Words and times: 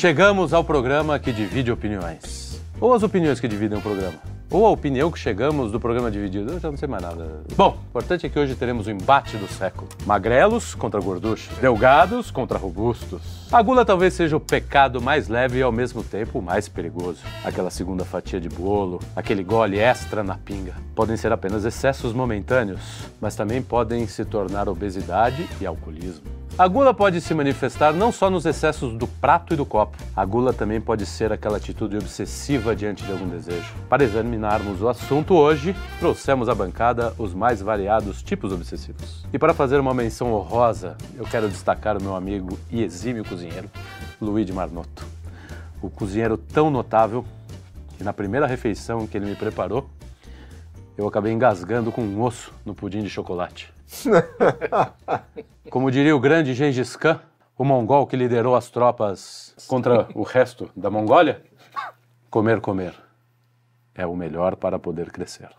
Chegamos 0.00 0.54
ao 0.54 0.64
programa 0.64 1.18
que 1.18 1.30
divide 1.30 1.70
opiniões. 1.70 2.58
Ou 2.80 2.94
as 2.94 3.02
opiniões 3.02 3.38
que 3.38 3.46
dividem 3.46 3.78
o 3.78 3.82
programa. 3.82 4.18
Ou 4.50 4.64
a 4.64 4.70
opinião 4.70 5.10
que 5.10 5.18
chegamos 5.18 5.70
do 5.70 5.78
programa 5.78 6.10
dividido. 6.10 6.52
Eu 6.52 6.58
já 6.58 6.70
não 6.70 6.78
sei 6.78 6.88
mais 6.88 7.02
nada. 7.02 7.42
Bom, 7.54 7.76
o 7.76 7.88
importante 7.90 8.24
é 8.24 8.30
que 8.30 8.38
hoje 8.38 8.54
teremos 8.54 8.86
o 8.86 8.90
embate 8.90 9.36
do 9.36 9.46
século. 9.46 9.86
Magrelos 10.06 10.74
contra 10.74 10.98
gorduchos. 10.98 11.54
Delgados 11.58 12.30
contra 12.30 12.56
robustos. 12.56 13.39
A 13.52 13.62
gula 13.62 13.84
talvez 13.84 14.14
seja 14.14 14.36
o 14.36 14.40
pecado 14.40 15.02
mais 15.02 15.26
leve 15.26 15.58
e 15.58 15.62
ao 15.62 15.72
mesmo 15.72 16.04
tempo 16.04 16.38
o 16.38 16.42
mais 16.42 16.68
perigoso. 16.68 17.18
Aquela 17.44 17.68
segunda 17.68 18.04
fatia 18.04 18.40
de 18.40 18.48
bolo, 18.48 19.00
aquele 19.16 19.42
gole 19.42 19.76
extra 19.76 20.22
na 20.22 20.36
pinga. 20.36 20.76
Podem 20.94 21.16
ser 21.16 21.32
apenas 21.32 21.64
excessos 21.64 22.12
momentâneos, 22.12 23.10
mas 23.20 23.34
também 23.34 23.60
podem 23.60 24.06
se 24.06 24.24
tornar 24.24 24.68
obesidade 24.68 25.48
e 25.60 25.66
alcoolismo. 25.66 26.40
A 26.58 26.68
gula 26.68 26.92
pode 26.92 27.20
se 27.22 27.32
manifestar 27.32 27.94
não 27.94 28.12
só 28.12 28.28
nos 28.28 28.44
excessos 28.44 28.92
do 28.92 29.06
prato 29.06 29.54
e 29.54 29.56
do 29.56 29.64
copo. 29.64 29.96
A 30.14 30.24
gula 30.26 30.52
também 30.52 30.78
pode 30.78 31.06
ser 31.06 31.32
aquela 31.32 31.56
atitude 31.56 31.96
obsessiva 31.96 32.76
diante 32.76 33.02
de 33.02 33.10
algum 33.10 33.26
desejo. 33.26 33.72
Para 33.88 34.04
examinarmos 34.04 34.82
o 34.82 34.88
assunto 34.88 35.34
hoje, 35.34 35.74
trouxemos 35.98 36.50
à 36.50 36.54
bancada 36.54 37.14
os 37.16 37.32
mais 37.32 37.62
variados 37.62 38.22
tipos 38.22 38.52
obsessivos. 38.52 39.24
E 39.32 39.38
para 39.38 39.54
fazer 39.54 39.80
uma 39.80 39.94
menção 39.94 40.34
honrosa, 40.34 40.98
eu 41.16 41.24
quero 41.24 41.48
destacar 41.48 41.96
o 41.96 42.02
meu 42.02 42.14
amigo 42.14 42.58
e 42.70 42.82
exímio 42.82 43.24
Luigi 44.20 44.52
Marnotto. 44.52 45.06
O 45.80 45.88
cozinheiro 45.88 46.36
tão 46.36 46.70
notável 46.70 47.24
que 47.96 48.04
na 48.04 48.12
primeira 48.12 48.46
refeição 48.46 49.06
que 49.06 49.16
ele 49.16 49.26
me 49.26 49.36
preparou, 49.36 49.88
eu 50.96 51.06
acabei 51.06 51.32
engasgando 51.32 51.90
com 51.90 52.02
um 52.02 52.22
osso 52.22 52.52
no 52.64 52.74
pudim 52.74 53.02
de 53.02 53.08
chocolate. 53.08 53.72
Como 55.70 55.90
diria 55.90 56.14
o 56.14 56.20
grande 56.20 56.54
Gengis 56.54 56.96
Khan, 56.96 57.20
o 57.56 57.64
mongol 57.64 58.06
que 58.06 58.16
liderou 58.16 58.54
as 58.54 58.70
tropas 58.70 59.54
contra 59.68 60.08
o 60.14 60.22
resto 60.22 60.70
da 60.74 60.90
Mongólia, 60.90 61.42
comer, 62.30 62.60
comer 62.60 62.94
é 63.94 64.06
o 64.06 64.16
melhor 64.16 64.56
para 64.56 64.78
poder 64.78 65.10
crescer. 65.10 65.50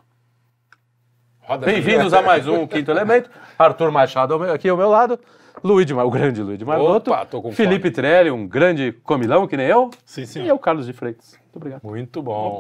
Bem-vindos 1.60 2.14
a 2.14 2.22
mais 2.22 2.48
um 2.48 2.66
Quinto 2.66 2.92
Elemento. 2.92 3.30
Arthur 3.58 3.92
Machado 3.92 4.42
aqui 4.46 4.70
ao 4.70 4.78
meu 4.78 4.90
lado. 4.90 5.20
Luiz 5.64 5.86
de 5.86 5.94
Mar... 5.94 6.06
o 6.06 6.10
grande 6.12 6.42
Luiz 6.42 6.58
de. 6.58 6.66
Opa, 6.66 7.26
com 7.26 7.52
Felipe 7.52 7.84
fome. 7.84 7.92
Trelli, 7.94 8.32
um 8.32 8.48
grande 8.48 8.92
comilão 8.92 9.48
que 9.48 9.56
nem 9.58 9.68
eu. 9.68 9.90
Sim, 10.06 10.22
E 10.24 10.28
senhor. 10.28 10.48
eu, 10.48 10.60
Carlos 10.60 10.86
de 10.86 10.94
Freitas. 10.94 11.38
Muito 11.44 11.56
obrigado. 11.58 11.82
Muito 11.84 12.22
bom. 12.22 12.60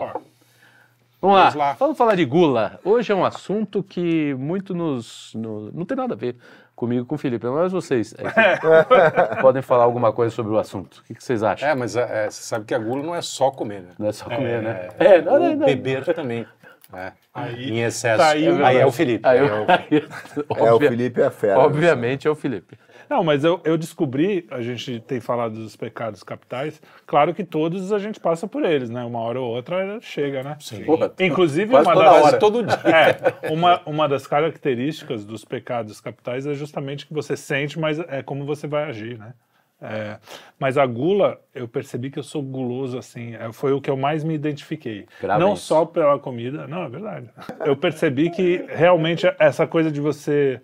Vamos 1.21 1.35
lá. 1.35 1.41
Vamos 1.43 1.55
lá. 1.55 1.73
Vamos 1.73 1.97
falar 1.97 2.15
de 2.15 2.25
gula. 2.25 2.79
Hoje 2.83 3.11
é 3.11 3.15
um 3.15 3.23
assunto 3.23 3.83
que 3.83 4.33
muito 4.35 4.73
nos. 4.73 5.33
no- 5.35 5.71
não 5.71 5.85
tem 5.85 5.95
nada 5.95 6.13
a 6.15 6.17
ver 6.17 6.35
comigo 6.75 7.03
e 7.03 7.05
com 7.05 7.13
o 7.13 7.17
Felipe, 7.17 7.45
mas 7.45 7.71
vocês 7.71 8.15
é, 8.17 8.57
podem 9.39 9.61
falar 9.61 9.83
alguma 9.83 10.11
coisa 10.11 10.33
sobre 10.33 10.51
o 10.51 10.57
assunto. 10.57 10.97
O 10.97 11.03
que, 11.03 11.13
que 11.13 11.23
vocês 11.23 11.43
acham? 11.43 11.69
É, 11.69 11.75
mas 11.75 11.95
é, 11.95 12.27
você 12.27 12.41
sabe 12.41 12.65
que 12.65 12.73
a 12.73 12.79
gula 12.79 13.03
não 13.03 13.13
é 13.13 13.21
só 13.21 13.51
comer, 13.51 13.81
né? 13.81 13.89
Não 13.99 14.07
é 14.07 14.11
só 14.11 14.25
comer, 14.25 14.63
né? 14.63 14.89
É, 14.97 15.05
É, 15.17 15.21
não, 15.21 15.39
não. 15.55 15.57
beber 15.65 16.03
também. 16.15 16.45
É. 16.93 17.11
Aí- 17.33 17.69
em 17.71 17.81
excesso. 17.81 18.17
tá 18.17 18.29
aí 18.29 18.47
aí 18.47 18.77
é 18.77 18.85
o. 18.85 18.91
Felipe. 18.91 19.27
Aí 19.27 19.39
é 19.39 19.43
o- 19.43 20.75
É, 20.75 20.79
Felipe 20.79 21.21
é 21.21 21.29
fera. 21.29 21.59
Obviamente 21.59 22.27
é 22.27 22.31
o 22.31 22.35
Felipe. 22.35 22.77
Não, 23.11 23.25
mas 23.25 23.43
eu, 23.43 23.59
eu 23.65 23.77
descobri, 23.77 24.47
a 24.49 24.61
gente 24.61 25.01
tem 25.01 25.19
falado 25.19 25.55
dos 25.55 25.75
pecados 25.75 26.23
capitais, 26.23 26.81
claro 27.05 27.33
que 27.33 27.43
todos 27.43 27.91
a 27.91 27.99
gente 27.99 28.21
passa 28.21 28.47
por 28.47 28.63
eles, 28.63 28.89
né? 28.89 29.03
Uma 29.03 29.19
hora 29.19 29.37
ou 29.41 29.53
outra 29.53 29.99
chega, 29.99 30.41
né? 30.41 30.55
Sim. 30.61 30.85
Porra, 30.85 31.11
Inclusive, 31.19 31.75
uma 31.75 31.93
das, 31.93 32.23
hora. 32.23 32.39
Todo 32.39 32.63
dia. 32.63 32.79
É, 33.41 33.51
uma, 33.51 33.81
uma 33.85 34.07
das 34.07 34.25
características 34.25 35.25
dos 35.25 35.43
pecados 35.43 35.99
capitais 35.99 36.45
é 36.47 36.53
justamente 36.53 37.05
que 37.05 37.13
você 37.13 37.35
sente, 37.35 37.77
mas 37.77 37.99
é 37.99 38.23
como 38.23 38.45
você 38.45 38.65
vai 38.65 38.85
agir, 38.85 39.17
né? 39.17 39.33
É, 39.81 40.19
mas 40.59 40.77
a 40.77 40.85
gula, 40.85 41.39
eu 41.55 41.67
percebi 41.67 42.11
que 42.11 42.19
eu 42.19 42.23
sou 42.23 42.43
guloso, 42.43 42.99
assim, 42.99 43.33
é, 43.33 43.51
foi 43.51 43.73
o 43.73 43.81
que 43.81 43.89
eu 43.89 43.97
mais 43.97 44.23
me 44.23 44.35
identifiquei. 44.35 45.07
Gravem 45.19 45.45
não 45.45 45.53
isso. 45.55 45.63
só 45.63 45.85
pela 45.85 46.19
comida, 46.19 46.67
não, 46.67 46.83
é 46.83 46.89
verdade. 46.89 47.29
Eu 47.65 47.75
percebi 47.75 48.29
que 48.29 48.63
realmente 48.69 49.25
essa 49.39 49.65
coisa 49.65 49.91
de 49.91 49.99
você, 49.99 50.61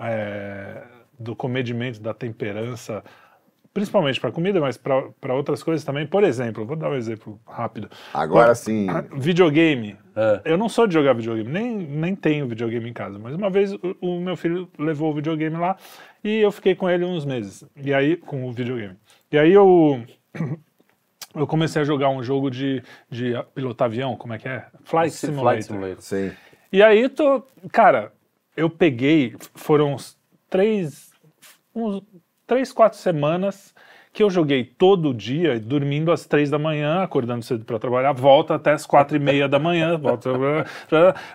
é, 0.00 0.82
do 1.18 1.36
comedimento, 1.36 2.00
da 2.00 2.14
temperança, 2.14 3.04
principalmente 3.76 4.18
para 4.18 4.32
comida, 4.32 4.58
mas 4.58 4.78
para 4.78 5.34
outras 5.34 5.62
coisas 5.62 5.84
também. 5.84 6.06
Por 6.06 6.24
exemplo, 6.24 6.64
vou 6.64 6.76
dar 6.76 6.88
um 6.88 6.94
exemplo 6.94 7.38
rápido. 7.46 7.90
Agora 8.14 8.54
sim. 8.54 8.86
Videogame. 9.14 9.98
É. 10.16 10.40
Eu 10.46 10.56
não 10.56 10.66
sou 10.66 10.86
de 10.86 10.94
jogar 10.94 11.12
videogame, 11.12 11.52
nem, 11.52 11.76
nem 11.76 12.16
tenho 12.16 12.48
videogame 12.48 12.88
em 12.88 12.92
casa, 12.94 13.18
mas 13.18 13.34
uma 13.34 13.50
vez 13.50 13.74
o, 13.74 13.96
o 14.00 14.18
meu 14.18 14.34
filho 14.34 14.66
levou 14.78 15.10
o 15.10 15.14
videogame 15.14 15.58
lá 15.58 15.76
e 16.26 16.40
eu 16.40 16.50
fiquei 16.50 16.74
com 16.74 16.90
ele 16.90 17.04
uns 17.04 17.24
meses. 17.24 17.64
E 17.76 17.94
aí, 17.94 18.16
com 18.16 18.44
o 18.48 18.52
videogame. 18.52 18.96
E 19.30 19.38
aí 19.38 19.52
eu. 19.52 20.04
Eu 21.34 21.46
comecei 21.46 21.82
a 21.82 21.84
jogar 21.84 22.08
um 22.08 22.22
jogo 22.22 22.50
de, 22.50 22.82
de 23.10 23.34
pilotar 23.54 23.84
avião, 23.84 24.16
como 24.16 24.32
é 24.32 24.38
que 24.38 24.48
é? 24.48 24.64
Flight 24.84 25.14
Simulator. 25.14 25.42
Flight 25.50 25.66
Simulator. 25.66 26.00
Sim. 26.00 26.32
E 26.72 26.82
aí, 26.82 27.10
tô, 27.10 27.42
cara, 27.70 28.10
eu 28.56 28.70
peguei, 28.70 29.36
foram 29.54 29.92
uns 29.92 30.16
três, 30.48 31.12
uns 31.74 32.02
três, 32.46 32.72
quatro 32.72 32.98
semanas 32.98 33.74
que 34.16 34.22
eu 34.22 34.30
joguei 34.30 34.64
todo 34.64 35.12
dia, 35.12 35.60
dormindo 35.60 36.10
às 36.10 36.24
três 36.24 36.48
da 36.48 36.58
manhã, 36.58 37.02
acordando 37.02 37.44
cedo 37.44 37.66
para 37.66 37.78
trabalhar, 37.78 38.14
volta 38.14 38.54
até 38.54 38.72
às 38.72 38.86
quatro 38.86 39.14
e 39.14 39.20
meia 39.20 39.46
da 39.46 39.58
manhã, 39.58 39.98
volta, 39.98 40.30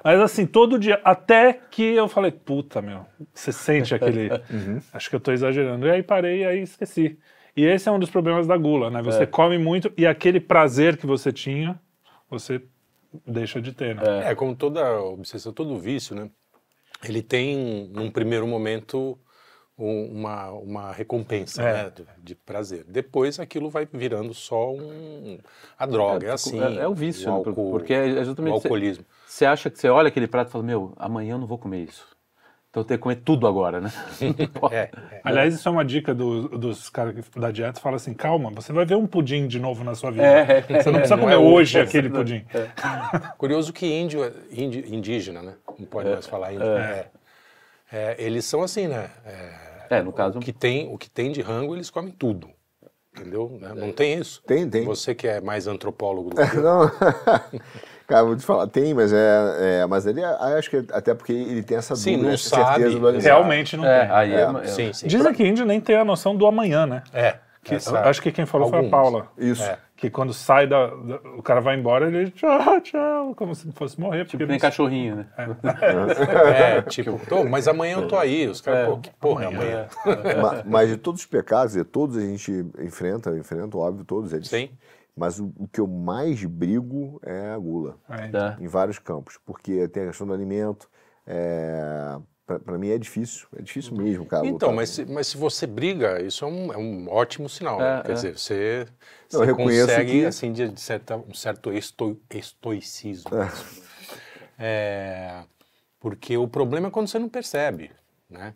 mas 0.03 0.19
assim, 0.19 0.47
todo 0.47 0.79
dia, 0.79 0.99
até 1.03 1.53
que 1.53 1.83
eu 1.83 2.07
falei, 2.07 2.31
puta, 2.31 2.81
meu, 2.81 3.05
você 3.31 3.51
sente 3.51 3.93
aquele, 3.93 4.29
acho 4.91 5.11
que 5.11 5.15
eu 5.15 5.19
tô 5.19 5.31
exagerando, 5.31 5.85
e 5.85 5.91
aí 5.91 6.01
parei 6.01 6.39
e 6.39 6.45
aí 6.45 6.61
esqueci. 6.63 7.19
E 7.55 7.63
esse 7.63 7.87
é 7.87 7.91
um 7.91 7.99
dos 7.99 8.09
problemas 8.09 8.47
da 8.47 8.57
gula, 8.57 8.89
né? 8.89 8.99
Você 9.03 9.27
come 9.27 9.59
muito 9.59 9.93
e 9.95 10.07
aquele 10.07 10.39
prazer 10.39 10.97
que 10.97 11.05
você 11.05 11.31
tinha, 11.31 11.79
você 12.31 12.63
deixa 13.27 13.61
de 13.61 13.73
ter, 13.73 13.93
né? 13.93 14.31
É, 14.31 14.33
como 14.33 14.55
toda 14.55 14.99
obsessão, 15.03 15.53
todo 15.53 15.77
vício, 15.77 16.15
né? 16.15 16.31
Ele 17.03 17.21
tem, 17.21 17.87
num 17.93 18.09
primeiro 18.09 18.47
momento, 18.47 19.19
uma, 19.83 20.49
uma 20.51 20.91
recompensa 20.91 21.61
É. 21.61 21.73
né, 21.83 21.91
de, 21.95 22.05
de 22.23 22.35
prazer. 22.35 22.85
Depois 22.87 23.39
aquilo 23.39 23.69
vai 23.69 23.87
virando 23.91 24.33
só 24.33 24.71
um, 24.71 25.37
a 25.77 25.85
droga, 25.85 26.27
é, 26.27 26.31
assim. 26.31 26.61
É, 26.61 26.81
é 26.83 26.87
o 26.87 26.93
vício, 26.93 27.27
o 27.27 27.31
né? 27.31 27.37
álcool, 27.37 27.71
porque 27.71 27.93
é 27.93 28.23
justamente 28.23 28.53
o 28.53 28.59
você- 28.59 28.67
alcoolismo. 28.67 29.05
Você 29.27 29.45
acha 29.45 29.69
que 29.69 29.79
você 29.79 29.89
olha 29.89 30.09
aquele 30.09 30.27
prato 30.27 30.49
e 30.49 30.51
fala, 30.51 30.63
meu, 30.63 30.93
amanhã 30.97 31.33
eu 31.33 31.37
não 31.39 31.47
vou 31.47 31.57
comer 31.57 31.83
isso. 31.85 32.05
Então 32.69 32.81
eu 32.83 32.85
tenho 32.87 32.97
que 32.99 33.03
comer 33.03 33.17
tudo 33.17 33.47
agora, 33.47 33.81
né? 33.81 33.91
É, 34.71 34.77
é. 34.77 34.91
Aliás, 35.25 35.53
isso 35.53 35.67
é 35.67 35.71
uma 35.71 35.83
dica 35.83 36.13
do- 36.15 36.47
dos 36.57 36.89
caras 36.89 37.13
da 37.35 37.51
dieta. 37.51 37.81
Fala 37.81 37.97
assim, 37.97 38.13
calma, 38.13 38.49
você 38.51 38.71
vai 38.71 38.85
ver 38.85 38.95
um 38.95 39.05
pudim 39.05 39.45
de 39.45 39.59
novo 39.59 39.83
na 39.83 39.93
sua 39.93 40.09
vida. 40.11 40.23
É, 40.25 40.61
você 40.61 40.89
não 40.89 40.99
precisa 40.99 41.15
não 41.17 41.23
comer 41.23 41.33
é 41.33 41.37
hoje 41.37 41.79
aquele 41.81 42.09
pudim. 42.09 42.45
Curioso 43.37 43.73
que 43.73 43.85
índio, 43.85 44.23
é- 44.23 44.31
indi- 44.51 44.85
indígena, 44.95 45.41
né? 45.41 45.53
Não 45.77 45.85
pode 45.85 46.09
mais 46.09 46.25
falar 46.27 46.53
índio. 46.53 46.65
É. 46.67 47.07
É, 47.91 48.15
eles 48.17 48.45
são 48.45 48.63
assim, 48.63 48.87
né? 48.87 49.09
É, 49.25 49.53
É, 49.91 50.01
no 50.01 50.11
caso. 50.13 50.39
o, 50.39 50.41
que 50.41 50.53
tem, 50.53 50.87
o 50.93 50.97
que 50.97 51.09
tem 51.09 51.31
de 51.31 51.41
rango, 51.41 51.75
eles 51.75 51.89
comem 51.89 52.11
tudo. 52.11 52.49
Entendeu? 53.15 53.57
Né? 53.59 53.73
Não 53.75 53.91
tem 53.91 54.17
isso? 54.17 54.41
Tem, 54.47 54.67
tem. 54.69 54.85
Você 54.85 55.13
que 55.13 55.27
é 55.27 55.41
mais 55.41 55.67
antropólogo 55.67 56.29
do 56.29 56.35
que 56.49 56.55
eu. 56.57 56.63
Não. 56.63 56.89
Cara, 58.07 58.23
vou 58.25 58.35
te 58.35 58.45
falar, 58.45 58.67
tem, 58.67 58.93
mas 58.93 59.11
é. 59.13 59.81
é 59.81 59.85
mas 59.85 60.05
ele 60.05 60.21
é- 60.21 60.25
acho 60.57 60.69
que 60.69 60.77
até 60.91 61.13
porque 61.13 61.31
ele 61.33 61.61
tem 61.63 61.77
essa 61.77 61.95
Sim, 61.95 62.11
dúvida, 62.13 62.27
não 62.27 62.33
essa 62.33 62.49
certeza 62.49 62.89
sabe. 62.89 62.99
do 62.99 63.07
alimento. 63.07 63.23
Realmente 63.23 63.77
não 63.77 63.85
É, 63.85 63.99
tem. 64.01 64.11
aí 64.11 64.33
é, 64.33 64.35
É, 64.41 64.63
é- 64.63 64.67
Sim, 64.67 64.93
sim. 64.93 65.07
Dizem 65.07 65.33
que 65.33 65.45
índio 65.45 65.65
nem 65.65 65.79
tem 65.79 65.95
a 65.97 66.03
noção 66.05 66.35
do 66.35 66.45
amanhã, 66.45 66.85
né? 66.85 67.03
É. 67.13 67.37
Que, 67.63 67.75
essa- 67.75 67.99
acho 68.01 68.21
que 68.21 68.31
quem 68.31 68.45
falou 68.45 68.69
foi 68.69 68.85
a. 68.85 68.89
Paula. 68.89 69.27
Isso. 69.37 69.63
É. 69.63 69.77
Que 70.01 70.09
quando 70.09 70.33
sai 70.33 70.65
da, 70.67 70.87
da- 70.87 71.21
O 71.37 71.43
cara 71.43 71.61
vai 71.61 71.77
embora, 71.77 72.07
ele. 72.07 72.31
Tchau, 72.31 72.81
tchau. 72.81 73.35
Como 73.35 73.53
se 73.53 73.71
fosse 73.71 73.99
morrer. 74.01 74.25
Tipo, 74.25 74.31
porque 74.31 74.45
nem 74.47 74.53
não- 74.57 74.59
cachorrinho, 74.59 75.15
né? 75.17 75.27
É, 76.55 76.81
tipo, 76.89 77.19
tô, 77.29 77.43
mas 77.45 77.67
amanhã 77.67 77.97
eu 77.97 78.07
tô 78.07 78.17
aí. 78.17 78.47
Os 78.47 78.59
caras, 78.61 78.87
pô, 78.89 78.97
que 78.97 79.11
porra, 79.19 79.45
é 79.45 79.47
amanhã. 79.47 79.87
Ma- 80.41 80.63
Mas, 80.65 80.89
de 80.89 80.97
todos 80.97 81.21
os 81.21 81.27
pecados, 81.27 81.75
e 81.75 81.83
todos 81.83 82.17
a 82.17 82.21
gente 82.21 82.51
enfrenta, 82.79 83.29
enfrenta, 83.37 83.77
óbvio, 83.77 84.03
todos 84.03 84.33
eles. 84.33 84.47
Sim. 84.47 84.69
Mas 85.15 85.39
o, 85.39 85.53
o 85.57 85.67
que 85.67 85.79
eu 85.79 85.85
mais 85.87 86.43
brigo 86.45 87.19
é 87.23 87.51
a 87.51 87.57
gula, 87.57 87.95
É. 88.09 88.27
Tá. 88.29 88.57
em 88.59 88.67
vários 88.67 88.97
campos. 88.97 89.37
Porque 89.45 89.87
tem 89.89 90.03
a 90.03 90.07
questão 90.07 90.25
do 90.25 90.33
alimento. 90.33 90.89
É, 91.27 92.17
pra, 92.51 92.59
pra 92.59 92.77
mim 92.77 92.89
é 92.89 92.97
difícil, 92.97 93.47
é 93.57 93.61
difícil 93.61 93.95
mesmo, 93.95 94.25
cara. 94.25 94.45
Então, 94.45 94.69
lutar. 94.69 94.75
mas 94.75 94.89
se, 94.89 95.05
mas 95.05 95.27
se 95.27 95.37
você 95.37 95.65
briga, 95.65 96.21
isso 96.21 96.43
é 96.43 96.47
um, 96.47 96.73
é 96.73 96.77
um 96.77 97.09
ótimo 97.09 97.47
sinal. 97.47 97.79
né? 97.79 97.99
É, 97.99 98.03
Quer 98.03 98.11
é. 98.11 98.13
dizer, 98.15 98.37
você, 98.37 98.85
Não, 99.31 99.39
você 99.39 99.53
consegue, 99.53 100.11
que- 100.21 100.25
assim, 100.25 100.51
de, 100.51 100.69
de 100.69 100.81
certa, 100.81 101.17
um 101.17 101.33
certo 101.33 101.71
esto, 101.71 102.19
estoicismo. 102.29 103.31
É, 104.63 105.43
porque 105.99 106.37
o 106.37 106.47
problema 106.47 106.87
é 106.87 106.91
quando 106.91 107.07
você 107.07 107.17
não 107.17 107.27
percebe, 107.27 107.91
né? 108.29 108.53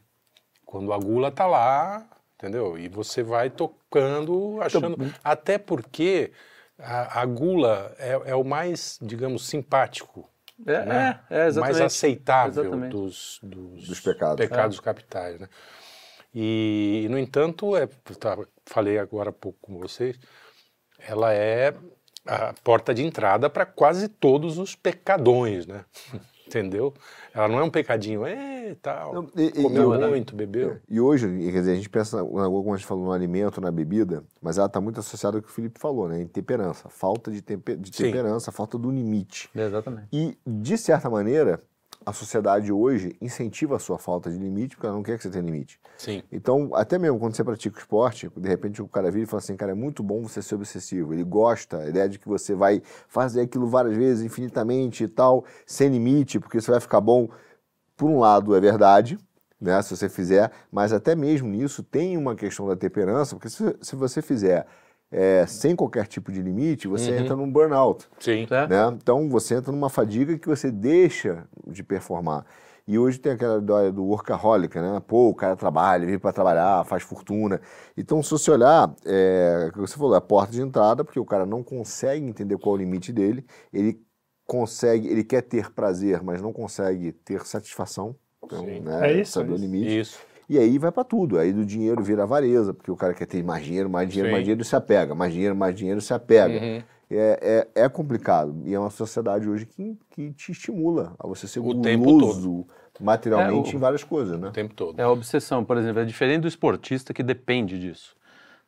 Quando 0.66 0.94
a 0.94 0.98
gula 1.00 1.32
tá 1.32 1.48
lá, 1.48 2.08
entendeu? 2.36 2.78
E 2.78 2.88
você 2.88 3.24
vai 3.24 3.50
tocando, 3.50 4.60
achando... 4.62 4.98
Até 5.24 5.58
porque 5.58 6.32
a, 6.78 7.22
a 7.22 7.26
gula 7.26 7.96
é, 7.98 8.12
é 8.32 8.36
o 8.36 8.44
mais, 8.44 9.00
digamos, 9.02 9.48
simpático 9.48 10.30
É, 10.66 10.86
né? 10.86 11.20
é, 11.30 11.48
é, 11.48 11.52
mais 11.54 11.82
aceitável 11.82 12.64
Exatamente. 12.64 12.92
dos, 12.92 13.40
dos, 13.44 13.88
Dos 13.88 14.00
pecados. 14.00 14.36
pecados 14.36 14.80
capitais. 14.80 15.40
Né? 15.40 15.50
E, 16.34 17.08
no 17.10 17.18
entanto, 17.18 17.76
é, 17.76 17.88
tá, 18.20 18.38
falei 18.66 18.98
agora 18.98 19.30
há 19.30 19.34
pouco 19.34 19.58
com 19.62 19.80
vocês, 19.80 20.18
ela 21.00 21.34
é 21.34 21.74
a 22.26 22.54
porta 22.64 22.94
de 22.94 23.04
entrada 23.04 23.50
para 23.50 23.66
quase 23.66 24.08
todos 24.08 24.58
os 24.58 24.76
pecadões, 24.76 25.66
né? 25.66 25.86
Entendeu? 26.56 26.94
Ela 27.34 27.50
não 27.50 27.60
é 27.60 27.64
um 27.64 27.70
pecadinho, 27.70 28.26
é 28.26 28.76
tal, 28.82 29.14
Não, 29.14 29.30
e- 29.36 29.52
comeu 29.52 29.94
e- 29.94 30.08
muito, 30.10 30.34
bebeu. 30.34 30.78
E 30.90 31.02
hoje, 31.02 31.28
quer 31.52 31.60
dizer, 31.60 31.72
a 31.74 31.76
gente 31.76 31.90
pensa, 31.90 32.18
na- 32.18 32.24
como 32.24 32.74
a 32.74 32.78
gente 32.78 32.86
falou, 32.88 33.04
no 33.06 33.12
alimento, 33.12 33.60
na 33.60 33.70
bebida, 33.70 34.24
mas 34.42 34.58
ela 34.58 34.68
está 34.68 34.80
muito 34.80 35.00
associada 35.00 35.38
ao 35.38 35.44
que 35.44 35.50
o 35.50 35.52
Felipe 35.52 35.78
falou, 35.80 36.08
né? 36.08 36.22
Intemperança, 36.22 36.88
falta 36.88 37.30
de, 37.30 37.42
tempe- 37.42 37.76
de 37.76 37.92
temperança, 37.92 38.52
falta 38.54 38.78
do 38.78 38.90
limite. 38.90 39.50
Exatamente. 39.54 40.08
E, 40.14 40.38
de 40.48 40.78
certa 40.78 41.10
maneira, 41.10 41.62
a 42.06 42.14
sociedade 42.14 42.72
hoje 42.72 43.16
incentiva 43.20 43.78
a 43.78 43.80
sua 43.80 43.98
falta 43.98 44.30
de 44.30 44.38
limite, 44.38 44.76
porque 44.76 44.86
ela 44.86 44.96
não 44.96 45.02
quer 45.02 45.18
que 45.18 45.24
você 45.24 45.30
tenha 45.30 45.44
limite. 45.44 45.80
Sim. 45.98 46.22
Então, 46.32 46.70
até 46.74 47.00
mesmo 47.00 47.18
quando 47.18 47.36
você 47.36 47.44
pratica 47.44 47.76
o 47.76 47.80
esporte, 47.80 48.30
de 48.38 48.48
repente 48.48 48.82
o 48.82 48.88
cara 48.88 49.10
vira 49.10 49.24
e 49.24 49.26
fala 49.26 49.40
assim, 49.40 49.56
cara, 49.56 49.72
é 49.72 49.76
muito 49.76 50.04
bom 50.04 50.22
você 50.22 50.42
ser 50.42 50.56
obsessivo. 50.56 51.14
Ele 51.14 51.24
gosta, 51.24 51.80
a 51.80 51.90
ideia 51.90 52.08
de 52.08 52.20
que 52.20 52.28
você 52.28 52.54
vai 52.54 52.82
fazer 53.08 53.42
aquilo 53.42 53.68
várias 53.68 53.98
vezes, 53.98 54.24
infinitamente 54.24 55.06
e 55.06 55.08
tal, 55.08 55.46
sem 55.66 55.90
limite, 55.90 56.40
porque 56.40 56.58
isso 56.60 56.72
vai 56.72 56.80
ficar 56.80 57.02
bom. 57.02 57.28
Por 57.98 58.10
um 58.10 58.20
lado, 58.20 58.56
é 58.56 58.60
verdade, 58.60 59.18
né, 59.60 59.82
se 59.82 59.96
você 59.96 60.08
fizer, 60.10 60.52
mas 60.72 60.94
até 60.94 61.16
mesmo 61.16 61.48
nisso 61.48 61.82
tem 61.82 62.18
uma 62.18 62.36
questão 62.36 62.68
da 62.68 62.76
temperança, 62.76 63.36
porque 63.36 63.50
se, 63.50 63.76
se 63.82 63.96
você 63.96 64.22
fizer 64.22 64.68
é, 65.12 65.46
sem 65.46 65.76
qualquer 65.76 66.08
tipo 66.08 66.32
de 66.32 66.42
limite, 66.42 66.88
você 66.88 67.16
entra 67.16 67.36
num 67.36 67.50
burnout. 67.50 68.08
Sim. 68.20 68.48
É? 68.50 68.68
Né? 68.68 68.98
Então 69.02 69.30
você 69.30 69.56
entra 69.56 69.72
numa 69.72 69.90
fadiga 69.90 70.38
que 70.38 70.48
você 70.48 70.72
deixa 70.72 71.48
de 71.68 71.84
performar. 71.84 72.46
E 72.88 73.00
hoje 73.00 73.18
tem 73.18 73.32
aquela 73.32 73.58
ideia 73.58 73.92
do 73.92 74.04
workaholic, 74.04 74.78
né? 74.78 75.02
Pô, 75.08 75.30
o 75.30 75.34
cara 75.34 75.56
trabalha, 75.56 76.06
vive 76.06 76.20
para 76.20 76.32
trabalhar, 76.32 76.86
faz 76.86 77.02
fortuna. 77.02 77.60
Então, 77.98 78.22
se 78.22 78.30
você 78.30 78.52
olhar, 78.52 78.94
é, 79.04 79.70
o 79.70 79.74
que 79.74 79.80
você 79.80 79.98
falou, 79.98 80.14
é 80.14 80.20
a 80.20 80.22
porta 80.22 80.52
de 80.52 80.62
entrada, 80.62 81.04
porque 81.04 81.20
o 81.20 81.26
cara 81.26 81.48
não 81.48 81.64
consegue 81.64 82.24
entender 82.24 82.56
qual 82.60 82.76
é 82.76 82.78
o 82.78 82.82
limite 82.82 83.12
dele, 83.12 83.44
ele 83.74 84.00
consegue, 84.46 85.08
ele 85.08 85.24
quer 85.24 85.42
ter 85.42 85.72
prazer, 85.72 86.22
mas 86.22 86.44
não 86.44 86.54
consegue 86.54 87.12
ter 87.12 87.44
satisfação. 87.48 88.16
Então, 88.44 88.64
Sim. 88.64 88.82
né, 88.82 89.10
É 89.10 89.22
isso, 89.22 89.32
saber 89.32 89.54
é 89.54 89.56
o 89.56 89.58
limite. 89.58 90.00
Isso. 90.00 90.20
E 90.50 90.58
aí 90.60 90.78
vai 90.78 90.92
para 90.92 91.04
tudo. 91.04 91.40
Aí 91.40 91.52
do 91.52 91.66
dinheiro 91.66 92.04
vira 92.04 92.24
avareza, 92.24 92.74
porque 92.74 92.92
o 92.92 92.96
cara 92.96 93.14
quer 93.14 93.26
ter 93.26 93.44
mais 93.44 93.64
dinheiro, 93.66 93.90
mais 93.90 94.08
dinheiro, 94.10 94.28
Sim. 94.30 94.32
mais 94.34 94.44
dinheiro 94.44 94.62
e 94.62 94.66
se 94.66 94.76
apega. 94.76 95.16
Mais 95.16 95.34
dinheiro, 95.34 95.56
mais 95.56 95.76
dinheiro 95.76 96.02
se 96.02 96.14
apega. 96.14 96.60
Uhum. 96.60 96.84
É, 97.10 97.68
é, 97.76 97.84
é 97.84 97.90
complicado. 97.90 98.56
E 98.66 98.74
é 98.74 98.80
uma 98.80 98.90
sociedade 98.90 99.48
hoje 99.48 99.66
que, 99.66 99.98
que 100.10 100.32
te 100.32 100.52
estimula 100.52 101.14
a 101.20 101.28
você 101.28 101.48
ser 101.48 101.60
O 101.60 101.82
tempo 101.82 102.04
guloso 102.04 102.66
materialmente 103.00 103.70
É, 103.70 103.74
o- 103.74 103.78
em 103.78 103.80
várias 103.80 104.04
coisas, 104.04 104.40
né? 104.40 104.48
O 104.48 104.52
tempo 104.52 104.74
todo. 104.74 105.00
É 105.00 105.04
a 105.04 105.10
obsessão, 105.10 105.64
por 105.64 105.78
exemplo, 105.78 106.02
é 106.02 106.06
diferente 106.06 106.42
do 106.42 106.48
esportista 106.48 107.14
que 107.14 107.22
depende 107.24 107.80
disso. 107.80 108.16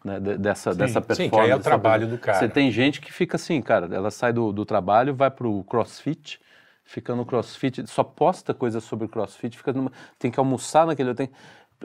Né, 0.06 0.19
de- 0.19 0.38
dessa, 0.38 0.75
dessa 0.75 1.01
performance. 1.01 1.24
Sim, 1.24 1.29
que 1.31 1.39
aí 1.39 1.50
é 1.50 1.56
o 1.56 1.59
trabalho 1.59 2.07
do 2.07 2.18
cara. 2.19 2.38
Você 2.38 2.47
tem 2.47 2.71
gente 2.71 3.01
que 3.01 3.12
fica 3.12 3.35
assim, 3.35 3.59
cara, 3.62 3.94
ela 3.94 4.12
sai 4.12 4.31
do, 4.31 4.53
do 4.53 4.63
trabalho, 4.63 5.15
vai 5.15 5.31
pro 5.31 5.63
crossfit, 5.63 6.39
fica 6.85 7.15
no 7.15 7.25
crossfit, 7.25 7.85
só 7.88 8.03
posta 8.03 8.53
coisas 8.53 8.83
sobre 8.83 9.07
crossfit, 9.07 9.57
fica 9.57 9.74
numa, 9.74 9.91
tem 10.19 10.29
que 10.29 10.39
almoçar 10.39 10.85
naquele. 10.85 11.13
Tem, 11.15 11.29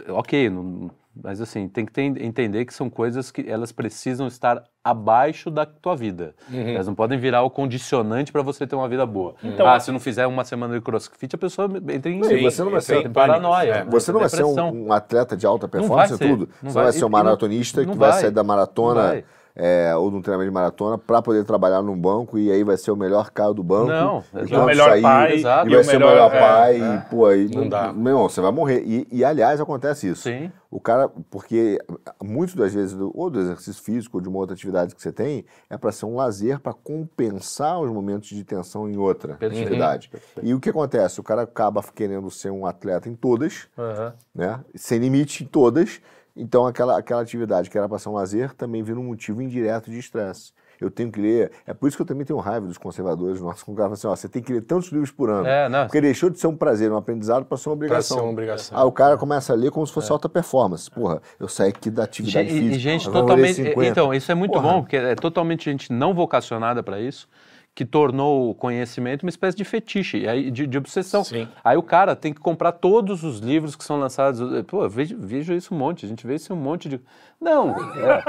ok, 0.09 0.49
não- 0.51 0.91
mas 1.15 1.41
assim, 1.43 1.69
tem 1.69 1.85
que 1.85 1.93
ter- 1.93 2.23
entender 2.25 2.65
que 2.65 2.73
são 2.73 2.89
coisas 2.89 3.31
que 3.31 3.45
elas 3.49 3.71
precisam 3.71 4.27
estar 4.27 4.65
abaixo 4.83 5.51
da 5.51 5.67
tua 5.67 5.95
vida. 5.95 6.35
Uhum. 6.51 6.69
Elas 6.71 6.87
não 6.87 6.95
podem 6.95 7.19
virar 7.19 7.43
o 7.43 7.51
condicionante 7.51 8.33
para 8.33 8.41
você 8.41 8.67
ter 8.67 8.75
uma 8.75 8.89
vida 8.89 9.05
boa. 9.05 9.35
Então- 9.45 9.67
ah, 9.67 9.79
se 9.79 9.93
não 9.93 10.01
fizer 10.01 10.27
uma 10.27 10.43
semana 10.45 10.75
de 10.75 10.81
crossfit, 10.81 11.35
a 11.35 11.39
pessoa 11.39 11.69
entra 11.91 12.11
em 12.11 12.19
Não, 12.19 12.31
e 12.33 12.43
você 12.43 12.63
não 12.65 12.71
vai 12.71 12.81
ser- 12.81 13.07
em 13.07 13.13
paranoia. 13.13 13.73
É. 13.73 13.85
Você 13.85 14.11
não 14.11 14.21
vai 14.21 14.29
ser 14.31 14.43
um, 14.45 14.87
um 14.87 14.93
atleta 14.93 15.37
de 15.37 15.45
alta 15.47 15.67
vai 15.67 15.81
performance, 15.81 16.17
ser, 16.17 16.29
tudo. 16.29 16.49
não 16.63 16.71
você 16.71 16.75
vai. 16.75 16.83
vai 16.85 16.93
ser 16.93 16.99
um 17.01 17.03
não- 17.03 17.11
maratonista 17.11 17.85
não 17.85 17.93
que 17.93 17.99
vai, 17.99 18.11
vai. 18.13 18.21
sair 18.23 18.31
da 18.31 18.43
Não 18.43 18.49
maratona 18.49 19.03
vai. 19.09 19.25
É, 19.55 19.95
ou 19.97 20.11
de 20.11 20.17
um 20.17 20.23
treinamento 20.23 20.51
de 20.51 20.55
maratona 20.55 20.97
para 20.97 21.21
poder 21.21 21.45
trabalhar 21.45 21.83
num 21.83 21.97
banco 21.97 22.39
e 22.39 22.51
aí 22.51 22.65
vai 22.65 22.77
ser 22.77 22.91
o 22.91 22.97
melhor 22.97 23.31
cara 23.31 23.53
do 23.53 23.63
banco. 23.63 23.89
Não, 23.89 24.25
e 24.43 24.49
quando 24.49 24.63
o 24.63 24.67
melhor 24.67 24.91
sair, 24.91 25.03
pai, 25.03 25.33
exato. 25.35 25.69
E 25.69 25.73
e 25.73 25.75
vai 25.75 25.81
o 25.81 25.85
ser 25.85 25.97
o 25.97 25.99
melhor- 26.01 26.13
melhor 26.31 26.35
é, 26.35 26.41
pai. 26.41 26.81
é. 26.81 26.95
E, 26.97 27.01
pô, 27.11 27.27
aí, 27.27 27.49
Não 27.55 27.69
dá. 27.69 27.93
Meu 27.93 28.13
irmão, 28.13 28.29
você 28.29 28.41
vai 28.41 28.51
morrer. 28.53 28.83
E, 28.87 29.07
e, 29.11 29.25
aliás, 29.25 29.61
acontece 29.61 30.09
isso. 30.09 30.23
Sim. 30.23 30.51
O 30.71 30.81
cara, 30.81 31.07
porque 31.31 31.79
muitas 32.23 32.55
das 32.55 32.73
vezes, 32.73 32.97
ou 33.13 33.29
do 33.29 33.39
exercício 33.41 33.83
físico 33.83 34.17
ou 34.17 34.23
de 34.23 34.29
uma 34.31 34.39
outra 34.39 34.55
atividade 34.55 34.95
que 34.95 35.03
você 35.03 35.13
tem, 35.13 35.45
é 35.69 35.77
para 35.77 35.93
ser 35.93 36.07
um 36.07 36.17
lazer 36.17 36.59
para 36.61 36.73
compensar 36.73 37.79
os 37.79 37.91
momentos 37.91 38.31
de 38.31 38.43
tensão 38.43 38.89
em 38.89 38.97
outra 38.97 39.35
Perfeito. 39.35 39.67
atividade. 39.67 40.11
E 40.43 40.55
o 40.55 40.61
que 40.61 40.71
acontece? 40.71 41.21
O 41.21 41.23
cara 41.23 41.43
acaba 41.43 41.83
querendo 41.95 42.31
ser 42.31 42.51
um 42.51 42.65
atleta 42.65 43.07
em 43.09 43.15
todas, 43.15 43.69
Aham. 43.79 44.15
né? 44.35 44.61
Sem 44.75 44.99
limite 44.99 45.45
em 45.45 45.47
todas. 45.47 46.01
Então 46.37 46.67
aquela, 46.67 46.99
aquela 46.99 47.21
atividade 47.23 47.69
que 47.69 47.77
era 47.77 47.89
para 47.89 47.99
ser 47.99 48.09
um 48.09 48.15
lazer 48.15 48.55
também 48.55 48.83
vira 48.83 48.99
um 48.99 49.05
motivo 49.05 49.43
indireto 49.43 49.91
de 49.91 49.99
estresse. 49.99 50.53
Eu 50.81 50.91
tenho 50.91 51.13
que 51.13 51.21
ler. 51.21 51.53
É 51.65 51.73
por 51.73 51.87
isso 51.87 51.97
que 51.97 52.03
eu 52.03 52.07
também 52.07 52.25
tenho 52.27 52.39
raiva 52.41 52.67
dos 52.67 52.77
conservadores 52.77 53.41
nossos, 53.41 53.63
com 53.63 53.71
o 53.73 53.75
cara 53.77 53.85
fala 53.89 53.95
assim: 53.95 54.07
ó, 54.09 54.17
você 54.17 54.29
tem 54.29 54.43
que 54.43 54.53
ler 54.53 54.63
tantos 54.63 54.91
livros 54.91 55.13
por 55.13 55.31
ano. 55.31 55.47
É, 55.47 55.69
não. 55.69 55.85
Porque 55.87 56.01
deixou 56.01 56.29
de 56.29 56.41
ser 56.41 56.49
um 56.49 56.57
prazer, 56.57 56.91
um 56.91 56.97
aprendizado, 56.97 57.45
para 57.45 57.57
ser 57.57 57.69
uma 57.69 57.77
Pra 57.77 57.87
obrigação. 57.87 58.17
ser 58.17 58.23
uma 58.25 58.33
obrigação. 58.33 58.77
Aí 58.79 58.85
o 58.85 58.91
cara 58.91 59.17
começa 59.17 59.53
a 59.53 59.57
ler 59.57 59.71
como 59.71 59.87
se 59.87 59.93
fosse 59.93 60.11
alta 60.11 60.29
performance. 60.29 60.91
Porra, 60.91 61.21
eu 61.39 61.47
saí 61.47 61.69
aqui 61.69 61.89
da 61.89 62.03
atividade 62.03 62.49
Gen- 62.49 62.57
e- 62.57 62.61
física. 62.61 62.77
E 62.77 62.79
gente 62.81 63.11
totalmente. 63.11 63.55
50. 63.63 63.87
Então, 63.87 64.13
isso 64.13 64.33
é 64.33 64.35
muito 64.35 64.53
Porra. 64.53 64.73
bom, 64.73 64.81
porque 64.83 64.97
é 64.97 65.15
totalmente 65.15 65.71
gente 65.71 65.93
não 65.93 66.13
vocacionada 66.15 66.83
para 66.83 66.99
isso, 67.01 67.29
que 67.75 67.87
tornou 67.87 68.51
o 68.51 68.55
conhecimento 68.55 69.23
uma 69.23 69.31
espécie 69.31 69.57
de 69.57 69.65
fetiche, 69.65 70.29
aí, 70.29 70.51
de, 70.51 70.67
de 70.67 70.77
obsessão. 70.77 71.25
Sim. 71.25 71.49
Aí 71.65 71.75
o 71.77 71.83
cara 71.83 72.15
tem 72.15 72.31
que 72.33 72.39
comprar 72.39 72.73
todos 72.73 73.23
os 73.25 73.39
livros 73.39 73.75
que 73.75 73.83
são 73.83 73.99
lançados. 73.99 74.41
Pô, 74.67 74.85
eu 74.85 74.91
vejo, 74.91 75.17
vejo 75.19 75.55
isso 75.55 75.75
um 75.75 75.79
monte, 75.79 76.05
a 76.05 76.09
gente 76.09 76.27
vê 76.27 76.35
isso 76.35 76.53
um 76.53 76.57
monte 76.57 76.87
de. 76.87 77.01
Não! 77.41 77.71
é. 77.71 78.23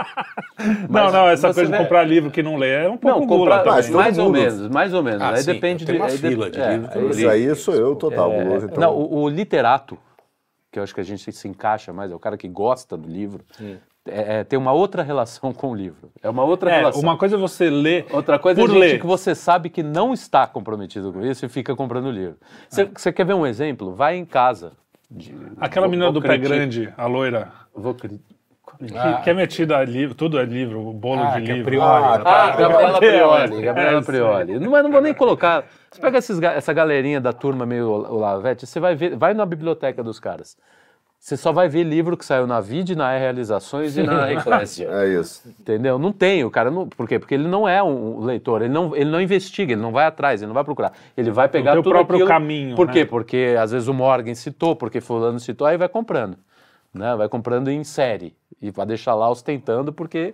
Não, 0.58 0.88
Mas 0.90 1.14
não, 1.14 1.28
essa 1.28 1.54
coisa 1.54 1.70
de 1.70 1.78
comprar 1.78 2.06
livro 2.06 2.32
que 2.32 2.42
não 2.42 2.56
lê 2.56 2.86
é 2.86 2.90
um 2.90 2.96
pouco 2.98 3.20
Não, 3.20 3.28
gula 3.28 3.58
comprar. 3.58 3.66
Mas 3.74 3.88
todo 3.88 3.96
mais 3.98 4.18
ou 4.18 4.30
menos, 4.30 4.70
mais 4.70 4.94
ou 4.94 5.04
menos. 5.04 5.22
Ah, 5.22 5.32
aí 5.32 5.38
sim, 5.44 5.54
depende 5.54 5.86
tem 5.86 5.98
uma 5.98 6.06
aí 6.06 6.12
de- 6.18 6.18
fila 6.30 6.50
de 6.50 6.62
é, 6.62 6.72
livro 6.72 6.90
que 6.90 6.98
eu 6.98 7.02
aí- 7.02 7.08
li. 7.08 7.14
Isso 7.20 7.30
aí 7.30 7.56
sou 7.56 7.74
eu 7.76 7.96
total, 7.98 8.32
é, 8.32 8.44
guloso. 8.46 8.66
Então. 8.68 8.80
Não, 8.80 8.96
o, 8.96 9.24
o 9.24 9.30
literato, 9.30 9.98
que 10.72 10.80
eu 10.80 10.84
acho 10.84 10.96
que 10.96 11.02
a 11.02 11.04
gente 11.04 11.30
se 11.34 11.48
encaixa 11.50 11.92
mais, 11.92 12.12
é 12.12 12.16
o 12.16 12.20
cara 12.20 12.38
que 12.38 12.48
gosta 12.48 12.96
do 12.96 13.10
livro, 13.10 13.44
é- 13.62 13.76
é, 14.06 14.44
tem 14.44 14.60
uma 14.60 14.72
outra 14.74 15.02
relação 15.04 15.54
com 15.54 15.72
o 15.72 15.76
livro. 15.76 16.12
É 16.22 16.30
uma 16.30 16.44
outra 16.44 16.70
É, 16.72 16.78
relação. 16.80 17.02
uma 17.02 17.18
coisa 17.18 17.36
é 17.36 17.40
você 17.40 17.70
ler 17.70 18.06
Outra 18.12 18.38
coisa 18.38 18.60
por 18.60 18.70
é 18.70 18.74
gente 18.74 18.80
ler. 18.80 19.00
que 19.00 19.06
você 19.08 19.34
sabe 19.34 19.70
que 19.70 19.82
não 19.82 20.14
está 20.14 20.46
comprometido 20.46 21.14
com 21.14 21.22
isso 21.22 21.46
e 21.46 21.50
fica 21.50 21.76
comprando 21.76 22.12
livro. 22.12 22.38
Você 22.70 22.86
você 22.86 23.12
quer 23.14 23.26
ver 23.26 23.34
um 23.34 23.46
exemplo? 23.48 23.94
Vai 23.94 24.16
em 24.18 24.26
casa. 24.26 24.74
de- 25.16 25.36
Aquela 25.60 25.86
vou- 25.86 25.92
menina 25.92 26.06
vou 26.12 26.14
do 26.14 26.22
pé 26.22 26.30
criti- 26.40 26.48
grande, 26.50 26.94
a 26.98 27.06
loira, 27.06 27.52
Vou 27.76 27.94
cri- 27.94 28.20
que, 28.88 28.98
Ah. 28.98 29.22
que 29.24 29.30
é 29.30 29.34
metida 29.34 29.78
a 29.78 29.84
livro, 29.86 30.16
tudo 30.16 30.40
é 30.40 30.44
livro, 30.44 30.80
o 30.88 30.92
bolo 30.92 31.22
Ah, 31.22 31.40
de 31.40 31.52
é 31.52 31.54
livro. 31.54 31.66
Priori. 31.66 31.86
Ah, 31.86 32.14
Ah, 32.26 32.56
Gabriela 32.56 32.98
Prioli. 33.00 33.58
É, 33.58 33.62
Gabriela 33.62 34.00
é, 34.00 34.04
Prioli. 34.04 34.60
Não, 34.60 34.72
mas 34.72 34.84
não 34.84 34.92
vou 34.92 35.02
nem 35.02 35.14
colocar. 35.14 35.66
Você 35.92 36.02
pega 36.02 36.18
esses 36.18 36.42
essa 36.42 36.74
galerinha 36.74 37.22
da 37.22 37.32
turma 37.32 37.64
meio 37.66 37.90
Olavete, 37.92 38.66
você 38.66 38.80
vai 38.80 38.96
ver, 38.96 39.16
vai 39.16 39.36
na 39.36 39.46
biblioteca 39.46 40.02
dos 40.04 40.20
caras. 40.20 40.58
Você 41.24 41.38
só 41.38 41.54
vai 41.54 41.70
ver 41.70 41.84
livro 41.84 42.18
que 42.18 42.26
saiu 42.26 42.46
na 42.46 42.60
Vide, 42.60 42.98
na 42.98 43.18
Realizações 43.18 43.96
e 43.96 44.04
na 44.04 44.30
Eclésia. 44.34 44.90
É 44.92 45.08
isso. 45.08 45.42
Entendeu? 45.58 45.98
Não 45.98 46.12
tem, 46.12 46.44
o 46.44 46.52
cara 46.52 46.70
não. 46.70 46.86
Por 46.90 47.08
quê? 47.08 47.18
Porque 47.18 47.34
ele 47.34 47.48
não 47.48 47.66
é 47.66 47.82
um 47.82 48.20
leitor, 48.26 48.62
ele 48.62 48.74
não, 48.74 48.94
ele 48.94 49.10
não 49.10 49.22
investiga, 49.22 49.72
ele 49.72 49.82
não 49.82 49.94
vai 49.94 50.06
atrás, 50.06 50.42
ele 50.42 50.48
não 50.48 50.54
vai 50.54 50.66
procurar. 50.66 50.92
Ele 51.16 51.32
vai 51.32 51.48
pegar 51.48 51.72
o 51.72 51.76
tudo 51.78 51.92
próprio 51.92 52.16
aquilo- 52.18 52.28
caminho, 52.28 52.76
Por 52.76 52.88
né? 52.88 52.92
quê? 52.94 53.06
Porque 53.06 53.56
às 53.58 53.72
vezes 53.72 53.88
o 53.88 53.94
Morgan 53.94 54.36
citou, 54.36 54.76
porque 54.76 55.00
fulano 55.00 55.40
citou, 55.40 55.66
aí 55.66 55.78
vai 55.78 55.88
comprando. 55.88 56.36
Né? 56.94 57.16
Vai 57.16 57.30
comprando 57.30 57.70
em 57.70 57.86
série. 57.86 58.36
E 58.62 58.70
vai 58.70 58.86
deixar 58.86 59.16
lá 59.16 59.30
ostentando, 59.30 59.94
porque 59.94 60.34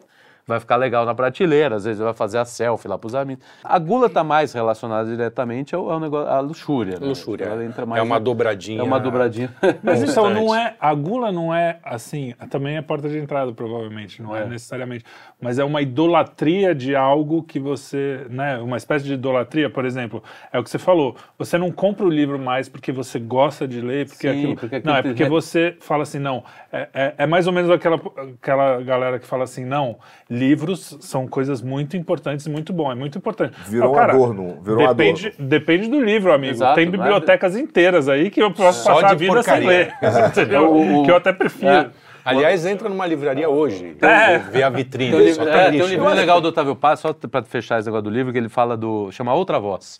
vai 0.49 0.59
ficar 0.59 0.75
legal 0.75 1.05
na 1.05 1.13
prateleira, 1.15 1.75
às 1.75 1.85
vezes 1.85 2.01
vai 2.01 2.13
fazer 2.13 2.39
a 2.39 2.45
selfie 2.45 2.87
lá 2.87 2.97
pros 2.97 3.13
amigos. 3.15 3.45
A 3.63 3.77
gula 3.79 4.07
está 4.07 4.23
mais 4.23 4.51
relacionada 4.51 5.07
diretamente 5.09 5.75
ao, 5.75 5.89
ao 5.89 5.99
negócio, 5.99 6.27
à 6.29 6.39
luxúria. 6.39 6.99
né? 6.99 7.07
Luxúria. 7.07 7.45
Ela 7.45 7.63
entra 7.63 7.83
É 7.83 7.85
mais 7.85 8.03
uma 8.03 8.17
em- 8.17 8.21
dobradinha. 8.23 8.79
É 8.79 8.83
uma 8.83 8.99
dobradinha. 8.99 9.53
Mas 9.83 10.01
então 10.03 10.29
não 10.29 10.53
é. 10.53 10.75
A 10.79 10.93
gula 10.93 11.31
não 11.31 11.53
é 11.53 11.79
assim. 11.83 12.33
Também 12.49 12.75
é 12.75 12.81
porta 12.81 13.07
de 13.07 13.17
entrada, 13.19 13.53
provavelmente, 13.53 14.21
não 14.21 14.35
é, 14.35 14.45
necessariamente. 14.45 15.05
Mas 15.41 15.57
é 15.57 15.63
uma 15.63 15.81
idolatria 15.81 16.75
de 16.75 16.95
algo 16.95 17.43
que 17.43 17.59
você. 17.59 18.25
Né, 18.29 18.57
uma 18.57 18.75
espécie 18.75 19.05
de 19.05 19.13
idolatria, 19.13 19.69
por 19.69 19.85
exemplo. 19.85 20.21
É 20.51 20.59
o 20.59 20.63
que 20.63 20.69
você 20.69 20.77
falou. 20.77 21.15
Você 21.37 21.57
não 21.57 21.71
compra 21.71 22.05
o 22.05 22.09
livro 22.09 22.37
mais 22.37 22.67
porque 22.67 22.91
você 22.91 23.19
gosta 23.19 23.65
de 23.65 23.79
ler, 23.79 24.05
porque 24.07 24.29
Sim, 24.29 24.37
aquilo. 24.37 24.55
porque 24.57 24.75
aquilo 24.75 24.91
não, 24.91 24.99
é 24.99 25.01
porque 25.01 25.23
você 25.25 25.77
fala 25.79 26.03
assim, 26.03 26.19
não. 26.19 26.43
É, 26.73 26.89
é, 26.93 27.13
é 27.19 27.25
mais 27.25 27.47
ou 27.47 27.53
menos 27.53 27.71
aquela, 27.71 27.95
aquela 28.41 28.81
galera 28.81 29.17
que 29.17 29.25
fala 29.25 29.45
assim, 29.45 29.63
não, 29.63 29.97
livros 30.29 30.97
são 30.99 31.25
coisas 31.25 31.61
muito 31.61 31.95
importantes 31.95 32.45
e 32.45 32.49
muito 32.49 32.73
bom, 32.73 32.91
é 32.91 32.95
muito 32.95 33.17
importante. 33.17 33.55
Virou 33.67 33.93
Não, 33.93 33.95
um 33.95 33.99
adorno, 34.03 34.57
virou 34.61 34.83
um 34.83 34.87
depende, 34.89 35.27
adorno. 35.27 35.47
depende 35.47 35.87
do 35.89 36.01
livro, 36.03 36.33
amigo. 36.33 36.53
Exato, 36.53 36.75
Tem 36.75 36.85
mas- 36.87 36.99
bibliotecas 36.99 37.55
inteiras 37.55 38.09
aí 38.09 38.29
que 38.29 38.41
eu 38.43 38.51
posso 38.51 38.83
Só 38.83 38.95
passar 38.95 39.11
a 39.11 39.13
vida 39.15 39.33
porcaria. 39.33 39.61
sem 39.61 39.67
ler. 39.69 39.93
Entendeu? 40.27 40.69
O- 40.69 40.99
o- 41.01 41.05
que 41.05 41.11
eu 41.11 41.15
até 41.15 41.31
prefiro. 41.31 41.71
É. 41.71 41.89
Aliás, 42.29 42.65
entra 42.65 42.87
numa 42.89 43.05
livraria 43.05 43.49
hoje, 43.49 43.95
É. 44.01 44.37
vê 44.39 44.63
a 44.63 44.69
vitrine. 44.69 45.11
Tem 45.11 45.19
um, 45.19 45.23
livro, 45.23 45.47
é, 45.49 45.71
tem 45.71 45.81
um 45.81 45.85
livrinho 45.87 46.13
legal 46.13 46.39
do 46.41 46.47
Otávio 46.49 46.75
Paz, 46.75 46.99
só 46.99 47.13
para 47.13 47.43
fechar 47.43 47.79
esse 47.79 47.87
negócio 47.87 48.03
do 48.03 48.09
livro, 48.09 48.31
que 48.31 48.37
ele 48.37 48.49
fala 48.49 48.75
do. 48.77 49.11
chama 49.11 49.33
Outra 49.33 49.59
Voz. 49.59 49.99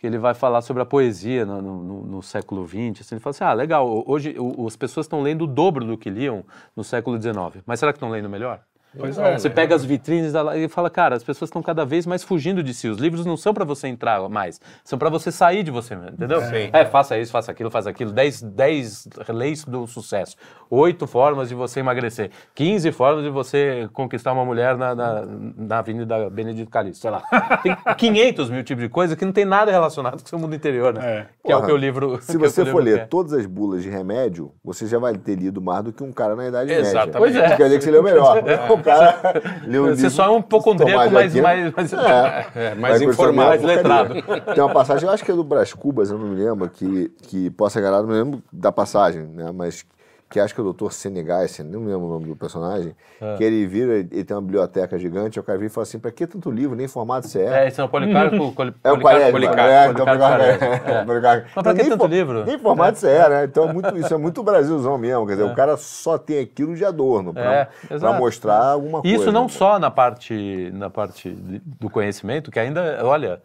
Que 0.00 0.06
ele 0.06 0.16
vai 0.16 0.32
falar 0.32 0.60
sobre 0.60 0.80
a 0.80 0.86
poesia 0.86 1.44
no, 1.44 1.60
no- 1.60 1.82
no- 1.82 2.02
no 2.06 2.22
século 2.22 2.64
XX. 2.68 3.00
Assim, 3.00 3.16
ele 3.16 3.20
fala 3.20 3.30
assim: 3.32 3.42
ah, 3.44 3.52
legal, 3.52 4.04
hoje 4.06 4.32
o- 4.38 4.64
as 4.66 4.76
pessoas 4.76 5.06
estão 5.06 5.20
lendo 5.20 5.42
o 5.42 5.46
dobro 5.48 5.84
do 5.84 5.98
que 5.98 6.08
liam 6.08 6.44
no 6.76 6.84
século 6.84 7.20
XIX. 7.20 7.62
Mas 7.66 7.80
será 7.80 7.92
que 7.92 7.96
estão 7.96 8.08
lendo 8.08 8.28
melhor? 8.28 8.60
Pois 8.96 9.16
Não, 9.16 9.26
é. 9.26 9.38
Você 9.38 9.48
né? 9.48 9.54
pega 9.54 9.74
as 9.74 9.84
vitrines 9.84 10.32
e 10.56 10.68
fala, 10.68 10.88
cara, 10.88 11.14
as 11.16 11.22
pessoas 11.22 11.48
estão 11.48 11.62
cada 11.62 11.84
vez 11.84 12.06
mais 12.06 12.22
fugindo 12.22 12.62
de 12.62 12.72
si. 12.72 12.88
Os 12.88 12.98
livros 12.98 13.26
não 13.26 13.36
são 13.36 13.52
para 13.52 13.64
você 13.64 13.88
entrar 13.88 14.26
mais, 14.28 14.60
são 14.82 14.98
para 14.98 15.10
você 15.10 15.30
sair 15.30 15.62
de 15.62 15.70
você 15.70 15.94
mesmo, 15.94 16.14
entendeu? 16.14 16.40
Sim. 16.40 16.70
É, 16.72 16.84
faça 16.84 17.18
isso, 17.18 17.30
faça 17.30 17.52
aquilo, 17.52 17.70
faça 17.70 17.90
aquilo. 17.90 18.12
10, 18.12 18.42
10 18.42 19.08
leis 19.28 19.64
do 19.64 19.86
sucesso. 19.86 20.36
Oito 20.70 21.06
formas 21.06 21.48
de 21.48 21.54
você 21.54 21.80
emagrecer. 21.80 22.30
15 22.54 22.92
formas 22.92 23.24
de 23.24 23.30
você 23.30 23.88
conquistar 23.92 24.32
uma 24.32 24.44
mulher 24.44 24.76
na, 24.76 24.94
na, 24.94 25.24
na 25.56 25.78
Avenida 25.78 26.28
Benedito 26.30 26.70
Calixto, 26.70 27.02
sei 27.02 27.10
lá. 27.10 27.22
Tem 27.62 27.76
500 27.96 28.50
mil 28.50 28.62
tipos 28.62 28.82
de 28.84 28.88
coisa 28.88 29.16
que 29.16 29.24
não 29.24 29.32
tem 29.32 29.44
nada 29.44 29.70
relacionado 29.70 30.18
com 30.18 30.24
o 30.24 30.28
seu 30.28 30.38
mundo 30.38 30.54
interior, 30.54 30.94
né? 30.94 31.00
É. 31.08 31.26
Que 31.44 31.52
é 31.52 31.56
o 31.56 31.58
Porra, 31.58 31.68
que 31.68 31.74
o 31.74 31.76
livro. 31.76 32.18
Se 32.20 32.38
que 32.38 32.44
é 32.44 32.48
você 32.48 32.64
for 32.64 32.82
ler 32.82 32.98
quer. 33.00 33.08
todas 33.08 33.32
as 33.32 33.46
bulas 33.46 33.82
de 33.82 33.88
remédio, 33.88 34.52
você 34.64 34.86
já 34.86 34.98
vai 34.98 35.16
ter 35.16 35.36
lido 35.36 35.60
mais 35.60 35.84
do 35.84 35.92
que 35.92 36.02
um 36.02 36.12
cara 36.12 36.34
na 36.34 36.48
Idade 36.48 36.72
Exatamente. 36.72 37.06
Média. 37.06 37.18
Pois 37.18 37.36
é. 37.36 37.56
Quer 37.56 37.64
dizer 37.64 37.78
que 37.78 37.84
você 37.84 37.90
leu 37.90 38.02
melhor. 38.02 38.42
O 38.78 38.82
cara 38.82 39.18
leu 39.66 39.84
Você 39.84 39.94
livro, 39.94 40.10
só 40.10 40.24
é 40.26 40.30
um 40.30 40.38
hipocondríaco, 40.38 40.92
Tomás 41.04 41.12
mas 41.12 41.34
mais. 41.34 41.72
mais... 41.72 41.92
É, 41.92 42.46
É, 42.54 42.74
mais 42.74 43.02
informado. 43.02 43.48
mais 43.48 43.62
letrado. 43.62 44.14
Tem 44.54 44.62
uma 44.62 44.72
passagem, 44.72 45.06
eu 45.08 45.14
acho 45.14 45.24
que 45.24 45.30
é 45.30 45.34
do 45.34 45.44
Brás 45.44 45.72
Cubas, 45.72 46.10
eu 46.10 46.18
não 46.18 46.28
me 46.28 46.42
lembro, 46.42 46.68
que, 46.68 47.10
que 47.22 47.50
possa 47.50 47.78
enganar, 47.78 48.02
não 48.02 48.08
me 48.08 48.14
lembro 48.14 48.42
da 48.52 48.72
passagem, 48.72 49.22
né? 49.22 49.50
Mas 49.54 49.84
que 50.30 50.38
acho 50.38 50.54
que 50.54 50.60
é 50.60 50.64
o 50.64 50.72
Dr. 50.72 50.90
Senegais, 50.90 51.58
não 51.60 51.80
me 51.80 51.86
lembro 51.90 52.06
o 52.06 52.10
nome 52.10 52.26
do 52.26 52.36
personagem, 52.36 52.94
É. 53.20 53.36
que 53.36 53.44
ele 53.44 53.66
vira, 53.66 53.94
ele 53.94 54.24
tem 54.24 54.36
uma 54.36 54.42
biblioteca 54.42 54.98
gigante, 54.98 55.40
o 55.40 55.42
cara 55.42 55.58
vira 55.58 55.70
e 55.70 55.72
fala 55.72 55.84
assim, 55.84 55.98
pra 55.98 56.10
que 56.10 56.26
tanto 56.26 56.50
livro, 56.50 56.76
nem 56.76 56.86
formato 56.86 57.26
você 57.26 57.40
é? 57.40 57.64
É, 57.64 57.68
esse 57.68 57.80
é 57.80 57.84
o 57.84 57.88
Policarpo. 57.88 58.52
Coli- 58.52 58.74
É 58.84 58.92
o 58.92 58.98
Policarpo- 58.98 59.02
Quaresma, 59.02 59.32
Policarpo, 59.32 59.70
é, 59.70 59.86
então 59.88 60.04
Policarpo 60.06 60.42
é, 60.42 60.90
é. 61.00 61.04
Policarpo. 61.04 61.46
Mas 61.56 61.62
pra 61.62 61.72
que 61.74 61.80
nem 61.80 61.88
tanto 61.90 62.00
for- 62.00 62.10
livro? 62.10 62.44
Nem 62.44 62.58
formato 62.58 62.98
você 62.98 63.08
é, 63.08 63.28
né? 63.28 63.44
Então 63.44 63.68
é 63.70 63.72
muito, 63.72 63.96
isso 63.96 64.12
é 64.12 64.16
muito 64.18 64.42
Brasilzão 64.42 64.98
mesmo, 64.98 65.26
quer 65.26 65.32
dizer, 65.36 65.44
o 65.50 65.54
cara 65.54 65.76
só 65.78 66.18
tem 66.18 66.40
aquilo 66.40 66.74
de 66.76 66.84
adorno 66.84 67.32
pra, 67.32 67.54
É, 67.54 67.68
pra 67.98 68.12
mostrar 68.12 68.72
alguma 68.72 68.98
E 68.98 69.02
coisa. 69.02 69.16
Isso 69.16 69.32
não 69.32 69.48
só 69.48 69.78
na 69.78 69.90
parte, 69.90 70.70
na 70.74 70.90
parte 70.90 71.30
do 71.30 71.88
conhecimento, 71.88 72.50
que 72.50 72.58
ainda, 72.60 73.00
olha, 73.02 73.40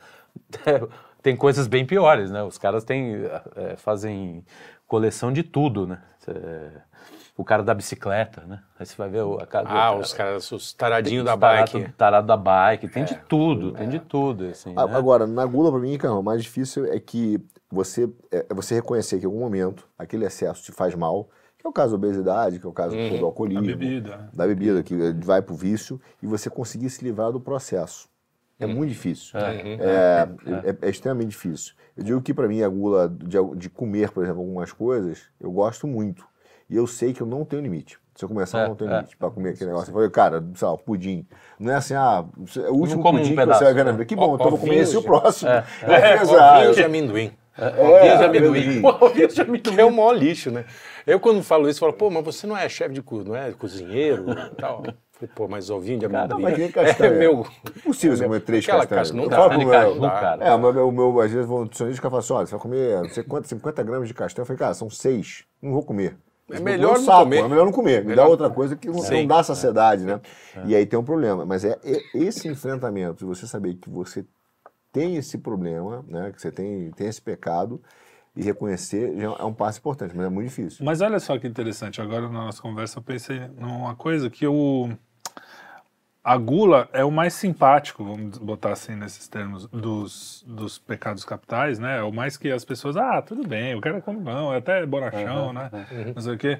tem 1.21 1.35
coisas 1.35 1.67
bem 1.67 1.85
piores, 1.85 2.29
né? 2.31 2.43
Os 2.43 2.57
caras 2.57 2.83
têm, 2.83 3.15
é, 3.55 3.75
fazem 3.77 4.43
coleção 4.87 5.31
de 5.31 5.43
tudo, 5.43 5.87
né? 5.87 5.99
É, 6.31 6.69
o 7.35 7.43
cara 7.43 7.63
da 7.63 7.73
bicicleta, 7.73 8.41
né? 8.45 8.61
Aí 8.79 8.85
você 8.85 8.95
vai 8.95 9.09
ver 9.09 9.23
o, 9.23 9.39
a 9.39 9.45
cara 9.47 9.65
do- 9.65 9.71
Ah, 9.75 9.95
os 9.97 10.13
caras, 10.13 10.51
os 10.51 10.73
taradinhos 10.73 11.25
da 11.25 11.35
tarado- 11.37 11.79
bike. 11.79 11.91
Tarado 11.93 12.27
da 12.27 12.37
bike, 12.37 12.87
tem 12.87 13.03
de 13.03 13.15
tudo, 13.27 13.71
tem 13.73 13.89
de 13.89 13.99
tudo, 13.99 14.45
assim, 14.45 14.73
A- 14.75 14.85
né? 14.87 14.95
Agora, 14.95 15.25
na 15.27 15.45
gula, 15.45 15.71
pra 15.71 15.79
mim, 15.79 15.97
cara, 15.97 16.13
o 16.13 16.23
mais 16.23 16.43
difícil 16.43 16.85
é 16.85 16.99
que 16.99 17.39
você, 17.71 18.09
é 18.31 18.45
é 18.49 18.53
você 18.53 18.75
reconhecer 18.75 19.17
que 19.19 19.23
em 19.23 19.27
algum 19.27 19.39
momento 19.39 19.87
aquele 19.97 20.25
excesso 20.25 20.63
te 20.63 20.71
faz 20.71 20.93
mal, 20.95 21.29
que 21.57 21.65
é 21.65 21.69
o 21.69 21.73
caso 21.73 21.91
da 21.91 21.95
obesidade, 21.97 22.59
que 22.59 22.65
é 22.65 22.69
o 22.69 22.73
caso 22.73 22.95
Uhum. 22.95 23.17
do 23.19 23.25
alcoolismo, 23.25 23.63
A 23.63 23.67
bebida. 23.67 24.29
da 24.33 24.45
bebida, 24.45 24.83
que 24.83 24.95
vai 25.25 25.41
pro 25.41 25.55
vício, 25.55 25.99
e 26.21 26.27
você 26.27 26.49
conseguir 26.49 26.89
se 26.89 27.03
livrar 27.03 27.31
do 27.31 27.39
processo. 27.39 28.07
É 28.63 28.67
Uhum. 28.67 28.73
muito 28.75 28.89
difícil. 28.89 29.37
É, 29.39 30.27
é- 30.69 30.77
é 30.81 30.89
extremamente 30.89 31.29
difícil. 31.29 31.73
Eu 31.97 32.03
digo 32.03 32.21
que 32.21 32.33
para 32.33 32.47
mim 32.47 32.61
a 32.63 32.67
gula 32.69 33.07
de, 33.09 33.37
de 33.55 33.69
comer, 33.69 34.09
por 34.11 34.23
exemplo, 34.23 34.41
algumas 34.41 34.71
coisas, 34.71 35.23
eu 35.39 35.51
gosto 35.51 35.87
muito. 35.87 36.25
E 36.69 36.75
eu 36.75 36.87
sei 36.87 37.13
que 37.13 37.21
eu 37.21 37.27
não 37.27 37.45
tenho 37.45 37.61
limite. 37.61 37.99
Se 38.15 38.25
eu 38.25 38.29
começar, 38.29 38.59
eu 38.59 38.65
É, 38.65 38.67
não 38.69 38.75
tenho 38.75 38.91
é. 38.91 38.95
limite 38.97 39.17
para 39.17 39.29
comer 39.29 39.49
aquele 39.49 39.71
negócio. 39.71 39.89
Eu 39.89 39.93
falei, 39.93 40.09
cara, 40.09 40.43
sei 40.55 40.67
lá, 40.67 40.77
pudim. 40.77 41.27
Não 41.59 41.71
é 41.71 41.75
assim, 41.75 41.93
ah, 41.95 42.23
é 42.57 42.69
o 42.69 42.73
último 42.75 43.01
como 43.01 43.17
um 43.17 43.21
pudim 43.21 43.31
que 43.31 43.35
pedaço, 43.37 43.59
você 43.59 43.65
vai 43.65 43.73
ver 43.73 43.83
na 43.85 43.91
né? 43.91 43.97
vida. 43.97 44.05
Que 44.05 44.15
bom, 44.15 44.35
então 44.35 44.47
eu 44.47 44.51
vou 44.51 44.59
comer 44.59 44.77
esse 44.77 44.93
e 44.93 44.97
o 44.97 45.03
próximo. 45.03 45.49
É, 45.49 45.63
É, 45.83 46.21
Ovinhos 46.23 46.75
de 46.75 46.83
amendoim. 46.83 47.31
Ovinhos 47.57 48.17
de 48.19 48.23
amendoim. 48.25 48.81
Ovinhos 49.01 49.33
de 49.35 49.41
amendoim. 49.41 49.75
Que 49.75 49.81
é 49.81 49.85
o 49.85 49.91
maior 49.91 50.13
lixo, 50.13 50.51
né? 50.51 50.65
Eu, 51.05 51.19
quando 51.19 51.43
falo 51.43 51.67
isso, 51.69 51.79
falo, 51.79 51.93
pô, 51.93 52.09
mas 52.09 52.23
você 52.23 52.47
não 52.47 52.55
é 52.57 52.67
chefe 52.69 52.93
de 52.93 53.01
cozinha, 53.01 53.29
não 53.29 53.35
é 53.35 53.51
cozinheiro 53.51 54.25
e 54.31 54.55
tal. 54.55 54.83
Falei, 55.27 55.31
pô, 55.35 55.47
mas 55.47 55.69
ovinho 55.69 55.99
de 55.99 56.05
amendoim. 56.05 56.41
mas 56.41 56.55
que 56.55 56.69
castanha? 56.73 57.11
é 57.11 57.17
meu. 57.19 57.45
Impossível 57.77 58.17
você 58.17 58.23
comer 58.25 58.39
três 58.41 58.63
Aquela 58.65 58.85
castanhas. 58.87 59.11
castanha, 59.11 59.17
não 59.17 59.23
Eu 59.23 59.99
dá. 59.99 59.99
meu- 59.99 60.09
cara. 60.09 60.43
É, 60.45 60.53
o 60.53 60.57
meu, 60.59 60.87
o 60.87 60.91
meu, 60.91 61.21
às 61.21 61.31
vezes, 61.31 61.49
o 61.49 61.59
nutricionista 61.59 61.95
fica 61.97 62.09
falando 62.09 62.23
assim, 62.23 62.33
olha, 62.33 62.45
você 62.45 62.51
vai 62.51 62.59
comer 62.61 63.01
não 63.01 63.09
sei 63.09 63.23
quanto, 63.23 63.47
50 63.47 63.83
gramas 63.83 64.07
de 64.07 64.13
castanha. 64.13 64.41
Eu 64.43 64.45
falei, 64.47 64.59
cara, 64.59 64.73
são 64.73 64.89
seis, 64.89 65.45
não 65.61 65.71
vou 65.73 65.83
comer. 65.83 66.17
É 66.51 66.59
melhor 66.59 66.93
me 66.93 66.97
não 66.99 67.05
saco, 67.05 67.23
comer. 67.23 67.37
É 67.37 67.47
melhor 67.47 67.65
não 67.65 67.71
comer. 67.71 68.01
Me 68.01 68.09
Melhor- 68.09 68.23
dá 68.25 68.29
outra 68.29 68.49
coisa 68.49 68.75
que 68.75 68.87
não, 68.87 68.99
Sim. 68.99 69.21
não 69.21 69.27
dá 69.27 69.41
saciedade, 69.43 70.03
né? 70.03 70.19
E 70.65 70.75
aí 70.75 70.85
tem 70.85 70.99
um 70.99 71.03
problema. 71.03 71.45
Mas 71.45 71.63
é, 71.63 71.79
é 71.83 72.01
esse 72.13 72.47
enfrentamento, 72.49 73.19
de 73.19 73.25
você 73.25 73.47
saber 73.47 73.75
que 73.75 73.89
você 73.89 74.25
tem 74.91 75.15
esse 75.15 75.37
problema, 75.37 76.03
né? 76.07 76.31
Que 76.35 76.41
você 76.41 76.51
tem, 76.51 76.91
tem 76.91 77.07
esse 77.07 77.21
pecado, 77.21 77.81
e 78.35 78.43
reconhecer 78.43 79.15
já 79.17 79.27
é 79.39 79.43
um 79.43 79.53
passo 79.53 79.79
importante, 79.79 80.15
mas 80.15 80.25
é 80.25 80.29
muito 80.29 80.49
difícil. 80.49 80.83
Mas 80.85 81.01
olha 81.01 81.19
só 81.19 81.37
que 81.39 81.47
interessante, 81.47 82.01
agora 82.01 82.23
na 82.23 82.45
nossa 82.45 82.61
conversa 82.61 82.99
eu 82.99 83.03
pensei 83.03 83.39
numa 83.57 83.95
coisa 83.95 84.29
que 84.29 84.45
o 84.45 84.89
a 86.23 86.37
gula 86.37 86.87
é 86.93 87.03
o 87.03 87.11
mais 87.11 87.33
simpático, 87.33 88.03
vamos 88.03 88.37
botar 88.37 88.71
assim 88.71 88.95
nesses 88.95 89.27
termos, 89.27 89.67
dos, 89.67 90.43
dos 90.47 90.77
pecados 90.77 91.25
capitais, 91.25 91.79
né? 91.79 91.97
É 91.99 92.01
o 92.03 92.13
mais 92.13 92.37
que 92.37 92.49
as 92.51 92.63
pessoas, 92.63 92.95
ah, 92.95 93.21
tudo 93.21 93.45
bem, 93.47 93.75
o 93.75 93.81
cara 93.81 94.01
come 94.01 94.19
não, 94.21 94.53
é 94.53 94.57
até 94.57 94.85
bonachão, 94.85 95.51
né? 95.51 95.69
Não 96.15 96.21
sei 96.21 96.33
o 96.33 96.37
quê. 96.37 96.59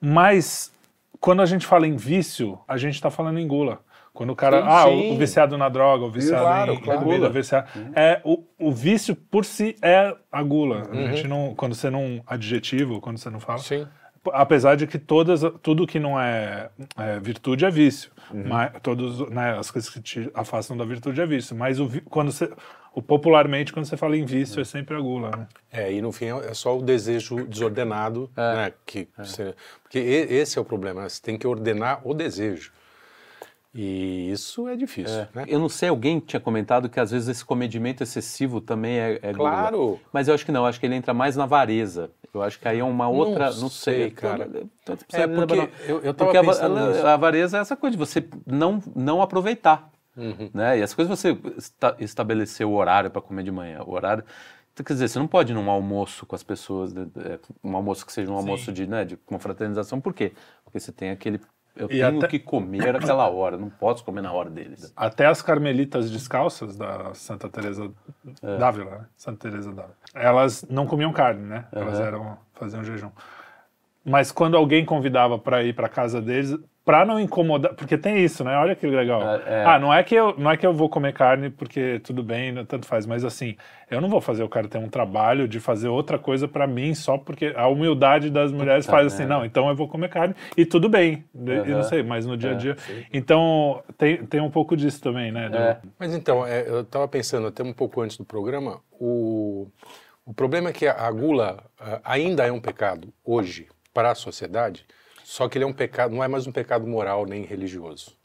Mas 0.00 0.72
quando 1.20 1.42
a 1.42 1.46
gente 1.46 1.66
fala 1.66 1.86
em 1.86 1.96
vício, 1.96 2.58
a 2.66 2.76
gente 2.76 2.94
está 2.94 3.10
falando 3.10 3.38
em 3.38 3.46
gula. 3.46 3.80
Quando 4.12 4.30
o 4.30 4.36
cara, 4.36 4.60
Sim, 4.62 4.68
ah, 4.68 4.86
o- 4.88 5.02
sim. 5.02 5.12
o 5.12 5.16
viciado 5.16 5.56
na 5.56 5.68
droga, 5.68 6.04
o 6.04 6.10
viciado 6.10 6.44
Claro, 6.44 6.72
em, 6.74 6.80
claro. 6.80 7.04
bebida, 7.06 7.28
viciado, 7.30 7.68
é 7.94 8.20
o, 8.24 8.42
o 8.58 8.72
vício 8.72 9.14
por 9.14 9.44
si 9.44 9.76
é 9.80 10.14
a 10.32 10.42
gula. 10.42 10.82
A 10.90 10.94
Uhum. 10.94 11.06
gente 11.06 11.28
não, 11.28 11.54
quando 11.54 11.74
você 11.74 11.88
não 11.88 12.20
adjetivo, 12.26 13.00
quando 13.00 13.18
você 13.18 13.30
não 13.30 13.38
fala, 13.40 13.58
Sim. 13.58 13.86
Apesar 14.32 14.76
de 14.76 14.86
que 14.86 14.98
todas, 14.98 15.40
tudo 15.62 15.86
que 15.86 15.98
não 15.98 16.20
é, 16.20 16.68
é 16.96 17.18
virtude 17.20 17.64
é 17.64 17.70
vício, 17.70 18.10
Uhum. 18.32 18.44
mas 18.46 18.72
todos, 18.82 19.28
né, 19.30 19.58
as 19.58 19.70
coisas 19.70 19.90
que 19.90 20.00
te 20.00 20.30
afastam 20.34 20.76
da 20.76 20.84
virtude 20.84 21.20
é 21.20 21.26
vício. 21.26 21.56
Mas 21.56 21.80
o, 21.80 21.88
quando 22.08 22.30
você, 22.30 22.52
o 22.94 23.02
popularmente 23.02 23.72
quando 23.72 23.86
você 23.86 23.96
fala 23.96 24.16
em 24.16 24.24
vício 24.24 24.60
é 24.60 24.64
sempre 24.64 24.94
a 24.96 25.00
gula. 25.00 25.30
Né? 25.36 25.46
É, 25.72 25.92
e 25.92 26.00
no 26.00 26.12
fim 26.12 26.26
é 26.26 26.54
só 26.54 26.78
o 26.78 26.82
desejo 26.82 27.44
desordenado, 27.46 28.30
né? 28.36 28.72
Que 28.86 29.08
você- 29.18 29.54
porque 29.82 29.98
esse 29.98 30.58
é 30.58 30.60
o 30.60 30.64
problema, 30.64 31.08
você 31.08 31.20
tem 31.20 31.36
que 31.36 31.46
ordenar 31.46 32.00
o 32.06 32.14
desejo. 32.14 32.70
E 33.72 34.30
isso 34.32 34.66
é 34.68 34.74
difícil, 34.74 35.26
né? 35.32 35.44
Eu 35.46 35.60
não 35.60 35.68
sei, 35.68 35.88
alguém 35.88 36.18
tinha 36.18 36.40
comentado 36.40 36.88
que 36.88 36.98
às 36.98 37.12
vezes 37.12 37.28
esse 37.28 37.44
comedimento 37.44 38.02
excessivo 38.02 38.60
também 38.60 38.98
é, 38.98 39.18
é 39.22 39.32
gula. 39.32 39.50
Claro. 39.50 40.00
Mas 40.12 40.26
eu 40.26 40.34
acho 40.34 40.44
que 40.44 40.50
não, 40.50 40.66
acho 40.66 40.80
que 40.80 40.86
ele 40.86 40.96
entra 40.96 41.14
mais 41.14 41.36
na 41.36 41.44
avareza. 41.44 42.10
Eu 42.32 42.42
acho 42.42 42.58
que 42.60 42.68
aí 42.68 42.78
é 42.78 42.84
uma 42.84 43.08
outra, 43.08 43.46
não, 43.46 43.68
sei, 43.68 43.94
sei, 44.02 44.10
cara. 44.10 44.48
Tanto 44.84 45.04
É, 45.12 45.26
porque 45.26 45.70
eu- 45.86 46.00
eu 46.00 46.14
tava 46.14 46.30
porque 46.32 46.36
a, 46.36 46.42
pensando 46.42 46.76
a- 46.78 46.88
nisso. 46.88 47.06
a 47.06 47.14
avareza 47.14 47.58
é 47.58 47.60
essa 47.60 47.76
coisa 47.76 47.96
de 47.96 47.98
você 47.98 48.28
não, 48.46 48.80
não 48.94 49.20
aproveitar. 49.22 49.90
Uhum. 50.16 50.50
Né? 50.52 50.78
E 50.78 50.82
as 50.82 50.92
coisas 50.92 51.18
você 51.18 51.36
esta, 51.56 51.96
estabelecer 51.98 52.66
o 52.66 52.72
horário 52.72 53.10
para 53.10 53.22
comer 53.22 53.42
de 53.44 53.50
manhã, 53.50 53.82
o 53.84 53.92
horário. 53.92 54.24
Então, 54.72 54.84
quer 54.84 54.92
dizer, 54.92 55.08
você 55.08 55.18
não 55.18 55.26
pode 55.26 55.52
ir 55.52 55.54
num 55.54 55.70
almoço 55.70 56.24
com 56.26 56.34
as 56.34 56.42
pessoas, 56.42 56.92
né, 56.92 57.06
é, 57.24 57.38
um 57.62 57.74
almoço 57.76 58.04
que 58.06 58.12
seja 58.12 58.30
um 58.30 58.36
almoço 58.36 58.72
de, 58.72 58.86
né, 58.86 59.04
de 59.04 59.16
confraternização, 59.16 60.00
por 60.00 60.12
quê? 60.14 60.32
Porque 60.64 60.78
você 60.80 60.92
tem 60.92 61.10
aquele. 61.10 61.40
Eu 61.76 61.86
E 61.86 61.90
tenho 62.00 62.18
até- 62.18 62.26
que 62.26 62.38
comer 62.40 62.96
aquela 62.96 63.28
hora, 63.28 63.56
não 63.56 63.70
posso 63.70 64.04
comer 64.04 64.20
na 64.22 64.32
hora 64.32 64.50
deles. 64.50 64.92
Até 64.96 65.26
as 65.26 65.40
carmelitas 65.40 66.10
descalças 66.10 66.76
da 66.76 67.14
Santa 67.14 67.48
Teresa 67.48 67.90
d'Ávila, 68.42 68.90
né? 68.90 69.06
Santa 69.16 69.48
Teresa 69.48 69.70
d'Ávila. 69.72 69.96
Elas 70.14 70.64
não 70.68 70.86
comiam 70.86 71.12
carne, 71.12 71.42
né? 71.46 71.64
Elas 71.72 72.00
eram 72.00 72.36
faziam 72.54 72.82
jejum. 72.84 73.10
Mas 74.04 74.32
quando 74.32 74.56
alguém 74.56 74.84
convidava 74.84 75.38
para 75.38 75.62
ir 75.62 75.74
para 75.74 75.86
casa 75.88 76.22
deles, 76.22 76.56
para 76.82 77.04
não 77.04 77.20
incomodar, 77.20 77.74
porque 77.74 77.98
tem 77.98 78.18
isso, 78.24 78.42
né? 78.42 78.56
Olha 78.56 78.74
que 78.74 78.86
legal. 78.86 79.22
É, 79.22 79.42
é. 79.46 79.64
Ah, 79.66 79.78
não 79.78 79.92
é 79.92 80.02
que 80.02 80.14
eu 80.14 80.34
não 80.38 80.50
é 80.50 80.56
que 80.56 80.66
eu 80.66 80.72
vou 80.72 80.88
comer 80.88 81.12
carne 81.12 81.50
porque 81.50 82.00
tudo 82.02 82.22
bem, 82.22 82.50
né, 82.50 82.64
tanto 82.66 82.86
faz, 82.86 83.04
mas 83.04 83.24
assim, 83.26 83.56
eu 83.90 84.00
não 84.00 84.08
vou 84.08 84.20
fazer 84.20 84.42
o 84.42 84.48
cara 84.48 84.66
ter 84.66 84.78
um 84.78 84.88
trabalho 84.88 85.46
de 85.46 85.60
fazer 85.60 85.88
outra 85.88 86.18
coisa 86.18 86.48
para 86.48 86.66
mim 86.66 86.94
só 86.94 87.18
porque 87.18 87.52
a 87.54 87.68
humildade 87.68 88.30
das 88.30 88.50
mulheres 88.50 88.86
Tá, 88.86 88.92
faz 88.92 89.08
assim, 89.12 89.24
é. 89.24 89.26
não, 89.26 89.44
então 89.44 89.68
eu 89.68 89.76
vou 89.76 89.86
comer 89.86 90.08
carne 90.08 90.34
e 90.56 90.64
tudo 90.64 90.88
bem. 90.88 91.22
E 91.34 91.50
Aham. 91.50 91.64
não 91.66 91.82
sei, 91.82 92.02
mas 92.02 92.24
no 92.24 92.38
dia 92.38 92.50
a 92.50 92.54
É, 92.54 92.56
dia. 92.56 92.76
Então, 93.12 93.82
tem, 93.98 94.24
tem 94.24 94.40
um 94.40 94.50
pouco 94.50 94.74
disso 94.74 95.00
também, 95.02 95.30
né? 95.30 95.50
do- 95.50 95.58
É. 95.58 95.76
Mas 95.98 96.14
então, 96.14 96.46
é, 96.46 96.66
eu 96.66 96.80
estava 96.80 97.06
pensando 97.06 97.46
até 97.46 97.62
um 97.62 97.74
pouco 97.74 98.00
antes 98.00 98.16
do 98.16 98.24
programa, 98.24 98.80
o, 98.98 99.68
o 100.24 100.32
problema 100.34 100.70
é 100.70 100.72
que 100.72 100.86
a 100.86 101.10
gula 101.10 101.64
ah, 101.78 102.00
ainda 102.04 102.46
é 102.46 102.52
um 102.52 102.60
pecado 102.60 103.12
hoje 103.24 103.68
para 103.92 104.10
a 104.10 104.14
sociedade, 104.14 104.84
só 105.24 105.48
que 105.48 105.58
ele 105.58 105.64
é 105.64 105.66
um 105.66 105.72
pecado, 105.72 106.14
não 106.14 106.22
é 106.22 106.28
mais 106.28 106.46
um 106.46 106.52
pecado 106.52 106.86
moral 106.86 107.26
nem 107.26 107.44
religioso. 107.44 108.16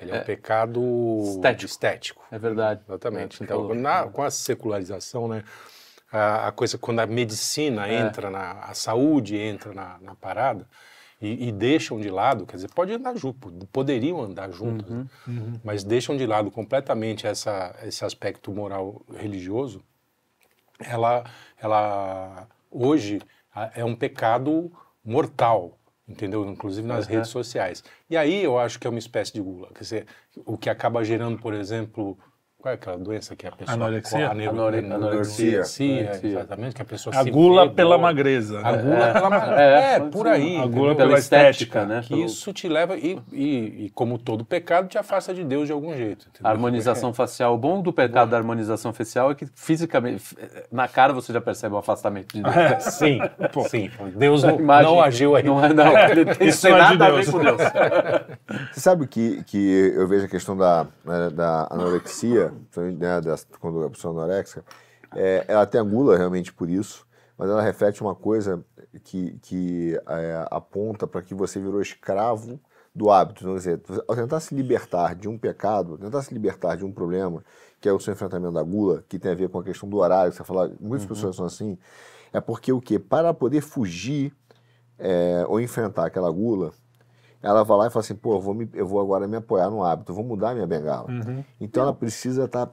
Ele 0.00 0.12
é, 0.12 0.20
um 0.20 0.24
pecado 0.24 0.80
Estético. 1.24 1.64
estético. 1.66 2.24
É 2.30 2.38
verdade. 2.38 2.80
Exatamente. 2.86 3.42
É, 3.42 3.44
então, 3.44 3.62
falou. 3.68 3.74
na- 3.74 4.06
com 4.06 4.22
a 4.22 4.30
secularização, 4.30 5.26
né, 5.26 5.42
a, 6.12 6.48
a 6.48 6.52
coisa, 6.52 6.78
quando 6.78 7.00
a 7.00 7.06
medicina 7.06 7.88
É. 7.88 8.00
entra 8.00 8.30
na, 8.30 8.52
a 8.60 8.74
saúde 8.74 9.36
entra 9.36 9.72
na, 9.74 9.98
na 10.00 10.14
parada 10.14 10.68
e, 11.20 11.48
e 11.48 11.52
deixam 11.52 11.98
de 12.00 12.08
lado, 12.10 12.46
quer 12.46 12.56
dizer, 12.56 12.70
pode 12.72 12.92
andar 12.92 13.16
junto, 13.16 13.50
poderiam 13.72 14.22
andar 14.22 14.52
juntas, 14.52 14.88
Uhum, 14.88 15.06
né, 15.26 15.60
mas 15.64 15.82
deixam 15.82 16.16
de 16.16 16.24
lado 16.26 16.48
completamente 16.50 17.26
essa, 17.26 17.74
esse 17.82 18.04
aspecto 18.04 18.52
moral 18.52 19.02
religioso, 19.12 19.82
ela, 20.78 21.24
ela 21.60 22.48
hoje 22.70 23.20
é 23.74 23.84
um 23.84 23.94
pecado 23.94 24.70
mortal. 25.04 25.78
entendeu? 26.08 26.44
Inclusive 26.48 26.86
nas 26.88 27.06
redes 27.06 27.28
sociais. 27.28 27.84
E 28.08 28.16
aí 28.16 28.42
eu 28.42 28.58
acho 28.58 28.78
que 28.78 28.86
é 28.86 28.90
uma 28.90 28.98
espécie 28.98 29.32
de 29.34 29.40
gula, 29.42 29.68
quer 29.74 29.80
dizer, 29.80 30.06
o 30.46 30.56
que 30.56 30.70
acaba 30.70 31.04
gerando, 31.04 31.38
por 31.38 31.52
exemplo, 31.52 32.18
qual 32.60 32.72
é 32.72 32.74
aquela 32.74 32.98
doença 32.98 33.36
que 33.36 33.46
a 33.46 33.52
pessoa... 33.52 33.74
Anorexia? 33.74 34.30
Anorexia, 34.30 34.94
anorexia. 34.96 35.48
anorexia, 35.48 36.10
exatamente, 36.24 36.74
que 36.74 36.82
a 36.82 36.84
pessoa 36.84 37.14
A 37.16 37.22
se 37.22 37.30
gula 37.30 37.70
pela 37.70 37.96
magreza. 37.96 38.58
A 38.64 38.72
gula 38.76 39.12
pela 39.12 39.30
magreza. 39.30 39.60
É, 39.60 39.94
É, 39.94 40.00
por 40.00 40.26
aí. 40.26 40.56
A 40.56 40.66
gula 40.66 40.96
Pela 40.96 41.06
pela 41.10 41.18
estética, 41.20 41.50
estética. 41.50 41.86
né? 41.86 42.00
Que 42.02 42.08
Pelo- 42.08 42.24
isso 42.24 42.52
te 42.52 42.68
leva, 42.68 42.96
e, 42.96 43.16
e- 43.32 43.84
e 43.86 43.90
como 43.94 44.18
todo 44.18 44.44
pecado, 44.44 44.88
te 44.88 44.98
afasta 44.98 45.32
de 45.32 45.44
Deus 45.44 45.66
de 45.68 45.72
algum 45.72 45.94
jeito. 45.96 46.26
entendeu? 46.28 46.48
A 46.48 46.50
harmonização 46.50 47.14
facial, 47.14 47.54
o 47.54 47.58
bom 47.58 47.80
do 47.80 47.92
pecado 47.92 48.30
da 48.30 48.36
harmonização 48.36 48.92
facial 48.92 49.30
é 49.30 49.34
que 49.36 49.46
fisicamente, 49.54 50.36
na 50.72 50.88
cara 50.88 51.12
você 51.12 51.32
já 51.32 51.40
percebe 51.40 51.76
o 51.76 51.78
afastamento 51.78 52.34
de 52.34 52.42
Deus. 52.42 52.56
É, 52.56 52.80
sim, 52.90 53.20
sim. 53.68 53.88
Deus 54.16 54.42
não, 54.42 54.58
não 54.58 55.00
agiu 55.00 55.36
aí. 55.36 55.44
Não, 55.44 55.64
é- 55.64 55.72
não, 55.72 55.92
Isso 56.44 56.62
tem 56.62 56.72
é 56.72 56.74
de 56.74 56.80
nada 56.80 57.06
a 57.06 57.10
Deus. 57.12 57.26
ver 57.26 57.32
com 57.32 57.38
Deus. 57.38 57.60
Você 58.72 58.80
sabe 58.80 59.06
que, 59.06 59.44
que 59.44 59.92
eu 59.94 60.08
vejo 60.08 60.24
a 60.24 60.28
questão 60.28 60.56
da, 60.56 60.84
né, 61.04 61.30
da 61.30 61.68
anorexia, 61.70 62.47
né, 62.76 63.20
da, 63.20 63.36
quando 63.60 63.84
a 63.84 63.90
pessoa 63.90 64.12
é 64.12 64.24
anorexica, 64.24 64.64
é, 65.14 65.44
ela 65.48 65.66
tem 65.66 65.80
a 65.80 65.84
gula 65.84 66.16
realmente 66.16 66.52
por 66.52 66.68
isso, 66.68 67.06
mas 67.36 67.48
ela 67.48 67.62
reflete 67.62 68.02
uma 68.02 68.14
coisa 68.14 68.64
que, 69.04 69.38
que 69.42 70.00
é, 70.08 70.46
aponta 70.50 71.06
para 71.06 71.22
que 71.22 71.34
você 71.34 71.60
virou 71.60 71.80
escravo 71.80 72.60
do 72.94 73.10
hábito. 73.10 73.42
Então, 73.42 73.52
quer 73.54 73.58
dizer, 73.58 73.82
ao 74.08 74.16
tentar 74.16 74.40
se 74.40 74.54
libertar 74.54 75.14
de 75.14 75.28
um 75.28 75.38
pecado, 75.38 75.96
tentar 75.96 76.22
se 76.22 76.34
libertar 76.34 76.76
de 76.76 76.84
um 76.84 76.92
problema, 76.92 77.44
que 77.80 77.88
é 77.88 77.92
o 77.92 78.00
seu 78.00 78.12
enfrentamento 78.12 78.52
da 78.52 78.62
gula, 78.62 79.04
que 79.08 79.18
tem 79.18 79.32
a 79.32 79.34
ver 79.34 79.48
com 79.48 79.58
a 79.60 79.64
questão 79.64 79.88
do 79.88 79.98
horário, 79.98 80.32
que 80.32 80.36
você 80.36 80.44
fala, 80.44 80.72
muitas 80.80 81.06
pessoas 81.06 81.36
são 81.36 81.46
assim, 81.46 81.78
é 82.32 82.40
porque 82.40 82.72
o 82.72 82.80
quê? 82.80 82.98
Para 82.98 83.32
poder 83.32 83.60
fugir 83.60 84.34
é, 84.98 85.44
ou 85.48 85.60
enfrentar 85.60 86.06
aquela 86.06 86.30
gula, 86.30 86.72
ela 87.42 87.62
vai 87.64 87.78
lá 87.78 87.86
e 87.86 87.90
fala 87.90 88.04
assim, 88.04 88.14
pô, 88.14 88.34
eu 88.36 88.40
vou, 88.40 88.54
me- 88.54 88.70
eu 88.74 88.86
vou 88.86 89.00
agora 89.00 89.28
me 89.28 89.36
apoiar 89.36 89.70
no 89.70 89.82
hábito, 89.84 90.12
vou 90.14 90.24
mudar 90.24 90.54
minha 90.54 90.66
bengala. 90.66 91.12
Então 91.60 91.82
ela 91.82 91.92
precisa 91.94 92.44
estar 92.44 92.70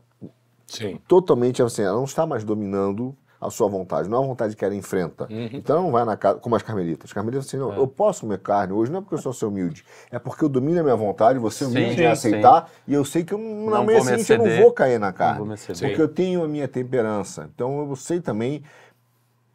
Sim. 0.67 1.00
totalmente 1.07 1.62
assim, 1.62 1.84
ela 1.84 1.95
não 1.98 2.05
está 2.05 2.25
mais 2.25 2.43
dominando 2.43 3.15
a 3.39 3.50
sua 3.50 3.67
vontade, 3.67 4.10
não 4.10 4.22
é 4.22 4.24
a 4.24 4.27
vontade 4.27 4.55
que 4.55 4.65
ela 4.65 4.74
enfrenta. 4.74 5.29
Então 5.57 5.75
ela 5.75 5.86
não 5.86 5.91
vai 5.91 6.03
na 6.03 6.17
casa, 6.17 6.39
como 6.39 6.55
as 6.55 6.63
carmelitas. 6.63 7.10
As 7.10 7.13
carmelitas 7.13 7.45
assim, 7.45 7.57
não, 7.57 7.72
eu 7.77 7.88
posso 7.88 8.22
comer 8.22 8.39
carne 8.39 8.74
hoje, 8.74 8.91
não 8.91 9.00
é 9.00 9.01
porque 9.01 9.13
eu 9.15 9.19
sou 9.19 9.34
seu 9.34 9.50
humilde, 9.50 9.86
é 10.10 10.17
porque 10.17 10.43
eu 10.43 10.50
domino 10.50 10.79
a 10.79 10.84
minha 10.84 10.95
vontade, 10.95 11.38
você 11.38 11.63
é 11.63 11.67
Sim, 11.67 11.74
humilde 11.74 11.95
sim, 11.95 12.01
em 12.01 12.07
aceitar, 12.07 12.72
e 12.88 12.93
eu 12.93 13.05
sei 13.05 13.24
que 13.24 13.34
eu, 13.34 13.38
na 13.38 13.45
Não 13.72 13.86
manhã 13.86 14.01
seguinte 14.01 14.31
eu 14.31 14.38
não 14.38 14.45
vou 14.50 14.72
cair 14.72 15.00
na 15.00 15.12
carne, 15.13 15.48
porque 15.79 16.01
Sim. 16.01 16.01
eu 16.01 16.07
tenho 16.07 16.43
a 16.43 16.48
minha 16.48 16.67
temperança. 16.67 17.50
Então 17.53 17.88
eu 17.88 17.95
sei 17.95 18.19
também 18.19 18.63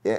é, 0.04 0.10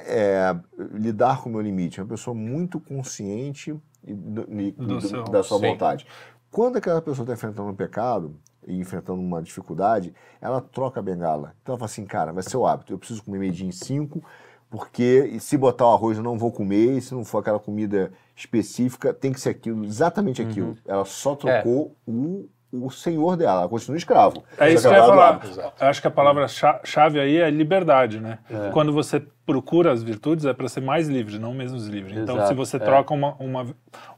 é, 0.52 0.60
lidar 0.94 1.42
com 1.42 1.50
o 1.50 1.52
meu 1.54 1.62
limite. 1.62 2.00
É 2.00 2.04
uma 2.04 2.10
pessoa 2.10 2.36
muito 2.36 2.80
consciente 2.80 3.76
e 4.06 4.12
e- 4.12 4.16
Do 4.16 4.86
do- 4.86 5.02
seu- 5.02 5.24
da 5.26 5.44
sua 5.44 5.60
sim. 5.60 5.68
vontade. 5.68 6.06
Quando 6.50 6.78
aquela 6.78 7.02
pessoa 7.02 7.24
está 7.24 7.34
enfrentando 7.34 7.70
um 7.70 7.76
pecado 7.76 8.36
e 8.68 8.78
enfrentando 8.80 9.22
uma 9.22 9.42
dificuldade, 9.42 10.14
ela 10.42 10.60
troca 10.62 11.00
a 11.00 11.04
bengala. 11.04 11.54
Então 11.62 11.74
ela 11.74 11.80
fala 11.80 11.86
assim, 11.86 12.06
cara, 12.06 12.34
vai 12.34 12.44
ser 12.44 12.58
o 12.58 12.66
hábito. 12.68 12.92
Eu 12.94 12.98
preciso 12.98 13.24
comer 13.24 13.40
medinho 13.40 13.70
em 13.70 13.72
cinco, 13.72 14.22
porque 14.70 15.38
se 15.40 15.58
botar 15.58 15.86
o 15.86 15.94
arroz 15.94 16.18
eu 16.18 16.24
não 16.24 16.38
vou 16.38 16.52
comer, 16.52 16.98
e 16.98 17.02
se 17.02 17.14
não 17.14 17.24
for 17.24 17.40
aquela 17.40 17.60
comida 17.60 18.12
específica, 18.36 19.14
tem 19.14 19.32
que 19.32 19.40
ser 19.40 19.50
aquilo, 19.50 19.86
exatamente 19.86 20.42
aquilo. 20.42 20.78
Ela 20.86 21.06
só 21.06 21.36
trocou 21.36 21.96
o, 22.06 22.48
o 22.72 22.90
senhor 22.90 23.36
dela, 23.36 23.62
ela 23.62 23.70
continua 23.70 23.98
escravo. 23.98 24.44
É 24.58 24.72
isso 24.72 24.84
Só 24.84 24.90
que 24.90 24.96
eu 24.96 25.00
ia 25.02 25.08
falar. 25.08 25.42
acho 25.80 26.02
que 26.02 26.08
a 26.08 26.12
palavra-chave 26.12 27.20
aí 27.20 27.38
é 27.38 27.50
liberdade, 27.50 28.20
né? 28.20 28.40
Quando 28.74 28.94
você 28.94 29.22
procura 29.46 29.92
as 29.92 30.02
virtudes, 30.04 30.46
é 30.46 30.54
para 30.54 30.70
ser 30.70 30.82
mais 30.82 31.08
livre, 31.10 31.38
não 31.38 31.54
menos 31.54 31.88
livre. 31.88 32.14
Então, 32.18 32.36
Exato, 32.36 32.48
se 32.50 32.54
você 32.54 32.78
é. 32.78 32.80
troca 32.80 33.14
uma, 33.14 33.34
uma- 33.40 33.68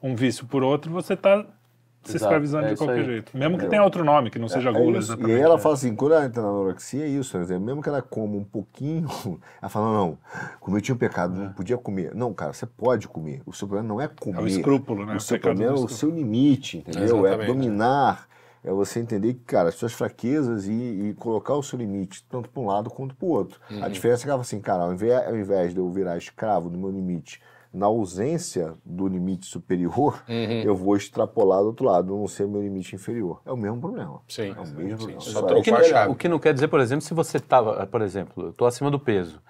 um 0.02 0.16
vício 0.16 0.46
por 0.46 0.62
outro, 0.64 0.92
você 0.92 1.14
está 1.14 1.44
se 2.04 2.18
Exato, 2.18 2.26
escravizando 2.26 2.66
é 2.68 2.72
de 2.72 2.76
qualquer 2.76 2.98
aí. 3.00 3.06
jeito. 3.06 3.36
Mesmo 3.38 3.58
que 3.58 3.66
tenha 3.66 3.82
outro 3.82 4.04
nome, 4.04 4.30
que 4.30 4.38
não 4.38 4.50
seja 4.50 4.70
É 4.70 4.74
gula, 4.74 4.98
isso. 5.00 5.14
exatamente. 5.14 5.32
E 5.32 5.36
aí 5.38 5.42
ela 5.42 5.56
é. 5.56 5.58
fala 5.58 5.74
assim, 5.76 5.96
quando 5.96 6.14
ela 6.16 6.26
entra 6.26 6.42
na 6.42 6.50
anorexia, 6.50 7.06
é 7.06 7.08
isso, 7.08 7.32
quer 7.32 7.44
dizer, 7.44 7.60
mesmo 7.62 7.82
que 7.82 7.88
ela 7.88 8.02
coma 8.02 8.36
um 8.36 8.44
pouquinho, 8.44 9.08
ela 9.62 9.70
fala, 9.70 9.94
não, 9.94 10.18
cometi 10.60 10.92
um 10.92 10.98
pecado, 10.98 11.34
não 11.40 11.54
podia 11.54 11.78
comer. 11.78 12.14
Não, 12.14 12.34
cara, 12.34 12.52
você 12.52 12.66
pode 12.66 13.08
comer. 13.08 13.42
O 13.46 13.54
seu 13.54 13.70
problema 13.70 13.88
não 13.88 14.02
é 14.02 14.10
comer. 14.10 14.38
É 14.38 14.42
o 14.42 14.48
escrúpulo, 14.48 15.06
né? 15.06 15.16
O 15.16 15.20
seu 15.22 15.40
problema 15.40 15.72
é 15.72 15.76
o 15.76 15.88
seu 15.88 16.10
limite, 16.10 16.80
entendeu? 16.80 17.26
É 17.26 17.46
dominar, 17.46 18.28
é 18.64 18.72
você 18.72 19.00
entender 19.00 19.34
que, 19.34 19.42
cara, 19.42 19.70
as 19.70 19.76
suas 19.76 19.94
fraquezas 19.94 20.66
e, 20.68 20.72
e 20.72 21.14
colocar 21.16 21.54
o 21.56 21.64
seu 21.64 21.78
limite, 21.78 22.26
tanto 22.30 22.50
para 22.50 22.62
um 22.62 22.66
lado 22.68 22.90
quanto 22.90 23.16
para 23.16 23.26
o 23.26 23.30
outro. 23.30 23.60
A 23.82 23.90
diferença 23.90 24.24
é 24.24 24.26
que 24.26 24.30
ela 24.32 24.42
assim, 24.42 24.60
cara, 24.62 24.84
ao 24.84 24.94
invés, 24.94 25.28
ao 25.28 25.36
invés 25.36 25.74
de 25.74 25.80
eu 25.80 25.90
virar 25.90 26.18
escravo 26.18 26.70
do 26.70 26.78
meu 26.78 26.90
limite, 26.90 27.42
na 27.74 27.88
ausência 27.88 28.76
do 28.86 29.08
limite 29.08 29.48
superior, 29.48 30.24
eu 30.64 30.76
vou 30.76 30.96
extrapolar 30.96 31.62
do 31.62 31.68
outro 31.68 31.86
lado, 31.88 32.16
não 32.16 32.28
ser 32.28 32.48
meu 32.48 32.62
limite 32.62 32.96
inferior. 32.96 33.42
É 33.46 33.52
o 33.52 33.58
mesmo 33.58 33.80
problema. 33.82 34.22
Sim, 34.28 34.54
É 34.56 34.62
o 34.62 34.66
sim, 34.66 34.76
mesmo 34.76 35.00
sim. 35.00 35.14
problema. 35.16 35.48
Trocou 35.48 35.58
é 35.58 35.62
que 35.64 35.70
a 35.72 35.74
melhor. 35.74 35.90
chave. 35.90 36.12
O 36.12 36.16
que 36.16 36.30
não 36.30 36.38
quer 36.38 36.54
dizer, 36.54 36.68
por 36.68 36.80
exemplo, 36.80 37.02
se 37.04 37.14
você 37.16 37.38
estava, 37.38 37.86
por 37.88 38.02
exemplo, 38.04 38.44
eu 38.44 38.50
estou 38.52 38.68
acima 38.68 38.92
do 38.92 39.00
peso. 39.00 39.42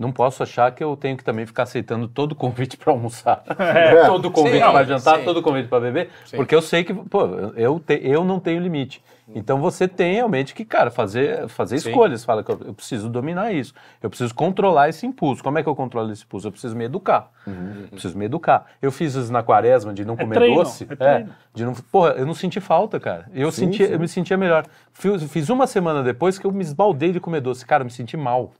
Não 0.00 0.10
posso 0.10 0.42
achar 0.42 0.72
que 0.72 0.82
eu 0.82 0.96
tenho 0.96 1.14
que 1.14 1.22
também 1.22 1.44
ficar 1.44 1.64
aceitando 1.64 2.08
todo 2.08 2.34
convite 2.34 2.74
para 2.78 2.90
almoçar, 2.90 3.44
todo 4.06 4.30
convite 4.30 4.64
Sim, 4.64 4.72
para 4.72 4.84
jantar, 4.84 5.18
sim. 5.18 5.24
todo 5.26 5.42
convite 5.42 5.68
para 5.68 5.78
beber, 5.78 6.08
porque 6.36 6.54
eu 6.54 6.62
sei 6.62 6.82
que, 6.84 6.94
pô, 6.94 7.26
eu, 7.54 7.78
te- 7.78 8.00
eu 8.02 8.24
não 8.24 8.40
tenho 8.40 8.62
limite. 8.62 9.02
Então 9.32 9.60
você 9.60 9.86
tem 9.86 10.14
realmente 10.14 10.52
que, 10.54 10.64
cara, 10.64 10.90
fazer, 10.90 11.46
fazer 11.48 11.78
Sim. 11.78 11.90
escolhas. 11.90 12.24
Fala 12.24 12.42
que 12.42 12.50
eu, 12.50 12.58
eu 12.66 12.74
preciso 12.74 13.08
dominar 13.08 13.52
isso, 13.52 13.72
eu 14.02 14.10
preciso 14.10 14.34
controlar 14.34 14.88
esse 14.88 15.06
impulso. 15.06 15.40
Como 15.40 15.56
é 15.56 15.62
que 15.62 15.68
eu 15.68 15.76
controlo 15.76 16.10
esse 16.10 16.24
impulso? 16.24 16.48
Eu 16.48 16.50
preciso 16.50 16.74
me 16.74 16.84
educar. 16.86 17.30
Eu 17.46 17.88
preciso 17.92 18.18
me 18.18 18.24
educar. 18.24 18.66
Eu 18.82 18.90
fiz 18.90 19.14
isso 19.14 19.32
na 19.32 19.40
quaresma 19.42 19.94
de 19.94 20.04
não 20.04 20.16
comer 20.16 20.34
treino, 20.34 20.56
doce. 20.56 20.84
é 20.90 20.96
treino. 20.96 21.30
de 21.54 21.64
não, 21.64 21.74
porra, 21.74 22.10
eu 22.12 22.26
não 22.26 22.34
senti 22.34 22.58
falta, 22.58 22.98
cara. 22.98 23.26
Eu, 23.32 23.52
Sim, 23.52 23.66
senti, 23.66 23.86
sim. 23.86 23.92
eu 23.92 24.00
me 24.00 24.08
sentia 24.08 24.36
melhor. 24.36 24.66
Fiz, 24.92 25.22
fiz 25.30 25.48
uma 25.48 25.66
semana 25.68 26.02
depois 26.02 26.36
que 26.36 26.44
eu 26.46 26.50
me 26.50 26.62
esbaldei 26.62 27.12
de 27.12 27.20
comer 27.20 27.40
doce. 27.40 27.64
Cara, 27.64 27.82
eu 27.82 27.84
me 27.84 27.92
senti 27.92 28.16
mal. 28.16 28.52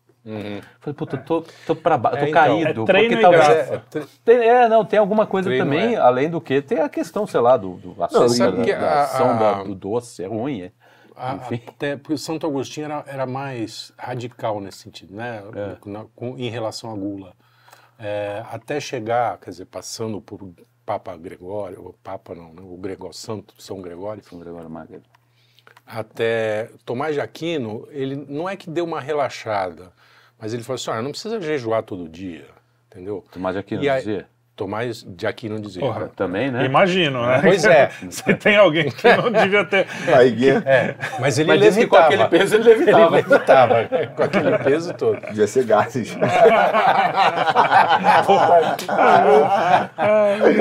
Falei, 0.80 0.94
puta, 0.94 1.16
tô, 1.16 1.42
tô 1.66 1.74
pra 1.74 1.96
baixo, 1.96 2.18
tô 2.18 2.24
É, 2.24 2.28
então, 2.28 2.42
caído. 2.44 2.82
é 2.82 2.86
treino 2.86 3.08
porque 3.08 3.22
talvez. 3.22 3.48
É, 3.48 3.82
tre- 4.24 4.34
é, 4.44 4.68
não, 4.68 4.84
tem 4.84 4.98
alguma 4.98 5.26
coisa 5.26 5.48
Treino 5.48 5.64
também, 5.64 5.94
é. 5.94 5.98
além 5.98 6.28
do 6.28 6.40
que, 6.40 6.60
tem 6.60 6.78
a 6.80 6.88
questão, 6.90 7.26
sei 7.26 7.40
lá, 7.40 7.56
do, 7.56 7.74
do 7.76 8.02
açúcar, 8.04 8.28
sabe 8.28 8.66
da, 8.72 8.78
da 8.78 8.90
a- 8.90 9.02
ação 9.04 9.30
a- 9.30 9.32
da- 9.34 9.62
do 9.62 9.74
doce, 9.74 10.22
é 10.22 10.26
ruim, 10.26 10.62
é. 10.62 10.72
A- 11.16 11.34
Enfim. 11.36 11.62
Até 11.66 11.96
porque 11.96 12.16
Santo 12.18 12.46
Agostinho 12.46 12.84
era, 12.86 13.04
era 13.06 13.26
mais 13.26 13.92
radical 13.98 14.60
nesse 14.60 14.78
sentido, 14.78 15.14
né? 15.14 15.42
Na- 15.86 16.04
com- 16.14 16.36
em 16.38 16.50
relação 16.50 16.90
à 16.92 16.94
gula. 16.94 17.32
É, 17.98 18.42
até 18.50 18.78
chegar, 18.80 19.38
quer 19.38 19.50
dizer, 19.50 19.66
passando 19.66 20.20
por 20.20 20.50
Papa 20.86 21.16
Gregório, 21.16 21.88
o 21.88 21.92
Papa 22.02 22.34
não, 22.34 22.52
né? 22.54 22.62
o 22.62 22.76
Gregório 22.76 23.14
Santo, 23.14 23.54
São 23.58 23.80
Gregório, 23.80 24.22
São 24.24 24.38
Gregório 24.38 24.68
Magno. 24.70 25.02
até 25.86 26.70
Tomás 26.84 27.14
de 27.14 27.20
Aquino, 27.20 27.86
ele 27.90 28.14
não 28.28 28.48
é 28.48 28.56
que 28.56 28.70
deu 28.70 28.84
uma 28.84 29.00
relaxada, 29.00 29.92
mas 30.40 30.54
ele 30.54 30.62
falou 30.62 30.76
assim, 30.76 30.90
olha, 30.90 31.02
não 31.02 31.10
precisa 31.10 31.40
jejuar 31.40 31.82
todo 31.82 32.08
dia, 32.08 32.46
entendeu? 32.90 33.24
Tomás 33.32 33.54
de 33.54 33.60
Aquino 33.60 33.80
aí- 33.82 33.98
dizia. 33.98 34.26
Tomás 34.56 35.02
de 35.08 35.26
Aquino 35.26 35.58
dizia. 35.58 35.80
Porra. 35.80 36.10
Também, 36.14 36.50
né? 36.50 36.66
Imagino, 36.66 37.24
né? 37.26 37.40
Pois 37.42 37.64
é. 37.64 37.90
Você 38.10 38.34
tem 38.34 38.56
alguém 38.58 38.90
que 38.90 39.16
não 39.16 39.32
devia 39.32 39.64
ter. 39.64 39.86
Aí, 40.14 40.30
Gui, 40.32 40.50
É, 40.50 40.96
mas 41.18 41.38
ele 41.38 41.48
Mas 41.48 41.60
diz 41.62 41.76
que 41.78 41.86
com 41.86 41.96
levitava. 41.96 42.24
aquele 42.24 42.28
peso 42.42 42.56
ele 42.56 42.64
levitava. 42.64 43.18
Ele 43.18 43.26
levitava, 43.28 43.88
com 44.14 44.22
aquele 44.22 44.58
peso 44.58 44.92
todo. 44.92 45.18
devia 45.28 45.46
ser 45.46 45.64
gases. 45.64 46.10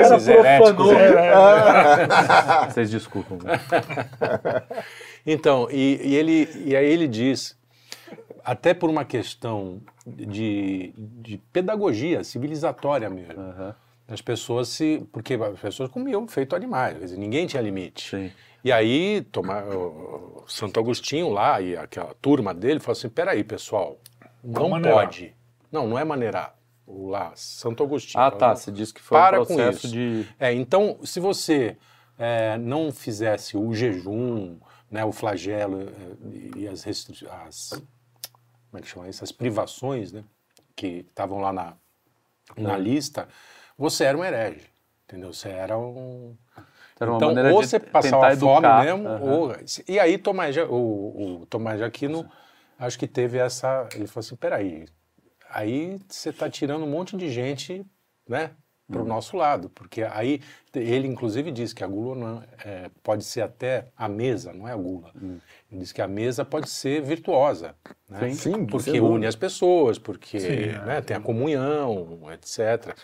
Esses 0.00 0.28
heréticos. 0.28 0.86
Vocês 2.68 2.90
desculpam. 2.90 3.38
Então, 5.26 5.68
e, 5.70 6.00
e 6.02 6.16
ele, 6.16 6.48
e 6.64 6.74
aí 6.74 6.86
ele 6.90 7.06
diz, 7.06 7.54
até 8.44 8.72
por 8.74 8.88
uma 8.90 9.04
questão 9.04 9.80
de, 10.06 10.92
de 10.96 11.38
pedagogia 11.52 12.22
civilizatória 12.24 13.08
mesmo, 13.10 13.40
Aham. 13.40 13.74
as 14.08 14.20
pessoas 14.20 14.68
se. 14.68 15.06
Porque 15.12 15.34
as 15.34 15.58
pessoas 15.60 15.90
comiam 15.90 16.26
feito 16.28 16.54
animais, 16.56 16.98
dizer, 16.98 17.16
ninguém 17.18 17.46
tinha 17.46 17.62
limite. 17.62 18.10
Sim. 18.10 18.30
E 18.62 18.70
aí, 18.70 19.22
toma, 19.32 19.62
o 19.64 20.44
Santo 20.46 20.78
Agostinho 20.78 21.30
lá 21.30 21.60
e 21.60 21.76
aquela 21.76 22.14
turma 22.20 22.52
dele 22.52 22.78
falou 22.80 22.92
assim: 22.98 23.08
peraí, 23.08 23.42
pessoal, 23.42 23.98
não 24.44 24.68
maneirar. 24.68 25.04
pode. 25.06 25.34
Não, 25.72 25.86
não 25.88 25.98
é 25.98 26.04
maneirar. 26.04 26.54
O 26.86 27.08
lá, 27.08 27.32
Santo 27.36 27.82
Agostinho. 27.84 28.22
Ah, 28.22 28.30
tá. 28.30 28.48
Não- 28.48 28.56
Você 28.56 28.70
disse 28.72 28.92
que 28.92 29.00
foi 29.00 29.16
Para 29.16 29.40
um 29.40 29.46
com 29.46 29.54
processo 29.54 29.86
isso. 29.86 29.94
de. 29.94 30.26
É, 30.38 30.52
então, 30.52 30.98
se 31.04 31.20
você 31.20 31.76
é, 32.18 32.58
não 32.58 32.90
fizesse 32.92 33.56
o 33.56 33.72
jejum, 33.72 34.56
né, 34.90 35.04
o 35.04 35.12
flagelo 35.12 35.80
é, 35.82 36.58
e 36.58 36.66
as 36.68 36.82
restrições, 36.82 37.70
como 38.70 38.78
é 38.78 38.82
que 38.82 38.88
chama 38.88 39.08
isso? 39.08 39.24
As 39.24 39.32
privações, 39.32 40.12
né, 40.12 40.24
que 40.76 41.04
estavam 41.08 41.40
lá 41.40 41.52
na, 41.52 41.74
na 42.56 42.76
lista, 42.76 43.28
você 43.76 44.04
era 44.04 44.16
um 44.16 44.24
herege, 44.24 44.66
entendeu? 45.04 45.32
Você 45.32 45.48
era 45.48 45.76
um... 45.76 46.36
Era 47.00 47.16
então, 47.16 47.30
ou 47.52 47.62
você 47.62 47.80
passava 47.80 48.36
fome 48.36 48.58
educar. 48.58 48.84
mesmo, 48.84 49.08
Aham. 49.08 49.24
ou... 49.24 49.56
E 49.88 49.98
aí 49.98 50.18
Tomás, 50.18 50.56
o, 50.56 51.40
o 51.40 51.46
Tomás 51.46 51.78
de 51.78 51.84
Aquino, 51.84 52.30
acho 52.78 52.98
que 52.98 53.08
teve 53.08 53.38
essa... 53.38 53.88
Ele 53.94 54.06
falou 54.06 54.20
assim, 54.20 54.36
peraí, 54.36 54.86
aí 55.48 55.98
você 56.06 56.28
está 56.28 56.48
tirando 56.48 56.84
um 56.84 56.90
monte 56.90 57.16
de 57.16 57.30
gente, 57.30 57.84
né? 58.28 58.50
Para 58.90 59.02
o 59.02 59.04
nosso 59.04 59.36
lado, 59.36 59.70
porque 59.70 60.02
aí 60.02 60.40
ele 60.74 61.06
inclusive 61.06 61.50
diz 61.50 61.72
que 61.72 61.84
a 61.84 61.86
gula 61.86 62.16
não, 62.16 62.42
é, 62.64 62.90
pode 63.02 63.24
ser 63.24 63.42
até 63.42 63.86
a 63.96 64.08
mesa, 64.08 64.52
não 64.52 64.66
é 64.66 64.72
a 64.72 64.76
gula. 64.76 65.10
Ele 65.70 65.80
diz 65.80 65.92
que 65.92 66.02
a 66.02 66.08
mesa 66.08 66.44
pode 66.44 66.68
ser 66.68 67.02
virtuosa, 67.02 67.74
né? 68.08 68.32
Sim, 68.32 68.66
porque 68.66 69.00
une 69.00 69.26
as 69.26 69.36
pessoas, 69.36 69.98
porque 69.98 70.40
Sim, 70.40 70.66
né, 70.86 71.00
tem 71.00 71.16
a 71.16 71.20
comunhão, 71.20 72.20
etc. 72.32 72.96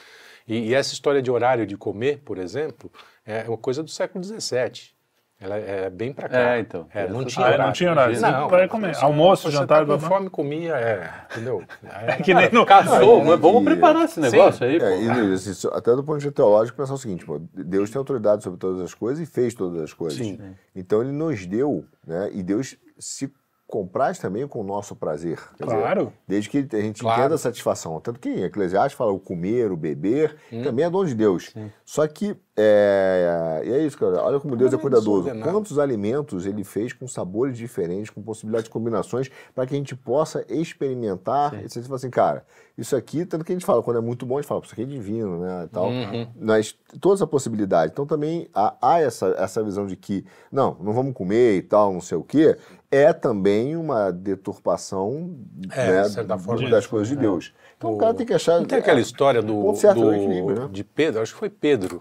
E, 0.46 0.68
e 0.68 0.75
essa 0.75 0.92
história 0.92 1.22
de 1.22 1.31
horário 1.31 1.66
de 1.66 1.77
comer, 1.77 2.18
por 2.25 2.38
exemplo, 2.38 2.90
é 3.25 3.49
uma 3.49 3.59
coisa 3.59 3.83
do 3.83 3.90
século 3.90 4.22
XVII. 4.22 4.95
Ela 5.38 5.57
é 5.59 5.90
bem 5.90 6.14
para 6.14 6.31
cá. 6.31 6.38
É, 6.57 6.61
então. 6.61 6.87
É, 6.94 7.07
não 7.09 7.22
tinha 7.25 7.44
Ah, 7.44 7.49
horário. 7.49 7.66
não 7.66 7.72
tinha 7.72 7.90
horário. 7.90 8.49
Vai 8.49 8.66
comer. 8.68 8.96
Almoço, 9.03 9.51
jantar, 9.51 9.85
tá 9.87 9.92
com 9.92 9.99
fome, 10.01 10.31
comia, 10.31 10.75
é, 10.77 11.11
entendeu? 11.31 11.62
Aí 11.90 12.09
É 12.18 12.22
que 12.22 12.33
nem 12.33 12.51
no 12.51 12.64
Casou, 12.64 13.22
mas 13.22 13.38
vamos 13.38 13.61
E- 13.62 13.64
preparar 13.66 14.05
esse 14.07 14.18
negócio 14.18 14.66
aí, 14.66 14.79
pô. 14.79 14.87
É, 14.87 14.99
e 14.99 15.35
isso, 15.35 15.68
até 15.75 15.94
do 15.94 16.03
ponto 16.03 16.18
de 16.18 16.25
vista 16.25 16.33
teológico, 16.42 16.79
pensar 16.79 16.94
o 16.94 16.99
seguinte: 16.99 17.27
pô, 17.27 17.38
Deus 17.53 17.90
tem 17.90 17.99
autoridade 17.99 18.42
sobre 18.44 18.59
todas 18.59 18.81
as 18.81 18.94
coisas 18.94 19.29
e 19.29 19.31
fez 19.31 19.53
todas 19.55 19.83
as 19.83 19.92
coisas. 19.92 20.18
Sim. 20.18 20.38
Então 20.75 21.03
ele 21.03 21.12
nos 21.12 21.44
deu, 21.46 21.85
né? 22.07 22.31
E 22.33 22.42
Deus 22.42 22.75
se 22.99 23.31
compraz 23.66 24.18
também 24.18 24.46
com 24.46 24.61
o 24.61 24.64
nosso 24.64 24.94
prazer. 24.94 25.40
Quer 25.59 25.64
dizer, 25.64 25.76
Claro. 25.79 26.12
desde 26.26 26.48
que 26.48 26.59
a 26.76 26.81
gente 26.81 27.00
Claro. 27.00 27.20
entenda 27.20 27.35
a 27.35 27.38
satisfação. 27.38 28.00
Tanto 28.00 28.20
que 28.20 28.29
em 28.29 28.44
Eclesiastes 28.44 28.96
fala 28.96 29.11
o 29.11 29.18
comer, 29.18 29.72
o 29.72 29.76
beber, 29.76 30.37
Hum. 30.52 30.62
também 30.62 30.85
é 30.85 30.90
dom 30.90 31.05
de 31.05 31.14
Deus. 31.14 31.52
Só 31.85 32.07
que, 32.07 32.37
é, 32.57 33.62
e 33.64 33.72
é 33.72 33.79
isso, 33.85 33.98
cara. 33.98 34.22
Olha 34.22 34.38
como 34.38 34.57
Deus 34.57 34.72
é 34.72 34.76
é 34.76 34.79
cuidadoso. 34.79 35.22
desordenado. 35.24 35.50
Quantos 35.52 35.79
alimentos 35.81 36.46
ele 36.46 36.62
fez 36.62 36.92
com 36.92 37.09
sabores 37.09 37.57
diferentes, 37.59 38.09
com 38.11 38.22
possibilidades 38.22 38.64
de 38.64 38.70
combinações, 38.70 39.31
para 39.55 39.66
que 39.66 39.74
a 39.74 39.79
gente 39.79 39.96
possa 39.96 40.44
experimentar. 40.48 41.55
E 41.64 41.68
você 41.68 41.83
fala 41.83 41.96
assim, 41.96 42.11
cara, 42.11 42.44
isso 42.79 42.94
aqui, 42.94 43.24
tanto 43.24 43.44
que 43.44 43.52
a 43.52 43.55
gente 43.55 43.66
fala, 43.66 43.83
quando 43.83 43.96
é 43.98 44.00
muito 44.00 44.24
bom, 44.26 44.37
a 44.38 44.40
gente 44.40 44.48
fala, 44.48 44.61
isso 44.62 44.72
aqui 44.72 44.83
é 44.83 44.87
divino, 44.87 45.40
né? 45.40 45.64
E 45.64 45.68
tal. 45.68 45.88
Uhum. 45.88 46.29
Mas 46.40 46.76
toda 47.00 47.14
essa 47.16 47.26
possibilidade. 47.26 47.92
Então 47.92 48.07
também 48.07 48.48
há, 48.55 48.74
há 48.81 49.00
essa, 49.00 49.35
essa 49.38 49.62
visão 49.62 49.87
de 49.87 49.96
que, 49.96 50.24
não, 50.52 50.76
não 50.81 50.92
vamos 50.92 51.14
comer 51.14 51.57
e 51.57 51.62
tal, 51.62 51.92
não 51.92 52.00
sei 52.00 52.16
o 52.16 52.22
quê, 52.22 52.57
é 52.90 53.12
também 53.12 53.77
uma 53.77 54.11
deturpação 54.11 55.37
É, 55.70 55.87
né, 55.87 56.03
de 56.25 56.38
forma, 56.42 56.68
das 56.70 56.81
isso, 56.81 56.88
coisas 56.90 57.09
de 57.09 57.16
Deus. 57.16 57.53
Então 57.77 57.92
o 57.92 57.99
cara 57.99 58.14
tem 58.14 58.27
que 58.27 58.35
achar. 58.35 58.59
Não 58.61 58.66
tem 58.66 58.79
aquela 58.79 59.01
história 59.01 59.42
do, 59.42 59.75
certo 59.75 60.01
do- 60.01 60.44
do 60.55 60.61
né? 60.62 60.68
de 60.72 60.85
Pedro, 60.85 61.22
acho 61.22 61.33
que 61.33 61.38
foi 61.38 61.51
Pedro, 61.51 62.01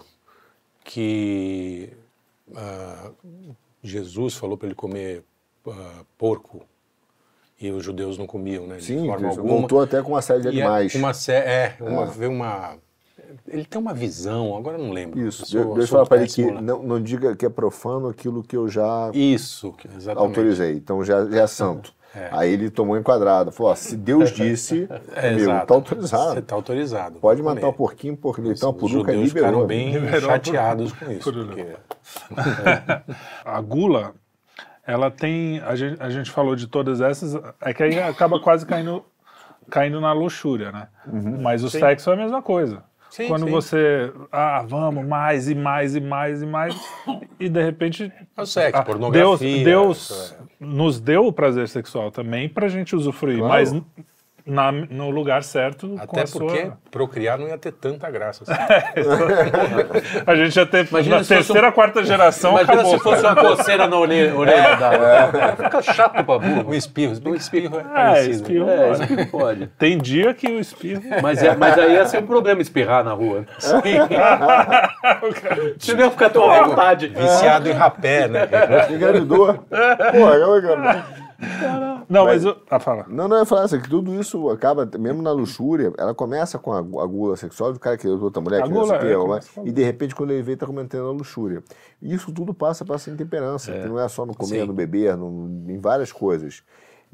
que 0.84 1.90
ah, 2.56 3.12
Jesus 3.84 4.36
falou 4.36 4.58
para 4.58 4.68
ele 4.68 4.76
comer 4.76 5.24
ah, 5.68 6.04
porco 6.18 6.64
e 7.60 7.72
os 7.72 7.84
judeus 7.84 8.18
não 8.18 8.28
comiam, 8.28 8.68
né? 8.68 8.78
De 8.78 8.84
Sim, 8.86 9.08
forma 9.08 9.30
alguma. 9.30 9.60
voltou 9.62 9.82
até 9.82 10.02
com 10.02 10.10
uma 10.12 10.22
série 10.22 10.42
de 10.42 10.48
é 10.48 10.52
animais. 10.52 10.94
Uma, 10.94 11.14
sé- 11.14 11.38
é, 11.38 11.78
uma, 11.84 12.06
veio 12.06 12.32
uma. 12.32 12.78
Ele 13.48 13.66
tem 13.66 13.80
uma 13.80 13.94
visão, 13.94 14.56
agora 14.58 14.78
eu 14.78 14.84
não 14.84 14.92
lembro. 14.92 15.20
Isso, 15.20 15.44
Eu 15.44 15.46
sou- 15.48 15.62
Deus, 15.64 15.76
Deus 15.76 15.90
sou 15.90 15.98
fala 15.98 16.08
para 16.08 16.18
ele 16.18 16.28
que 16.28 16.44
não, 16.52 16.82
não 16.84 17.02
diga 17.02 17.36
que 17.36 17.46
é 17.46 17.50
profano 17.50 18.08
aquilo 18.10 18.44
que 18.44 18.56
eu 18.58 18.68
já 18.68 19.10
Isso, 19.14 19.74
exatamente. 19.96 20.18
autorizei, 20.30 20.74
então 20.74 21.04
já, 21.04 21.26
já 21.26 21.42
é 21.44 21.48
santo. 21.48 21.94
Aí 22.32 22.54
ele 22.54 22.70
tomou 22.70 22.98
enquadrado, 22.98 23.52
falou: 23.52 23.74
ó, 23.74 23.76
se 23.76 23.98
Deus 23.98 24.32
disse, 24.34 24.88
É, 25.16 25.34
exato. 25.34 25.68
tá 25.68 25.74
autorizado. 25.74 26.34
Você 26.34 26.40
está 26.40 26.56
autorizado. 26.56 27.20
Pode 27.20 27.44
matar 27.44 27.60
comer. 27.62 27.72
o 27.72 27.74
porquinho, 27.74 28.16
porque 28.16 28.42
então 28.42 28.70
a 28.70 28.74
Os 28.74 28.80
puruca 28.80 29.12
judeus 29.12 29.28
liberou. 29.28 29.50
ficaram 29.50 29.68
bem 29.68 29.92
Liberou 29.94 30.30
chateados 30.30 30.94
com 30.94 31.12
isso. 31.12 31.24
por- 31.34 31.46
Porque, 31.46 31.76
A 33.44 33.62
gula, 33.62 34.14
ela 34.88 35.12
tem. 35.12 35.60
A 35.60 35.76
gente, 35.76 36.02
a 36.02 36.10
gente 36.10 36.32
falou 36.32 36.56
de 36.56 36.68
todas 36.68 37.02
essas, 37.02 37.36
é 37.62 37.74
que 37.74 37.84
aí 37.84 38.00
acaba 38.00 38.40
quase 38.40 38.66
caindo, 38.66 39.04
caindo 39.70 40.00
na 40.00 40.14
luxúria, 40.14 40.72
né? 40.72 40.88
Mas 41.42 41.64
o 41.64 41.70
sexo 41.70 42.10
é 42.10 42.14
a 42.14 42.18
mesma 42.18 42.42
coisa. 42.42 42.84
Sim, 43.16 43.30
Quando 43.30 43.46
sim. 43.46 43.52
você. 43.52 44.12
Ah, 44.30 44.62
vamos, 44.68 45.06
mais 45.08 45.48
e 45.48 45.56
mais 45.56 45.96
e 45.96 46.02
mais 46.02 46.42
e 46.42 46.46
mais. 46.46 46.76
E 47.40 47.48
de 47.48 47.64
repente. 47.64 48.12
É 48.36 48.42
o 48.42 48.46
sexo, 48.46 48.82
ah, 48.82 48.84
pornografia. 48.84 49.64
Deus, 49.64 49.64
Deus 49.64 50.10
isso 50.10 50.36
nos 50.60 51.00
deu 51.00 51.26
o 51.26 51.32
prazer 51.32 51.70
sexual 51.70 52.12
também 52.12 52.50
pra 52.50 52.68
gente 52.68 52.94
usufruir, 52.94 53.38
Claro. 53.40 53.54
mas 53.54 53.72
na- 54.46 54.72
no 54.72 55.10
lugar 55.10 55.44
certo. 55.44 55.88
com 55.90 56.02
Até 56.02 56.22
a 56.22 56.28
sua- 56.28 56.42
porque 56.42 56.72
procriar 56.92 57.38
não 57.38 57.48
ia 57.48 57.58
ter 57.58 57.72
tanta 57.72 58.10
graça. 58.12 58.44
assim. 58.44 58.54
A 60.26 60.36
gente 60.36 60.52
já 60.54 60.66
teve. 60.66 60.90
Imagina 60.92 61.18
na 61.18 61.24
se 61.24 61.34
terceira, 61.36 61.72
quarta 61.72 62.04
geração. 62.04 62.52
Imagina 62.52 62.74
acabou, 62.74 62.98
se 62.98 63.04
fosse 63.04 63.22
cara. 63.22 63.42
uma 63.42 63.56
coceira 63.56 63.88
na 63.88 63.98
orelha, 63.98 64.36
orelha 64.36 64.76
da... 64.76 65.56
Fica 65.56 65.82
chato 65.82 66.14
pra 66.24 66.40
burro. 66.40 66.70
Um 66.70 66.74
espirro, 66.74 67.16
se 67.16 67.22
que 67.22 67.30
espirro 67.32 67.78
é 67.78 67.80
É, 67.80 67.84
parecido. 67.84 68.36
espirro. 68.36 68.70
É, 68.70 68.92
isso 68.92 69.08
que 69.08 69.26
pode. 69.26 69.68
Tem 69.80 69.98
dia 69.98 70.34
que 70.34 70.48
o 70.48 70.60
espirro. 70.60 71.02
Mas, 71.22 71.42
é, 71.44 71.56
mas 71.56 71.78
aí 71.78 71.94
ia 71.94 72.06
ser 72.06 72.20
um 72.20 72.28
problema 72.28 72.62
espirrar 72.62 73.04
na 73.04 73.14
rua. 73.14 73.46
Você 73.60 73.74
não 75.96 76.06
ia 76.06 76.12
ficar 76.12 76.30
tão 76.30 76.50
à 76.50 76.64
vontade. 76.64 77.08
Viciado 77.08 77.70
em 77.70 77.74
rapé, 77.74 78.28
né? 78.28 78.48
Engravidou. 78.92 79.54
Pô, 79.54 80.30
eu 80.34 80.58
engravidou. 80.60 81.02
Não, 82.10 82.26
mas. 82.26 82.44
eu- 82.46 82.56
Ah, 82.70 82.80
fala. 82.80 83.06
Não, 83.08 83.28
não, 83.28 83.38
eu 83.38 83.42
ia 83.42 83.46
falar 83.46 83.64
assim, 83.64 83.80
que 83.80 83.90
tudo 83.90 84.14
isso 84.20 84.50
acaba, 84.50 84.90
mesmo 85.00 85.22
na 85.22 85.32
luxúria, 85.32 85.92
ela 85.98 86.14
começa 86.14 86.58
com 86.60 86.72
a, 86.72 86.80
a 86.80 87.06
gula 87.06 87.36
sexual 87.36 87.74
do 87.74 87.80
cara 87.80 87.98
que 87.98 88.08
outra 88.08 88.42
mulher, 88.42 88.62
A 88.62 88.64
que 88.64 88.70
não 88.74 88.86
sei 88.86 88.86
gula, 88.86 88.98
o 88.98 89.02
quê, 89.02 89.14
é, 89.14 89.16
com 89.54 89.62
a 89.62 89.66
e 89.68 89.72
de 89.72 89.84
repente 89.84 90.16
quando 90.16 90.32
ele 90.32 90.42
vem, 90.44 90.56
tá 90.58 90.66
cometendo 90.66 91.08
a 91.08 91.12
luxúria. 91.12 91.64
E 92.02 92.14
isso 92.14 92.32
tudo 92.32 92.54
passa 92.54 92.84
para 92.86 92.96
essa 92.96 93.10
intemperança, 93.10 93.72
que 93.72 93.88
não 93.88 94.00
é 94.00 94.08
só 94.08 94.26
no 94.26 94.36
comer, 94.36 94.62
Sim. 94.62 94.66
no 94.68 94.74
beber, 94.74 95.16
no- 95.18 95.70
em 95.72 95.80
várias 95.80 96.12
coisas. 96.12 96.64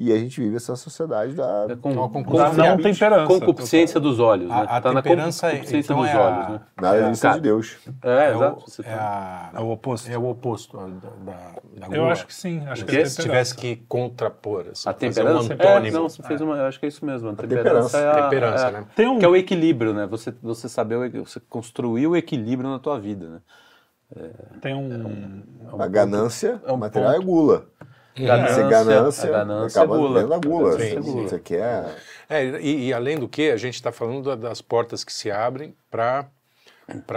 E 0.03 0.11
a 0.11 0.17
gente 0.17 0.41
vive 0.41 0.55
essa 0.55 0.75
sociedade 0.75 1.35
da... 1.35 1.67
É 1.69 1.75
com. 1.75 1.93
Da 1.93 2.51
não 2.51 2.77
temperança. 2.77 3.27
concupiscência 3.27 3.99
dos 3.99 4.19
olhos, 4.19 4.49
né? 4.49 4.55
A- 4.55 4.77
a 4.77 4.81
tá 4.81 4.91
na 4.91 4.99
temperança 5.03 5.45
é- 5.45 5.51
concupiscência 5.51 5.93
então 5.93 6.01
dos 6.01 6.09
é 6.09 6.13
a- 6.13 6.19
olhos, 6.21 6.49
né? 6.49 6.61
Na 6.81 6.95
lista 7.09 7.27
Cara, 7.27 7.35
de 7.39 7.43
Deus. 7.43 7.77
É, 8.01 8.09
É, 8.09 8.33
exato. 8.33 8.65
é, 8.79 8.83
tá- 8.83 9.51
a, 9.53 9.59
É 9.59 9.61
o 9.61 9.69
oposto. 9.69 10.09
é 10.11 10.17
o 10.17 10.27
oposto 10.27 10.75
da, 10.75 10.87
da, 10.87 11.87
da 11.87 11.95
Eu 11.95 12.09
acho 12.09 12.25
que 12.25 12.33
sim. 12.33 12.63
Acho 12.65 12.83
que 12.83 12.97
é 12.97 13.05
se 13.05 13.21
tivesse 13.21 13.53
que 13.55 13.75
contrapor, 13.87 14.65
assim, 14.71 14.89
A 14.89 14.93
temperança? 14.93 15.49
um 15.51 15.53
antônimo. 15.53 15.87
É, 15.87 15.91
não, 15.91 16.09
você 16.09 16.23
fez 16.23 16.41
uma, 16.41 16.55
eu 16.57 16.65
acho 16.65 16.79
que 16.79 16.85
é 16.87 16.89
isso 16.89 17.05
mesmo. 17.05 17.29
A 17.29 17.33
temperança. 17.35 17.61
temperança, 17.61 17.97
é 17.99 18.09
a, 18.09 18.23
Temperança, 18.23 18.67
é- 18.67 18.71
né? 18.71 18.85
Tem 18.95 19.07
um- 19.07 19.19
Que 19.19 19.25
é 19.25 19.27
o 19.27 19.35
equilíbrio, 19.35 19.93
né? 19.93 20.07
Você, 20.07 20.33
você 20.41 20.67
saber, 20.67 21.11
você 21.11 21.39
construir 21.47 22.07
o 22.07 22.15
equilíbrio 22.15 22.67
na 22.71 22.79
tua 22.79 22.99
vida, 22.99 23.27
né? 23.29 23.39
Tem 24.61 24.73
um. 24.75 25.43
A 25.79 25.87
ganância 25.87 26.59
é 26.65 26.71
um 26.73 26.77
material 26.77 27.13
ponto. 27.13 27.21
é 27.21 27.25
gula. 27.25 27.65
Ganância, 28.15 28.55
Você 28.55 28.69
ganância, 28.69 29.29
a 29.29 29.31
ganância 29.31 29.81
acaba 29.81 29.95
é 29.95 29.99
gula. 29.99 30.13
dentro 30.21 30.29
da 30.41 30.47
gula. 30.49 30.71
Ganância 30.71 30.97
é 30.97 30.99
gula. 31.01 31.27
você 31.29 31.39
quer... 31.39 31.85
É, 32.29 32.43
e, 32.61 32.87
e 32.87 32.93
além 32.93 33.17
do 33.17 33.27
que, 33.27 33.49
a 33.51 33.57
gente 33.57 33.75
está 33.75 33.91
falando 33.91 34.23
da- 34.23 34.35
das 34.49 34.61
portas 34.61 35.03
que 35.03 35.11
se 35.13 35.29
abrem 35.31 35.75
para 35.89 36.25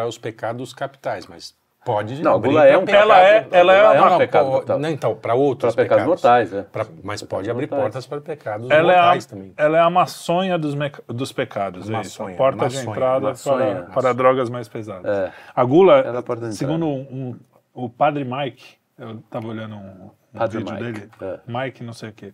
os 0.07 0.19
pecados 0.19 0.73
capitais, 0.75 1.27
mas 1.27 1.55
pode 1.85 2.23
Não, 2.23 2.33
a 2.33 2.35
abrir 2.37 2.49
gula 2.51 2.61
pra 2.63 2.71
é 2.71 2.79
um 2.79 2.85
pecado- 2.85 3.03
Ela 3.03 3.21
é- 3.21 3.49
ela 3.51 3.73
é 3.75 3.79
ela 3.79 3.93
uma- 3.93 4.07
um 4.07 4.11
não, 4.11 4.19
pecado 4.19 4.47
mortal. 4.51 4.79
não, 4.79 4.89
então, 4.89 5.15
para 5.15 5.35
outros 5.35 5.75
Para 5.75 5.85
pecados 5.85 6.07
mortais, 6.07 6.53
é. 6.53 6.63
Pra- 6.63 6.87
mas 7.03 7.23
pode 7.23 7.51
abrir 7.51 7.67
mortais. 7.67 7.83
portas 7.83 8.07
para 8.07 8.21
pecados 8.21 8.71
Ela 8.71 8.93
é, 8.93 8.97
a, 8.97 9.03
mortais 9.03 9.27
também. 9.27 9.53
ela 9.57 9.79
é 9.79 9.81
a 9.81 9.91
maçonha 9.91 10.57
dos, 10.59 10.75
meca- 10.75 11.03
dos 11.07 11.31
pecados, 11.33 11.83
é 11.83 11.85
isso. 11.85 11.93
A 11.93 11.97
Maçonha, 12.27 12.37
porta 12.37 12.69
de 12.69 12.79
entrada 12.79 13.27
maçonha. 13.29 13.83
para, 13.83 13.93
para 14.03 14.13
drogas 14.15 14.49
mais 14.49 14.67
pesadas. 14.69 15.05
É. 15.05 15.33
A 15.55 15.65
gula, 15.65 15.99
é 15.99 16.17
a 16.17 16.23
porta 16.23 16.49
de 16.49 16.57
segundo 16.57 16.87
um- 16.87 17.01
um- 17.11 17.37
o 17.75 17.91
padre 17.91 18.25
Mike, 18.25 18.77
eu 18.99 19.17
estava 19.19 19.47
olhando 19.47 19.75
um 19.77 20.11
Padre 20.39 20.59
vídeo 20.59 20.75
Mike, 20.75 20.93
dele, 20.93 21.11
é. 21.21 21.41
Mike 21.47 21.83
não 21.85 21.93
sei 21.93 22.09
o 22.11 22.13
quê. 22.13 22.33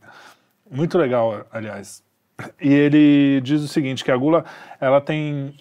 Muito 0.70 0.96
legal, 0.98 1.46
aliás. 1.52 2.04
E 2.60 2.72
ele 2.72 3.40
diz 3.42 3.60
o 3.60 3.68
seguinte, 3.68 4.04
que 4.04 4.10
a 4.10 4.16
gula, 4.16 4.44
ela 4.80 5.00
tem 5.00 5.54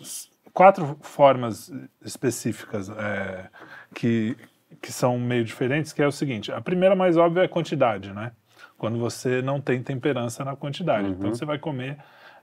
quatro 0.54 0.98
formas 1.02 1.72
específicas 2.04 2.90
é, 2.90 3.50
que, 3.94 4.38
que 4.82 4.92
são 4.92 5.20
meio 5.20 5.44
diferentes, 5.44 5.92
que 5.92 6.02
é 6.02 6.08
o 6.08 6.12
seguinte, 6.12 6.52
a 6.52 6.62
primeira 6.62 6.96
mais 6.96 7.18
óbvia 7.18 7.42
é 7.42 7.46
a 7.46 7.50
quantidade, 7.50 8.14
né? 8.14 8.32
Quando 8.78 8.98
você 8.98 9.42
não 9.42 9.60
tem 9.60 9.84
temperança 9.84 10.46
na 10.46 10.56
quantidade. 10.56 11.08
Uhum. 11.08 11.14
Então 11.14 11.30
você 11.36 11.44
vai 11.44 11.60
comer 11.60 11.98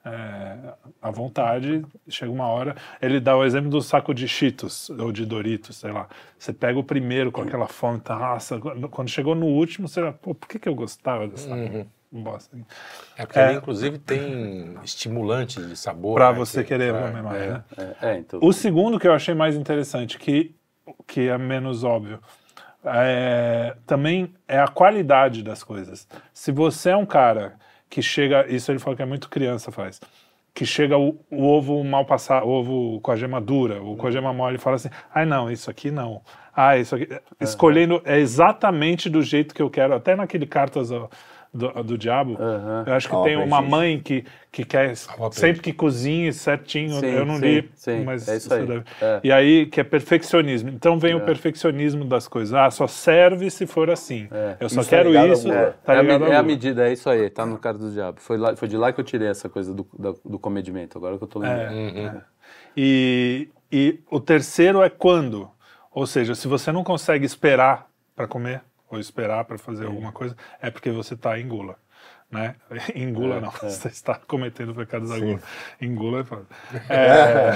é, 0.07 0.57
à 1.03 1.11
vontade, 1.11 1.85
chega 2.09 2.31
uma 2.31 2.47
hora. 2.47 2.77
Ele 3.03 3.19
dá 3.19 3.37
o 3.37 3.45
exemplo 3.45 3.69
do 3.69 3.83
saco 3.83 4.15
de 4.15 4.29
Cheetos 4.29 4.89
ou 4.91 5.11
de 5.11 5.27
Doritos, 5.27 5.77
sei 5.79 5.91
lá. 5.91 6.09
Você 6.39 6.53
pega 6.53 6.79
o 6.79 6.85
primeiro 6.85 7.33
com 7.33 7.43
aquela 7.43 7.67
fome, 7.67 7.99
tá, 7.99 8.17
nossa, 8.17 8.59
quando 8.91 9.09
chegou 9.09 9.35
no 9.35 9.47
último, 9.47 9.89
você, 9.89 10.01
pô, 10.23 10.33
por 10.33 10.49
que, 10.49 10.61
que 10.61 10.69
eu 10.69 10.75
gostava 10.77 11.27
dessa 11.27 11.49
bosta? 12.13 12.57
É 13.17 13.27
porque 13.27 13.39
ele, 13.39 13.55
inclusive, 13.55 13.99
tem 13.99 14.77
estimulantes 14.85 15.67
de 15.69 15.77
sabor. 15.77 16.15
Pra 16.15 16.31
né, 16.33 16.39
você 16.39 16.63
que- 16.63 16.69
querer 16.69 16.93
pra- 16.95 17.09
comer 17.09 17.23
mais, 17.23 17.43
é. 17.43 17.49
né? 17.51 17.65
É, 17.77 18.09
é, 18.11 18.19
então. 18.19 18.39
O 18.41 18.53
segundo 18.53 19.01
que 19.01 19.09
eu 19.09 19.13
achei 19.13 19.35
mais 19.35 19.57
interessante, 19.57 20.19
que, 20.19 20.55
que 21.05 21.29
é 21.29 21.37
menos 21.37 21.83
óbvio, 21.83 22.21
é, 22.85 23.77
também 23.85 24.33
é 24.47 24.61
a 24.61 24.69
qualidade 24.69 25.43
das 25.43 25.65
coisas. 25.65 26.07
Se 26.33 26.53
você 26.53 26.91
é 26.91 26.97
um 26.97 27.07
cara 27.07 27.55
que 27.89 28.03
chega, 28.03 28.47
isso 28.49 28.71
ele 28.71 28.79
falou 28.79 28.97
que 28.97 29.03
é 29.03 29.07
muito 29.07 29.29
criança 29.29 29.71
faz, 29.71 30.01
que 30.55 30.65
chega 30.65 30.97
o, 30.97 31.19
o 31.31 31.45
ovo 31.45 31.83
mal 31.85 32.05
passado, 32.05 32.47
ovo 32.47 33.01
com 33.01 33.11
a 33.11 33.17
gema 33.17 33.41
dura, 33.41 33.81
ou 33.83 33.97
com 33.97 34.07
a 34.07 34.11
gema 34.11 34.33
mole, 34.33 34.57
e 34.57 34.59
fala 34.59 34.77
assim, 34.77 34.91
ai 35.15 35.27
não, 35.27 35.51
isso 35.51 35.71
aqui 35.71 35.91
não. 35.91 36.23
Ah, 36.55 36.79
isso 36.79 36.95
aqui. 36.95 37.09
Escolhendo 37.39 38.01
é 38.05 38.19
exatamente 38.19 39.11
do 39.11 39.23
jeito 39.23 39.55
que 39.55 39.61
eu 39.61 39.69
quero, 39.69 39.95
até 39.95 40.17
naquele 40.17 40.47
cartas 40.47 40.91
do, 41.57 41.83
do 41.83 41.99
diabo. 41.99 42.37
Aham. 42.41 42.85
Eu 42.87 42.93
acho 42.95 43.09
que 43.09 43.15
Ah, 43.15 43.19
o 43.19 43.25
tem 43.25 43.37
uma 43.37 43.61
mãe 43.63 43.99
que, 43.99 44.25
que 44.53 44.65
quer 44.65 44.95
sempre 45.33 45.61
que 45.63 45.73
cozinhe 45.73 46.33
certinho. 46.33 47.01
Sim, 47.01 47.07
eu 47.07 47.25
não 47.25 47.37
sim, 47.37 47.41
li, 47.45 47.71
sim, 47.75 48.05
mas 48.05 48.29
é 48.29 48.37
isso 48.37 48.49
você 48.49 48.55
aí. 48.55 48.67
deve- 48.67 48.85
É. 49.01 49.21
E 49.25 49.33
aí 49.33 49.67
que 49.67 49.81
é 49.81 49.85
perfeccionismo. 49.85 50.69
Então 50.71 50.99
vem 50.99 51.13
É. 51.13 51.17
o 51.17 51.21
perfeccionismo 51.21 52.05
das 52.05 52.29
coisas. 52.29 52.55
Ah, 52.55 52.71
só 52.71 52.87
serve 52.87 53.51
se 53.51 53.67
for 53.67 53.91
assim. 53.91 54.29
É. 54.31 54.57
Eu 54.61 54.69
só 54.69 54.81
Isso 54.83 54.91
tá 54.91 54.97
quero 54.97 55.11
isso. 55.33 55.49
Tá 55.85 55.95
é, 55.95 55.99
a, 55.99 56.03
me- 56.03 56.13
à 56.13 56.29
é 56.29 56.37
a 56.37 56.43
medida, 56.43 56.89
é 56.89 56.93
isso 56.93 57.09
aí, 57.11 57.29
tá 57.31 57.45
no 57.47 57.59
cara 57.59 57.79
do 57.79 57.91
diabo. 57.91 58.21
Foi, 58.21 58.37
lá, 58.37 58.55
foi 58.55 58.69
de 58.69 58.77
lá 58.77 58.93
que 58.93 59.01
eu 59.01 59.05
tirei 59.05 59.29
essa 59.29 59.49
coisa 59.49 59.73
do, 59.75 59.87
da- 59.99 60.15
do 60.25 60.39
comedimento, 60.39 60.99
agora 60.99 61.17
que 61.19 61.25
eu 61.25 61.29
tô 61.29 61.39
lembrando. 61.39 61.73
Uhum. 61.75 62.21
E, 62.77 63.49
e 63.73 64.01
o 64.11 64.21
terceiro 64.21 64.83
é 64.83 64.89
quando. 64.91 65.51
Ou 65.91 66.07
seja, 66.07 66.35
se 66.35 66.47
você 66.47 66.71
não 66.71 66.85
consegue 66.85 67.25
esperar 67.25 67.87
para 68.15 68.27
comer 68.27 68.61
ou 68.91 68.99
esperar 68.99 69.45
para 69.45 69.59
fazer 69.59 69.87
alguma 69.87 70.13
coisa, 70.13 70.37
é 70.61 70.71
porque 70.71 70.91
você 70.91 71.15
está 71.15 71.39
em 71.39 71.47
gula. 71.49 71.77
Né? 72.29 72.57
Em 72.93 73.13
gula 73.13 73.41
não, 73.41 73.51
você 73.53 73.87
está 73.87 74.17
cometendo 74.27 74.71
o 74.73 74.75
pecado 74.75 75.09
da 75.09 75.17
gula. 75.17 75.39
Em 75.81 75.95
gula 75.95 76.21
é 76.21 76.25
foda. 76.25 76.43
É, 76.89 77.53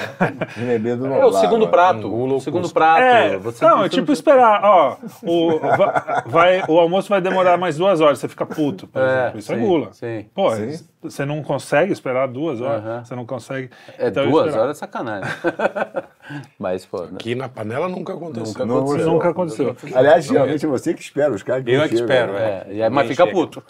É 1.18 1.24
o 1.24 1.32
segundo 1.32 1.64
ó. 1.64 1.68
prato. 1.68 2.06
Engula 2.06 2.34
O 2.34 2.40
segundo 2.40 2.70
prato. 2.72 3.02
é, 3.02 3.36
você 3.36 3.64
não, 3.64 3.82
é 3.84 3.88
tipo 3.88 4.12
esperar, 4.12 4.60
ó, 4.62 4.96
o, 5.24 5.58
va- 5.58 6.22
vai, 6.24 6.62
o 6.68 6.78
almoço 6.78 7.08
vai 7.08 7.20
demorar 7.20 7.56
mais 7.56 7.76
duas 7.78 8.00
horas, 8.00 8.20
você 8.20 8.28
fica 8.28 8.46
puto, 8.46 8.86
por 8.86 9.02
É, 9.02 9.04
exemplo. 9.22 9.38
Isso 9.40 9.52
é 9.52 9.56
sim, 9.56 9.60
gula. 9.66 9.92
sim. 9.92 10.26
Pô, 10.32 10.54
Sim. 10.54 10.84
você 11.02 11.24
não 11.24 11.42
consegue 11.42 11.92
esperar 11.92 12.28
duas 12.28 12.60
horas, 12.60 13.08
você 13.08 13.16
não 13.16 13.26
consegue. 13.26 13.70
É 13.98 14.06
então 14.06 14.30
duas 14.30 14.54
horas 14.54 14.76
é 14.76 14.78
sacanagem. 14.78 15.28
Mas, 16.58 16.84
pô, 16.86 17.02
né? 17.02 17.10
Aqui 17.14 17.34
na 17.34 17.48
panela 17.48 17.88
nunca 17.88 18.12
aconteceu. 18.12 18.46
Nunca 18.46 18.66
Não 18.66 18.78
aconteceu. 18.78 19.12
Nunca 19.12 19.28
aconteceu. 19.30 19.76
Aliás, 19.94 20.24
geralmente 20.24 20.64
é 20.64 20.68
você 20.68 20.94
que 20.94 21.00
espera 21.00 21.32
os 21.32 21.42
caras 21.42 21.64
que 21.64 21.70
Eu 21.70 21.82
é 21.82 21.88
que 21.88 21.94
espero, 21.94 22.32
né? 22.32 22.64
É, 22.68 22.82
aí, 22.84 22.90
mas 22.90 23.08
fica 23.08 23.24
chega. 23.24 23.34
puto. 23.34 23.62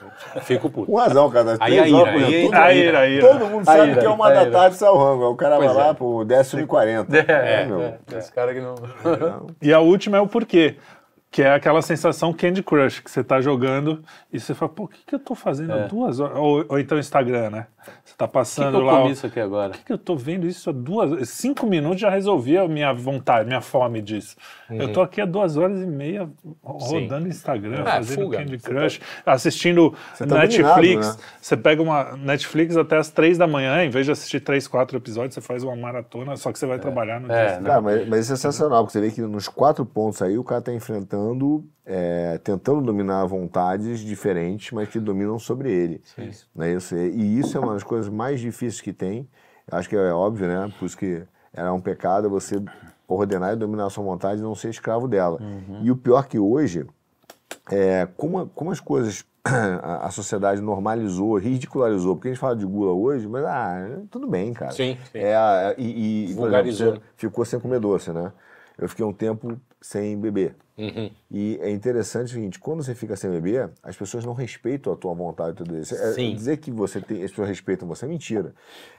Fico 0.42 0.70
puto. 0.70 0.86
Com 0.86 0.96
razão, 0.96 1.30
cara. 1.30 1.56
Aí 1.60 1.78
a 1.78 1.88
ira, 1.88 2.10
aí 2.10 2.34
exemplo, 2.34 2.56
a 2.56 3.20
todo, 3.20 3.36
ira, 3.36 3.44
mundo 3.46 3.64
sabe 3.64 3.98
que 3.98 4.04
é 4.04 4.08
uma 4.08 4.30
da 4.30 4.50
tarde 4.50 4.76
sai 4.76 4.90
o 4.90 4.96
rango. 4.96 5.24
Aí 5.24 5.30
o 5.30 5.36
cara 5.36 5.58
vai 5.58 5.72
lá 5.72 5.88
é. 5.88 5.94
pro 5.94 6.24
décimo 6.24 6.62
e 6.62 6.66
quarenta. 6.66 7.16
É, 7.16 7.64
meu. 7.64 7.80
é, 7.80 7.98
esse 8.16 8.32
cara 8.32 8.52
que 8.52 8.60
não. 8.60 8.74
E 9.62 9.72
a 9.72 9.80
última 9.80 10.16
é 10.18 10.20
o 10.20 10.26
porquê. 10.26 10.76
Que 11.32 11.42
é 11.42 11.54
aquela 11.54 11.80
sensação 11.80 12.32
Candy 12.32 12.60
Crush, 12.60 12.98
que 13.00 13.08
você 13.10 13.22
tá 13.22 13.40
jogando 13.40 14.02
e 14.32 14.40
você 14.40 14.52
fala, 14.52 14.68
pô, 14.68 14.84
o 14.84 14.88
que, 14.88 14.98
que 15.06 15.14
eu 15.14 15.18
tô 15.20 15.36
fazendo 15.36 15.72
há 15.72 15.86
duas 15.86 16.18
horas? 16.18 16.36
Ou, 16.36 16.64
ou 16.68 16.78
então 16.78 16.98
Instagram, 16.98 17.50
né? 17.50 17.66
Você 18.04 18.14
tá 18.16 18.24
É. 18.24 18.26
O 18.26 18.28
que, 18.28 18.32
que 18.32 18.32
passando 18.32 18.78
eu 18.78 18.82
lá. 18.84 18.92
comi 18.96 19.08
o- 19.10 19.12
isso 19.12 19.26
aqui 19.26 19.38
agora? 19.40 19.70
Por 19.70 19.78
que, 19.78 19.84
que 19.84 19.92
eu 19.92 19.96
tô 19.98 20.16
vendo 20.16 20.44
isso 20.46 20.68
há 20.68 20.72
duas 20.72 21.28
Cinco 21.28 21.66
minutos 21.66 22.00
já 22.00 22.10
resolvia 22.10 22.62
a 22.62 22.68
minha 22.68 22.92
vontade, 22.92 23.46
minha 23.46 23.60
fome 23.60 24.02
disso. 24.02 24.36
Eu 24.68 24.92
tô 24.92 25.00
aqui 25.00 25.20
há 25.20 25.24
duas 25.24 25.56
horas 25.56 25.80
e 25.80 25.86
meia 25.86 26.28
rodando 26.62 27.28
Instagram, 27.28 27.82
Ah, 27.86 27.92
fazendo 27.92 28.22
fuga. 28.22 28.38
Candy 28.38 28.58
Crush, 28.58 29.00
assistindo 29.24 29.94
tá 30.18 30.26
Netflix. 30.26 30.74
dominado, 31.06 31.16
né? 31.18 31.24
Você 31.40 31.56
pega 31.56 31.80
uma 31.82 32.16
Netflix 32.16 32.76
até 32.76 32.96
as 32.98 33.08
três 33.08 33.38
da 33.38 33.46
manhã, 33.46 33.84
em 33.84 33.88
vez 33.90 34.04
de 34.04 34.12
assistir 34.12 34.40
três, 34.40 34.66
quatro 34.68 34.96
episódios, 34.96 35.34
você 35.34 35.40
faz 35.40 35.62
uma 35.62 35.76
maratona, 35.76 36.36
só 36.36 36.52
que 36.52 36.58
você 36.58 36.66
vai 36.66 36.78
trabalhar 36.78 37.20
no 37.20 37.32
É, 37.32 37.46
dia. 37.52 37.60
né? 37.60 37.68
Cara, 37.68 37.80
mas, 37.80 38.08
mas 38.08 38.20
isso 38.24 38.32
é 38.32 38.36
sensacional, 38.36 38.82
porque 38.84 38.92
você 38.92 39.00
vê 39.00 39.10
que 39.12 39.20
nos 39.22 39.48
quatro 39.48 39.86
pontos 39.86 40.20
aí 40.22 40.36
o 40.36 40.44
cara 40.44 40.60
tá 40.60 40.72
enfrentando, 40.72 41.19
é, 41.84 42.38
tentando 42.38 42.80
dominar 42.82 43.24
vontades 43.26 44.00
diferentes, 44.00 44.70
mas 44.72 44.88
que 44.88 45.00
dominam 45.00 45.38
sobre 45.38 45.72
ele. 45.72 46.00
Não 46.54 46.64
é 46.64 46.74
isso? 46.74 46.96
E 46.96 47.38
isso 47.38 47.56
é 47.56 47.60
uma 47.60 47.74
das 47.74 47.82
coisas 47.82 48.08
mais 48.08 48.40
difíceis 48.40 48.80
que 48.80 48.92
tem. 48.92 49.28
Acho 49.70 49.88
que 49.88 49.96
é 49.96 50.12
óbvio, 50.12 50.46
né? 50.46 50.72
Por 50.78 50.86
isso 50.86 50.96
que 50.96 51.22
era 51.52 51.72
um 51.72 51.80
pecado 51.80 52.30
você 52.30 52.62
ordenar 53.06 53.52
e 53.52 53.56
dominar 53.56 53.86
a 53.86 53.90
sua 53.90 54.04
vontade 54.04 54.40
e 54.40 54.42
não 54.42 54.54
ser 54.54 54.70
escravo 54.70 55.08
dela. 55.08 55.38
E 55.82 55.90
o 55.90 55.96
pior 55.96 56.26
que 56.26 56.38
hoje, 56.38 56.86
é, 57.70 58.08
como, 58.16 58.46
como 58.48 58.70
as 58.70 58.80
coisas 58.80 59.24
a, 59.82 60.10
sociedade 60.10 60.60
normalizou, 60.60 61.36
ridicularizou, 61.38 62.14
porque 62.14 62.28
a 62.28 62.30
gente 62.32 62.40
fala 62.40 62.54
de 62.54 62.66
gula 62.66 62.92
hoje, 62.92 63.26
mas 63.26 63.44
ah, 63.44 64.00
tudo 64.10 64.26
bem, 64.26 64.52
cara. 64.52 64.72
Sim, 64.72 64.96
sim. 65.10 65.18
É, 65.18 65.74
e, 65.78 66.30
e, 66.30 66.34
Vulgarizou. 66.34 66.88
exemplo, 66.88 67.02
ficou 67.16 67.44
sem 67.44 67.58
comer 67.58 67.80
doce, 67.80 68.12
né? 68.12 68.32
Eu 68.78 68.88
fiquei 68.88 69.04
um 69.04 69.12
tempo 69.12 69.58
sem 69.80 70.18
beber. 70.18 70.56
Uhum. 70.80 71.10
E 71.30 71.58
é 71.60 71.70
interessante 71.70 72.28
o 72.28 72.30
seguinte, 72.30 72.58
quando 72.58 72.82
você 72.82 72.94
fica 72.94 73.14
sem 73.14 73.30
beber, 73.30 73.68
as 73.82 73.94
pessoas 73.94 74.24
não 74.24 74.32
respeitam 74.32 74.92
a 74.92 74.96
tua 74.96 75.12
vontade 75.14 75.50
e 75.50 75.54
tudo 75.54 75.76
isso. 75.76 75.94
É- 75.94 76.14
dizer 76.14 76.56
que 76.56 76.70
você 76.70 77.00
tem, 77.00 77.22
as 77.22 77.30
pessoas 77.30 77.48
respeitam 77.48 77.86
você 77.86 78.06
é 78.06 78.08
mentira. 78.08 78.54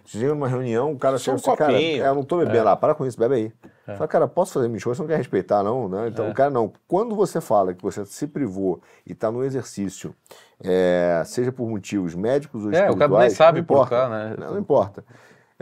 Você 0.06 0.20
chega 0.20 0.34
numa 0.34 0.48
reunião, 0.48 0.92
o 0.92 1.00
cara 1.00 1.18
chega 1.18 1.36
um 1.36 1.40
e 1.40 1.44
fala, 1.44 1.58
cara, 1.58 1.82
é, 1.82 2.08
eu 2.08 2.16
não 2.16 2.24
tô 2.24 2.38
bebendo 2.38 2.66
lá, 2.66 2.76
para 2.76 2.94
com 2.94 3.06
isso, 3.06 3.18
bebe 3.18 3.36
aí. 3.36 3.54
Fala, 3.98 4.08
cara, 4.08 4.28
posso 4.28 4.54
fazer 4.54 4.68
minha 4.68 4.78
escolha? 4.78 4.96
Você 4.96 5.02
não 5.02 5.10
quer 5.10 5.18
respeitar, 5.18 5.64
não? 5.64 5.90
né? 5.90 6.08
Então, 6.08 6.30
o 6.30 6.34
cara 6.34 6.50
não. 6.50 6.72
Quando 6.88 7.16
você 7.16 7.42
fala 7.42 7.74
que 7.74 7.84
você 7.84 8.06
se 8.06 8.28
privou 8.28 8.80
e 9.06 9.12
está 9.12 9.32
no 9.32 9.44
exercício, 9.44 10.16
é, 10.64 11.22
seja 11.26 11.52
por 11.52 11.68
motivos 11.68 12.16
médicos 12.16 12.64
ou 12.64 12.72
É, 12.72 12.74
o 12.74 12.76
espirituais... 12.76 13.10
cara 13.10 13.20
nem 13.22 13.30
sabe 13.32 13.64
por 13.64 13.90
cá, 13.90 14.08
né? 14.08 14.36
Não, 14.38 14.52
não 14.52 14.60
importa. 14.60 15.04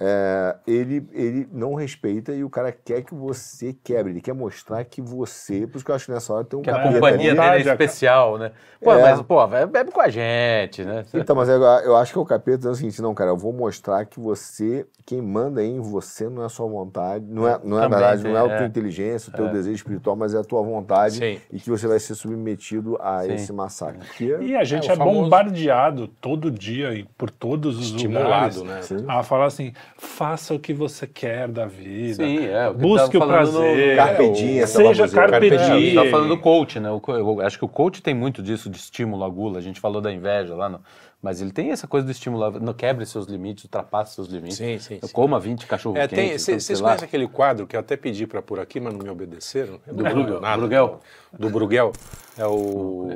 É, 0.02 0.56
ele, 0.66 1.06
ele 1.12 1.46
não 1.52 1.74
respeita 1.74 2.32
e 2.32 2.42
o 2.42 2.50
cara 2.50 2.72
quer 2.72 3.02
que 3.02 3.14
você 3.14 3.76
quebre, 3.84 4.14
ele 4.14 4.22
quer 4.22 4.34
mostrar 4.34 4.82
que 4.86 5.02
você. 5.02 5.68
Por 5.68 5.76
isso 5.76 5.84
que 5.86 5.92
eu 5.92 5.96
acho 5.96 6.06
que 6.06 6.12
nessa 6.14 6.32
hora 6.34 6.46
tem 6.46 6.58
um 6.58 6.62
Que 6.62 6.70
a 6.70 6.82
companhia 6.82 7.36
dele 7.36 7.70
é 7.70 7.72
especial, 7.72 8.38
né? 8.38 8.52
Pô, 8.82 8.94
É. 8.94 9.02
mas, 9.02 9.22
pô, 9.22 9.46
bebe 9.46 9.92
com 9.92 10.00
a 10.00 10.08
gente, 10.08 10.86
né? 10.86 11.04
Então, 11.14 11.36
mas 11.36 11.50
eu, 11.50 11.62
eu 11.62 11.98
acho 11.98 12.14
que 12.14 12.18
é 12.18 12.22
o 12.22 12.26
capeta 12.26 12.60
dizendo 12.60 12.74
o 12.74 12.78
seguinte, 12.78 13.02
não, 13.02 13.14
cara, 13.14 13.32
eu 13.32 13.36
vou 13.38 13.52
mostrar 13.52 14.06
que 14.06 14.22
você, 14.22 14.88
quem 15.06 15.22
manda 15.22 15.62
em 15.62 15.82
você 15.82 16.30
não 16.30 16.44
é 16.44 16.46
a 16.46 16.50
sua 16.50 16.66
vontade, 16.68 17.26
não 17.28 17.46
é, 17.46 17.60
não 17.62 17.78
é 17.78 17.82
Também 17.82 18.00
verdade, 18.00 18.24
não 18.24 18.38
é 18.38 18.40
a 18.40 18.44
tua 18.58 18.64
é. 18.64 18.68
inteligência, 18.68 19.30
o 19.30 19.36
teu 19.36 19.50
desejo 19.50 19.76
espiritual, 19.76 20.16
mas 20.16 20.34
é 20.34 20.38
a 20.40 20.44
tua 20.46 20.62
vontade 20.62 21.16
Sim. 21.16 21.42
e 21.52 21.60
que 21.60 21.70
você 21.70 21.88
vai 21.88 22.00
ser 22.00 22.16
submetido 22.16 22.98
a 23.02 23.24
Sim. 23.24 23.34
esse 23.34 23.52
massacre. 23.52 24.00
É- 24.22 24.42
E 24.42 24.56
a 24.56 24.64
gente 24.64 24.90
É, 24.90 24.94
é, 24.94 24.96
famoso- 24.96 25.24
bombardeado 25.24 26.08
todo 26.08 26.50
dia 26.50 26.94
e 26.94 27.04
por 27.18 27.30
todos 27.30 27.78
os 27.78 27.88
Estimulado, 27.88 28.60
lugares 28.62 28.92
né? 28.92 29.04
a 29.10 29.24
falar 29.24 29.48
assim, 29.48 29.74
faça 29.98 30.54
o 30.54 30.60
que 30.60 30.74
você 30.74 31.06
quer 31.08 31.48
da 31.48 31.66
vida, 31.66 32.24
Sim, 32.24 32.46
é. 32.46 32.70
o 32.70 32.74
busque 32.74 33.18
o 33.18 33.20
no- 33.20 33.28
prazer, 33.28 33.96
Carpe 33.96 34.30
diem, 34.32 34.66
seja 34.68 35.08
carpe 35.08 35.32
Carpe 35.32 35.54
a 35.54 35.58
gente 35.58 35.80
diem. 35.82 35.96
tava 35.96 36.10
falando 36.10 36.30
do 36.30 36.38
coach, 36.38 36.80
né? 36.80 36.90
Eu 36.90 37.42
acho 37.42 37.58
que 37.58 37.66
o 37.66 37.70
coach 37.70 38.02
tem 38.02 38.14
muito 38.14 38.42
disso 38.42 38.70
de 38.70 38.78
estímulo 38.78 39.24
à 39.24 39.30
gula. 39.30 39.60
A 39.60 39.62
gente 39.62 39.80
falou 39.80 40.02
da 40.02 40.12
inveja 40.12 40.56
lá, 40.56 40.70
no- 40.70 40.82
mas 41.22 41.42
ele 41.42 41.52
tem 41.52 41.72
essa 41.72 41.86
coisa 41.86 42.06
do 42.06 42.12
estímulo, 42.12 42.44
à- 42.46 42.52
não 42.52 42.74
quebre 42.74 43.06
seus 43.06 43.26
limites, 43.28 43.66
ultrapasse 43.66 44.16
seus 44.16 44.28
limites. 44.30 44.58
Sim, 44.58 44.80
sim, 44.80 45.00
sim. 45.02 45.14
Coma 45.14 45.40
20 45.40 45.66
cachorro 45.68 45.98
É, 45.98 46.08
quente. 46.08 46.42
então, 46.42 46.60
vocês 46.60 46.80
lá. 46.80 46.90
conhecem 46.90 47.08
aquele 47.08 47.28
quadro 47.28 47.68
que 47.68 47.76
eu 47.76 47.80
até 47.82 47.98
pedi 47.98 48.26
para 48.26 48.42
por 48.42 48.60
aqui, 48.60 48.80
mas 48.80 48.94
não 48.94 49.02
me 49.04 49.10
obedeceram? 49.10 49.80
Do 49.86 50.02
não 50.04 50.10
Bru- 50.12 50.20
lembro 50.22 50.42
nada. 50.42 50.58
Bruguel? 50.58 51.00
Do 51.38 51.50
Bruguel. 51.50 51.92
É 52.38 52.46
o. 52.46 53.10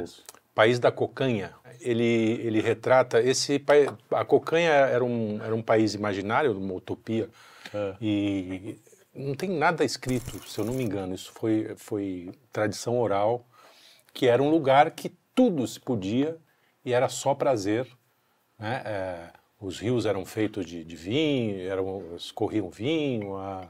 País 0.53 0.79
da 0.79 0.91
Cocanha. 0.91 1.53
Ele, 1.81 2.03
ele 2.43 2.61
retrata 2.61 3.19
esse 3.21 3.61
a 4.11 4.23
Cocanha 4.23 4.69
era 4.71 5.03
um, 5.03 5.41
era 5.43 5.53
um 5.53 5.61
país 5.61 5.93
imaginário, 5.93 6.57
uma 6.57 6.73
utopia. 6.73 7.29
É. 7.73 7.95
E 8.01 8.77
não 9.13 9.33
tem 9.35 9.49
nada 9.49 9.83
escrito, 9.83 10.47
se 10.47 10.59
eu 10.59 10.65
não 10.65 10.73
me 10.73 10.83
engano. 10.83 11.13
Isso 11.13 11.31
foi, 11.33 11.73
foi 11.75 12.31
tradição 12.51 12.97
oral, 12.99 13.45
que 14.13 14.27
era 14.27 14.41
um 14.41 14.49
lugar 14.49 14.91
que 14.91 15.11
tudo 15.35 15.67
se 15.67 15.79
podia 15.79 16.37
e 16.85 16.93
era 16.93 17.09
só 17.09 17.33
prazer. 17.33 17.87
né? 18.59 18.81
É, 18.85 19.29
os 19.59 19.79
rios 19.79 20.05
eram 20.05 20.25
feitos 20.25 20.65
de, 20.65 20.83
de 20.83 20.95
vinho, 20.95 21.67
eram, 21.67 22.15
escorriam 22.15 22.69
vinho, 22.69 23.35
a- 23.37 23.69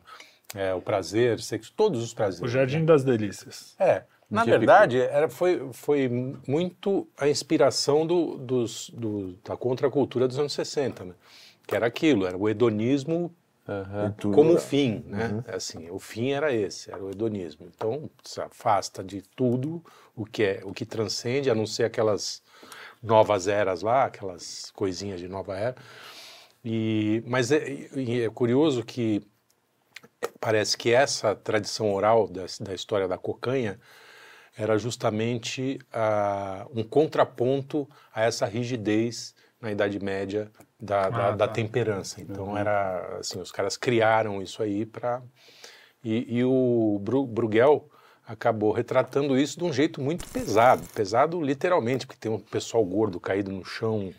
é, 0.56 0.74
o 0.74 0.82
prazer, 0.82 1.40
sexo, 1.40 1.72
todos 1.76 2.04
os 2.04 2.14
prazeres. 2.14 2.42
O 2.48 2.48
Jardim 2.48 2.84
das 2.86 3.04
Delícias. 3.04 3.76
É, 3.80 4.04
na 4.34 4.44
verdade, 4.60 5.00
era, 5.00 5.30
foi, 5.30 5.70
foi 5.74 6.10
muito 6.48 7.08
a 7.18 7.28
inspiração 7.30 8.06
do, 8.06 8.38
dos, 8.38 8.90
do- 8.92 9.34
da 9.44 9.56
contracultura 9.58 10.28
dos 10.28 10.40
anos 10.40 10.54
60, 10.54 11.06
né? 11.06 11.14
Que 11.68 11.76
era 11.76 11.86
aquilo, 11.88 12.26
era 12.26 12.38
o 12.38 12.50
hedonismo 12.50 13.34
tudo- 14.18 14.36
como 14.36 14.58
fim, 14.58 15.04
né? 15.08 15.36
Assim, 15.48 15.90
o 15.90 16.00
fim 16.00 16.32
era 16.32 16.54
esse, 16.54 16.92
era 16.92 17.04
o 17.04 17.10
hedonismo. 17.12 17.66
Então, 17.74 18.10
se 18.24 18.42
afasta 18.42 19.04
de 19.04 19.22
tudo 19.22 19.84
o 20.16 20.26
que 20.26 20.44
é, 20.44 20.62
o 20.64 20.74
que 20.74 20.86
transcende, 20.86 21.50
a 21.50 21.56
não 21.56 21.66
ser 21.66 21.86
aquelas 21.86 22.44
novas 23.02 23.48
eras 23.48 23.82
lá, 23.82 24.06
aquelas 24.06 24.72
coisinhas 24.72 25.20
de 25.20 25.28
nova 25.28 25.58
era. 25.58 25.76
E, 26.66 27.24
mas 27.28 27.52
é, 27.52 27.88
é 28.26 28.30
curioso 28.30 28.84
que 28.84 29.22
parece 30.40 30.78
que 30.78 30.92
essa 30.92 31.36
tradição 31.36 31.94
oral 31.94 32.28
da, 32.28 32.46
da 32.62 32.74
história 32.74 33.08
da 33.08 33.18
cocanha 33.18 33.80
era 34.58 34.78
justamente 34.78 35.80
ah, 35.92 36.66
um 36.74 36.84
contraponto 36.84 37.90
a 38.14 38.24
essa 38.24 38.46
rigidez 38.46 39.34
na 39.60 39.72
Idade 39.72 40.00
Média 40.00 40.52
da, 40.80 41.10
da, 41.10 41.28
Ah, 41.30 41.32
da 41.32 41.48
tá. 41.48 41.54
temperança. 41.54 42.22
Então 42.22 42.58
era 42.58 43.18
assim, 43.20 43.40
os 43.40 43.52
caras 43.52 43.78
criaram 43.78 44.42
isso 44.42 44.62
aí 44.62 44.86
para 44.86 45.22
e, 46.04 46.38
e 46.38 46.44
o 46.44 47.00
Bru- 47.02 47.26
Bruegel 47.26 47.90
acabou 48.28 48.72
retratando 48.72 49.38
isso 49.38 49.58
de 49.58 49.64
um 49.64 49.74
jeito 49.74 50.02
muito 50.02 50.28
pesado, 50.30 50.84
pesado 50.94 51.42
literalmente, 51.42 52.06
porque 52.06 52.20
tem 52.20 52.32
um 52.32 52.40
pessoal 52.40 52.84
gordo 52.86 53.20
caído 53.20 53.52
no 53.52 53.64
chão, 53.66 54.14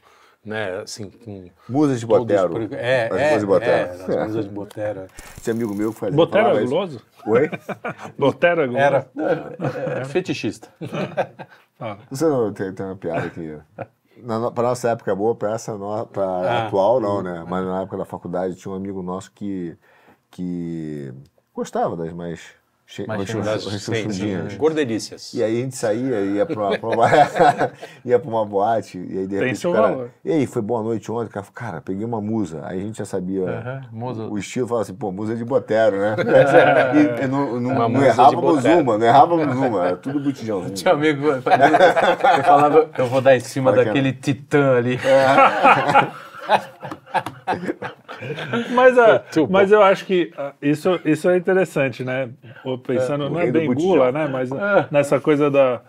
né, 0.45 0.81
assim 0.83 1.09
com 1.11 1.51
Musas 1.69 2.01
de 2.01 2.07
Botero. 2.07 2.69
É, 2.75 3.07
As 3.07 3.17
é, 3.19 3.25
musas 3.25 3.41
de 3.41 3.47
Botero. 3.47 3.73
é, 3.73 4.19
as 4.21 4.27
musas 4.29 4.45
de 4.45 4.51
Botero. 4.51 5.07
Tinha 5.43 5.55
amigo 5.55 5.75
meu 5.75 5.93
que 5.93 6.01
fazia. 6.01 6.17
Botero 6.17 6.59
é 6.59 6.65
guloso? 6.65 7.01
Oi? 7.27 7.51
Botero 8.19 8.63
é 8.63 8.67
guloso? 8.67 8.85
Era. 8.85 9.07
É 10.01 10.05
fetichista. 10.05 10.69
Ah, 11.81 11.99
Você 12.09 12.25
não 12.25 12.53
tem, 12.53 12.73
tem 12.73 12.87
uma 12.87 12.95
piada 12.95 13.29
que 13.31 13.59
Na, 14.19 14.49
pra 14.53 14.63
nossa 14.63 14.91
época 14.91 15.11
é 15.11 15.15
boa, 15.15 15.35
pra 15.35 15.55
essa 15.55 15.77
no, 15.77 16.07
pra 16.07 16.25
Ah. 16.25 16.67
atual 16.69 17.01
não, 17.01 17.21
né? 17.21 17.45
Mas 17.49 17.67
na 17.67 17.83
época 17.83 17.97
da 17.97 18.05
faculdade 18.05 18.55
tinha 18.55 18.71
um 18.73 18.77
amigo 18.77 19.03
nosso 19.03 19.33
que, 19.33 19.77
que 20.31 21.13
gostava 21.53 21.97
das 21.97 22.13
mais, 22.13 22.41
che- 22.87 23.07
Mais 23.07 23.29
sim, 23.29 23.43
cheiosas. 24.13 24.57
gordelícias. 24.57 25.33
E 25.35 25.43
aí 25.43 25.59
a 25.59 25.63
gente 25.63 25.77
saía, 25.77 26.21
ia 26.21 26.45
pra 26.47 26.61
uma, 26.69 26.79
pra 26.79 26.89
uma- 26.91 27.09
ia 28.05 28.19
pra 28.19 28.29
uma 28.31 28.45
boate, 28.45 28.99
e 28.99 29.19
aí 29.19 29.27
de 29.27 29.35
repente 29.37 29.59
seu 29.59 29.71
o 29.71 29.75
cara, 29.75 29.89
valor. 29.89 30.11
E 30.25 30.31
aí, 30.33 30.47
foi 30.47 30.63
boa 30.63 30.83
noite 30.83 31.11
ontem? 31.11 31.29
O 31.29 31.31
cara 31.31 31.45
falou, 31.45 31.55
cara, 31.55 31.81
peguei 31.81 32.05
uma 32.05 32.21
musa. 32.21 32.61
Aí 32.65 32.79
a 32.81 32.83
gente 32.83 32.99
já 32.99 33.05
sabia 33.05 33.83
musa. 33.91 34.25
o 34.25 34.39
estilo, 34.39 34.69
falava 34.69 34.83
assim, 34.83 34.95
pô, 34.95 35.11
musa 35.11 35.35
de 35.35 35.45
botero, 35.45 35.97
né? 35.99 36.17
e, 37.21 37.25
e 37.25 37.27
não, 37.27 37.59
não, 37.61 37.71
Uma 37.73 37.89
não 37.89 38.05
errávamos 38.05 38.65
uma, 38.65 38.99
não 38.99 39.07
errávamos 39.07 39.57
uma, 39.57 39.87
era 39.87 39.97
tudo 39.97 40.21
botijãozinho. 40.21 40.75
Tinha 40.77 40.93
um 40.95 40.97
amigo 40.97 41.27
eu 41.29 41.43
falava, 42.45 42.91
eu 42.99 43.07
vou 43.07 43.21
dar 43.21 43.35
em 43.37 43.41
cima 43.41 43.71
é- 43.73 43.77
daquele 43.85 44.13
titã 44.13 44.77
ali. 44.77 44.99
Mas, 48.75 48.99
ah, 48.99 49.23
Muito 49.25 49.47
bom. 49.47 49.53
mas 49.53 49.73
eu 49.73 49.83
acho 49.83 50.05
que 50.07 50.33
ah, 50.37 50.53
isso, 50.61 51.01
isso 51.05 51.29
é 51.29 51.37
interessante, 51.37 52.05
né? 52.05 52.31
Pensando, 52.87 53.27
o 53.27 53.31
não 53.31 53.41
é 53.41 53.51
bem 53.51 53.73
gula, 53.73 54.11
né? 54.13 54.27
Mas 54.27 54.51
nessa 54.91 55.21
coisa 55.21 55.51
da. 55.51 55.81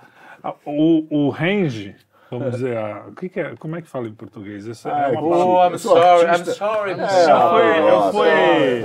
ah, 0.43 0.53
O, 0.65 1.25
o 1.27 1.29
range, 1.29 1.95
vamos 2.39 2.55
dizer, 2.55 2.77
a, 2.77 3.03
o 3.07 3.11
que 3.15 3.29
que 3.29 3.39
é, 3.39 3.53
como 3.57 3.75
é 3.75 3.81
que 3.81 3.87
fala 3.89 4.07
em 4.07 4.13
português? 4.13 4.65
Isso 4.65 4.87
é 4.87 4.91
Ai, 4.91 5.11
uma. 5.13 5.21
Oh, 5.21 5.65
I'm 5.67 5.71
Eu 5.73 5.79
sorry, 5.79 6.27
I'm 6.27 6.45
sorry, 6.45 6.91
I'm 6.93 6.99
É, 7.01 7.07
sorry. 7.07 7.77
eu 7.79 8.11
fui- 8.11 8.27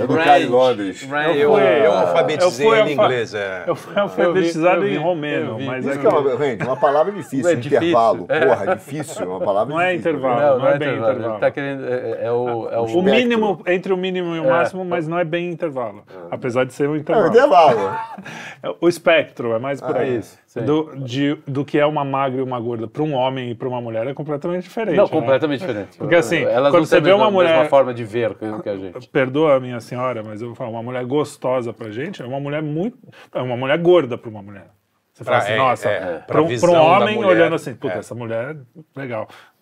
eu 0.01 0.07
fui- 0.07 0.19
É 0.21 0.23
Range. 0.23 0.45
Londres. 0.47 1.03
Range. 1.03 1.39
Eu, 1.39 1.51
fui- 1.53 1.61
eu 1.61 1.65
eu 1.83 1.93
alfabetizei 1.93 2.67
fui 2.67 2.79
ele 2.79 2.89
em 2.89 2.93
inglês. 2.93 3.33
É. 3.33 3.63
Eu 3.67 3.75
fui 3.75 3.97
alfabetizado 3.99 4.77
eu 4.77 4.81
vi, 4.87 4.91
em 4.91 4.95
eu 4.95 5.01
romeno, 5.01 5.59
mas 5.59 5.85
Isso 5.85 5.89
é 5.97 6.01
que 6.01 6.07
é 6.07 6.09
que- 6.09 6.15
uma, 6.17 6.37
gente, 6.37 6.63
uma 6.65 6.77
palavra 6.77 7.11
difícil, 7.11 7.49
É 7.49 7.55
difícil, 7.55 7.77
intervalo. 7.77 8.25
é. 8.29 8.45
Porra, 8.45 8.75
difícil, 8.75 9.23
é 9.23 9.27
uma 9.27 9.39
palavra 9.39 9.73
Não 9.73 9.81
é 9.81 9.95
intervalo. 9.95 10.59
não 10.59 10.67
é 10.67 10.77
bem 10.77 10.87
intervalo. 10.89 11.11
intervalo. 11.13 11.33
Ele 11.35 11.39
tá 11.39 11.51
querendo, 11.51 11.85
é, 11.85 12.25
é 12.25 12.31
o, 12.31 12.69
é 12.69 12.79
o, 12.79 12.83
o 12.85 13.01
mínimo, 13.01 13.61
entre 13.67 13.93
o 13.93 13.97
mínimo 13.97 14.35
e 14.35 14.39
o 14.39 14.45
É. 14.45 14.49
máximo, 14.49 14.83
mas 14.85 15.07
não 15.07 15.17
é 15.19 15.23
bem 15.23 15.49
intervalo. 15.49 16.03
Apesar 16.29 16.65
de 16.65 16.73
ser 16.73 16.87
um 16.87 16.93
É 16.93 16.97
um 16.97 16.97
intervalo. 16.97 17.27
intervalo. 17.29 17.97
O 18.79 18.87
espectro 18.87 19.53
é 19.53 19.59
mais 19.59 19.81
por 19.81 19.95
Ah, 19.97 20.01
aí. 20.01 20.21
Sim. 20.59 20.65
do, 20.65 20.95
de- 20.97 21.35
do 21.47 21.63
que 21.63 21.79
é 21.79 21.85
uma 21.85 22.03
magra 22.03 22.39
e 22.39 22.43
uma 22.43 22.59
gorda 22.59 22.87
para 22.87 23.01
um 23.01 23.13
homem 23.13 23.51
e 23.51 23.55
para 23.55 23.67
uma 23.67 23.79
mulher 23.81 24.05
é 24.07 24.13
completamente 24.13 24.63
diferente. 24.63 24.97
Não, 24.97 25.05
né? 25.05 25.09
completamente 25.09 25.59
diferente. 25.61 25.97
Porque, 25.97 26.15
assim, 26.15 26.39
Elas 26.43 26.71
quando 26.71 26.81
não 26.81 26.85
você 26.85 26.99
vê 26.99 27.13
uma 27.13 27.31
mulher- 27.31 27.51
mesma 27.53 27.65
forma 27.69 27.93
de 27.93 28.03
ver 28.03 28.35
que 28.35 28.69
a 28.69 28.77
gente. 28.77 29.07
Perdoa 29.09 29.55
a 29.55 29.59
minha 29.59 29.79
senhora, 29.79 30.21
mas 30.23 30.41
eu 30.41 30.47
vou 30.49 30.55
falar, 30.55 30.69
uma 30.69 30.83
mulher 30.83 31.05
gostosa 31.05 31.71
pra 31.71 31.89
gente 31.89 32.21
é 32.21 32.25
uma 32.25 32.39
mulher 32.39 32.61
muito. 32.61 32.97
É 33.33 33.41
uma 33.41 33.55
mulher 33.55 33.77
gorda 33.77 34.17
pra 34.17 34.29
uma 34.29 34.41
mulher. 34.41 34.67
Você 35.13 35.23
fala 35.25 35.37
Pra- 35.37 35.45
assim, 35.45 35.53
é, 35.53 35.57
nossa, 35.57 35.89
é, 35.89 35.99
pra, 35.99 36.19
pra 36.25 36.41
um, 36.41 36.45
um 36.45 36.81
homem 36.85 37.15
mulher, 37.15 37.29
olhando 37.31 37.55
assim, 37.55 37.75
puta, 37.75 37.95
é. 37.95 37.97
essa 37.99 38.15
mulher 38.15 38.55
é 38.97 39.07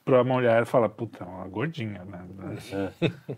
legal. 0.09 0.23
Pra 0.25 0.33
mulher 0.33 0.65
fala, 0.65 0.89
puta, 0.89 1.23
é 1.23 1.27
uma 1.27 1.47
gordinha, 1.47 2.01
né? 2.05 2.19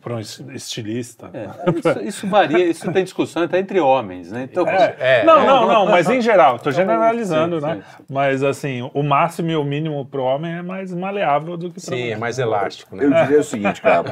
Pra 0.02 0.16
um 0.16 0.20
es- 0.20 0.40
estilista. 0.54 1.30
É, 1.34 1.48
isso, 1.78 2.02
isso 2.02 2.28
varia, 2.28 2.66
isso 2.66 2.92
tem 2.92 3.04
discussão 3.04 3.44
até 3.44 3.60
entre 3.60 3.80
homens, 3.80 4.32
né? 4.32 4.48
Então, 4.52 4.68
É, 4.68 5.24
não, 5.26 5.40
é. 5.42 5.46
não, 5.46 5.68
não, 5.68 5.86
mas 5.86 6.10
em 6.10 6.22
geral, 6.22 6.58
tô 6.60 6.72
generalizando, 6.72 7.60
sim, 7.60 7.66
né? 7.66 7.82
sim, 7.98 8.04
Mas 8.10 8.44
assim, 8.44 8.90
o 8.94 9.04
máximo 9.04 9.52
e 9.52 9.56
o 9.56 9.64
mínimo 9.64 10.06
pro 10.06 10.24
homem 10.24 10.54
é 10.58 10.62
mais 10.62 10.94
maleável 10.94 11.58
do 11.58 11.68
que 11.70 11.80
pra 11.82 11.96
Sim, 11.96 12.02
mulher. 12.02 12.12
é 12.12 12.18
mais 12.18 12.40
elástico, 12.40 12.96
né? 12.96 13.06
Eu 13.06 13.12
diria 13.14 13.40
o 13.40 13.44
seguinte, 13.44 13.82
cara, 13.82 14.04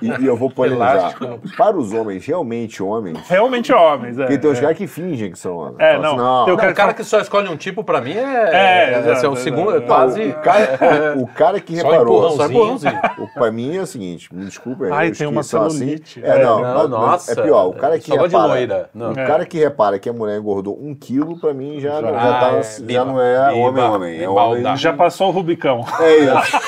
e, 0.00 0.22
e 0.22 0.26
eu 0.26 0.36
vou 0.36 0.50
polemizar. 0.50 1.14
Para 1.56 1.76
os 1.76 1.92
homens, 1.92 2.24
realmente 2.26 2.82
homens, 2.82 3.18
Realmente 3.28 3.72
homens, 3.72 4.18
é. 4.18 4.22
porque 4.22 4.38
tem 4.38 4.50
é. 4.50 4.54
caras 4.60 4.76
que 4.78 4.86
fingem 4.86 5.30
que 5.32 5.38
são 5.38 5.56
homens. 5.56 5.78
É, 5.80 5.92
assim, 5.92 6.02
não, 6.02 6.44
tem 6.44 6.54
o 6.54 6.56
Não, 6.56 6.70
o 6.70 6.74
cara 6.74 6.94
que 6.94 7.04
só 7.04 7.20
escolhe 7.20 7.48
um 7.48 7.56
tipo, 7.56 7.82
pra 7.84 8.00
mim, 8.00 8.12
é, 8.12 8.22
É, 8.52 8.94
é, 8.94 8.98
exato, 8.98 9.26
é 9.26 9.28
o 9.28 9.36
segundo, 9.36 9.80
quase... 9.82 10.22
O 10.28 10.34
cara, 10.34 11.14
o 11.18 11.26
cara 11.26 11.60
que 11.60 11.76
Só 11.78 11.88
empurrãozinho. 12.02 12.36
Só 12.36 12.46
empurrãozinho. 12.46 13.00
O, 13.22 13.28
pra 13.28 13.52
mim 13.52 13.76
é 13.76 13.80
o 13.80 13.86
seguinte, 13.86 14.34
me 14.34 14.44
desculpa. 14.44 14.86
Ai, 14.92 15.10
tem 15.12 15.26
uma 15.26 15.42
são 15.42 15.68
celulite. 15.70 16.20
É, 16.24 16.42
não, 16.42 16.60
Não, 16.60 16.62
mas- 16.62 16.76
mas 16.82 16.90
nossa. 16.90 17.32
é 17.32 17.42
pior. 17.42 17.66
O 17.68 17.72
cara 17.74 17.98
que 17.98 18.06
Só 18.08 18.14
gosta 18.16 18.28
de 18.28 18.34
repara, 18.34 18.52
loira. 18.54 18.90
Não. 18.94 19.12
o 19.12 19.14
cara 19.14 19.44
que 19.46 19.58
repara 19.58 19.98
que 19.98 20.08
a 20.08 20.12
mulher 20.12 20.38
engordou 20.38 20.78
um 20.80 20.94
quilo, 20.94 21.38
pra 21.38 21.52
mim 21.54 21.78
já, 21.80 22.00
não- 22.00 22.12
já, 22.12 22.16
Ah, 22.36 22.40
tá- 22.40 22.52
é, 22.56 22.92
já 22.92 23.04
não 23.04 23.20
é 23.20 23.48
biba, 23.52 23.58
homem 23.68 23.84
homem, 23.84 24.22
é 24.22 24.28
homem. 24.28 24.76
Já 24.76 24.92
passou 24.92 25.28
o 25.28 25.30
Rubicão. 25.30 25.84
É 26.00 26.16
isso. 26.16 26.60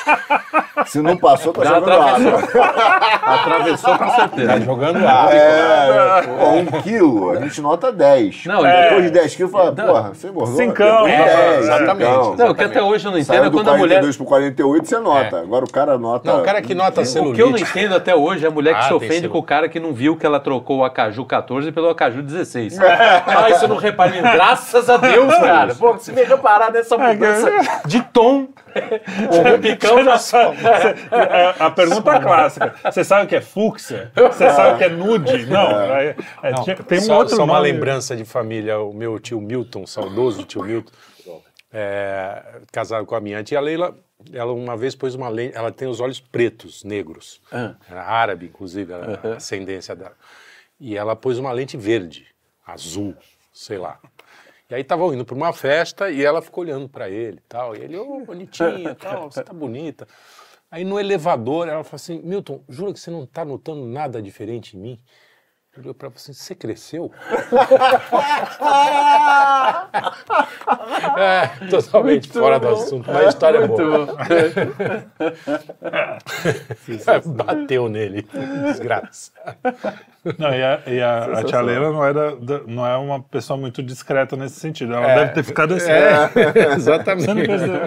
Se 0.86 1.00
não 1.00 1.16
passou, 1.16 1.52
tá 1.52 1.64
Já 1.64 1.74
jogando 1.80 1.92
atravessou. 1.92 2.62
água. 2.62 2.74
Atravessou 3.24 3.98
com 3.98 4.10
certeza. 4.10 4.46
Tá 4.52 4.60
jogando 4.60 4.96
água. 5.06 5.34
É, 5.34 6.22
pô, 6.22 6.76
um 6.76 6.82
quilo, 6.82 7.30
a 7.30 7.40
gente 7.40 7.60
nota 7.60 7.90
10. 7.92 8.44
Não, 8.46 8.62
Depois 8.62 8.98
é. 8.98 9.00
de 9.02 9.10
10 9.10 9.34
quilos, 9.36 9.52
fala, 9.52 9.72
porra, 9.72 10.10
você 10.14 10.28
engordou? 10.28 10.56
Cincão, 10.56 11.04
Depois 11.04 11.12
é, 11.12 11.50
10, 11.52 11.58
exatamente. 11.64 12.10
Não, 12.38 12.50
o 12.50 12.54
que 12.54 12.64
até 12.64 12.82
hoje 12.82 13.06
eu 13.06 13.10
não 13.12 13.18
entendo 13.18 13.26
Saiu 13.34 13.44
é 13.44 13.50
do 13.50 13.56
quando 13.56 13.68
a 13.70 13.76
mulher... 13.76 14.00
42 14.00 14.16
pro 14.16 14.26
48, 14.26 14.88
você 14.88 14.98
nota. 14.98 15.23
Agora 15.32 15.64
o 15.64 15.70
cara 15.70 15.98
nota... 15.98 16.32
Não, 16.32 16.40
o 16.40 16.44
cara 16.44 16.60
que 16.62 16.74
nota 16.74 17.00
O 17.02 17.04
celulite. 17.04 17.36
que 17.36 17.42
eu 17.42 17.50
não 17.50 17.58
entendo 17.58 17.94
até 17.94 18.14
hoje 18.14 18.44
é 18.44 18.48
a 18.48 18.50
mulher 18.50 18.74
que 18.74 18.80
Ah, 18.80 18.88
se 18.88 18.94
ofende 18.94 19.28
com 19.28 19.38
o 19.38 19.42
cara 19.42 19.68
que 19.68 19.78
não 19.80 19.92
viu 19.92 20.16
que 20.16 20.24
ela 20.26 20.40
trocou 20.40 20.78
o 20.78 20.84
Acaju 20.84 21.24
14 21.24 21.70
pelo 21.72 21.88
Acaju 21.90 22.22
16. 22.22 22.78
ah, 22.80 23.50
isso 23.50 23.64
eu 23.64 23.68
não 23.68 23.76
reparei. 23.76 24.20
Graças 24.20 24.88
a 24.90 24.96
Deus, 24.96 25.34
cara. 25.34 25.74
Pô, 25.74 25.96
se 25.98 26.12
me 26.12 26.22
reparar 26.24 26.72
nessa 26.72 26.96
mudança 26.98 27.50
de 27.86 28.02
tom, 28.02 28.48
o 29.30 29.50
Rubicão 29.50 30.02
já. 30.04 30.16
É, 31.12 31.54
a 31.58 31.70
pergunta 31.70 32.18
clássica. 32.20 32.74
Você 32.84 33.04
sabe 33.04 33.24
o 33.24 33.28
que 33.28 33.36
é 33.36 33.40
fúcsia? 33.40 34.10
Você 34.14 34.50
sabe 34.50 34.74
o 34.74 34.78
que 34.78 34.84
é 34.84 34.88
nude? 34.88 35.46
Não. 35.46 35.70
é- 35.80 36.14
é- 36.42 36.52
tinha- 36.54 36.76
tem 36.76 36.98
um 36.98 37.02
só, 37.02 37.18
outro 37.18 37.36
só 37.36 37.44
uma 37.44 37.54
nome. 37.58 37.70
lembrança 37.72 38.16
de 38.16 38.24
família, 38.24 38.78
o 38.80 38.92
meu 38.92 39.18
tio 39.18 39.40
Milton, 39.40 39.86
saudoso 39.86 40.42
tio 40.44 40.62
Milton, 40.62 40.90
é, 41.76 42.60
casado 42.70 43.04
com 43.04 43.16
a 43.16 43.20
minha 43.20 43.42
tia 43.42 43.58
Leila, 43.58 43.98
ela 44.32 44.52
uma 44.52 44.76
vez 44.76 44.94
pôs 44.94 45.16
uma 45.16 45.28
lente, 45.28 45.56
ela 45.56 45.72
tem 45.72 45.88
os 45.88 45.98
olhos 45.98 46.20
pretos, 46.20 46.84
negros, 46.84 47.42
era 47.90 48.04
árabe, 48.04 48.46
inclusive, 48.46 48.92
era 48.92 49.20
a 49.32 49.36
ascendência 49.36 49.96
dela, 49.96 50.16
e 50.78 50.96
ela 50.96 51.16
pôs 51.16 51.36
uma 51.36 51.50
lente 51.50 51.76
verde, 51.76 52.28
azul, 52.64 53.16
sei 53.52 53.76
lá. 53.76 53.98
E 54.70 54.74
aí 54.76 54.82
estavam 54.82 55.12
indo 55.12 55.24
para 55.24 55.34
uma 55.34 55.52
festa 55.52 56.10
e 56.10 56.24
ela 56.24 56.40
ficou 56.40 56.62
olhando 56.62 56.88
para 56.88 57.10
ele 57.10 57.38
e 57.38 57.48
tal, 57.48 57.74
e 57.76 57.80
ele, 57.80 57.96
ô, 57.96 58.20
bonitinha, 58.24 58.94
tal, 58.94 59.30
você 59.30 59.42
tá 59.42 59.52
bonita. 59.52 60.06
Aí 60.70 60.84
no 60.84 60.98
elevador 60.98 61.68
ela 61.68 61.82
falou 61.82 61.96
assim, 61.96 62.20
Milton, 62.22 62.62
jura 62.68 62.92
que 62.92 63.00
você 63.00 63.10
não 63.10 63.26
tá 63.26 63.44
notando 63.44 63.84
nada 63.84 64.22
diferente 64.22 64.76
em 64.76 64.80
mim? 64.80 65.00
Ele 65.76 65.86
olhou 65.86 65.94
pra 65.94 66.08
falou 66.08 66.16
assim, 66.16 66.32
você 66.32 66.54
cresceu? 66.54 67.10
é, 71.18 71.48
totalmente 71.68 72.28
fora 72.28 72.60
do 72.60 72.68
assunto, 72.68 73.10
mas 73.10 73.26
a 73.26 73.28
história 73.28 73.58
é 73.58 73.66
boa. 73.66 74.06
Bateu 77.26 77.88
nele, 77.88 78.24
desgraça. 78.66 79.32
Não, 80.38 80.54
e 80.54 80.62
a, 80.62 80.80
e 80.86 81.02
a, 81.02 81.40
a 81.40 81.44
tia 81.44 81.60
Leila 81.60 81.92
não, 81.92 82.04
era, 82.04 82.36
não 82.68 82.86
é 82.86 82.96
uma 82.96 83.20
pessoa 83.20 83.58
muito 83.58 83.82
discreta 83.82 84.36
nesse 84.36 84.60
sentido. 84.60 84.94
Ela 84.94 85.08
deve 85.08 85.32
ter 85.32 85.42
ficado 85.42 85.74
assim. 85.74 85.90
É, 85.90 86.30
exatamente. 86.76 87.26
Você 87.26 87.34
não 87.34 87.44
percebeu? 87.44 87.80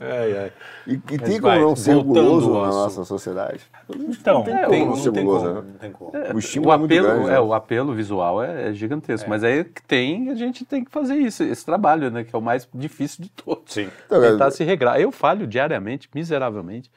Ai, 0.00 0.38
ai. 0.38 0.52
E, 0.86 0.92
e 0.94 0.98
tem 1.18 1.40
como 1.40 1.52
vai, 1.52 1.60
não 1.60 1.74
ser 1.76 1.94
guloso 2.02 2.52
na 2.52 2.68
nossa 2.68 3.04
sociedade? 3.04 3.60
Então, 3.90 4.42
Tem 4.44 4.54
É, 4.54 4.64
como 4.66 4.82
o- 4.84 4.86
não 4.86 4.96
ser 4.96 5.10
guloso, 5.10 5.52
né? 5.52 5.62
tem 5.80 5.90
como. 5.92 6.12
O 6.12 6.36
O 6.36 6.38
estímulo 6.38 6.72
é 6.72 6.76
muito 6.76 6.92
apelo, 6.92 7.08
grande. 7.08 7.28
é, 7.28 7.32
né? 7.32 7.40
o 7.40 7.52
apelo 7.54 7.94
visual 7.94 8.42
é, 8.42 8.68
é 8.68 8.72
gigantesco, 8.72 9.28
mas 9.28 9.42
aí 9.42 9.64
que 9.64 9.82
tem, 9.82 10.30
a 10.30 10.34
gente 10.34 10.64
tem 10.64 10.84
que 10.84 10.90
fazer 10.90 11.16
isso, 11.16 11.42
esse 11.42 11.64
trabalho, 11.64 12.10
né, 12.10 12.22
que 12.24 12.34
é 12.34 12.38
o 12.38 12.42
mais 12.42 12.68
difícil 12.72 13.24
de 13.24 13.30
todos. 13.30 13.64
Sim. 13.74 13.88
Então, 14.06 14.20
Tentar 14.20 14.46
é- 14.46 14.50
se 14.50 14.62
regrar. 14.64 15.00
Eu 15.00 15.10
falho 15.10 15.46
diariamente, 15.46 16.08
miseravelmente. 16.14 16.90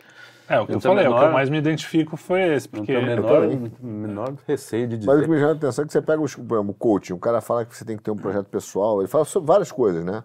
é 0.48 0.60
o 0.60 0.66
que 0.66 0.74
eu, 0.74 0.76
Eu 0.76 0.82
falei, 0.82 1.06
o 1.06 1.08
que 1.08 1.14
menor- 1.14 1.28
eu 1.28 1.34
mais 1.34 1.50
me 1.50 1.58
identifico 1.58 2.16
foi 2.18 2.42
esse, 2.54 2.68
porque 2.70 2.96
o 2.96 3.02
menor, 3.02 3.48
menor 3.82 4.34
receio 4.48 4.88
de 4.88 4.98
dizer. 4.98 5.10
Mas 5.10 5.20
o 5.20 5.24
que 5.24 5.30
me 5.30 5.38
chama 5.38 5.52
a 5.52 5.56
atenção 5.56 5.84
é 5.84 5.88
que 5.88 5.94
você 5.94 6.02
pega 6.02 6.20
por 6.20 6.26
exemplo, 6.28 6.70
o 6.70 6.74
coaching, 6.74 7.14
o 7.14 7.18
cara 7.18 7.42
fala 7.42 7.66
que 7.66 7.76
você 7.76 7.84
tem 7.86 7.98
que 7.98 8.04
ter 8.04 8.12
um 8.12 8.16
projeto 8.18 8.48
pessoal, 8.48 9.00
ele 9.02 9.08
fala 9.08 9.24
sobre 9.26 9.48
várias 9.48 9.72
coisas, 9.72 10.04
né? 10.06 10.22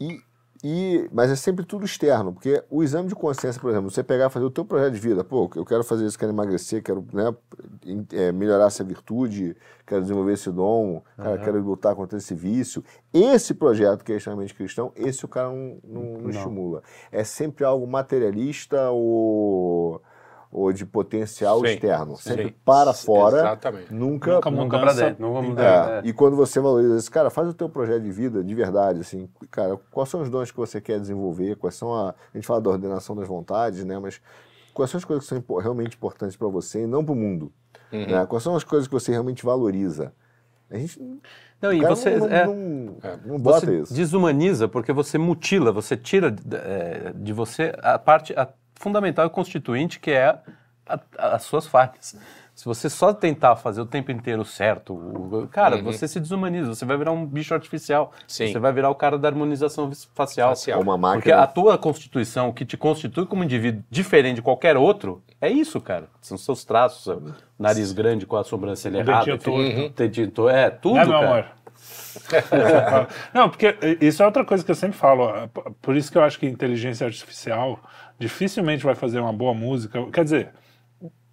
E, 0.00 0.20
e, 0.62 1.08
mas 1.12 1.30
é 1.30 1.36
sempre 1.36 1.64
tudo 1.64 1.84
externo, 1.84 2.32
porque 2.32 2.62
o 2.68 2.82
exame 2.82 3.08
de 3.08 3.14
consciência, 3.14 3.60
por 3.60 3.70
exemplo, 3.70 3.90
você 3.90 4.02
pegar 4.02 4.26
e 4.26 4.30
fazer 4.30 4.44
o 4.44 4.50
teu 4.50 4.64
projeto 4.64 4.94
de 4.94 5.00
vida, 5.00 5.22
pô, 5.22 5.48
eu 5.54 5.64
quero 5.64 5.84
fazer 5.84 6.04
isso, 6.04 6.18
quero 6.18 6.32
emagrecer, 6.32 6.82
quero 6.82 7.06
né, 7.12 7.34
é, 8.12 8.32
melhorar 8.32 8.66
essa 8.66 8.82
virtude, 8.82 9.56
quero 9.86 10.02
desenvolver 10.02 10.32
esse 10.32 10.50
dom, 10.50 11.02
cara, 11.16 11.38
quero 11.38 11.62
lutar 11.62 11.94
contra 11.94 12.18
esse 12.18 12.34
vício. 12.34 12.82
Esse 13.12 13.54
projeto 13.54 14.04
que 14.04 14.12
é 14.12 14.16
extremamente 14.16 14.54
cristão, 14.54 14.92
esse 14.96 15.24
o 15.24 15.28
cara 15.28 15.48
não, 15.48 15.78
não, 15.84 16.02
não 16.22 16.30
estimula. 16.30 16.82
É 17.12 17.22
sempre 17.22 17.64
algo 17.64 17.86
materialista 17.86 18.90
ou, 18.90 20.02
ou 20.50 20.72
de 20.72 20.86
potencial 20.86 21.60
Sim, 21.60 21.66
externo. 21.74 22.16
Sempre 22.16 22.48
sim. 22.48 22.54
para 22.64 22.92
fora, 22.94 23.38
Exatamente. 23.38 23.92
nunca 23.92 24.34
Nunca 24.36 24.50
Nunca 24.50 24.78
mudança. 24.78 25.04
dentro. 25.10 25.42
Nunca 25.42 25.62
é. 25.62 26.00
E 26.04 26.12
quando 26.12 26.36
você 26.36 26.58
valoriza 26.60 26.96
isso, 26.96 27.10
cara, 27.10 27.28
faz 27.30 27.48
o 27.48 27.54
teu 27.54 27.68
projeto 27.68 28.02
de 28.02 28.10
vida 28.10 28.42
de 28.42 28.54
verdade, 28.54 29.00
assim, 29.00 29.28
cara, 29.50 29.78
quais 29.90 30.08
são 30.08 30.22
os 30.22 30.30
dons 30.30 30.50
que 30.50 30.56
você 30.56 30.80
quer 30.80 30.98
desenvolver, 30.98 31.56
quais 31.56 31.74
são 31.74 31.94
a, 31.94 32.10
a 32.10 32.36
gente 32.36 32.46
fala 32.46 32.60
da 32.60 32.70
ordenação 32.70 33.14
das 33.14 33.28
vontades, 33.28 33.84
né, 33.84 33.98
mas 33.98 34.20
quais 34.72 34.90
são 34.90 34.98
as 34.98 35.04
coisas 35.04 35.24
que 35.24 35.28
são 35.28 35.38
impo- 35.38 35.58
realmente 35.58 35.96
importantes 35.96 36.36
para 36.36 36.48
você 36.48 36.84
e 36.84 36.86
não 36.86 37.04
para 37.04 37.12
o 37.12 37.16
mundo, 37.16 37.52
Uhum. 37.92 38.06
né? 38.06 38.26
Quais 38.26 38.42
são 38.44 38.54
as 38.56 38.64
coisas 38.64 38.86
que 38.86 38.92
você 38.94 39.12
realmente 39.12 39.44
valoriza? 39.44 40.12
A 40.70 40.76
gente 40.76 41.00
Não, 41.60 41.72
e 41.72 41.82
você, 41.84 42.16
não, 42.18 42.26
não, 42.28 42.34
é, 42.34 42.46
não, 42.46 42.96
não 43.24 43.38
bota 43.38 43.60
você 43.66 43.80
isso. 43.80 43.94
desumaniza 43.94 44.68
porque 44.68 44.92
você 44.92 45.16
mutila, 45.18 45.72
você 45.72 45.96
tira 45.96 46.34
é, 46.52 47.12
de 47.14 47.32
você 47.32 47.72
a 47.82 47.98
parte 47.98 48.32
a 48.38 48.46
fundamental 48.78 49.26
e 49.26 49.30
constituinte 49.30 49.98
que 50.00 50.10
é 50.10 50.26
a- 50.26 50.38
a- 51.18 51.34
as 51.36 51.42
suas 51.42 51.66
falhas. 51.66 52.16
Se 52.54 52.64
você 52.64 52.90
só 52.90 53.12
tentar 53.12 53.54
fazer 53.54 53.80
o 53.80 53.86
tempo 53.86 54.10
inteiro 54.10 54.44
certo, 54.44 54.92
o- 54.92 55.46
cara, 55.48 55.80
você 55.80 56.08
se 56.08 56.18
desumaniza, 56.18 56.74
você 56.74 56.84
vai 56.84 56.96
virar 56.96 57.12
um 57.12 57.24
bicho 57.24 57.54
artificial. 57.54 58.12
Sim. 58.26 58.48
Você 58.52 58.58
vai 58.58 58.72
virar 58.72 58.90
o 58.90 58.96
cara 58.96 59.16
da 59.16 59.28
harmonização 59.28 59.88
facial. 60.12 60.48
Facial. 60.50 60.80
Uma 60.80 60.94
Porque 60.98 61.28
máquina. 61.30 61.42
a 61.42 61.46
tua 61.46 61.78
constituição, 61.78 62.48
o 62.48 62.52
que 62.52 62.64
te 62.64 62.76
constitui 62.76 63.26
como 63.26 63.44
indivíduo 63.44 63.84
diferente 63.88 64.36
de 64.36 64.42
qualquer 64.42 64.76
outro, 64.76 65.22
é 65.40 65.48
isso, 65.48 65.80
cara. 65.80 66.08
São 66.20 66.36
seus 66.36 66.64
traços, 66.64 67.04
seu 67.04 67.32
nariz 67.56 67.92
grande 67.92 68.26
com 68.26 68.36
a 68.36 68.42
sobrancelha 68.42 68.98
errada. 68.98 69.24
dentinho 69.94 70.30
torto, 70.32 70.48
É, 70.48 70.68
tudo, 70.68 70.96
Né, 70.96 71.04
meu 71.04 71.12
cara. 71.12 71.26
amor? 71.30 71.44
Não, 73.32 73.48
porque 73.48 73.76
isso 74.00 74.20
é 74.22 74.26
outra 74.26 74.44
coisa 74.44 74.64
que 74.64 74.70
eu 74.70 74.74
sempre 74.74 74.96
falo. 74.98 75.48
Por 75.80 75.94
isso 75.96 76.10
que 76.10 76.18
eu 76.18 76.22
acho 76.22 76.38
que 76.40 76.46
inteligência 76.46 77.06
artificial 77.06 77.78
dificilmente 78.18 78.84
vai 78.84 78.94
fazer 78.94 79.20
uma 79.20 79.32
boa 79.32 79.54
música. 79.54 80.04
Quer 80.12 80.24
dizer, 80.24 80.48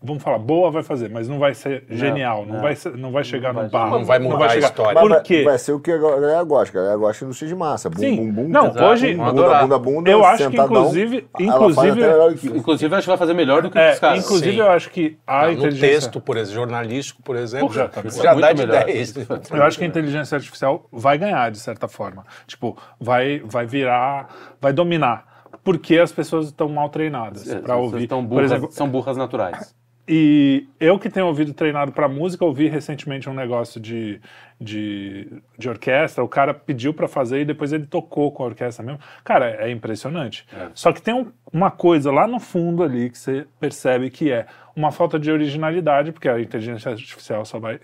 vamos 0.04 0.22
falar, 0.22 0.38
boa 0.38 0.70
vai 0.70 0.84
fazer, 0.84 1.10
mas 1.10 1.28
não 1.28 1.40
vai 1.40 1.56
ser 1.56 1.84
genial, 1.90 2.46
não, 2.46 2.56
não. 2.56 2.62
vai, 2.62 2.76
ser- 2.76 2.96
não 2.96 3.12
vai 3.12 3.24
chegar 3.24 3.52
Não 3.52 3.64
no 3.64 3.70
vai- 3.70 3.82
barro. 3.82 3.98
não 3.98 4.06
vai 4.06 4.20
mudar 4.20 4.46
a 4.46 4.50
chegar. 4.50 4.68
história. 4.68 5.00
Por 5.02 5.10
vai, 5.10 5.22
quê? 5.24 5.42
vai 5.44 5.58
ser 5.58 5.72
o 5.72 5.80
que 5.80 5.92
a 5.92 5.98
galera 5.98 6.44
gosta. 6.44 6.78
A 6.78 6.82
galera 6.82 6.98
gosta 7.00 7.18
de 7.20 7.26
indústria 7.26 7.48
de 7.50 7.56
massa. 7.56 7.90
Bum, 7.90 7.98
Sim. 8.00 8.16
bum, 8.18 8.32
bum. 8.32 8.48
Não, 8.50 8.68
bunda, 8.68 8.88
hoje- 8.88 9.16
bunda, 9.16 9.30
Adorar. 9.30 9.62
bunda, 9.64 9.80
bunda, 9.80 10.12
Eu 10.12 10.24
acho 10.24 10.48
que, 10.52 10.58
inclusive- 10.58 11.28
inclusive- 11.40 12.36
que- 12.38 12.48
Inclusive, 12.58 12.94
eu 12.94 12.98
acho 12.98 13.06
que 13.06 13.10
vai 13.10 13.18
fazer 13.18 13.34
melhor 13.34 13.64
do 13.64 13.72
que 13.72 13.80
É, 13.80 13.94
os 13.94 14.00
caras. 14.00 14.24
inclusive, 14.24 14.52
Sim. 14.52 14.60
eu 14.60 14.70
acho 14.70 14.90
que 14.92 15.18
a 15.26 15.42
Não, 15.42 15.48
no 15.48 15.54
inteligência... 15.58 15.88
texto, 15.90 16.22
por 16.22 16.38
exemplo, 16.38 16.56
jornalístico, 16.62 17.24
por 17.24 17.36
exemplo, 17.36 17.68
Porra, 17.70 17.80
já, 17.80 17.88
tá 17.88 18.02
bom. 18.04 18.10
já 18.12 18.32
Muito 18.34 18.42
dá 18.42 18.54
de 18.54 18.62
melhor. 18.68 18.86
10. 18.86 19.16
Eu 19.52 19.64
acho 19.64 19.78
que 19.80 19.84
a 19.84 19.88
inteligência 19.88 20.36
artificial 20.36 20.86
vai 20.92 21.18
ganhar, 21.18 21.50
de 21.50 21.58
certa 21.58 21.88
forma. 21.88 22.24
Tipo, 22.46 22.78
vai, 23.00 23.40
vai 23.44 23.66
virar, 23.66 24.28
vai 24.62 24.72
dominar. 24.72 25.34
Porque 25.66 25.98
as 25.98 26.14
pessoas 26.14 26.46
estão 26.46 26.70
mal 26.70 26.88
treinadas 26.90 27.50
É, 27.50 27.60
para 27.60 27.76
ouvir. 27.76 28.04
estão 28.04 28.24
burras, 28.26 28.52
exemplo, 28.52 28.72
são 28.72 28.88
burras 28.88 29.18
naturais. 29.18 29.76
e 30.08 30.68
eu 30.80 31.00
que 31.00 31.10
tenho 31.10 31.26
ouvido 31.26 31.52
treinado 31.54 31.92
para 31.92 32.08
música, 32.08 32.46
ouvi 32.46 32.68
recentemente 32.68 33.28
um 33.28 33.34
negócio 33.34 33.82
de, 33.82 34.22
de, 34.62 35.28
de 35.58 35.68
orquestra. 35.68 36.24
O 36.24 36.28
cara 36.28 36.54
pediu 36.54 36.94
para 36.94 37.08
fazer 37.08 37.42
e 37.42 37.46
depois 37.46 37.74
ele 37.74 37.88
tocou 37.88 38.32
com 38.32 38.44
a 38.44 38.46
orquestra 38.46 38.86
mesmo. 38.86 39.00
Cara, 39.24 39.50
é 39.66 39.72
impressionante. 39.72 40.46
Só 40.76 40.94
que 40.94 41.02
tem 41.02 41.14
um- 41.16 41.32
uma 41.52 41.72
coisa 41.72 42.12
lá 42.12 42.28
no 42.28 42.40
fundo 42.40 42.84
ali 42.84 43.10
que 43.10 43.18
você 43.18 43.48
percebe 43.60 44.12
que 44.12 44.32
é 44.32 44.46
uma 44.76 44.92
falta 44.92 45.18
de 45.18 45.32
originalidade, 45.32 46.12
porque 46.12 46.30
a 46.30 46.40
inteligência 46.40 46.92
artificial 46.92 47.44
só 47.44 47.58
vai, 47.60 47.80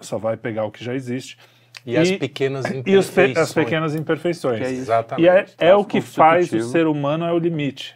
só 0.00 0.18
vai 0.18 0.36
pegar 0.36 0.64
o 0.66 0.70
que 0.70 0.84
já 0.84 0.94
existe. 0.94 1.38
E 1.86 1.96
as 1.96 2.10
pequenas 2.12 2.64
e 2.86 2.96
os 2.96 3.10
pe- 3.10 3.22
as 3.22 3.28
imperfeições. 3.28 3.52
pequenas 3.54 3.94
imperfeições. 3.94 4.58
Que 4.58 4.64
é. 4.64 4.70
Exatamente. 4.70 5.24
E 5.24 5.28
é, 5.28 5.46
é 5.58 5.74
o 5.74 5.84
que 5.84 6.00
faz 6.00 6.50
o 6.52 6.60
ser 6.62 6.86
humano 6.86 7.24
é 7.24 7.32
o 7.32 7.38
limite. 7.38 7.94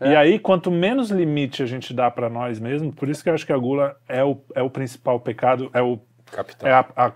E 0.00 0.14
aí, 0.14 0.38
quanto 0.38 0.70
menos 0.70 1.10
limite 1.10 1.60
a 1.62 1.66
gente 1.66 1.92
dá 1.92 2.08
para 2.10 2.28
nós 2.30 2.60
mesmos, 2.60 2.94
por 2.94 3.08
isso 3.08 3.20
que 3.22 3.28
eu 3.28 3.34
acho 3.34 3.44
que 3.44 3.52
a 3.52 3.58
gula 3.58 3.96
é 4.08 4.22
o, 4.22 4.40
é 4.54 4.62
o 4.62 4.70
principal 4.70 5.18
pecado, 5.18 5.68
é, 5.74 5.82
o, 5.82 5.98
Capital. 6.30 6.68
é 6.68 6.72
a, 6.72 6.86
a 6.96 7.12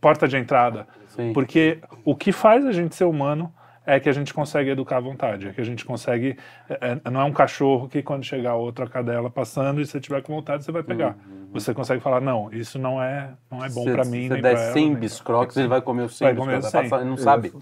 porta 0.00 0.28
de 0.28 0.36
entrada. 0.36 0.86
Sim. 1.08 1.32
Porque 1.32 1.78
o 2.04 2.14
que 2.14 2.30
faz 2.30 2.64
a 2.64 2.70
gente 2.72 2.94
ser 2.94 3.04
humano 3.04 3.52
é 3.84 3.98
que 3.98 4.08
a 4.08 4.12
gente 4.12 4.32
consegue 4.32 4.70
educar 4.70 4.98
à 4.98 5.00
vontade, 5.00 5.48
é 5.48 5.52
que 5.52 5.60
a 5.60 5.64
gente 5.64 5.84
consegue. 5.84 6.36
é- 6.70 6.98
é- 7.04 7.10
não 7.10 7.20
é 7.20 7.24
um 7.24 7.32
cachorro 7.32 7.88
que 7.88 8.00
quando 8.02 8.22
chegar 8.24 8.54
outra 8.54 8.86
cadela 8.86 9.28
passando 9.28 9.80
e 9.80 9.84
você 9.86 9.98
tiver 9.98 10.22
com 10.22 10.32
vontade, 10.32 10.64
você 10.64 10.70
vai 10.70 10.84
pegar. 10.84 11.16
Você 11.52 11.74
consegue 11.74 12.00
falar, 12.02 12.20
não, 12.20 12.50
isso 12.52 12.78
não 12.78 13.02
é, 13.02 13.30
não 13.50 13.64
é 13.64 13.68
bom 13.68 13.84
para 13.84 14.04
mim. 14.04 14.22
Se 14.22 14.28
nem 14.30 14.40
der 14.40 14.40
pra 14.40 14.50
ela, 14.62 14.72
100 14.72 14.82
nem 14.84 14.90
pra- 14.92 15.00
biscroques, 15.00 15.56
ele 15.56 15.68
vai 15.68 15.80
comer 15.82 16.02
os 16.02 16.16
100 16.16 16.26
Vai 16.28 16.34
comer 16.36 16.56
biscroques. 16.56 16.66
os 16.66 16.72
Vai 16.72 16.82
100. 16.82 16.90
passar, 16.90 17.02
ele 17.02 17.10
não 17.10 17.16
sabe. 17.18 17.52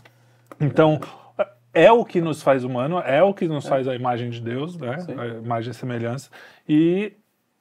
Então, 0.61 1.01
é 1.75 1.91
o 1.91 2.05
que 2.05 2.21
nos 2.21 2.43
faz 2.43 2.65
humano, 2.65 2.99
é 3.01 3.23
o 3.23 3.35
que 3.35 3.47
nos 3.49 3.67
faz 3.67 3.89
a 3.89 3.95
imagem 3.95 4.31
de 4.31 4.41
Deus, 4.41 4.77
né? 4.77 4.97
A 5.19 5.27
imagem 5.45 5.71
e 5.71 5.75
semelhança. 5.75 6.31
E 6.69 7.13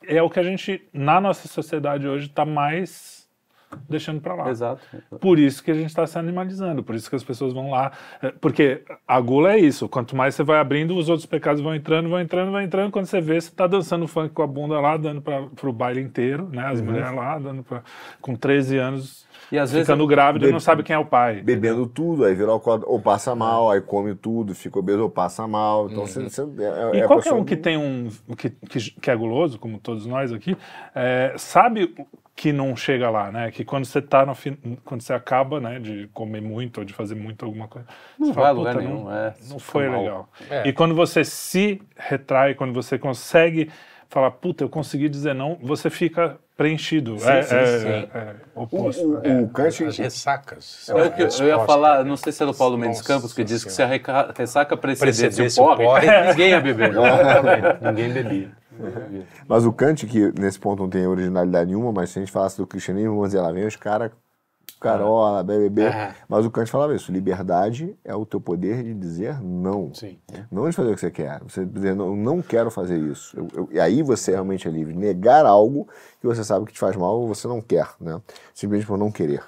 é 0.08 0.22
o 0.22 0.30
que 0.30 0.40
a 0.40 0.44
gente, 0.44 0.88
na 0.94 1.20
nossa 1.20 1.48
sociedade 1.48 2.08
hoje, 2.08 2.28
está 2.28 2.46
mais 2.46 3.19
deixando 3.88 4.22
para 4.22 4.34
lá. 4.34 4.50
Exato. 4.50 4.82
Por 5.20 5.38
isso 5.40 5.64
que 5.64 5.72
a 5.72 5.74
gente 5.74 5.88
está 5.88 6.06
se 6.08 6.18
animalizando, 6.18 6.84
por 6.84 6.96
isso 6.96 7.10
que 7.10 7.16
as 7.16 7.24
pessoas 7.24 7.54
vão 7.54 7.72
lá. 7.72 7.92
é, 8.22 8.32
Porque 8.32 8.84
a 9.08 9.20
gula 9.20 9.54
é 9.54 9.60
isso, 9.60 9.88
quanto 9.88 10.16
mais 10.16 10.36
você 10.36 10.44
vai 10.44 10.60
abrindo, 10.60 10.96
os 10.96 11.10
outros 11.10 11.26
pecados 11.26 11.62
vão 11.62 11.76
entrando, 11.76 12.10
vão 12.10 12.20
entrando, 12.20 12.52
vão 12.52 12.62
entrando. 12.62 12.92
Quando 12.92 13.06
você 13.06 13.22
vê, 13.22 13.40
você 13.40 13.50
está 13.50 13.68
dançando 13.68 14.08
funk 14.08 14.34
com 14.34 14.42
a 14.42 14.48
bunda 14.48 14.80
lá, 14.80 14.98
dando 14.98 15.22
para 15.22 15.70
o 15.70 15.74
baile 15.74 16.02
inteiro, 16.02 16.50
né? 16.52 16.66
As 16.66 16.82
mulheres 16.82 17.12
lá, 17.14 17.38
dando 17.38 17.64
pra, 17.64 17.84
com 18.22 18.36
13 18.36 18.78
anos, 18.78 19.26
E 19.52 19.58
às 19.58 19.72
vezes 19.72 19.88
ficando 19.88 20.06
grávida 20.06 20.48
e 20.48 20.52
não 20.52 20.60
sabe 20.60 20.84
quem 20.84 20.96
é 20.96 21.00
o 21.00 21.06
pai. 21.06 21.42
Bebendo 21.42 21.88
tudo, 21.88 22.26
aí 22.26 22.36
vira 22.36 22.52
alcoólatra, 22.52 22.90
ou 22.90 23.00
passa 23.02 23.36
mal, 23.36 23.72
aí 23.72 23.82
come 23.82 24.14
tudo, 24.16 24.54
fica 24.54 24.78
obeso 24.80 25.02
ou 25.04 25.10
passa 25.10 25.48
mal. 25.48 25.90
Então 25.90 26.06
você, 26.06 26.24
você- 26.24 26.42
é, 26.42 26.98
E 26.98 27.02
é 27.02 27.08
qualquer 27.08 27.34
um 27.34 27.44
que 27.44 27.56
tem 27.56 27.78
um 27.78 28.10
que, 28.38 28.50
que, 28.50 28.92
que 28.92 29.12
é 29.12 29.16
guloso, 29.16 29.58
como 29.60 29.80
todos 29.80 30.06
nós 30.06 30.32
aqui, 30.32 30.56
é, 30.94 31.34
sabe 31.38 31.94
que 32.36 32.54
não 32.54 32.74
chega 32.74 33.10
lá, 33.10 33.30
né? 33.32 33.52
Que 33.52 33.66
quando 33.66 33.84
você 33.84 34.02
tá 34.02 34.26
no 34.26 34.34
fin... 34.34 34.56
quando 34.86 35.02
você 35.02 35.12
acaba, 35.12 35.60
né, 35.60 35.78
de 35.78 36.08
comer 36.14 36.42
muito 36.42 36.78
ou 36.78 36.86
de 36.86 36.94
fazer 36.94 37.14
muito 37.16 37.44
alguma 37.44 37.68
coisa, 37.68 37.86
Não 38.18 38.28
você 38.28 38.34
vai 38.34 38.44
fala, 38.46 38.58
lugar 38.58 38.74
"Puta, 38.76 38.86
nenhum, 38.88 39.04
não, 39.04 39.14
é, 39.14 39.34
não 39.50 39.60
foi 39.60 39.90
mal." 39.90 40.00
legal. 40.02 40.30
É. 40.50 40.68
E 40.68 40.72
quando 40.72 40.96
você 40.96 41.26
se 41.26 41.82
retrai, 41.98 42.56
quando 42.56 42.74
você 42.74 42.98
consegue 42.98 43.70
falar, 44.08 44.32
puta, 44.32 44.64
eu 44.64 44.70
consegui 44.70 45.10
dizer 45.10 45.36
não, 45.36 45.58
você 45.62 45.90
fica 45.90 46.40
preenchido. 46.60 47.16
é, 47.16 47.42
sim, 47.42 47.56
é, 47.56 47.80
sim. 47.80 47.88
é 47.88 48.36
O, 48.54 48.64
oposto. 48.64 49.02
o, 49.08 49.44
o 49.44 49.50
Kant, 49.50 49.86
As 49.86 49.98
ressacas. 49.98 50.90
É 50.90 50.94
o 50.94 51.12
que 51.12 51.42
eu, 51.42 51.48
ia 51.48 51.60
falar, 51.60 52.04
não 52.04 52.18
sei 52.18 52.34
se 52.34 52.44
é 52.44 52.46
do 52.46 52.54
Paulo 52.54 52.78
Mendes 52.78 52.98
Nossa 52.98 53.14
Campos, 53.14 53.34
que 53.34 53.46
diz 53.46 53.64
que 53.64 53.72
se 53.72 53.82
a 53.82 53.88
ressaca 54.36 54.76
precedesse, 54.76 55.62
o 55.62 55.64
o 55.64 55.68
porre, 55.78 55.86
porre. 55.86 56.28
ninguém 56.28 56.50
ia 56.50 56.60
beber. 56.60 56.92
ninguém 57.82 58.12
bebia. 58.12 58.52
mas 59.48 59.66
o 59.66 59.72
Kant, 59.72 60.06
que 60.06 60.34
nesse 60.38 60.60
ponto 60.60 60.84
não 60.84 60.90
tem 60.90 61.08
originalidade 61.08 61.68
nenhuma, 61.68 61.94
mas 61.94 62.10
se 62.10 62.20
a 62.20 62.22
gente 62.22 62.32
falasse 62.32 62.58
do 62.58 62.68
cristianismo, 62.68 63.14
vamos 63.16 63.30
dizer, 63.30 63.40
lá 63.40 63.54
vem 63.54 63.66
os 63.66 63.78
caras, 63.78 64.12
carola, 64.72 65.44
bebê. 65.44 65.88
Ah. 65.88 66.14
Mas 66.28 66.46
o 66.46 66.52
Kant 66.52 66.70
falava 66.70 66.94
isso: 66.96 67.12
liberdade 67.12 67.96
é 68.04 68.16
o 68.16 68.26
teu 68.26 68.40
poder 68.42 68.84
de 68.84 68.94
dizer 68.94 69.42
não. 69.42 69.94
Sim. 69.94 70.18
Não 70.52 70.70
de 70.70 70.76
fazer 70.76 70.92
o 70.92 70.96
que 70.96 71.00
você 71.02 71.12
quer. 71.12 71.40
Você 71.48 71.66
dizer, 71.66 71.96
não, 71.96 72.08
eu 72.08 72.16
não 72.16 72.42
quero 72.42 72.70
fazer 72.72 72.98
isso. 72.98 73.38
Eu- 73.38 73.48
eu- 73.56 73.70
e 73.72 73.80
aí 73.80 74.02
você 74.04 74.32
realmente 74.32 74.68
é 74.68 74.72
livre. 74.72 74.94
Negar 74.96 75.46
algo 75.46 75.88
que 76.20 76.28
você 76.28 76.44
sabe 76.44 76.66
que 76.66 76.74
te 76.74 76.80
faz 76.80 76.96
mal 76.96 77.20
ou 77.20 77.28
você 77.28 77.48
não 77.48 77.62
quer, 77.62 77.88
né? 78.00 78.20
Simplesmente 78.54 78.88
por 78.88 78.98
não 78.98 79.12
querer. 79.12 79.44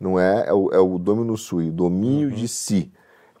Não 0.00 0.18
é, 0.18 0.46
é 0.48 0.52
o, 0.52 0.70
é 0.72 0.78
o 0.78 0.98
domínio 0.98 1.36
sui, 1.36 1.70
domínio 1.70 2.30
de 2.30 2.48
si. 2.48 2.92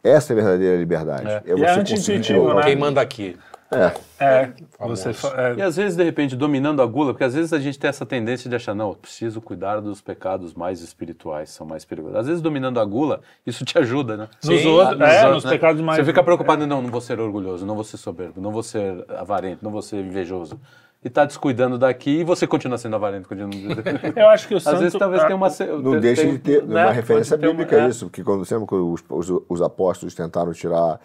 Essa 0.02 0.32
é 0.32 0.34
a 0.34 0.36
verdadeira 0.36 0.76
liberdade. 0.76 1.26
É, 1.28 1.36
é 1.36 1.40
você 1.40 1.50
conseguir 1.52 1.80
anti-intuitivo, 1.80 2.40
colocar- 2.40 2.60
né? 2.60 2.62
Quem 2.66 2.76
manda 2.76 3.00
aqui? 3.00 3.36
É. 3.70 3.92
É, 4.18 4.52
você 4.78 5.10
é, 5.10 5.54
E 5.56 5.62
às 5.62 5.76
vezes, 5.76 5.96
de 5.96 6.04
repente, 6.04 6.36
dominando 6.36 6.80
a 6.80 6.86
gula, 6.86 7.12
porque 7.12 7.24
às 7.24 7.34
vezes 7.34 7.52
a 7.52 7.58
gente 7.58 7.78
tem 7.78 7.88
essa 7.88 8.06
tendência 8.06 8.48
de 8.48 8.54
achar, 8.54 8.74
não, 8.74 8.90
eu 8.90 8.94
preciso 8.94 9.40
cuidar 9.40 9.80
dos 9.80 10.00
pecados 10.00 10.54
mais 10.54 10.80
espirituais, 10.80 11.50
são 11.50 11.66
mais 11.66 11.84
perigosos. 11.84 12.16
Às 12.18 12.26
vezes, 12.26 12.42
dominando 12.42 12.78
a 12.78 12.84
gula, 12.84 13.20
isso 13.46 13.64
te 13.64 13.76
ajuda, 13.78 14.16
né? 14.16 14.28
Nos 14.44 14.60
Sim, 14.60 14.68
outros, 14.68 14.98
Nos 14.98 15.08
é, 15.08 15.16
outros, 15.16 15.34
nos 15.34 15.44
né? 15.44 15.50
pecados 15.50 15.82
mais. 15.82 15.98
Você 15.98 16.04
fica 16.04 16.22
preocupado, 16.22 16.66
não, 16.66 16.80
não 16.80 16.90
vou 16.90 17.00
ser 17.00 17.18
orgulhoso, 17.20 17.66
não 17.66 17.74
vou 17.74 17.84
ser 17.84 17.96
soberbo, 17.96 18.40
não 18.40 18.52
vou 18.52 18.62
ser 18.62 19.04
avarento, 19.16 19.64
não 19.64 19.70
vou 19.70 19.82
ser 19.82 20.04
invejoso. 20.04 20.58
E 21.04 21.10
tá 21.10 21.26
descuidando 21.26 21.76
daqui 21.76 22.20
e 22.20 22.24
você 22.24 22.46
continua 22.46 22.78
sendo 22.78 22.96
avarento, 22.96 23.28
continua... 23.28 23.50
Eu 24.16 24.28
acho 24.30 24.48
que 24.48 24.54
o 24.54 24.56
Às 24.56 24.62
santo. 24.62 24.78
vezes 24.78 24.98
talvez 24.98 25.22
ah, 25.22 25.26
tenha 25.26 25.36
uma... 25.36 25.48
Não 25.82 26.00
deixa 26.00 26.26
de 26.26 26.38
ter 26.38 26.62
né, 26.64 26.82
uma 26.82 26.92
referência 26.92 27.36
pode 27.36 27.42
ter 27.42 27.48
uma- 27.48 27.52
bíblica 27.52 27.84
é. 27.84 27.88
isso, 27.90 28.06
porque 28.06 28.24
quando 28.24 28.42
sempre 28.46 28.66
que 28.66 28.74
os, 28.74 29.04
os, 29.10 29.42
os 29.46 29.60
apóstolos 29.60 30.14
tentaram 30.14 30.50
tirar, 30.54 30.98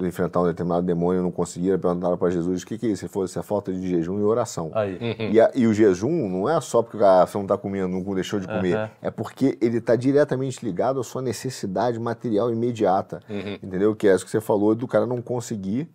enfrentar 0.00 0.40
um 0.40 0.46
determinado 0.46 0.86
demônio 0.86 1.20
e 1.20 1.22
não 1.22 1.30
conseguiram, 1.30 1.78
perguntaram 1.78 2.16
para 2.16 2.30
Jesus 2.30 2.62
o 2.62 2.66
que, 2.66 2.78
que 2.78 2.86
é 2.86 2.90
isso? 2.90 3.04
Ele 3.04 3.12
falou, 3.12 3.26
isso 3.26 3.38
é 3.38 3.42
falta 3.42 3.72
de 3.72 3.86
jejum 3.88 4.18
e 4.18 4.22
oração. 4.22 4.70
Aí. 4.74 4.98
E, 5.32 5.40
a- 5.40 5.50
e 5.54 5.66
o 5.66 5.74
jejum 5.74 6.28
não 6.28 6.48
é 6.48 6.58
só 6.60 6.82
porque 6.82 7.02
ah, 7.04 7.26
você 7.26 7.36
não 7.36 7.44
está 7.44 7.58
comendo, 7.58 7.88
não 7.88 8.14
deixou 8.14 8.40
de 8.40 8.46
comer, 8.46 8.74
Aham. 8.76 8.90
é 9.02 9.10
porque 9.10 9.58
ele 9.60 9.78
está 9.78 9.94
diretamente 9.94 10.64
ligado 10.64 10.98
à 10.98 11.04
sua 11.04 11.20
necessidade 11.20 11.98
material 12.00 12.50
imediata, 12.50 13.20
entendeu? 13.62 13.94
Que 13.94 14.08
é 14.08 14.14
isso 14.14 14.24
que 14.24 14.30
você 14.30 14.40
falou 14.40 14.74
do 14.74 14.88
cara 14.88 15.04
não 15.06 15.20
conseguir 15.20 15.88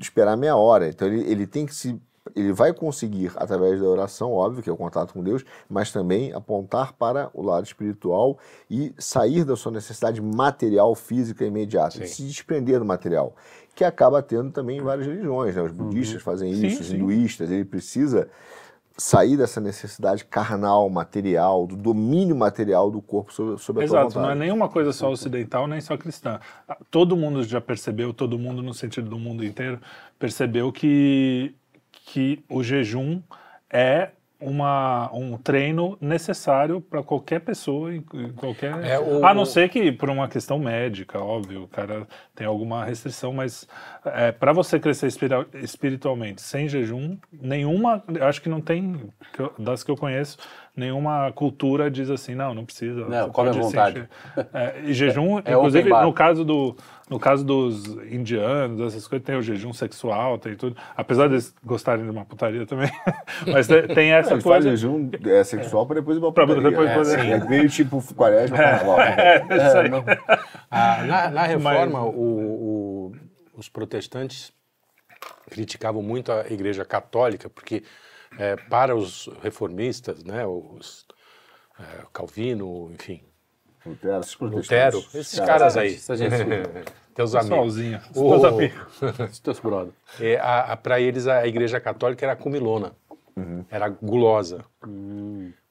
esperar 0.00 0.36
meia 0.36 0.56
hora. 0.56 0.88
Então 0.88 1.08
ele, 1.08 1.22
ele 1.30 1.46
tem 1.46 1.64
que 1.66 1.74
se 1.74 1.98
ele 2.36 2.52
vai 2.52 2.72
conseguir, 2.72 3.32
através 3.36 3.80
da 3.80 3.86
oração, 3.86 4.32
óbvio, 4.32 4.62
que 4.62 4.70
é 4.70 4.72
o 4.72 4.76
contato 4.76 5.12
com 5.12 5.22
Deus, 5.22 5.44
mas 5.68 5.90
também 5.90 6.32
apontar 6.32 6.92
para 6.92 7.30
o 7.34 7.42
lado 7.42 7.64
espiritual 7.64 8.38
e 8.70 8.94
sair 8.96 9.44
da 9.44 9.56
sua 9.56 9.72
necessidade 9.72 10.20
material, 10.20 10.94
física 10.94 11.44
imediata, 11.44 11.98
Sim. 11.98 12.06
se 12.06 12.22
desprender 12.22 12.78
do 12.78 12.84
material, 12.84 13.34
que 13.74 13.84
acaba 13.84 14.22
tendo 14.22 14.52
também 14.52 14.78
em 14.78 14.82
várias 14.82 15.06
religiões. 15.06 15.56
Né? 15.56 15.62
Os 15.62 15.72
budistas 15.72 16.22
fazem 16.22 16.54
Sim, 16.54 16.66
isso, 16.66 16.82
os 16.82 16.88
sim. 16.88 16.96
hinduístas, 16.96 17.50
ele 17.50 17.64
precisa 17.64 18.28
sair 18.96 19.36
dessa 19.36 19.60
necessidade 19.60 20.24
carnal, 20.24 20.88
material, 20.88 21.66
do 21.66 21.76
domínio 21.76 22.36
material 22.36 22.90
do 22.90 23.00
corpo 23.00 23.32
sobre, 23.32 23.58
sobre 23.58 23.84
a 23.84 23.88
tua 23.88 24.00
Exato, 24.00 24.14
não 24.16 24.24
é 24.24 24.28
vontade. 24.28 24.40
nenhuma 24.40 24.68
coisa 24.68 24.92
só 24.92 25.10
ocidental, 25.10 25.66
nem 25.66 25.80
só 25.80 25.96
cristã. 25.96 26.38
Todo 26.90 27.16
mundo 27.16 27.42
já 27.42 27.60
percebeu, 27.60 28.12
todo 28.12 28.38
mundo 28.38 28.62
no 28.62 28.74
sentido 28.74 29.08
do 29.08 29.18
mundo 29.18 29.44
inteiro, 29.44 29.80
percebeu 30.18 30.70
que, 30.70 31.54
que 32.12 32.44
o 32.46 32.62
jejum 32.62 33.22
é 33.70 34.10
uma, 34.38 35.08
um 35.14 35.38
treino 35.38 35.96
necessário 36.00 36.78
para 36.80 37.02
qualquer 37.02 37.40
pessoa, 37.40 37.94
em, 37.94 38.02
qualquer. 38.36 38.84
É, 38.84 38.98
o- 38.98 39.24
a 39.24 39.32
não 39.32 39.46
ser 39.46 39.68
que 39.70 39.90
por 39.92 40.10
uma 40.10 40.28
questão 40.28 40.58
médica, 40.58 41.18
óbvio, 41.18 41.62
o 41.62 41.68
cara 41.68 42.06
tem 42.34 42.46
alguma 42.46 42.84
restrição, 42.84 43.32
mas 43.32 43.66
é, 44.04 44.30
para 44.32 44.52
você 44.52 44.78
crescer 44.78 45.06
espiritualmente 45.54 46.42
sem 46.42 46.68
jejum, 46.68 47.16
nenhuma, 47.32 48.02
acho 48.20 48.42
que 48.42 48.48
não 48.48 48.60
tem, 48.60 49.00
das 49.58 49.82
que 49.82 49.90
eu 49.90 49.96
conheço, 49.96 50.36
nenhuma 50.76 51.30
cultura 51.32 51.90
diz 51.90 52.08
assim, 52.10 52.34
não, 52.34 52.54
não 52.54 52.64
precisa. 52.64 53.06
Não, 53.06 53.30
come 53.30 53.50
à 53.50 53.52
vontade. 53.52 54.08
É, 54.54 54.80
e 54.84 54.92
jejum, 54.94 55.38
É 55.44 55.52
inclusive, 55.52 55.80
open 55.88 55.90
bar. 55.90 56.04
no 56.04 56.12
caso 56.12 56.44
do 56.44 56.76
no 57.10 57.20
caso 57.20 57.44
dos 57.44 57.86
indianos, 58.10 58.80
essas 58.80 59.06
coisas, 59.06 59.26
tem 59.26 59.36
o 59.36 59.42
jejum 59.42 59.70
sexual, 59.74 60.38
tem 60.38 60.56
tudo. 60.56 60.74
Apesar 60.96 61.28
deles 61.28 61.54
gostarem 61.62 62.04
de 62.04 62.10
uma 62.10 62.24
putaria 62.24 62.64
também. 62.64 62.90
Mas 63.52 63.66
tem, 63.66 64.12
essa 64.12 64.32
Eles 64.32 64.42
fazem 64.42 64.42
coisa. 64.42 64.70
jejum 64.70 65.10
é, 65.26 65.44
sexual 65.44 65.86
para 65.86 65.96
depois 66.00 66.16
ir 66.16 66.20
pra 66.20 66.32
Pra 66.32 66.46
putaria. 66.46 66.70
depois 66.70 66.88
é, 66.90 66.94
poder- 66.94 67.20
sim. 67.20 67.32
É 67.32 67.48
meio 67.50 67.68
tipo 67.68 68.02
quaresma, 68.14 68.56
carnaval. 68.56 68.98
É, 69.02 69.44
isso 69.50 69.76
aí. 69.78 69.90
Ah, 70.70 71.04
na, 71.04 71.30
na 71.30 71.42
reforma, 71.42 72.00
Mas- 72.00 72.14
o- 72.14 72.18
o- 72.18 73.12
os 73.58 73.68
protestantes 73.68 74.50
criticavam 75.50 76.02
muito 76.02 76.32
a 76.32 76.46
Igreja 76.48 76.82
Católica, 76.82 77.50
porque 77.50 77.82
eh, 78.38 78.56
para 78.68 78.94
os 78.96 79.28
reformistas, 79.42 80.22
né, 80.24 80.46
os 80.46 81.06
eh, 81.78 82.04
Calvino, 82.12 82.90
enfim, 82.92 83.22
Lutero, 83.84 84.20
esses. 84.20 84.36
Lutero, 84.40 84.98
esses 85.14 85.40
caras 85.40 85.76
aí, 85.76 85.94
Essa 85.94 86.16
gente 86.16 86.34
teus 87.14 87.34
amigos. 87.34 87.76
O- 88.14 88.30
Meus 88.30 88.44
amigos. 88.44 89.00
Os 89.32 89.40
teus 89.40 89.58
brother. 89.60 89.92
É, 90.20 90.38
a, 90.40 90.76
para 90.76 91.00
eles 91.00 91.26
a 91.26 91.46
Igreja 91.46 91.80
Católica 91.80 92.24
era 92.24 92.36
comilona, 92.36 92.92
era 93.70 93.88
gulosa, 93.88 94.64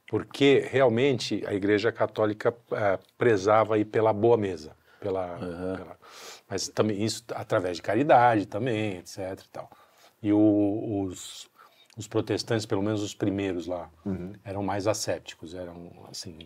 porque 0.08 0.68
realmente 0.70 1.44
a 1.48 1.54
Igreja 1.54 1.92
Católica 1.92 2.54
eh, 2.74 3.00
prezava 3.18 3.76
aí 3.76 3.86
pela 3.86 4.12
boa 4.12 4.36
mesa, 4.36 4.76
pela, 5.00 5.38
pela- 5.38 5.98
mas 6.50 6.68
também 6.68 7.02
isso 7.04 7.24
através 7.34 7.78
de 7.78 7.84
caridade 7.84 8.46
também, 8.46 8.98
etc. 8.98 9.40
E, 9.42 9.50
tal. 9.50 9.70
e 10.22 10.34
o- 10.34 11.06
os, 11.08 11.50
os 11.98 12.08
protestantes, 12.08 12.66
pelo 12.66 12.82
menos 12.82 13.02
os 13.04 13.14
primeiros 13.14 13.68
lá, 13.68 13.90
eram 14.44 14.64
mais 14.64 14.88
assépticos, 14.88 15.54
eram 15.54 15.92
assim, 16.10 16.38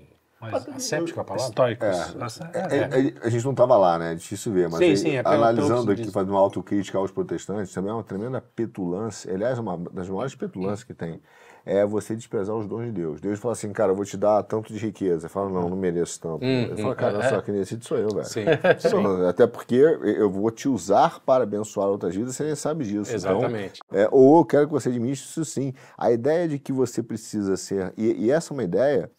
Mas- 0.42 0.68
asséptico 0.70 1.20
é 1.20 1.22
a 1.22 1.26
palavra? 1.26 1.48
Estoicos. 1.50 1.88
Essa- 2.22 2.52
É, 2.54 2.78
é. 2.78 3.08
é, 3.08 3.14
a 3.24 3.30
gente 3.30 3.44
não 3.44 3.52
estava 3.52 3.78
lá, 3.78 3.98
né? 3.98 4.12
É 4.12 4.16
difícil 4.16 4.52
ver, 4.52 4.70
mas 4.70 4.80
Sim, 5.00 5.10
aí, 5.10 5.16
é 5.16 5.20
analisando 5.26 5.92
aqui, 5.92 6.02
diz. 6.04 6.12
fazendo 6.14 6.32
uma 6.32 6.40
autocrítica 6.40 6.98
aos 6.98 7.12
protestantes, 7.12 7.74
também 7.74 7.92
é 7.92 7.94
uma 7.94 8.04
tremenda 8.04 8.42
petulância. 8.42 9.34
Aliás, 9.34 9.58
uma 9.60 9.78
das 9.92 10.10
maiores 10.10 10.36
petulâncias 10.36 10.84
que 10.84 10.94
tem 10.94 11.22
é 11.66 11.84
você 11.86 12.16
desprezar 12.16 12.56
os 12.56 12.68
dons 12.68 12.86
de 12.86 12.92
Deus. 12.92 13.20
Deus 13.20 13.40
fala 13.40 13.54
assim, 13.54 13.74
cara, 13.74 13.92
eu 13.92 13.96
vou 13.96 14.06
te 14.06 14.16
dar 14.16 14.44
tanto 14.44 14.72
de 14.72 14.78
riqueza. 14.78 15.28
Fala, 15.28 15.50
não, 15.50 15.68
não 15.68 15.76
mereço 15.76 16.20
tanto. 16.22 16.46
Ele 16.46 16.82
fala, 16.82 16.96
cara, 16.96 17.18
olha 17.18 17.30
só, 17.30 17.42
quem 17.42 17.56
decide 17.56 17.86
sou 17.86 17.98
eu, 17.98 18.10
velho. 18.10 18.26
Sim, 18.26 18.46
Não, 19.02 19.28
Até 19.28 19.48
porque 19.48 19.76
eu 19.76 20.30
vou 20.30 20.52
te 20.52 20.70
usar 20.70 21.20
para 21.22 21.44
abençoar 21.44 21.88
outras 21.88 22.16
vidas, 22.16 22.36
você 22.36 22.44
nem 22.44 22.56
sabe 22.56 22.84
disso. 22.86 23.16
Então, 23.16 23.40
Exatamente. 23.40 23.82
é, 23.92 24.08
ou 24.12 24.38
eu 24.38 24.46
quero 24.46 24.68
que 24.68 24.74
você 24.74 24.90
administre 24.90 25.28
isso 25.28 25.44
sim. 25.44 25.74
A 25.98 26.12
ideia 26.12 26.48
de 26.48 26.60
que 26.60 26.72
você 26.72 27.02
precisa 27.02 27.58
ser. 27.58 27.92
E, 27.98 28.26
e 28.26 28.32
essa 28.32 28.54
é 28.54 28.54
uma 28.54 28.64
ideia 28.64 29.10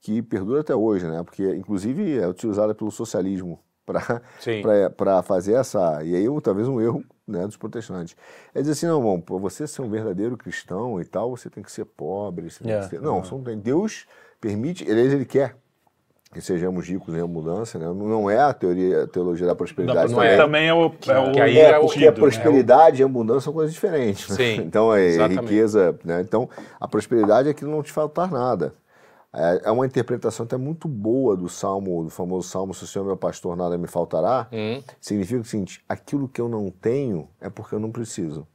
que 0.00 0.20
perdura 0.20 0.60
até 0.60 0.74
hoje, 0.74 1.06
né? 1.06 1.22
Porque, 1.22 1.54
inclusive, 1.54 2.18
é 2.18 2.28
utilizada 2.28 2.74
pelo 2.74 2.90
socialismo 2.90 3.58
Sim. 4.38 4.62
para 4.94 5.22
fazer 5.22 5.54
essa. 5.54 6.02
E 6.04 6.14
aí, 6.14 6.26
talvez 6.42 6.68
um 6.68 6.80
erro 6.80 7.02
né, 7.26 7.46
dos 7.46 7.56
protestantes. 7.56 8.16
É 8.54 8.60
dizer 8.60 8.72
assim: 8.72 8.86
não, 8.86 9.00
bom, 9.00 9.20
para 9.20 9.36
você 9.36 9.66
ser 9.66 9.82
um 9.82 9.88
verdadeiro 9.90 10.36
cristão 10.36 11.00
e 11.00 11.04
tal, 11.04 11.30
você 11.36 11.48
tem 11.50 11.62
que 11.62 11.72
ser 11.72 11.84
pobre. 11.84 12.50
Você 12.50 12.62
tem 12.64 12.72
É. 12.72 12.80
que 12.80 12.88
ser... 12.88 13.00
Não, 13.00 13.20
não 13.22 13.42
tem. 13.42 13.58
Deus 13.58 14.06
permite, 14.40 14.84
ele, 14.88 15.00
ele 15.00 15.24
quer. 15.24 15.56
Que 16.32 16.40
sejamos 16.40 16.88
ricos 16.88 17.14
em 17.14 17.20
abundância, 17.20 17.78
né? 17.78 17.86
Não 17.86 18.28
é 18.28 18.40
a 18.40 18.52
teoria, 18.52 19.04
a 19.04 19.06
teologia 19.06 19.46
da 19.46 19.54
prosperidade. 19.54 20.10
Não 20.12 20.18
também. 20.18 20.32
é. 20.32 20.36
Também 20.36 20.68
é 20.68 20.74
o. 20.74 20.86
É 21.06 21.18
o 21.20 21.30
que 21.32 21.40
aí 21.40 21.58
É, 21.58 21.70
é 21.70 21.78
o 21.78 21.82
porque 21.82 22.00
tido, 22.00 22.08
a 22.08 22.10
né? 22.10 22.16
prosperidade 22.18 23.00
e 23.00 23.02
a 23.04 23.06
abundância 23.06 23.42
são 23.42 23.52
coisas 23.52 23.72
diferentes. 23.72 24.28
né? 24.30 24.34
Sim, 24.36 24.56
Então, 24.66 24.92
é 24.92 25.06
exatamente. 25.06 25.40
riqueza. 25.42 25.96
Né? 26.04 26.20
Então, 26.22 26.48
a 26.80 26.88
prosperidade 26.88 27.48
é 27.48 27.54
que 27.54 27.64
não 27.64 27.84
te 27.84 27.92
faltar 27.92 28.28
nada. 28.32 28.74
É, 29.34 29.62
é 29.64 29.70
uma 29.70 29.84
interpretação 29.84 30.46
até 30.46 30.56
muito 30.56 30.86
boa 30.86 31.36
do 31.36 31.48
salmo, 31.48 32.04
do 32.04 32.10
famoso 32.10 32.48
salmo: 32.48 32.72
Se 32.72 32.84
o 32.84 32.86
Senhor 32.86 33.04
é 33.04 33.08
meu 33.08 33.16
pastor, 33.16 33.56
nada 33.56 33.76
me 33.76 33.88
faltará. 33.88 34.46
Hum. 34.52 34.82
Significa 35.00 35.40
o 35.40 35.44
seguinte: 35.44 35.84
aquilo 35.88 36.28
que 36.28 36.40
eu 36.40 36.48
não 36.48 36.70
tenho 36.70 37.28
é 37.40 37.50
porque 37.50 37.74
eu 37.74 37.80
não 37.80 37.90
preciso. 37.90 38.46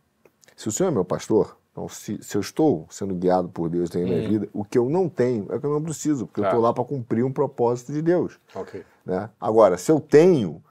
Se 0.55 0.67
o 0.67 0.71
Senhor 0.71 0.89
é 0.89 0.91
meu 0.93 1.05
pastor, 1.05 1.57
então, 1.71 1.87
se, 1.87 2.21
se 2.21 2.35
eu 2.35 2.41
estou 2.41 2.85
sendo 2.89 3.13
guiado 3.15 3.47
por 3.49 3.69
Deus 3.69 3.93
em 3.95 4.03
minha 4.03 4.27
vida, 4.27 4.49
o 4.53 4.65
que 4.65 4.77
eu 4.77 4.89
não 4.89 5.07
tenho 5.07 5.47
é 5.49 5.59
que 5.59 5.65
eu 5.65 5.71
não 5.71 5.81
preciso, 5.81 6.25
porque 6.27 6.39
eu 6.39 6.43
Hum. 6.43 6.47
Tá. 6.47 6.49
estou 6.51 6.61
lá 6.63 6.73
para 6.73 6.83
cumprir 6.83 7.23
um 7.23 7.31
propósito 7.31 7.93
de 7.93 8.01
Deus. 8.01 8.39
Ok. 8.55 8.83
Né? 9.05 9.29
Agora, 9.39 9.77
se 9.77 9.91
eu 9.91 9.99
tenho, 9.99 10.61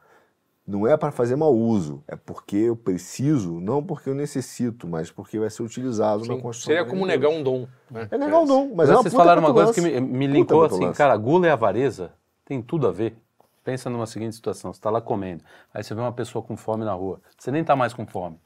não 0.68 0.86
é 0.86 0.98
para 0.98 1.10
fazer 1.10 1.34
mau 1.34 1.56
uso, 1.56 2.04
é 2.06 2.14
porque 2.14 2.56
eu 2.56 2.76
preciso, 2.76 3.58
não 3.58 3.82
porque 3.82 4.10
eu 4.10 4.14
necessito, 4.14 4.86
mas 4.86 5.10
porque 5.10 5.38
vai 5.38 5.48
ser 5.48 5.62
utilizado 5.62 6.26
na 6.26 6.34
Sim. 6.34 6.40
construção. 6.42 6.74
Seria 6.74 6.84
como 6.84 7.06
negar 7.06 7.30
um 7.30 7.42
dom. 7.42 7.66
né? 7.90 8.06
É 8.10 8.18
negar 8.18 8.38
um 8.38 8.46
dom, 8.46 8.66
mas 8.66 8.76
Mas 8.76 8.90
é 8.90 8.92
uma 8.92 9.02
vocês 9.02 9.14
puta 9.14 9.24
falaram 9.24 9.40
uma 9.40 9.54
coisa 9.54 9.72
que 9.72 9.80
me, 9.80 9.98
me 9.98 10.26
Puta 10.26 10.38
linkou 10.38 10.64
assim, 10.64 10.92
cara, 10.92 11.14
a 11.14 11.16
gula 11.16 11.46
e 11.46 11.50
a 11.50 11.54
avareza 11.54 12.12
tem 12.44 12.60
tudo 12.60 12.86
a 12.86 12.92
ver. 12.92 13.16
Pensa 13.64 13.88
numa 13.88 14.06
seguinte 14.06 14.34
situação, 14.36 14.70
você 14.70 14.78
está 14.78 14.90
lá 14.90 15.00
comendo, 15.00 15.42
aí 15.72 15.82
você 15.82 15.94
vê 15.94 16.00
uma 16.02 16.12
pessoa 16.12 16.42
com 16.42 16.54
fome 16.54 16.84
na 16.84 16.92
rua, 16.92 17.20
você 17.38 17.50
nem 17.50 17.62
está 17.62 17.74
mais 17.74 17.94
com 17.94 18.06
fome, 18.06 18.38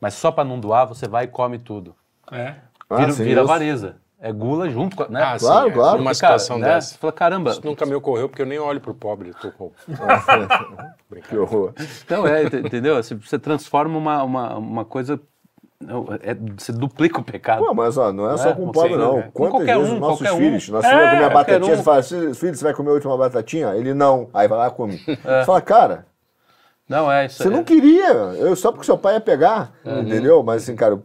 mas 0.00 0.14
só 0.14 0.32
para 0.32 0.44
não 0.44 0.58
doar, 0.58 0.84
você 0.84 1.06
vai 1.06 1.24
e 1.24 1.28
come 1.28 1.60
tudo. 1.60 1.94
É. 2.32 2.56
Ah, 2.90 2.96
Vira, 2.96 3.12
sim, 3.12 3.22
vira 3.22 3.40
avareza. 3.42 4.00
É 4.20 4.32
gula 4.32 4.68
junto 4.68 4.96
com 4.96 5.04
a... 5.04 5.08
Né? 5.08 5.22
Ah, 5.22 5.36
Claro, 5.38 5.68
sim, 5.68 5.74
claro. 5.74 5.98
Numa 5.98 6.10
Porque, 6.10 6.20
cara, 6.20 6.38
situação 6.38 6.58
né, 6.58 6.68
dessa. 6.74 6.88
Você 6.92 6.98
fala, 6.98 7.12
caramba, 7.12 7.50
Isso 7.50 7.60
nunca 7.64 7.86
me 7.86 7.94
ocorreu 7.94 8.28
porque 8.28 8.42
eu 8.42 8.46
nem 8.46 8.58
olho 8.58 8.80
pro 8.80 8.92
pobre. 8.92 9.32
Tô 9.40 9.52
com... 9.52 9.70
Que 11.28 11.36
horror. 11.36 11.72
Não, 12.08 12.26
é, 12.26 12.42
ent- 12.44 12.54
entendeu? 12.54 12.96
Você, 13.02 13.14
você 13.14 13.38
transforma 13.38 13.96
uma, 13.96 14.22
uma, 14.22 14.56
uma 14.58 14.84
coisa. 14.84 15.18
não, 15.80 16.06
É, 16.22 16.34
você 16.56 16.72
duplica 16.72 17.20
o 17.20 17.24
pecado. 17.24 17.64
Pô, 17.64 17.72
mas 17.74 17.96
ó, 17.96 18.12
não 18.12 18.30
é 18.30 18.36
só 18.36 18.50
É, 18.50 18.54
com 18.54 18.66
o 18.66 18.72
pobre, 18.72 18.96
não. 18.96 19.16
né? 19.16 19.22
Com 19.22 19.44
Quantas 19.44 19.50
qualquer 19.52 19.76
vezes 19.78 19.90
um, 19.90 19.94
os 19.94 20.00
nossos 20.00 20.18
qualquer 20.18 20.32
um. 20.32 20.38
filhos, 20.38 20.68
nós 20.68 20.84
É, 20.84 20.88
filhos 20.88 21.02
comer 21.04 21.16
qualquer 21.30 21.34
batatinha, 21.34 21.72
um. 21.72 21.76
você 21.76 21.82
fala, 21.82 22.02
filho, 22.34 22.54
você 22.56 22.64
vai 22.64 22.74
comer 22.74 22.90
a 22.90 22.92
última 22.94 23.16
batatinha? 23.16 23.74
Ele 23.76 23.94
não. 23.94 24.28
Aí 24.34 24.46
vai 24.48 24.58
lá 24.58 24.68
e 24.68 24.70
come. 24.70 25.00
É. 25.06 25.14
Você 25.40 25.46
fala, 25.46 25.60
cara, 25.62 26.06
Não, 26.88 27.10
é 27.10 27.26
isso. 27.26 27.42
você 27.42 27.48
é, 27.48 27.50
não 27.50 27.64
queria. 27.64 28.08
Eu, 28.08 28.54
só 28.56 28.70
porque 28.72 28.84
seu 28.86 28.98
pai 28.98 29.14
ia 29.14 29.20
pegar, 29.20 29.72
entendeu? 29.84 30.42
Mas 30.42 30.62
assim, 30.64 30.76
cara, 30.76 31.00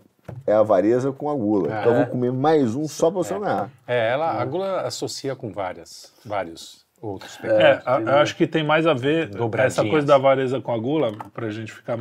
é 0.47 0.53
a 0.53 0.59
avareza 0.59 1.11
com 1.11 1.29
a 1.29 1.33
gula. 1.35 1.67
Então 1.81 1.91
eu 1.91 1.97
vou 1.97 2.05
comer 2.07 2.31
mais 2.31 2.75
um 2.75 2.87
só 2.87 3.09
pra 3.11 3.19
você 3.19 3.33
não 3.33 3.43
errar. 3.43 3.69
É, 3.87 4.11
ela, 4.11 4.31
a 4.41 4.45
gula 4.45 4.81
associa 4.81 5.35
com 5.35 5.51
várias, 5.51 6.13
vários 6.25 6.83
outros 7.01 7.35
pecados. 7.37 7.63
É, 7.63 7.81
a- 7.85 7.99
eu 8.01 8.17
acho 8.17 8.35
que 8.35 8.47
tem 8.47 8.63
mais 8.63 8.87
a 8.87 8.93
ver 8.93 9.29
essa 9.65 9.81
coisa 9.91 10.07
da 10.07 10.15
avareza 10.15 10.61
com 10.61 10.73
a 10.73 10.77
gula, 10.77 11.11
pra 11.33 11.49
gente 11.49 11.71
ficar. 11.71 11.99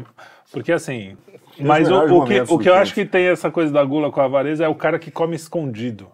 Porque 0.52 0.70
assim. 0.72 1.16
Mas 1.58 1.88
o, 1.90 1.94
o 2.16 2.24
que, 2.26 2.34
o 2.54 2.58
que 2.58 2.68
eu 2.68 2.74
acho 2.74 2.94
que 2.94 3.04
tem 3.04 3.26
essa 3.26 3.50
coisa 3.50 3.72
da 3.72 3.84
gula 3.84 4.10
com 4.10 4.20
a 4.20 4.24
avareza 4.24 4.64
é 4.64 4.68
o 4.68 4.74
cara 4.74 4.98
que 4.98 5.10
come 5.10 5.34
escondido. 5.36 6.08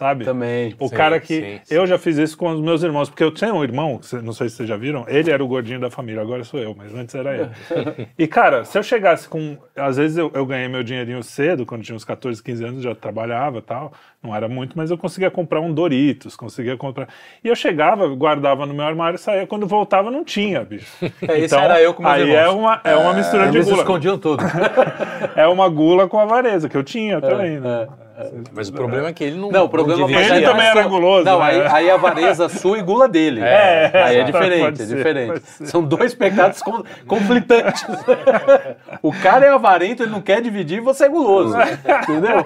Sabe? 0.00 0.24
Também. 0.24 0.74
O 0.78 0.88
Sim, 0.88 0.94
cara 0.94 1.20
que. 1.20 1.34
sim, 1.34 1.60
sim. 1.62 1.74
Eu 1.74 1.86
já 1.86 1.98
fiz 1.98 2.16
isso 2.16 2.34
com 2.34 2.48
os 2.48 2.58
meus 2.58 2.82
irmãos, 2.82 3.10
porque 3.10 3.22
eu 3.22 3.30
tinha 3.30 3.52
um 3.52 3.62
irmão, 3.62 4.00
não 4.22 4.32
sei 4.32 4.48
se 4.48 4.56
vocês 4.56 4.66
já 4.66 4.74
viram, 4.74 5.04
ele 5.06 5.30
era 5.30 5.44
o 5.44 5.46
gordinho 5.46 5.78
da 5.78 5.90
família, 5.90 6.22
agora 6.22 6.42
sou 6.42 6.58
eu, 6.58 6.74
mas 6.74 6.94
antes 6.94 7.14
era 7.14 7.36
ele. 7.36 7.50
e, 8.18 8.26
cara, 8.26 8.64
se 8.64 8.78
eu 8.78 8.82
chegasse 8.82 9.28
com. 9.28 9.58
Às 9.76 9.98
vezes 9.98 10.16
eu, 10.16 10.30
eu 10.34 10.46
ganhei 10.46 10.68
meu 10.68 10.82
dinheirinho 10.82 11.22
cedo, 11.22 11.66
quando 11.66 11.82
tinha 11.82 11.94
uns 11.94 12.06
14, 12.06 12.42
15 12.42 12.64
anos, 12.64 12.82
já 12.82 12.94
trabalhava 12.94 13.58
e 13.58 13.62
tal. 13.62 13.92
Não 14.22 14.36
era 14.36 14.46
muito, 14.48 14.76
mas 14.76 14.90
eu 14.90 14.98
conseguia 14.98 15.30
comprar 15.30 15.60
um 15.62 15.72
Doritos, 15.72 16.36
conseguia 16.36 16.76
comprar. 16.76 17.08
E 17.42 17.48
eu 17.48 17.56
chegava, 17.56 18.06
guardava 18.08 18.66
no 18.66 18.74
meu 18.74 18.84
armário, 18.84 19.18
saía. 19.18 19.46
Quando 19.46 19.66
voltava, 19.66 20.10
não 20.10 20.22
tinha, 20.24 20.62
bicho. 20.62 20.86
É, 21.26 21.38
isso 21.38 21.54
era 21.54 21.80
eu 21.80 21.94
com 21.94 22.02
meus 22.02 22.14
aí 22.14 22.22
irmãos. 22.22 22.36
é 22.36 22.48
uma, 22.50 22.80
é 22.84 22.96
uma 22.96 23.14
mistura 23.14 23.48
de 23.48 23.56
Eles 23.56 23.66
gula. 23.66 23.78
escondiam 23.78 24.18
tudo. 24.18 24.44
É 25.36 25.46
uma 25.46 25.68
gula 25.68 26.06
com 26.08 26.18
avareza, 26.18 26.68
que 26.68 26.76
eu 26.76 26.82
tinha 26.82 27.20
também, 27.20 27.58
né? 27.60 27.86
Mas 28.52 28.68
o 28.68 28.72
problema 28.74 29.08
é 29.08 29.12
que 29.14 29.24
ele 29.24 29.38
não. 29.38 29.50
Não, 29.50 29.64
o 29.64 29.68
problema 29.68 30.04
devia 30.06 30.20
Ele 30.36 30.44
também 30.44 30.66
era 30.66 30.82
guloso, 30.82 31.24
Não, 31.24 31.38
né? 31.38 31.44
aí, 31.46 31.60
aí 31.66 31.90
a 31.90 31.94
avareza 31.94 32.50
sua 32.50 32.78
e 32.78 32.82
gula 32.82 33.08
dele. 33.08 33.40
É, 33.40 33.90
aí 33.94 34.16
é 34.18 34.24
diferente, 34.24 34.82
é 34.82 34.84
ser, 34.84 34.96
diferente. 34.96 35.28
pode 35.28 35.40
ser. 35.46 35.66
São 35.68 35.82
dois 35.82 36.14
pecados 36.14 36.60
con- 36.60 36.82
conflitantes. 37.06 37.82
o 39.02 39.10
cara 39.12 39.46
é 39.46 39.48
avarento, 39.48 40.02
ele 40.02 40.10
não 40.12 40.20
quer 40.20 40.42
dividir 40.42 40.78
e 40.78 40.80
você 40.80 41.04
é 41.04 41.08
guloso. 41.08 41.56
Entendeu? 42.02 42.44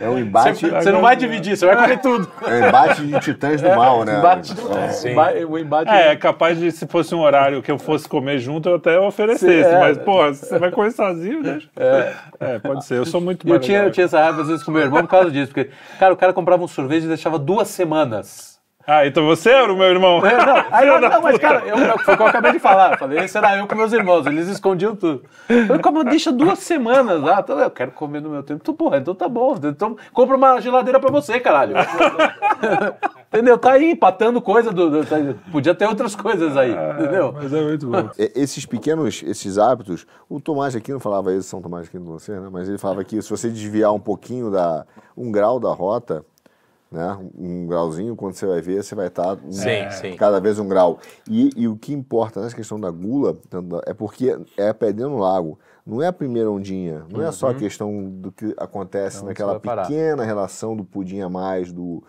É 0.00 0.08
um 0.08 0.18
embate, 0.18 0.64
Você 0.68 0.83
não 0.92 1.00
vai 1.00 1.16
dividir, 1.16 1.56
você 1.56 1.66
vai 1.66 1.76
comer 1.76 2.00
tudo. 2.00 2.30
é 2.46 2.68
embate 2.68 3.06
de 3.06 3.20
titãs 3.20 3.60
do 3.60 3.68
mal, 3.68 4.04
né? 4.04 4.18
Embate, 4.18 4.54
Sim. 4.92 5.10
emba- 5.10 5.32
o 5.48 5.58
embate. 5.58 5.90
É, 5.90 6.08
é 6.08 6.16
capaz 6.16 6.58
de, 6.58 6.70
se 6.70 6.86
fosse 6.86 7.14
um 7.14 7.20
horário 7.20 7.62
que 7.62 7.70
eu 7.70 7.78
fosse 7.78 8.08
comer 8.08 8.38
junto, 8.38 8.68
eu 8.68 8.76
até 8.76 8.98
oferecesse. 8.98 9.64
Sim, 9.68 9.74
é. 9.74 9.80
mas, 9.80 9.98
pô, 9.98 10.24
você 10.26 10.58
vai 10.58 10.70
comer 10.70 10.92
sozinho, 10.92 11.42
deixa. 11.42 11.68
É. 11.76 12.58
pode 12.58 12.84
ser. 12.84 12.98
Eu 12.98 13.04
sou 13.04 13.20
muito 13.20 13.48
eu 13.48 13.58
tinha, 13.58 13.82
eu 13.84 13.90
tinha 13.90 14.04
essa 14.06 14.20
raiva 14.20 14.42
às 14.42 14.48
vezes 14.48 14.62
com 14.62 14.70
meu 14.70 14.82
irmão 14.82 15.02
por 15.02 15.08
causa 15.08 15.30
disso, 15.30 15.52
porque, 15.52 15.70
cara, 15.98 16.12
o 16.12 16.16
cara 16.16 16.32
comprava 16.32 16.62
um 16.62 16.68
sorvete 16.68 17.04
e 17.04 17.08
deixava 17.08 17.38
duas 17.38 17.68
semanas. 17.68 18.53
Ah, 18.86 19.06
então 19.06 19.24
você 19.24 19.48
era 19.50 19.72
o 19.72 19.76
meu 19.76 19.86
irmão. 19.86 20.24
É, 20.26 20.36
não, 20.44 20.56
aí, 20.70 21.00
da 21.00 21.08
não, 21.08 21.22
mas 21.22 21.38
cara, 21.38 21.62
eu, 21.66 21.76
eu- 21.76 21.98
foi 22.00 22.14
o 22.14 22.16
que 22.18 22.22
eu 22.22 22.26
acabei 22.26 22.52
de 22.52 22.58
falar. 22.58 22.92
Eu 22.92 22.98
Falei, 22.98 23.18
esse 23.20 23.36
era 23.38 23.56
eu 23.56 23.66
com 23.66 23.74
meus 23.74 23.92
irmãos, 23.92 24.26
eles 24.26 24.46
escondiam 24.48 24.94
tudo. 24.94 25.24
Eu 25.48 25.66
falei, 25.66 25.82
como 25.82 26.04
deixa 26.04 26.30
duas 26.30 26.58
semanas 26.58 27.20
lá, 27.22 27.40
então, 27.40 27.58
eu 27.58 27.70
quero 27.70 27.92
comer 27.92 28.20
no 28.20 28.28
meu 28.30 28.42
tempo. 28.42 28.62
Tu, 28.62 28.74
porra, 28.74 28.98
então 28.98 29.14
tá 29.14 29.28
bom, 29.28 29.56
então 29.62 29.96
compra 30.12 30.36
uma 30.36 30.60
geladeira 30.60 31.00
pra 31.00 31.10
você, 31.10 31.40
caralho. 31.40 31.74
entendeu? 33.32 33.58
Tá 33.58 33.72
aí 33.72 33.90
empatando 33.92 34.40
coisa 34.40 34.70
do, 34.70 34.90
do- 34.90 35.06
tá- 35.06 35.16
podia 35.50 35.74
ter 35.74 35.86
outras 35.86 36.14
coisas 36.14 36.56
aí, 36.56 36.72
entendeu? 36.72 37.32
Mas 37.32 37.52
é 37.52 37.62
muito 37.62 37.86
bom. 37.88 38.10
Esses 38.18 38.66
pequenos, 38.66 39.22
esses 39.26 39.58
hábitos, 39.58 40.06
o 40.28 40.40
Tomás 40.40 40.76
aqui 40.76 40.92
não 40.92 41.00
falava 41.00 41.32
isso, 41.32 41.48
São 41.48 41.62
Tomás 41.62 41.88
aqui 41.88 41.98
de 41.98 42.04
você, 42.04 42.32
né? 42.38 42.48
Mas 42.52 42.68
ele 42.68 42.78
falava 42.78 43.02
que 43.04 43.20
se 43.20 43.30
você 43.30 43.48
desviar 43.48 43.92
um 43.92 44.00
pouquinho 44.00 44.50
da 44.50 44.84
um 45.16 45.30
grau 45.32 45.58
da 45.58 45.70
rota, 45.70 46.24
né? 46.94 47.18
Um 47.36 47.66
grauzinho, 47.66 48.14
quando 48.14 48.34
você 48.34 48.46
vai 48.46 48.60
ver, 48.62 48.82
você 48.82 48.94
vai 48.94 49.08
estar 49.08 49.34
um- 49.44 49.50
Sim, 49.52 49.90
sim. 49.90 50.16
cada 50.16 50.40
vez 50.40 50.58
um 50.58 50.68
grau. 50.68 51.00
E, 51.28 51.50
e 51.56 51.66
o 51.68 51.76
que 51.76 51.92
importa 51.92 52.40
nessa 52.40 52.54
questão 52.54 52.78
da 52.78 52.90
gula 52.90 53.36
é 53.86 53.92
porque 53.92 54.38
é 54.56 54.68
a 54.68 54.74
pedrinha 54.74 55.08
no 55.08 55.18
lago. 55.18 55.58
Não 55.84 56.00
é 56.00 56.06
a 56.06 56.12
primeira 56.12 56.50
ondinha, 56.50 57.04
não 57.10 57.20
é 57.20 57.30
só 57.30 57.48
a 57.48 57.54
questão 57.54 58.08
do 58.08 58.32
que 58.32 58.54
acontece 58.56 59.16
Então, 59.18 59.28
naquela 59.28 59.60
parar. 59.60 59.82
pequena 59.86 60.24
relação 60.24 60.74
do 60.74 60.84
pudim 60.84 61.20
a 61.20 61.28
mais, 61.28 61.70
do 61.72 62.02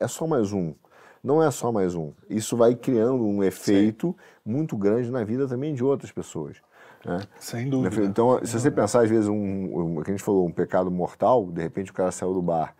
é 0.00 0.08
só 0.08 0.26
mais 0.26 0.52
um. 0.52 0.74
Não 1.22 1.40
é 1.40 1.48
só 1.52 1.70
mais 1.70 1.94
um. 1.94 2.10
Isso 2.28 2.56
vai 2.56 2.74
criando 2.74 3.22
um 3.24 3.44
efeito 3.44 4.16
muito 4.44 4.76
grande 4.76 5.08
na 5.08 5.22
vida 5.22 5.46
também 5.46 5.72
de 5.72 5.84
outras 5.84 6.10
pessoas. 6.10 6.56
né? 7.04 7.20
Sem 7.38 7.70
dúvida. 7.70 8.04
Então, 8.04 8.40
se 8.44 8.58
você 8.58 8.70
pensar, 8.72 9.02
às 9.04 9.10
vezes, 9.10 9.28
um, 9.28 9.34
um, 9.36 9.98
o 9.98 10.02
que 10.02 10.10
a 10.10 10.14
gente 10.14 10.22
falou, 10.24 10.44
um 10.46 10.50
pecado 10.52 10.90
mortal, 10.90 11.46
de 11.46 11.62
repente 11.62 11.90
o 11.92 11.94
cara 11.94 12.10
saiu 12.10 12.32
do 12.34 12.42
bar 12.42 12.74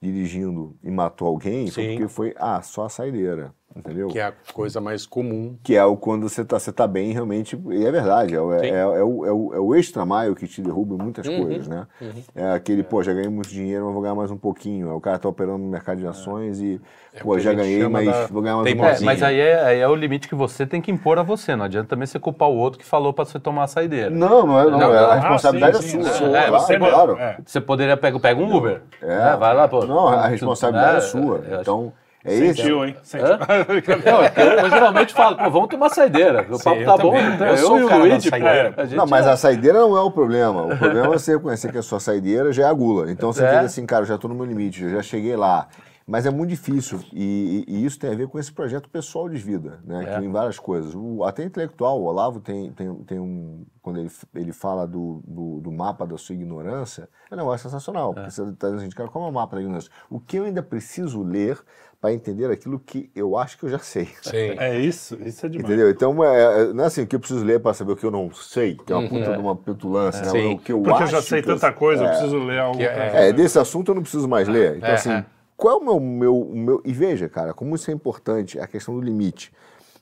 dirigindo 0.00 0.76
e 0.82 0.90
matou 0.90 1.28
alguém, 1.28 1.70
foi 1.70 1.88
porque 1.88 2.08
foi, 2.08 2.34
ah, 2.36 2.60
só 2.62 2.84
a 2.84 2.88
saideira, 2.88 3.54
entendeu? 3.76 4.08
Que 4.08 4.18
é 4.18 4.24
a 4.24 4.32
coisa 4.52 4.80
mais 4.80 5.06
comum. 5.06 5.56
Que 5.62 5.76
é 5.76 5.84
o 5.84 5.96
quando 5.96 6.28
você 6.28 6.44
tá, 6.44 6.58
você 6.58 6.72
tá 6.72 6.86
bem 6.86 7.12
realmente, 7.12 7.60
e 7.70 7.84
é 7.86 7.90
verdade, 7.90 8.34
é, 8.34 8.40
o- 8.40 8.52
é, 8.52 8.68
é, 8.68 8.74
é 8.78 8.84
o, 8.84 9.26
é, 9.26 9.32
o, 9.32 9.54
é 9.54 9.60
o 9.60 9.74
extra-maio 9.74 10.34
que 10.34 10.46
te 10.46 10.62
derruba 10.62 10.94
em 10.94 10.98
muitas 10.98 11.26
Uhum, 11.26 11.42
coisas, 11.42 11.68
né? 11.68 11.86
É 12.34 12.52
aquele, 12.52 12.82
pô, 12.82 13.02
já 13.02 13.12
ganhei 13.12 13.28
muito 13.28 13.48
dinheiro, 13.48 13.84
mas 13.84 13.92
vou 13.94 14.02
ganhar 14.02 14.14
mais 14.14 14.30
um 14.30 14.36
pouquinho. 14.36 14.88
Aí 14.90 14.94
o 14.96 15.00
cara 15.00 15.18
tá 15.18 15.28
operando 15.28 15.58
no 15.58 15.68
mercado 15.68 15.98
de 15.98 16.06
ações 16.06 16.60
e, 16.60 16.80
É 17.14 17.20
pô, 17.20 17.38
já 17.38 17.52
ganhei, 17.52 17.86
mas 17.88 18.06
da 18.06 18.26
vou 18.26 18.42
ganhar 18.42 18.56
mais 18.56 18.66
um. 18.68 18.72
É, 18.72 18.76
pouquinho. 18.88 19.04
mas 19.04 19.22
aí 19.22 19.38
é, 19.40 19.64
aí 19.64 19.78
é 19.80 19.88
o 19.88 19.94
limite 19.94 20.28
que 20.28 20.34
você 20.34 20.66
tem 20.66 20.80
que 20.80 20.90
impor 20.90 21.18
a 21.18 21.22
você. 21.22 21.54
Não 21.56 21.64
adianta 21.64 21.88
também 21.88 22.06
você 22.06 22.18
culpar 22.18 22.48
o 22.48 22.56
outro 22.56 22.78
que 22.78 22.84
falou 22.86 23.12
pra 23.12 23.24
você 23.24 23.38
tomar 23.38 23.64
a 23.64 23.66
saideira. 23.66 24.10
Não, 24.10 24.46
não 24.46 24.60
é, 24.60 24.64
não, 24.70 24.78
Não, 24.78 24.94
é, 24.94 24.98
a 24.98 25.06
ah, 25.12 25.14
responsabilidade 25.16 25.82
sim, 25.84 26.00
é 26.00 26.02
sua. 26.04 26.38
É, 26.38 26.50
você- 26.50 26.78
claro. 26.78 27.16
é. 27.18 27.38
Você 27.44 27.60
poderia 27.60 27.96
pegar 27.96 28.18
pega 28.20 28.40
um 28.40 28.54
Uber. 28.56 28.82
É. 29.02 29.06
né? 29.06 29.36
Vai 29.36 29.54
lá, 29.54 29.68
pô. 29.68 29.84
Não, 29.84 30.08
a 30.08 30.26
responsabilidade 30.26 30.96
é, 30.98 31.00
sua. 31.00 31.42
Então, 31.60 31.92
é. 32.26 32.54
Sentiu, 32.54 32.84
hein? 32.84 32.96
Sentiu. 33.02 33.28
Não, 33.38 34.22
é 34.22 34.32
eu, 34.36 34.50
eu 34.64 34.70
geralmente 34.70 35.14
falo, 35.14 35.36
pô, 35.36 35.50
vamos 35.50 35.68
tomar 35.68 35.88
saideira. 35.90 36.46
O 36.50 36.58
papo 36.62 36.80
eu 36.80 36.84
tá 36.86 36.96
bom. 36.96 37.16
então 37.16 37.46
Eu 37.46 37.56
sou 37.58 37.78
e 37.78 37.84
o 37.84 37.98
Luigi, 37.98 38.30
pô, 38.30 38.36
gente 38.84 38.96
Não, 38.96 39.06
mas 39.06 39.26
é- 39.26 39.30
a 39.30 39.36
saideira 39.36 39.80
não 39.80 39.96
é 39.96 40.00
o 40.00 40.10
problema. 40.10 40.62
O 40.74 40.76
problema 40.76 41.06
é 41.06 41.18
você 41.18 41.32
reconhecer 41.32 41.70
que 41.72 41.78
a 41.78 41.82
sua 41.82 42.00
saideira 42.00 42.52
já 42.52 42.64
é 42.64 42.66
a 42.68 42.72
gula. 42.72 43.10
Então 43.10 43.32
você 43.32 43.44
É. 43.44 43.56
diz 43.56 43.66
assim, 43.66 43.86
cara, 43.86 44.02
eu 44.02 44.06
já 44.06 44.14
estou 44.16 44.28
no 44.28 44.34
meu 44.34 44.44
limite, 44.44 44.82
eu 44.82 44.90
já 44.90 45.02
cheguei 45.02 45.36
lá. 45.36 45.68
Mas 46.08 46.24
é 46.24 46.30
muito 46.30 46.50
difícil 46.50 47.00
e, 47.12 47.64
e- 47.68 47.72
e 47.78 47.84
isso 47.84 47.98
tem 47.98 48.12
a 48.12 48.14
ver 48.14 48.28
com 48.28 48.38
esse 48.38 48.52
projeto 48.52 48.88
pessoal 48.88 49.28
de 49.28 49.38
vida, 49.38 49.80
né? 49.84 50.04
É. 50.06 50.18
Que 50.20 50.24
em 50.24 50.30
várias 50.30 50.56
coisas. 50.56 50.94
O, 50.94 51.24
até 51.24 51.42
intelectual, 51.42 52.00
o 52.00 52.04
Olavo 52.04 52.38
tem, 52.38 52.70
tem, 52.70 52.94
tem 53.02 53.18
um. 53.18 53.66
Quando 53.82 53.98
ele, 53.98 54.10
ele 54.36 54.52
fala 54.52 54.86
do, 54.86 55.20
do, 55.26 55.58
do 55.60 55.72
mapa 55.72 56.06
da 56.06 56.16
sua 56.16 56.36
ignorância, 56.36 57.08
é 57.28 57.34
um 57.34 57.38
negócio 57.38 57.68
sensacional. 57.68 58.14
Porque 58.14 58.30
você 58.30 58.40
está 58.42 58.68
dizendo 58.68 58.86
assim, 58.86 58.96
cara, 58.96 59.08
qual 59.08 59.26
é 59.26 59.28
o 59.28 59.32
mapa 59.32 59.56
da 59.56 59.62
ignorância? 59.62 59.90
O 60.08 60.20
que 60.20 60.36
eu 60.36 60.44
ainda 60.44 60.62
preciso 60.62 61.24
ler 61.24 61.58
para 62.06 62.14
entender 62.14 62.48
aquilo 62.48 62.78
que 62.78 63.10
eu 63.16 63.36
acho 63.36 63.58
que 63.58 63.64
eu 63.64 63.68
já 63.68 63.80
sei. 63.80 64.08
Sim. 64.22 64.54
É 64.58 64.78
isso, 64.78 65.18
isso 65.24 65.44
é 65.44 65.48
demais. 65.48 65.68
Entendeu? 65.68 65.90
Então, 65.90 66.22
é, 66.22 66.62
é- 66.62 66.72
não 66.72 66.84
é 66.84 66.86
assim, 66.86 67.02
o 67.02 67.06
que 67.06 67.16
eu 67.16 67.20
preciso 67.20 67.44
ler 67.44 67.58
para 67.60 67.74
saber 67.74 67.92
o 67.92 67.96
que 67.96 68.06
eu 68.06 68.12
não 68.12 68.32
sei, 68.32 68.76
que 68.76 68.92
é 68.92 68.96
uma 68.96 69.08
puta 69.08 69.32
de 69.32 69.38
uma 69.38 69.56
petulância, 69.56 70.22
né? 70.24 70.30
Sim. 70.30 70.54
O 70.54 70.58
que 70.58 70.72
eu 70.72 70.78
Porque 70.78 70.92
eu 70.92 70.96
acho 71.04 71.12
já 71.12 71.20
sei 71.22 71.42
que 71.42 71.50
eu- 71.50 71.54
tanta 71.54 71.72
coisa, 71.72 72.04
eu 72.04 72.06
É. 72.06 72.10
preciso 72.10 72.38
ler 72.38 72.60
algo. 72.60 72.78
Que 72.78 72.84
é- 72.84 73.28
É, 73.28 73.32
desse 73.32 73.58
assunto 73.58 73.90
eu 73.90 73.94
não 73.96 74.02
preciso 74.02 74.28
mais 74.28 74.46
ler. 74.46 74.76
Então, 74.76 74.88
É, 74.88 74.94
assim, 74.94 75.10
é. 75.12 75.24
qual 75.56 75.74
é 75.74 75.80
o 75.80 75.84
meu, 75.84 75.98
meu, 76.00 76.38
o 76.40 76.56
meu. 76.56 76.82
E 76.84 76.92
veja, 76.92 77.28
cara, 77.28 77.52
como 77.52 77.74
isso 77.74 77.90
é 77.90 77.94
importante, 77.94 78.56
a 78.60 78.68
questão 78.68 78.94
do 78.94 79.00
limite. 79.00 79.52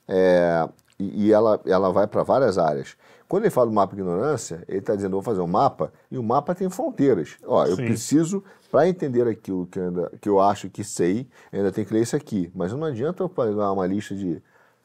É, 0.07 0.67
e 0.99 1.25
e 1.25 1.33
ela, 1.33 1.59
ela 1.65 1.91
vai 1.91 2.05
para 2.05 2.21
várias 2.21 2.59
áreas. 2.59 2.95
Quando 3.27 3.43
ele 3.43 3.49
fala 3.51 3.67
do 3.67 3.73
mapa 3.73 3.95
de 3.95 4.01
ignorância, 4.01 4.63
ele 4.67 4.77
está 4.79 4.95
dizendo, 4.95 5.13
vou 5.13 5.21
fazer 5.21 5.41
um 5.41 5.47
mapa, 5.47 5.91
e 6.11 6.17
o 6.17 6.23
mapa 6.23 6.53
tem 6.53 6.69
fronteiras. 6.69 7.37
Ó, 7.45 7.65
eu 7.65 7.75
preciso, 7.85 8.43
para 8.71 8.87
entender 8.87 9.27
aquilo 9.27 9.65
que 9.65 9.79
eu, 9.79 9.85
ainda, 9.87 10.11
que 10.21 10.29
eu 10.29 10.39
acho 10.39 10.69
que 10.69 10.83
sei, 10.83 11.27
ainda 11.51 11.71
tenho 11.71 11.87
que 11.87 11.93
ler 11.93 12.01
isso 12.03 12.15
aqui. 12.15 12.51
Mas 12.53 12.71
não 12.71 12.83
adianta 12.83 13.23
eu 13.23 13.29
pegar 13.29 13.71
uma 13.71 13.87
lista 13.87 14.13
de 14.15 14.41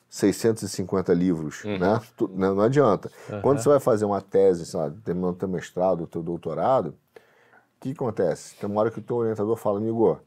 650 0.09 1.13
livros, 1.15 1.63
né? 1.79 2.01
Tu- 2.17 2.31
Não, 2.35 2.61
adianta. 2.61 3.11
Quando 3.43 3.59
você 3.63 3.69
vai 3.69 3.81
fazer 3.81 4.05
uma 4.05 4.21
tese, 4.21 4.67
sei 4.67 4.81
lá, 4.81 4.91
terminando 5.05 5.37
teu 5.37 5.49
mestrado, 5.49 6.07
teu 6.07 6.23
doutorado, 6.23 6.89
o 6.89 7.81
que 7.81 7.93
acontece? 7.93 8.55
Tem 8.57 8.69
uma 8.69 8.81
hora 8.81 8.91
que 8.91 8.99
o 8.99 9.03
teu 9.03 9.17
orientador 9.17 9.57
fala, 9.57 9.79
amigo, 9.79 10.19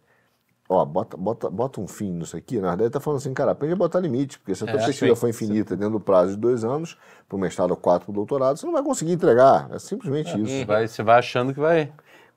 ó, 0.73 0.85
bota, 0.85 1.17
bota, 1.17 1.49
bota 1.49 1.81
um 1.81 1.87
fim 1.87 2.11
nisso 2.11 2.35
aqui. 2.37 2.55
Na 2.55 2.69
verdade, 2.69 2.83
ele 2.83 2.89
tá 2.91 2.99
falando 2.99 3.19
assim, 3.19 3.33
cara, 3.33 3.51
aprende 3.51 3.73
a 3.73 3.77
botar 3.77 3.99
limite, 3.99 4.39
porque 4.39 4.55
se 4.55 4.63
a 4.63 4.67
tua 4.67 4.79
É, 4.79 4.83
pesquisa 4.83 5.15
sim, 5.15 5.15
for 5.15 5.29
infinita 5.29 5.75
dentro 5.75 5.93
do 5.93 5.99
prazo 5.99 6.31
de 6.31 6.37
dois 6.37 6.63
anos, 6.63 6.97
para 7.27 7.35
o 7.35 7.39
mestrado 7.39 7.71
ou 7.71 7.77
quatro 7.77 8.05
para 8.05 8.11
o 8.11 8.15
doutorado, 8.15 8.57
você 8.57 8.65
não 8.65 8.73
vai 8.73 8.83
conseguir 8.83 9.13
entregar. 9.13 9.69
É 9.71 9.79
simplesmente 9.79 10.39
isso. 10.41 10.53
Você 10.57 10.65
vai, 10.65 10.87
você 10.87 11.03
vai 11.03 11.19
achando 11.19 11.53
que 11.53 11.59
vai. 11.59 11.91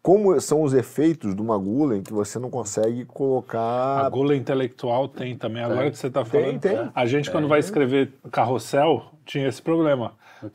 Como 0.07 0.41
são 0.41 0.63
os 0.63 0.73
efeitos 0.73 1.35
de 1.35 1.43
uma 1.43 1.59
gula 1.59 1.97
em 1.97 2.01
que 2.01 2.13
você 2.13 2.39
não 2.39 2.49
consegue 2.49 3.05
colocar... 3.05 4.07
A 4.07 4.09
gula 4.09 4.37
intelectual 4.37 5.09
tem 5.09 5.37
também. 5.37 5.65
Agora 5.65 5.91
que 5.91 5.99
você 5.99 6.07
está 6.07 6.25
falando, 6.25 6.61
tem. 6.61 6.89
a 6.95 7.07
gente 7.07 7.29
quando 7.29 7.49
vai 7.49 7.59
escrever 7.59 8.13
carrossel 8.31 9.07
tinha 9.25 9.49
esse 9.49 9.61
problema. 9.61 10.13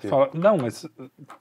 Fala, 0.07 0.29
não, 0.33 0.57
mas 0.57 0.87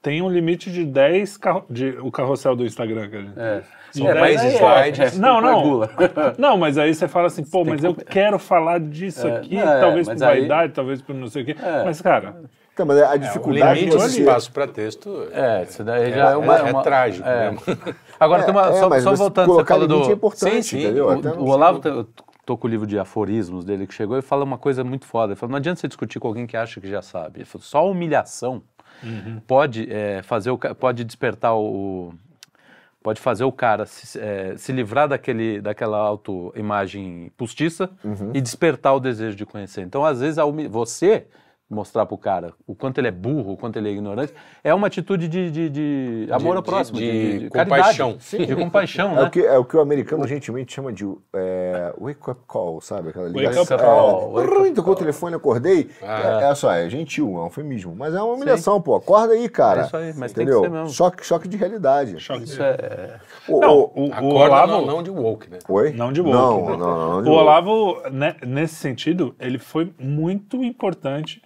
tem 0.03 0.23
um 0.23 0.29
limite 0.29 0.73
de 0.73 0.85
10 0.85 1.37
carro, 1.37 1.65
de, 1.71 1.91
o 2.01 2.11
carrossel 2.11 2.57
do 2.57 2.65
Instagram 2.67 3.09
que 3.09 3.17
a 3.17 3.21
gente. 3.21 3.39
É. 3.39 3.63
São 3.93 4.09
É, 4.09 4.15
dez 4.15 4.43
mas 4.43 4.45
aí 4.45 4.55
slides. 4.55 5.19
Não, 5.19 5.39
é 5.39 5.43
não. 5.43 5.63
gula. 5.63 5.91
Não, 6.37 6.57
mas 6.59 6.79
aí 6.79 6.93
você 6.93 7.07
fala 7.07 7.29
assim, 7.29 7.45
pô, 7.45 7.65
mas 7.65 7.85
eu 7.85 7.95
quero 7.95 8.41
falar 8.41 8.81
disso 8.81 9.29
É, 9.29 9.37
aqui, 9.37 9.57
é, 9.57 9.81
talvez 9.81 10.09
por 10.09 10.15
aí- 10.15 10.19
vaidade, 10.41 10.73
talvez 10.73 11.01
por 11.01 11.15
não 11.15 11.29
sei 11.29 11.43
o 11.43 11.47
quê. 11.47 11.55
É. 11.63 11.85
Mas, 11.85 12.01
cara, 12.01 12.43
Então, 12.73 12.87
mas 12.87 13.03
a 13.03 13.15
O 13.15 13.19
dificuldade 13.19 13.81
limite 13.81 13.97
de 13.97 14.03
de 14.03 14.11
você... 14.11 14.21
espaço 14.21 14.53
para 14.53 14.67
texto 14.67 15.29
É, 15.33 15.65
isso 15.65 15.85
daí 15.85 16.11
já 16.13 16.31
é, 16.31 16.37
uma. 16.37 16.57
é 16.59 16.63
uma- 16.73 16.83
trágico 16.83 17.29
é. 17.29 17.51
mesmo. 17.51 17.63
Agora, 18.19 18.43
tem 18.45 18.53
uma. 18.55 18.69
É, 18.69 18.81
só 18.81 18.89
mas 18.89 19.03
só 19.03 19.11
você 19.11 19.17
voltando, 19.19 19.47
você 19.55 19.75
limite 19.75 19.89
do. 19.89 20.11
é 20.11 20.13
importante, 20.13 20.53
Sim, 20.55 20.63
sim. 20.63 20.85
entendeu? 20.85 21.09
O, 21.09 21.43
o 21.45 21.49
Olavo, 21.51 21.81
eu 21.87 22.09
tô 22.47 22.57
com 22.57 22.67
o 22.67 22.71
livro 22.71 22.87
de 22.87 22.99
aforismos 22.99 23.65
dele 23.65 23.87
que 23.87 23.95
chegou 23.95 24.17
e 24.19 24.23
fala 24.23 24.45
uma 24.45 24.57
coisa 24.59 24.83
muito 24.83 25.05
foda. 25.05 25.33
Ele 25.33 25.39
fala, 25.39 25.51
não 25.51 25.57
adianta 25.59 25.81
você 25.81 25.89
discutir 25.89 26.19
com 26.19 26.29
alguém 26.29 26.47
que 26.47 26.57
acha 26.57 26.81
que 26.81 26.89
já 26.89 27.03
sabe. 27.03 27.39
Ele 27.41 27.45
falou, 27.45 27.63
só 27.65 27.79
a 27.79 27.83
humilhação 27.83 28.63
pode, 29.47 29.91
é, 29.93 30.23
fazer 30.23 30.51
o, 30.51 30.59
pode 30.59 31.05
despertar 31.05 31.55
o... 31.57 32.13
Pode 33.03 33.19
fazer 33.19 33.45
o 33.45 33.53
cara 33.53 33.87
se, 33.87 34.19
é, 34.21 34.55
se 34.59 34.73
livrar 34.73 35.09
daquele, 35.09 35.59
daquela 35.59 35.97
autoimagem 35.97 37.33
postiça 37.35 37.89
e 38.35 38.41
despertar 38.43 38.93
o 38.95 39.01
desejo 39.01 39.35
de 39.37 39.47
conhecer. 39.47 39.81
Então, 39.83 40.05
às 40.05 40.21
vezes, 40.21 40.37
você 40.69 41.27
mostrar 41.71 42.05
pro 42.05 42.19
cara 42.19 42.53
o 42.67 42.75
quanto 42.75 42.99
ele 42.99 43.07
é 43.07 43.11
burro, 43.13 43.53
o 43.53 43.57
quanto 43.57 43.79
ele 43.79 43.89
é 43.89 43.93
ignorante, 43.93 44.35
é 44.65 44.75
uma 44.75 44.89
atitude 44.89 45.29
de, 45.29 45.51
de- 45.51 45.71
de 45.71 46.29
amor 46.33 46.57
ao 46.57 46.63
de- 46.63 46.69
próximo, 46.69 46.99
de 46.99 47.11
de, 47.11 47.39
de 47.45 47.49
compaixão. 47.51 48.19
caridade, 48.19 48.47
de 48.47 48.57
compaixão, 48.57 49.13
É, 49.13 49.15
né? 49.15 49.23
o 49.23 49.31
que, 49.31 49.41
é 49.41 49.57
o 49.59 49.65
que 49.65 49.77
o 49.77 49.81
americano 49.81 50.27
gentilmente 50.27 50.73
chama 50.73 50.93
de 50.93 51.05
é, 51.33 51.95
wake-up 52.01 52.41
call, 52.47 52.81
sabe? 52.81 53.11
Aquela 53.11 53.27
Wake 53.29 53.39
ligação. 53.39 53.63
up 53.63 53.85
call, 53.85 54.41
É, 54.41 54.47
wake 54.47 54.61
up 54.63 54.73
tocou 54.75 54.93
o 54.93 54.97
telefone, 54.97 55.37
acordei. 55.37 55.89
Ah. 56.03 56.41
É, 56.43 56.51
é 56.51 56.55
só, 56.57 56.73
é 56.73 56.91
gentil, 56.91 57.27
é 57.37 57.41
um 57.41 57.45
eufemismo. 57.45 57.95
Mas 57.97 58.15
é 58.15 58.21
uma 58.21 58.35
humilhação, 58.35 58.81
pô. 58.83 58.97
Acorda 58.97 59.35
aí, 59.35 59.49
cara. 59.49 59.83
É 59.83 59.85
isso 59.87 59.97
aí, 59.97 60.13
mas 60.17 60.33
tem 60.33 60.45
que 60.45 60.51
Entendeu? 60.53 60.61
ser 60.63 60.71
mesmo. 60.71 60.89
Choque, 60.95 61.25
choque 61.25 61.47
de 61.47 61.57
realidade. 61.57 62.19
choque 62.19 62.45
Isso 62.45 62.61
é... 62.63 63.19
O- 63.49 63.61
Não, 63.61 63.79
o- 63.79 63.93
o, 63.95 64.09
o 64.09 64.13
Acorda 64.13 64.35
Olavo, 64.35 64.73
não, 64.73 64.87
não 64.87 65.03
de 65.03 65.11
woke, 65.11 65.49
né? 65.51 65.59
Oi? 65.69 65.93
Não 65.93 66.13
de 66.13 66.21
woke. 66.21 66.33
Não, 66.37 66.61
não, 66.71 66.79
não, 66.79 67.11
não 67.13 67.23
de 67.23 67.29
o 67.29 67.33
woke. 67.33 67.43
Olavo, 67.45 68.03
né, 68.11 68.35
nesse 68.47 68.75
sentido, 68.75 69.35
ele 69.39 69.59
foi 69.59 69.93
muito 69.99 70.63
importante 70.65 71.43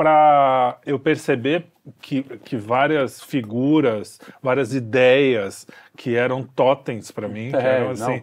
para 0.00 0.78
eu 0.86 0.98
perceber 0.98 1.66
que, 2.00 2.22
que 2.22 2.56
várias 2.56 3.22
figuras, 3.22 4.18
várias 4.42 4.72
ideias 4.72 5.66
que 5.94 6.16
eram 6.16 6.42
totens 6.42 7.10
para 7.10 7.28
mim, 7.28 7.50
que 7.50 7.56
É, 7.56 7.76
eram 7.76 7.84
não. 7.84 7.90
assim, 7.92 8.22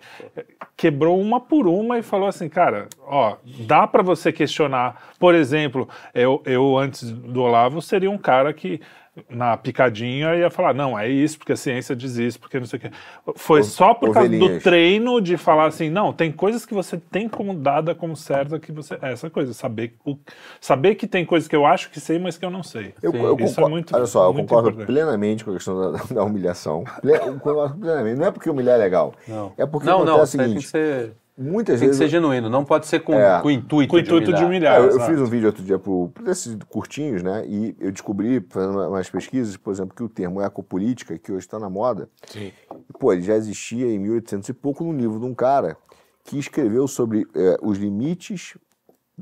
quebrou 0.75 1.21
uma 1.21 1.39
por 1.39 1.67
uma 1.67 1.99
e 1.99 2.01
falou 2.01 2.27
assim, 2.27 2.49
cara, 2.49 2.87
ó, 3.05 3.35
dá 3.45 3.85
para 3.85 4.01
você 4.01 4.33
questionar. 4.33 5.13
Por 5.19 5.35
exemplo, 5.35 5.87
eu, 6.15 6.41
eu 6.47 6.75
antes 6.75 7.11
do 7.11 7.43
Olavo 7.43 7.79
seria 7.79 8.09
um 8.09 8.17
cara 8.17 8.51
que 8.55 8.81
na 9.29 9.57
picadinha 9.57 10.35
ia 10.35 10.49
falar, 10.49 10.73
não, 10.73 10.97
é 10.97 11.07
isso, 11.09 11.37
porque 11.37 11.53
a 11.53 11.55
ciência 11.55 11.95
diz 11.95 12.17
isso, 12.17 12.39
porque 12.39 12.59
não 12.59 12.65
sei 12.65 12.77
o 12.77 12.81
quê. 12.81 12.91
Foi 13.35 13.63
só 13.63 13.93
por 13.93 14.13
causa 14.13 14.29
do 14.29 14.59
treino 14.59 15.19
de 15.21 15.37
falar 15.37 15.67
assim, 15.67 15.89
não, 15.89 16.13
tem 16.13 16.31
coisas 16.31 16.65
que 16.65 16.73
você 16.73 16.97
tem 16.97 17.27
como 17.27 17.53
dada 17.53 17.95
como 17.95 18.15
certa 18.15 18.59
que 18.59 18.71
você. 18.71 18.95
é 19.01 19.11
Essa 19.13 19.29
coisa, 19.29 19.53
saber, 19.53 19.95
o, 20.05 20.17
saber 20.61 20.95
que 20.95 21.07
tem 21.07 21.25
coisas 21.25 21.47
que 21.47 21.55
eu 21.55 21.65
acho 21.65 21.89
que 21.89 21.99
sei, 21.99 22.19
mas 22.19 22.37
que 22.37 22.45
eu 22.45 22.49
não 22.51 22.63
sei. 22.63 22.93
Eu, 23.01 23.11
Sim. 23.11 23.17
eu 23.21 23.35
Isso 23.35 23.43
é 23.43 23.47
concordo, 23.47 23.69
muito- 23.69 23.95
olha 23.95 24.05
só, 24.05 24.25
eu 24.27 24.33
concordo 24.33 24.69
importante. 24.69 24.87
plenamente 24.87 25.43
com 25.45 25.51
a 25.51 25.53
questão 25.55 25.91
da, 25.91 25.99
da 26.13 26.23
humilhação. 26.23 26.83
Ple- 27.01 27.13
eu 27.13 27.33
concordo 27.33 27.77
plenamente. 27.79 28.19
Não 28.19 28.25
é 28.27 28.31
porque 28.31 28.49
humilhar 28.49 28.75
é 28.75 28.77
legal. 28.83 29.13
Não. 29.27 29.53
É 29.57 29.65
porque 29.65 29.87
não, 29.87 30.03
acontece 30.03 30.35
o 30.35 30.39
tem 30.39 30.47
seguinte. 30.47 30.63
que 30.63 30.69
ser... 30.69 31.13
muitas 31.37 31.79
Tem 31.79 31.89
que 31.89 31.95
vezes. 31.95 31.97
ser 31.97 32.07
genuíno, 32.07 32.49
não 32.49 32.65
pode 32.65 32.87
ser 32.87 32.99
com, 33.01 33.13
É. 33.13 33.39
com 33.41 33.47
o 33.47 33.51
intuito, 33.51 33.89
Com 33.91 33.97
o 33.97 33.99
intuito 33.99 34.33
de 34.33 34.43
humilhar. 34.43 34.75
É, 34.75 34.79
eu, 34.79 34.89
eu 34.91 34.99
fiz 35.01 35.19
um 35.19 35.25
vídeo 35.25 35.47
outro 35.47 35.63
dia 35.63 35.77
pro 35.77 36.11
desses 36.23 36.57
curtinhos, 36.67 37.21
né? 37.21 37.45
E 37.47 37.75
eu 37.79 37.91
descobri, 37.91 38.43
fazendo 38.49 38.79
umas 38.89 39.09
pesquisas, 39.09 39.55
por 39.57 39.71
exemplo, 39.71 39.95
que 39.95 40.03
o 40.03 40.09
termo 40.09 40.41
ecopolítica, 40.41 41.17
que 41.17 41.31
hoje 41.31 41.45
está 41.45 41.59
na 41.59 41.69
moda, 41.69 42.09
Sim. 42.27 42.51
pô, 42.99 43.13
ele 43.13 43.21
já 43.21 43.35
existia 43.35 43.85
em 43.87 43.99
1800 43.99 44.49
e 44.49 44.53
pouco 44.53 44.83
num 44.83 44.93
livro 44.97 45.19
de 45.19 45.25
um 45.25 45.33
cara 45.35 45.77
que 46.23 46.37
escreveu 46.39 46.87
sobre 46.87 47.25
é, 47.35 47.57
os 47.61 47.77
limites, 47.77 48.57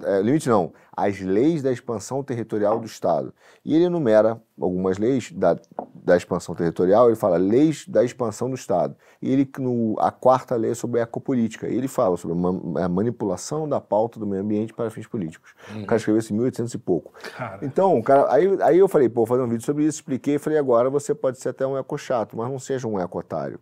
é, 0.04 0.22
limite 0.22 0.50
não, 0.50 0.74
as 0.96 1.20
leis 1.20 1.62
da 1.62 1.72
expansão 1.72 2.24
territorial 2.24 2.80
do 2.80 2.86
Estado. 2.86 3.34
E 3.64 3.74
ele 3.76 3.86
enumera 3.86 4.42
algumas 4.60 4.98
leis 4.98 5.32
da, 5.32 5.58
da 5.94 6.18
expansão 6.18 6.54
territorial, 6.56 7.08
ele 7.08 7.16
fala 7.16 7.38
leis 7.38 7.88
da 7.88 8.04
expansão 8.04 8.50
do 8.50 8.56
Estado. 8.56 8.96
E 9.22 9.32
ele, 9.32 9.50
no, 9.58 9.96
a 10.00 10.12
quarta 10.12 10.56
lei 10.56 10.72
é 10.72 10.76
sobre 10.76 11.00
a 11.00 11.04
ecopolítica. 11.04 11.68
E 11.68 11.76
ele 11.76 11.88
fala 11.88 12.18
sobre 12.18 12.38
a 12.38 12.40
ma- 12.40 12.86
a 12.86 12.90
manipulação 12.90 13.68
da 13.68 13.80
pauta 13.82 14.20
do 14.20 14.28
meio 14.28 14.42
ambiente 14.42 14.74
para 14.74 14.90
fins 14.90 15.08
políticos. 15.08 15.54
O 15.76 15.86
cara 15.86 15.98
escreveu 15.98 16.20
isso 16.20 16.34
em 16.34 16.36
1800 16.38 16.74
e 16.74 16.78
pouco. 16.78 17.14
Cara. 17.36 17.60
Então, 17.66 17.98
o 17.98 18.04
cara, 18.04 18.32
aí, 18.34 18.48
aí 18.62 18.78
eu 18.78 18.88
falei, 18.88 19.10
pô, 19.10 19.22
vou 19.22 19.26
fazer 19.26 19.42
um 19.42 19.48
vídeo 19.50 19.66
sobre 19.66 19.84
isso, 19.84 20.00
expliquei, 20.00 20.38
falei, 20.38 20.60
agora 20.60 20.90
você 20.90 21.16
pode 21.16 21.40
ser 21.40 21.50
até 21.50 21.66
um 21.66 21.78
eco 21.78 21.98
chato, 21.98 22.38
mas 22.38 22.50
não 22.50 22.60
seja 22.60 22.88
um 22.88 23.00
eco 23.00 23.18
otário. 23.20 23.60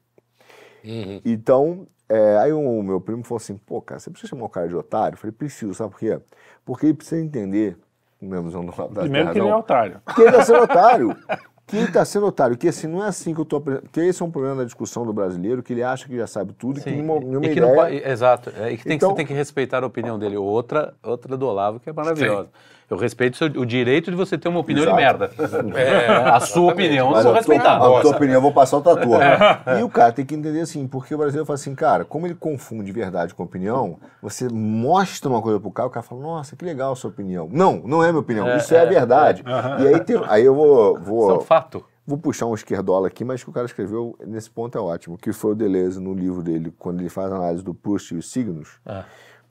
Uhum. 0.84 1.22
Então, 1.24 1.88
é, 2.10 2.38
aí 2.38 2.54
o 2.54 2.84
meu 2.84 3.00
primo 3.00 3.24
falou 3.24 3.38
assim, 3.38 3.58
pô, 3.58 3.82
cara, 3.82 4.00
você 4.00 4.10
precisa 4.10 4.30
chamar 4.30 4.46
o 4.46 4.50
cara 4.50 4.68
de 4.68 4.76
otário? 4.76 5.16
Eu 5.16 5.20
falei, 5.20 5.32
preciso, 5.32 5.74
sabe 5.74 5.92
por 5.92 6.00
quê? 6.00 6.20
Porque 6.66 6.88
ele 6.88 6.94
precisa 6.94 7.22
entender, 7.22 7.78
na 8.22 8.42
visão 8.42 8.66
do 8.66 8.72
da 8.72 9.02
Primeiro 9.02 9.32
que 9.32 9.40
ele 9.40 9.48
é 9.48 9.56
otário. 9.56 10.02
que 10.16 10.22
ele 10.22 10.30
está 10.30 10.44
sendo 10.44 10.64
otário. 10.64 11.18
Que 11.66 11.78
ele 11.78 11.86
está 11.88 12.04
sendo 12.04 12.26
otário. 12.26 12.58
Que 12.58 12.68
assim, 12.68 12.88
não 12.88 13.04
é 13.04 13.08
assim 13.08 13.34
que 13.34 13.40
eu 13.40 13.44
estou 13.44 13.58
apresentando. 13.58 13.90
Porque 13.90 14.02
esse 14.02 14.22
é 14.22 14.26
um 14.26 14.32
problema 14.32 14.58
da 14.58 14.64
discussão 14.66 15.06
do 15.06 15.14
brasileiro, 15.14 15.64
que 15.64 15.74
ele 15.74 15.84
acha 15.84 16.08
que 16.08 16.18
já 16.18 16.28
sabe 16.28 16.54
tudo 16.54 16.80
e 16.80 16.84
que 16.84 16.90
Sim. 16.90 16.98
nenhuma, 16.98 17.20
nenhuma 17.20 17.46
e 17.46 17.50
que 17.54 17.60
ideia... 17.60 17.76
não 17.76 18.12
exato. 18.12 18.52
É, 18.58 18.72
e 18.74 18.78
que 18.78 18.84
tem 18.84 18.96
Então- 18.96 19.10
que, 19.10 19.14
você 19.14 19.18
tem 19.18 19.26
que 19.26 19.34
respeitar 19.34 19.84
a 19.84 19.88
opinião 19.88 20.20
dele. 20.20 20.36
Outra, 20.38 20.94
outra 21.04 21.38
do 21.38 21.48
Olavo 21.48 21.80
que 21.80 21.90
é 21.90 21.94
maravilhosa. 21.94 22.50
Eu 22.90 22.98
respeito 22.98 23.34
o 23.36 23.38
seu- 23.38 23.48
o 23.62 23.66
direito 23.66 24.12
de 24.12 24.18
você 24.18 24.38
ter 24.38 24.50
uma 24.50 24.60
opinião 24.60 24.84
Exato. 24.84 24.98
de 24.98 25.02
merda. 25.02 25.32
É, 25.80 26.08
a 26.30 26.40
sua 26.42 26.72
opinião 26.74 27.08
eu 27.08 27.14
vou 27.14 27.22
tua, 27.24 27.34
respeitar. 27.36 27.76
a 27.78 28.02
tua 28.02 28.12
opinião 28.12 28.36
eu 28.36 28.42
vou 28.42 28.52
passar 28.52 28.78
o 28.78 28.82
trator. 28.82 29.20
E 29.80 29.82
o 29.84 29.90
cara 29.90 30.12
tem 30.12 30.24
que 30.26 30.36
entender 30.36 30.60
assim, 30.60 30.86
porque 30.86 31.16
o 31.16 31.18
brasileiro 31.18 31.46
fala 31.46 31.56
assim, 31.56 31.74
cara, 31.74 32.04
como 32.06 32.28
ele 32.28 32.36
confunde 32.36 32.92
verdade 32.92 33.34
com 33.34 33.42
opinião, 33.44 33.98
você 34.22 34.48
mostra 34.50 35.30
uma 35.30 35.42
coisa 35.42 35.60
pro 35.60 35.72
cara, 35.72 35.88
o 35.88 35.92
cara 35.92 36.04
fala, 36.04 36.22
nossa, 36.22 36.56
que 36.56 36.64
legal 36.66 36.92
a 36.92 36.96
sua 36.96 37.10
opinião. 37.10 37.50
Não, 37.52 37.82
não 37.86 38.04
é 38.04 38.10
minha 38.10 38.20
opinião, 38.20 38.48
É, 38.48 38.58
isso 38.58 38.76
é, 38.76 38.80
a 38.80 38.84
é, 38.84 38.86
verdade. 38.86 39.44
E 39.82 39.88
aí, 39.88 40.00
tem, 40.02 40.22
aí 40.28 40.44
eu 40.46 40.54
vou, 40.54 40.98
é 40.98 41.00
vou, 41.00 41.42
fato. 41.54 41.86
vou 42.06 42.18
puxar 42.18 42.46
um 42.46 42.54
esquerdola 42.54 43.08
aqui, 43.08 43.24
mas 43.24 43.44
que 43.44 43.50
o 43.50 43.54
cara 43.54 43.66
escreveu 43.66 44.18
nesse 44.26 44.50
ponto 44.50 44.78
é 44.78 44.82
ótimo, 44.82 45.18
que 45.18 45.32
foi 45.32 45.52
o 45.52 45.56
Deleuze 45.56 46.00
no 46.00 46.14
livro 46.14 46.42
dele, 46.42 46.74
quando 46.78 47.00
ele 47.00 47.10
faz 47.10 47.32
a 47.32 47.36
análise 47.36 47.64
do 47.64 47.74
Proust 47.74 48.14
e 48.14 48.18
os 48.18 48.30
signos. 48.32 48.80
É. 48.86 49.04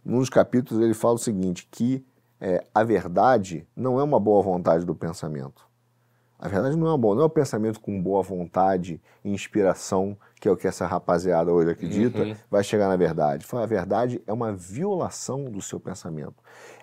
Num 0.05 0.18
dos 0.18 0.28
capítulos 0.28 0.82
ele 0.82 0.94
fala 0.94 1.14
o 1.14 1.18
seguinte, 1.18 1.68
que 1.70 2.05
é, 2.40 2.64
a 2.74 2.82
verdade 2.82 3.66
não 3.76 4.00
é 4.00 4.03
uma 4.03 4.18
boa 4.18 4.42
vontade 4.42 4.84
do 4.84 4.94
pensamento. 4.94 5.64
A 6.42 6.48
verdade 6.48 6.76
não 6.76 6.88
é 6.88 6.90
uma 6.90 6.98
boa, 6.98 7.14
não 7.14 7.22
é 7.22 7.26
o 7.26 7.30
pensamento 7.30 7.80
com 7.80 8.03
boa 8.03 8.20
vontade 8.20 9.00
e 9.24 9.30
inspiração, 9.30 10.18
que 10.40 10.48
é 10.48 10.50
o 10.50 10.57
que 10.57 10.66
essa 10.66 10.84
rapaziada 10.84 11.53
hoje 11.53 11.70
acredita, 11.70 12.36
vai 12.50 12.64
chegar 12.64 12.88
na 12.88 12.96
verdade. 12.96 13.46
A 13.53 13.64
verdade 13.64 14.20
é 14.26 14.32
uma 14.32 14.53
violação 14.53 15.44
do 15.44 15.62
seu 15.62 15.78
pensamento. 15.78 16.34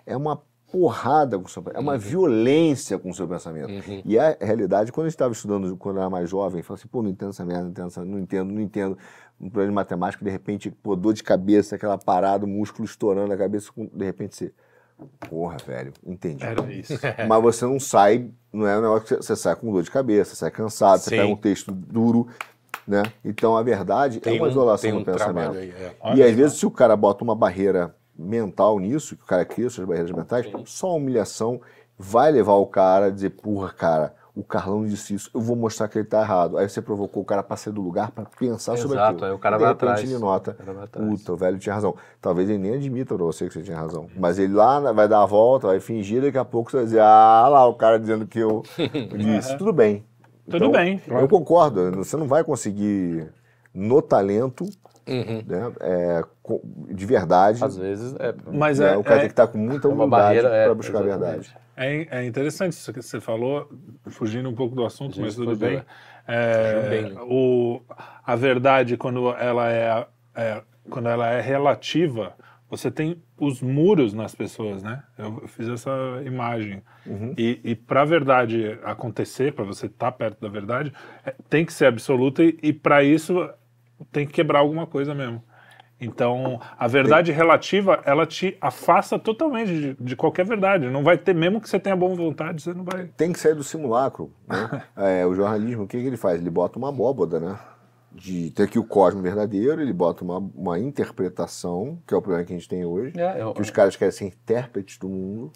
É 0.06 0.16
uma 0.16 0.40
porrada 0.70 1.38
com 1.38 1.46
o 1.46 1.48
seu 1.48 1.62
é 1.74 1.78
uma 1.78 1.98
violência 1.98 2.98
com 2.98 3.10
o 3.10 3.14
seu 3.14 3.26
pensamento. 3.26 3.70
E 4.04 4.18
a 4.18 4.36
realidade, 4.40 4.92
quando 4.92 5.06
eu 5.06 5.10
estava 5.10 5.32
estudando, 5.32 5.76
quando 5.76 5.96
eu 5.96 6.02
era 6.02 6.10
mais 6.10 6.28
jovem, 6.30 6.60
eu 6.60 6.64
falava 6.64 6.80
assim, 6.80 6.88
pô, 6.88 7.02
não 7.02 7.10
entendo 7.10 7.30
essa 7.30 7.44
merda, 7.44 7.62
não 7.64 7.70
entendo, 7.70 7.86
essa, 7.88 8.04
não 8.04 8.18
entendo, 8.18 8.52
não 8.52 8.60
entendo. 8.60 8.98
Um 9.40 9.48
problema 9.48 9.70
de 9.70 9.74
matemática, 9.74 10.24
de 10.24 10.30
repente, 10.30 10.70
pô, 10.70 10.94
dor 10.94 11.14
de 11.14 11.22
cabeça, 11.22 11.74
aquela 11.76 11.96
parada, 11.98 12.44
o 12.44 12.48
músculo 12.48 12.84
estourando 12.84 13.32
a 13.32 13.36
cabeça, 13.36 13.70
de 13.76 14.04
repente 14.04 14.36
você. 14.36 14.52
Porra, 15.30 15.56
velho, 15.66 15.92
entendi. 16.06 16.44
Era 16.44 16.70
isso. 16.70 16.92
Mas 17.26 17.42
você 17.42 17.64
não 17.64 17.80
sai, 17.80 18.28
não 18.52 18.66
é 18.66 18.78
um 18.78 18.82
negócio 18.82 19.02
que 19.02 19.08
você, 19.08 19.16
você 19.22 19.36
sai 19.36 19.56
com 19.56 19.72
dor 19.72 19.82
de 19.82 19.90
cabeça, 19.90 20.34
sai 20.36 20.50
cansado, 20.50 21.00
você 21.00 21.08
Sim. 21.10 21.16
pega 21.16 21.28
um 21.28 21.36
texto 21.36 21.72
duro, 21.72 22.28
né? 22.86 23.02
Então 23.24 23.56
a 23.56 23.62
verdade 23.62 24.20
é 24.22 24.30
uma 24.32 24.48
um- 24.48 24.52
violação 24.52 24.90
tem 24.90 24.92
do 24.92 25.00
um 25.00 25.04
pensamento. 25.04 25.56
aí, 25.56 25.70
é. 25.70 26.16
E 26.16 26.22
às 26.22 26.34
vezes, 26.34 26.58
se 26.58 26.66
o 26.66 26.70
cara 26.70 26.94
bota 26.96 27.24
uma 27.24 27.34
barreira 27.34 27.94
mental 28.20 28.78
nisso, 28.78 29.16
que 29.16 29.22
o 29.22 29.26
cara 29.26 29.44
cria 29.44 29.70
suas 29.70 29.86
barreiras 29.86 30.12
mentais, 30.12 30.46
só 30.66 30.88
a 30.88 30.94
humilhação 30.94 31.60
vai 31.98 32.30
levar 32.30 32.54
o 32.54 32.66
cara 32.66 33.06
a 33.06 33.10
dizer, 33.10 33.30
porra, 33.30 33.70
cara, 33.70 34.14
o 34.34 34.44
Carlão 34.44 34.86
disse 34.86 35.12
isso, 35.12 35.30
eu 35.34 35.40
vou 35.40 35.56
mostrar 35.56 35.88
que 35.88 35.98
ele 35.98 36.06
tá 36.06 36.22
errado. 36.22 36.56
Aí 36.56 36.66
você 36.68 36.80
provocou 36.80 37.22
o 37.22 37.26
cara 37.26 37.42
para 37.42 37.56
sair 37.56 37.72
do 37.72 37.82
lugar 37.82 38.10
para 38.12 38.24
pensar 38.24 38.76
sobre 38.78 38.96
Exato, 38.96 39.10
aquilo. 39.16 39.24
aí 39.26 39.32
o 39.32 39.38
cara 39.38 39.58
vai 39.58 39.70
atrás. 39.70 40.02
ele 40.02 40.16
nota, 40.18 40.52
O 40.52 40.54
cara 40.54 40.72
vai 40.72 40.84
atrás. 40.84 41.08
puta, 41.10 41.32
o 41.32 41.36
velho 41.36 41.58
tinha 41.58 41.74
razão. 41.74 41.94
Talvez 42.22 42.48
ele 42.48 42.58
nem 42.58 42.74
admita 42.74 43.14
pra 43.16 43.24
você 43.24 43.48
que 43.48 43.52
você 43.54 43.62
tinha 43.62 43.76
razão. 43.76 44.06
Mas 44.16 44.38
ele 44.38 44.54
lá 44.54 44.92
vai 44.92 45.08
dar 45.08 45.22
a 45.22 45.26
volta, 45.26 45.66
vai 45.66 45.80
fingir, 45.80 46.22
daqui 46.22 46.38
a 46.38 46.44
pouco 46.44 46.70
você 46.70 46.76
vai 46.78 46.86
dizer, 46.86 47.00
ah 47.00 47.48
lá, 47.48 47.66
o 47.66 47.74
cara 47.74 47.98
dizendo 47.98 48.26
que 48.26 48.38
eu 48.38 48.62
disse. 49.18 49.58
Tudo 49.58 49.72
bem. 49.72 50.04
Tudo 50.48 50.56
Então, 50.66 50.70
bem. 50.72 51.02
Eu 51.06 51.28
concordo, 51.28 51.90
você 51.96 52.16
não 52.16 52.26
vai 52.28 52.42
conseguir 52.44 53.28
no 53.74 54.00
talento, 54.00 54.64
Uhum. 55.10 55.42
né, 55.46 55.72
é, 55.80 56.22
de 56.94 57.04
verdade. 57.06 57.62
Às 57.64 57.76
vezes 57.76 58.14
é. 58.18 58.34
Mas 58.52 58.78
né, 58.78 58.94
é, 58.94 58.96
o 58.96 59.02
cara 59.02 59.16
é- 59.16 59.18
tem 59.20 59.28
que 59.28 59.32
estar 59.32 59.46
com 59.48 59.58
muita 59.58 59.88
uma 59.88 60.04
humildade 60.04 60.22
barreira, 60.42 60.48
é, 60.48 60.64
para 60.64 60.74
buscar 60.74 60.98
a 60.98 61.02
verdade. 61.02 61.54
É, 61.76 62.18
é 62.20 62.24
interessante 62.26 62.72
isso 62.72 62.92
que 62.92 63.02
você 63.02 63.20
falou, 63.20 63.68
fugindo 64.08 64.48
um 64.48 64.54
pouco 64.54 64.74
do 64.74 64.84
assunto, 64.84 65.20
mas 65.20 65.34
tudo 65.34 65.56
bem. 65.56 65.78
é. 65.78 65.84
É, 66.32 66.88
bem. 66.88 67.18
o, 67.22 67.80
a 68.24 68.36
verdade, 68.36 68.96
quando 68.96 69.30
ela 69.30 69.72
é, 69.72 70.06
é- 70.34 70.62
quando 70.88 71.08
ela 71.08 71.28
é 71.28 71.40
relativa, 71.40 72.34
você 72.68 72.88
tem 72.90 73.20
os 73.36 73.60
muros 73.60 74.12
nas 74.14 74.32
pessoas, 74.34 74.82
né? 74.82 75.02
Eu 75.18 75.42
fiz 75.48 75.66
essa 75.68 75.90
imagem. 76.24 76.82
E, 77.36 77.60
e 77.64 77.74
para 77.74 78.02
a 78.02 78.04
verdade 78.04 78.78
acontecer, 78.84 79.52
para 79.52 79.64
você 79.64 79.86
estar 79.86 80.12
perto 80.12 80.40
da 80.40 80.48
verdade, 80.48 80.92
é, 81.24 81.34
tem 81.48 81.64
que 81.64 81.72
ser 81.72 81.86
absoluta 81.86 82.44
e, 82.44 82.56
e 82.62 82.72
para 82.72 83.02
isso 83.02 83.48
tem 84.10 84.26
que 84.26 84.32
quebrar 84.32 84.60
alguma 84.60 84.86
coisa 84.86 85.14
mesmo. 85.14 85.42
Então, 86.00 86.58
a 86.78 86.88
verdade 86.88 87.30
relativa, 87.30 88.00
ela 88.06 88.24
te 88.24 88.56
afasta 88.58 89.18
totalmente 89.18 89.68
de, 89.68 89.96
de 90.00 90.16
qualquer 90.16 90.46
verdade. 90.46 90.88
Não 90.88 91.04
vai 91.04 91.18
ter, 91.18 91.34
mesmo 91.34 91.60
que 91.60 91.68
você 91.68 91.78
tenha 91.78 91.94
boa 91.94 92.14
vontade, 92.14 92.62
você 92.62 92.72
não 92.72 92.84
vai. 92.84 93.10
Tem 93.16 93.32
que 93.32 93.38
sair 93.38 93.54
do 93.54 93.62
simulacro. 93.62 94.32
Né? 94.48 94.82
É, 94.96 95.26
o 95.26 95.34
jornalismo, 95.34 95.84
o 95.84 95.86
que, 95.86 96.00
que 96.00 96.06
ele 96.06 96.16
faz? 96.16 96.40
Ele 96.40 96.50
bota 96.50 96.78
uma 96.78 96.88
abóboda, 96.88 97.38
né? 97.38 97.58
De 98.12 98.50
ter 98.50 98.64
aqui 98.64 98.78
o 98.78 98.84
cosmo 98.84 99.22
verdadeiro, 99.22 99.80
ele 99.80 99.92
bota 99.92 100.24
uma, 100.24 100.38
uma 100.54 100.78
interpretação, 100.78 101.98
que 102.06 102.12
é 102.12 102.16
o 102.16 102.20
problema 102.20 102.44
que 102.44 102.52
a 102.52 102.56
gente 102.56 102.68
tem 102.68 102.84
hoje, 102.84 103.12
É, 103.18 103.40
eu- 103.40 103.52
que 103.52 103.60
os 103.62 103.70
caras 103.70 103.94
querem 103.96 104.10
ser 104.12 104.24
intérpretes 104.26 104.98
do 104.98 105.08
mundo, 105.08 105.52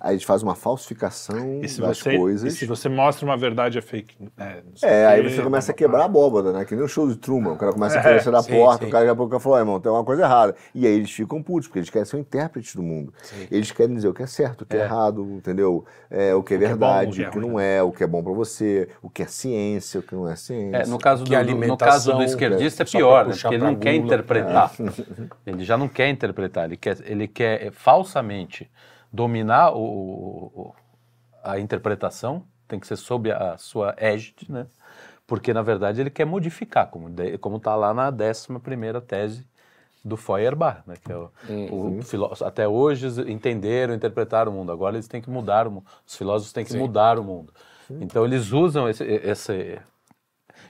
aí 0.00 0.14
eles 0.14 0.24
fazem 0.24 0.46
uma 0.48 0.54
falsificação 0.54 1.60
das 1.60 1.98
você, 1.98 2.16
coisas. 2.16 2.52
e 2.52 2.56
se 2.56 2.64
você 2.66 2.88
mostra 2.88 3.26
uma 3.26 3.36
verdade, 3.36 3.76
é 3.78 3.82
fake. 3.82 4.16
É, 4.38 4.62
sei 4.74 4.88
É, 4.88 5.06
o 5.06 5.08
aí 5.10 5.22
você 5.22 5.42
começa 5.42 5.72
a 5.72 5.74
quebrar 5.74 6.02
a 6.02 6.04
abóbada, 6.06 6.52
né? 6.52 6.64
Que 6.64 6.74
nem 6.74 6.84
o 6.84 6.88
show 6.88 7.06
de 7.06 7.16
Truman. 7.16 7.52
O 7.52 7.58
cara 7.58 7.72
começa 7.72 7.96
a 7.96 7.98
É, 7.98 8.00
oferecer 8.00 8.30
da 8.30 8.42
sim, 8.42 8.52
porta, 8.52 8.84
sim. 8.84 8.88
o 8.88 8.90
cara 8.92 9.04
daqui 9.04 9.12
a 9.12 9.16
pouco 9.16 9.38
falou, 9.38 9.58
irmão, 9.58 9.78
tem 9.80 9.92
uma 9.92 10.04
coisa 10.04 10.22
errada. 10.22 10.54
E 10.74 10.86
aí 10.86 10.92
eles 10.94 11.10
ficam 11.10 11.42
putos, 11.42 11.68
porque 11.68 11.78
eles 11.80 11.90
querem 11.90 12.06
ser 12.06 12.16
o 12.16 12.20
intérprete 12.20 12.74
do 12.76 12.82
mundo. 12.82 13.12
Eles 13.50 13.70
querem 13.70 13.94
dizer 13.94 14.08
o 14.08 14.14
que 14.14 14.22
é 14.22 14.26
certo, 14.26 14.62
o 14.62 14.66
que 14.66 14.76
é, 14.76 14.80
errado, 14.84 15.22
entendeu? 15.36 15.84
É, 16.10 16.34
o 16.34 16.42
que 16.42 16.54
é 16.54 16.58
que 16.58 16.64
é 16.64 16.68
bom, 16.68 16.72
verdade, 16.78 17.10
o 17.10 17.14
que 17.14 17.22
é 17.24 17.28
o 17.28 17.32
que 17.32 17.38
não 17.40 17.60
é, 17.60 17.82
o 17.82 17.92
que 17.92 18.04
é 18.04 18.06
bom 18.06 18.22
pra 18.22 18.32
você, 18.32 18.88
o 19.02 19.10
que 19.10 19.22
é 19.22 19.26
ciência, 19.26 20.00
o 20.00 20.02
que 20.02 20.14
não 20.14 20.28
é 20.28 20.36
ciência. 20.36 20.76
É, 20.78 20.86
no 20.86 20.98
caso, 20.98 21.24
do, 21.24 21.30
Que 21.30 21.36
do- 21.36 21.42
caso 21.84 22.12
do 22.12 22.22
esquerdista 22.24 22.82
é 22.82 22.86
só 22.86 22.98
pior, 22.98 23.26
né? 23.26 23.34
Porque 23.42 23.54
ele 23.54 23.64
não 23.64 23.76
quer 23.76 23.94
interpretar. 24.06 24.70
Ele 25.46 25.64
já 25.64 25.76
não 25.76 25.88
quer 25.88 26.08
interpretar, 26.08 26.64
ele 26.66 26.76
quer, 26.76 26.96
ele 27.04 27.26
quer 27.28 27.70
falsamente 27.72 28.70
dominar 29.12 29.72
o, 29.72 29.80
o- 29.82 30.74
a 31.42 31.58
interpretação, 31.58 32.44
tem 32.68 32.78
que 32.78 32.86
ser 32.86 32.96
sob 32.96 33.30
a 33.32 33.56
sua 33.58 33.94
égide, 33.98 34.46
né? 34.50 34.66
Porque, 35.26 35.52
na 35.52 35.62
verdade, 35.62 36.00
ele 36.00 36.10
quer 36.10 36.24
modificar, 36.24 36.88
como 36.88 37.56
está 37.56 37.74
lá 37.74 37.92
na 37.92 38.08
11 38.10 38.58
primeira 38.60 39.00
tese 39.00 39.44
do 40.04 40.16
Feuerbach, 40.16 40.82
né? 40.86 40.94
Que 41.02 41.12
é 41.12 41.16
o, 41.16 41.30
o 41.70 42.02
filó- 42.02 42.32
até 42.42 42.66
hoje 42.68 43.06
entenderam, 43.30 43.94
interpretaram 43.94 44.52
o 44.52 44.54
mundo. 44.54 44.72
Agora 44.72 44.96
eles 44.96 45.08
têm 45.08 45.20
que 45.20 45.30
mudar 45.30 45.66
o 45.66 45.70
mundo. 45.70 45.86
Os 46.06 46.16
filósofos 46.16 46.52
têm 46.52 46.64
que 46.64 46.72
mudar 46.80 47.18
o 47.18 47.24
mundo. 47.24 47.52
Então 48.00 48.24
eles 48.24 48.52
usam 48.52 48.88
esse, 48.88 49.04
esse, 49.04 49.78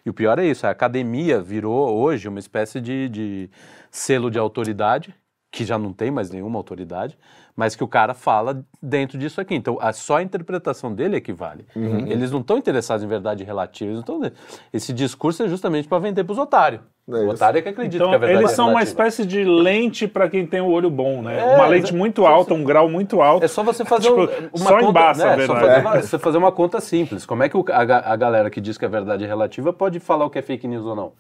e 0.04 0.10
o 0.10 0.14
pior 0.14 0.38
é 0.38 0.46
isso, 0.46 0.66
a 0.66 0.70
academia 0.70 1.40
virou 1.40 1.96
hoje 1.96 2.28
uma 2.28 2.38
espécie 2.38 2.80
de, 2.80 3.08
de 3.08 3.50
selo 3.90 4.30
de 4.30 4.38
autoridade, 4.38 5.14
que 5.52 5.66
já 5.66 5.76
não 5.78 5.92
tem 5.92 6.10
mais 6.10 6.30
nenhuma 6.30 6.58
autoridade, 6.58 7.16
mas 7.54 7.76
que 7.76 7.84
o 7.84 7.86
cara 7.86 8.14
fala 8.14 8.64
dentro 8.82 9.18
disso 9.18 9.38
aqui. 9.38 9.54
Então, 9.54 9.76
a, 9.82 9.92
só 9.92 10.16
a 10.16 10.22
interpretação 10.22 10.92
dele 10.94 11.16
é 11.16 11.20
que 11.20 11.30
vale. 11.32 11.66
Uhum. 11.76 12.06
Eles 12.06 12.30
não 12.32 12.40
estão 12.40 12.56
interessados 12.56 13.04
em 13.04 13.06
verdade 13.06 13.44
relativa. 13.44 13.90
Eles 13.90 13.98
não 13.98 14.20
tão- 14.20 14.32
esse 14.72 14.94
discurso 14.94 15.42
é 15.42 15.48
justamente 15.48 15.86
para 15.86 15.98
vender 15.98 16.24
para 16.24 16.32
os 16.32 16.38
otários. 16.38 16.80
É 17.06 17.12
o 17.14 17.28
otário 17.28 17.58
é 17.58 17.62
que 17.62 17.68
acredita 17.68 17.96
Então, 17.96 18.08
que 18.10 18.14
a 18.14 18.18
verdade 18.18 18.38
eles 18.44 18.52
é 18.52 18.54
são 18.54 18.66
uma 18.66 18.78
relativa. 18.80 18.90
espécie 19.08 19.26
de 19.26 19.44
lente 19.44 20.08
para 20.08 20.30
quem 20.30 20.46
tem 20.46 20.60
o 20.62 20.68
olho 20.70 20.88
bom, 20.88 21.20
né? 21.20 21.38
É, 21.38 21.54
uma 21.56 21.66
lente 21.66 21.92
muito 21.94 22.24
alta, 22.24 22.54
um 22.54 22.64
grau 22.64 22.88
muito 22.88 23.20
alto. 23.20 23.44
É 23.44 23.48
só 23.48 23.62
você 23.62 23.84
fazer 23.84 24.08
Tipo, 24.08 24.22
um- 24.22 24.60
uma 24.60 24.70
só 24.70 24.78
conta, 24.78 24.88
embaça 24.88 25.32
a 25.32 25.36
né? 25.36 25.46
Só 25.46 25.52
verdade. 25.54 25.82
fazer, 25.82 25.86
uma, 25.98 26.02
você 26.02 26.18
fazer 26.18 26.38
uma 26.38 26.52
conta 26.52 26.80
simples. 26.80 27.26
Como 27.26 27.42
é 27.42 27.48
que 27.50 27.56
o- 27.58 27.64
a, 27.70 28.12
a 28.12 28.16
galera 28.16 28.48
que 28.48 28.60
diz 28.60 28.78
que 28.78 28.86
a 28.86 28.88
verdade 28.88 29.24
é 29.24 29.26
relativa 29.26 29.70
pode 29.72 30.00
falar 30.00 30.24
o 30.24 30.30
que 30.30 30.38
é 30.38 30.42
fake 30.42 30.66
news 30.66 30.86
ou 30.86 30.94
não? 30.96 31.12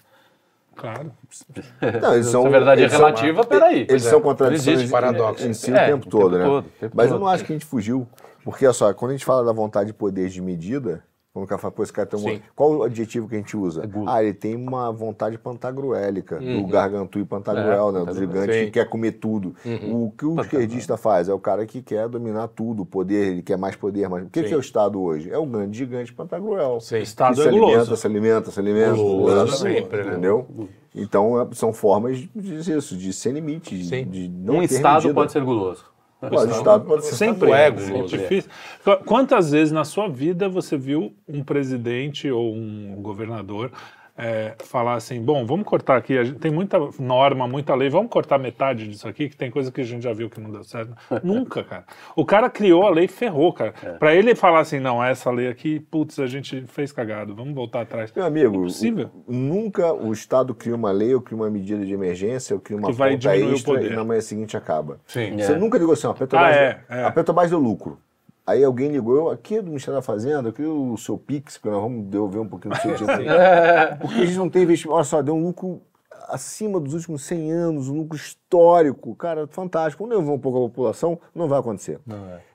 Claro. 0.74 1.12
Não, 2.00 2.14
eles 2.14 2.26
Se 2.26 2.32
são, 2.32 2.46
a 2.46 2.48
verdade 2.50 2.80
é 2.80 2.84
eles 2.84 2.92
são- 2.92 3.04
relativa, 3.04 3.44
peraí. 3.44 3.86
Eles 3.88 4.02
são 4.02 4.20
contradições 4.20 4.76
existe 4.78 4.90
paradoxo. 4.90 5.46
em 5.46 5.52
si 5.52 5.70
o 5.70 5.76
É, 5.76 5.86
tempo 5.86 6.06
o 6.06 6.10
todo, 6.10 6.30
tempo 6.32 6.38
né? 6.38 6.44
todo, 6.44 6.64
tempo 6.80 6.92
Mas 6.96 7.06
eu 7.06 7.12
todo. 7.12 7.20
não 7.20 7.28
acho 7.28 7.44
que 7.44 7.52
a 7.52 7.56
gente 7.56 7.66
fugiu. 7.66 8.08
Porque, 8.44 8.64
olha 8.64 8.72
só, 8.72 8.92
quando 8.94 9.10
a 9.10 9.14
gente 9.14 9.24
fala 9.24 9.44
da 9.44 9.52
vontade 9.52 9.88
de 9.88 9.92
poder 9.92 10.28
de 10.28 10.40
medida, 10.40 11.04
o 11.34 11.46
cara 11.46 11.58
fala, 11.58 11.72
pô, 11.72 11.82
esse 11.82 11.92
cara 11.92 12.06
tem 12.06 12.20
um... 12.20 12.40
Qual 12.54 12.70
o 12.76 12.82
adjetivo 12.82 13.26
que 13.26 13.34
a 13.34 13.38
gente 13.38 13.56
usa? 13.56 13.86
gula. 13.86 14.14
Ah, 14.14 14.22
ele 14.22 14.34
tem 14.34 14.54
uma 14.54 14.92
vontade 14.92 15.38
pantagruélica, 15.38 16.38
do 16.38 16.66
gargantua 16.66 17.22
e 17.22 17.24
pantagruel, 17.24 17.88
É, 17.88 17.92
né? 17.92 17.98
Do 18.00 18.04
pantagruel. 18.06 18.14
gigante 18.28 18.52
Sim. 18.58 18.64
que 18.66 18.70
quer 18.72 18.88
comer 18.88 19.12
tudo. 19.12 19.54
O 19.90 20.10
que 20.10 20.26
o 20.26 20.38
esquerdista 20.40 20.96
faz? 20.98 21.30
É 21.30 21.34
o 21.34 21.38
cara 21.38 21.64
que 21.64 21.80
quer 21.80 22.06
dominar 22.08 22.48
tudo, 22.48 22.82
o 22.82 22.86
poder, 22.86 23.28
ele 23.32 23.42
quer 23.42 23.56
mais 23.56 23.74
poder. 23.74 24.08
Mais... 24.10 24.26
O 24.26 24.28
que, 24.28 24.42
que 24.42 24.52
é 24.52 24.56
o 24.56 24.60
Estado 24.60 25.00
hoje? 25.00 25.30
É 25.30 25.38
o 25.38 25.46
grande 25.46 25.78
gigante 25.78 26.12
pantagruel. 26.12 26.80
Sim. 26.80 26.96
Que 26.96 27.02
Estado 27.02 27.36
se 27.36 27.42
é 27.42 27.48
alimenta, 27.48 27.72
guloso. 27.72 27.96
se 27.96 28.06
alimenta, 28.06 28.50
se 28.50 28.60
alimenta. 28.60 28.94
Guloso 28.94 29.56
se 29.56 29.66
alimenta, 29.66 29.82
sempre, 29.90 30.04
né? 30.04 30.10
Entendeu? 30.12 30.46
Então, 30.94 31.40
é- 31.40 31.48
são 31.54 31.72
formas 31.72 32.18
de 32.18 32.28
dizer 32.34 32.76
isso, 32.76 32.94
de 32.94 33.10
sem 33.12 33.32
limite, 33.32 33.78
de, 33.78 34.04
de 34.04 34.28
não 34.28 34.56
Um 34.56 34.62
estado 34.62 34.96
medida. 34.96 35.14
pode 35.14 35.32
ser 35.32 35.42
guloso. 35.42 35.84
Pode, 36.30 36.52
o 36.52 36.56
Estado 36.56 36.84
pode 36.84 37.04
ser 37.06 37.16
Sempre 37.16 37.50
é 37.50 37.66
é, 37.66 37.70
guloso, 37.70 38.14
é 38.14 38.18
difícil. 38.18 38.50
Qu- 38.84 39.04
Quantas 39.04 39.50
vezes 39.50 39.72
na 39.72 39.84
sua 39.84 40.08
vida 40.08 40.48
você 40.48 40.76
viu 40.76 41.12
um 41.28 41.42
presidente 41.42 42.30
ou 42.30 42.54
um 42.54 42.94
governador 43.02 43.72
é, 44.16 44.54
falar 44.64 44.94
assim, 44.94 45.20
bom, 45.22 45.44
vamos 45.46 45.64
cortar 45.66 45.96
aqui, 45.96 46.18
a 46.18 46.24
gente 46.24 46.38
tem 46.38 46.50
muita 46.50 46.78
norma, 46.98 47.48
muita 47.48 47.74
lei, 47.74 47.88
vamos 47.88 48.10
cortar 48.10 48.38
metade 48.38 48.86
disso 48.88 49.08
aqui, 49.08 49.28
que 49.28 49.36
tem 49.36 49.50
coisa 49.50 49.72
que 49.72 49.80
a 49.80 49.84
gente 49.84 50.02
já 50.02 50.12
viu 50.12 50.28
que 50.28 50.40
não 50.40 50.50
deu 50.50 50.62
certo. 50.64 50.92
Nunca, 51.24 51.64
cara. 51.64 51.84
O 52.14 52.24
cara 52.24 52.50
criou 52.50 52.86
a 52.86 52.90
lei 52.90 53.06
e 53.06 53.08
ferrou, 53.08 53.52
cara. 53.52 53.72
Pra 53.98 54.14
ele 54.14 54.34
falar 54.34 54.60
assim, 54.60 54.78
não, 54.78 55.02
essa 55.02 55.30
lei 55.30 55.48
aqui, 55.48 55.80
putz, 55.80 56.18
a 56.18 56.26
gente 56.26 56.62
fez 56.66 56.92
cagado, 56.92 57.34
vamos 57.34 57.54
voltar 57.54 57.80
atrás. 57.82 58.12
Meu 58.14 58.24
amigo, 58.24 58.56
Impossível. 58.56 59.10
o- 59.26 59.32
nunca 59.32 59.92
o 59.92 60.12
Estado 60.12 60.54
cria 60.54 60.74
uma 60.74 60.92
lei 60.92 61.14
ou 61.14 61.20
cria 61.20 61.36
uma 61.36 61.48
medida 61.50 61.84
de 61.84 61.92
emergência 61.92 62.54
ou 62.54 62.60
cria 62.60 62.76
uma 62.76 62.88
Que 62.88 62.94
vai 62.94 63.12
conta 63.12 63.30
diminuir 63.32 63.52
o 63.52 63.56
extra 63.56 63.74
poder. 63.74 63.92
e 63.92 63.96
na 63.96 64.04
manhã 64.04 64.20
seguinte 64.20 64.56
acaba. 64.56 65.00
Sim. 65.06 65.36
Você 65.38 65.52
É. 65.52 65.56
nunca 65.58 65.78
ligou 65.78 65.94
assim, 65.94 66.06
a 66.06 66.12
Petrobras, 66.12 66.56
Ah, 66.56 66.60
é, 66.60 66.80
é. 66.90 67.04
a 67.04 67.10
Petrobras 67.10 67.50
deu 67.50 67.58
lucro. 67.58 67.98
Aí 68.46 68.64
alguém 68.64 68.90
ligou, 68.90 69.30
aqui 69.30 69.56
é 69.56 69.62
do 69.62 69.68
Ministério 69.68 70.00
da 70.00 70.02
Fazenda, 70.02 70.48
aqui 70.48 70.62
é 70.62 70.66
o 70.66 70.96
seu 70.96 71.16
Pix, 71.16 71.56
porque 71.56 71.70
nós 71.70 71.80
vamos 71.80 72.06
devolver 72.06 72.40
um 72.40 72.48
pouquinho 72.48 72.74
do 72.74 72.80
seu 72.80 72.94
dinheiro. 72.96 73.24
Porque 74.00 74.20
a 74.20 74.26
gente 74.26 74.36
não 74.36 74.50
tem 74.50 74.64
investimento. 74.64 74.96
Olha 74.96 75.04
só, 75.04 75.22
deu 75.22 75.34
um 75.34 75.44
lucro 75.46 75.80
acima 76.28 76.80
dos 76.80 76.94
últimos 76.94 77.22
100 77.24 77.52
anos, 77.52 77.88
um 77.88 77.98
lucro 77.98 78.16
histórico. 78.16 79.14
Cara, 79.14 79.46
fantástico. 79.46 80.02
Quando 80.02 80.18
levou 80.18 80.34
um 80.34 80.38
pouco 80.38 80.58
a 80.58 80.68
população, 80.68 81.20
não 81.34 81.46
vai 81.46 81.60
acontecer. 81.60 82.00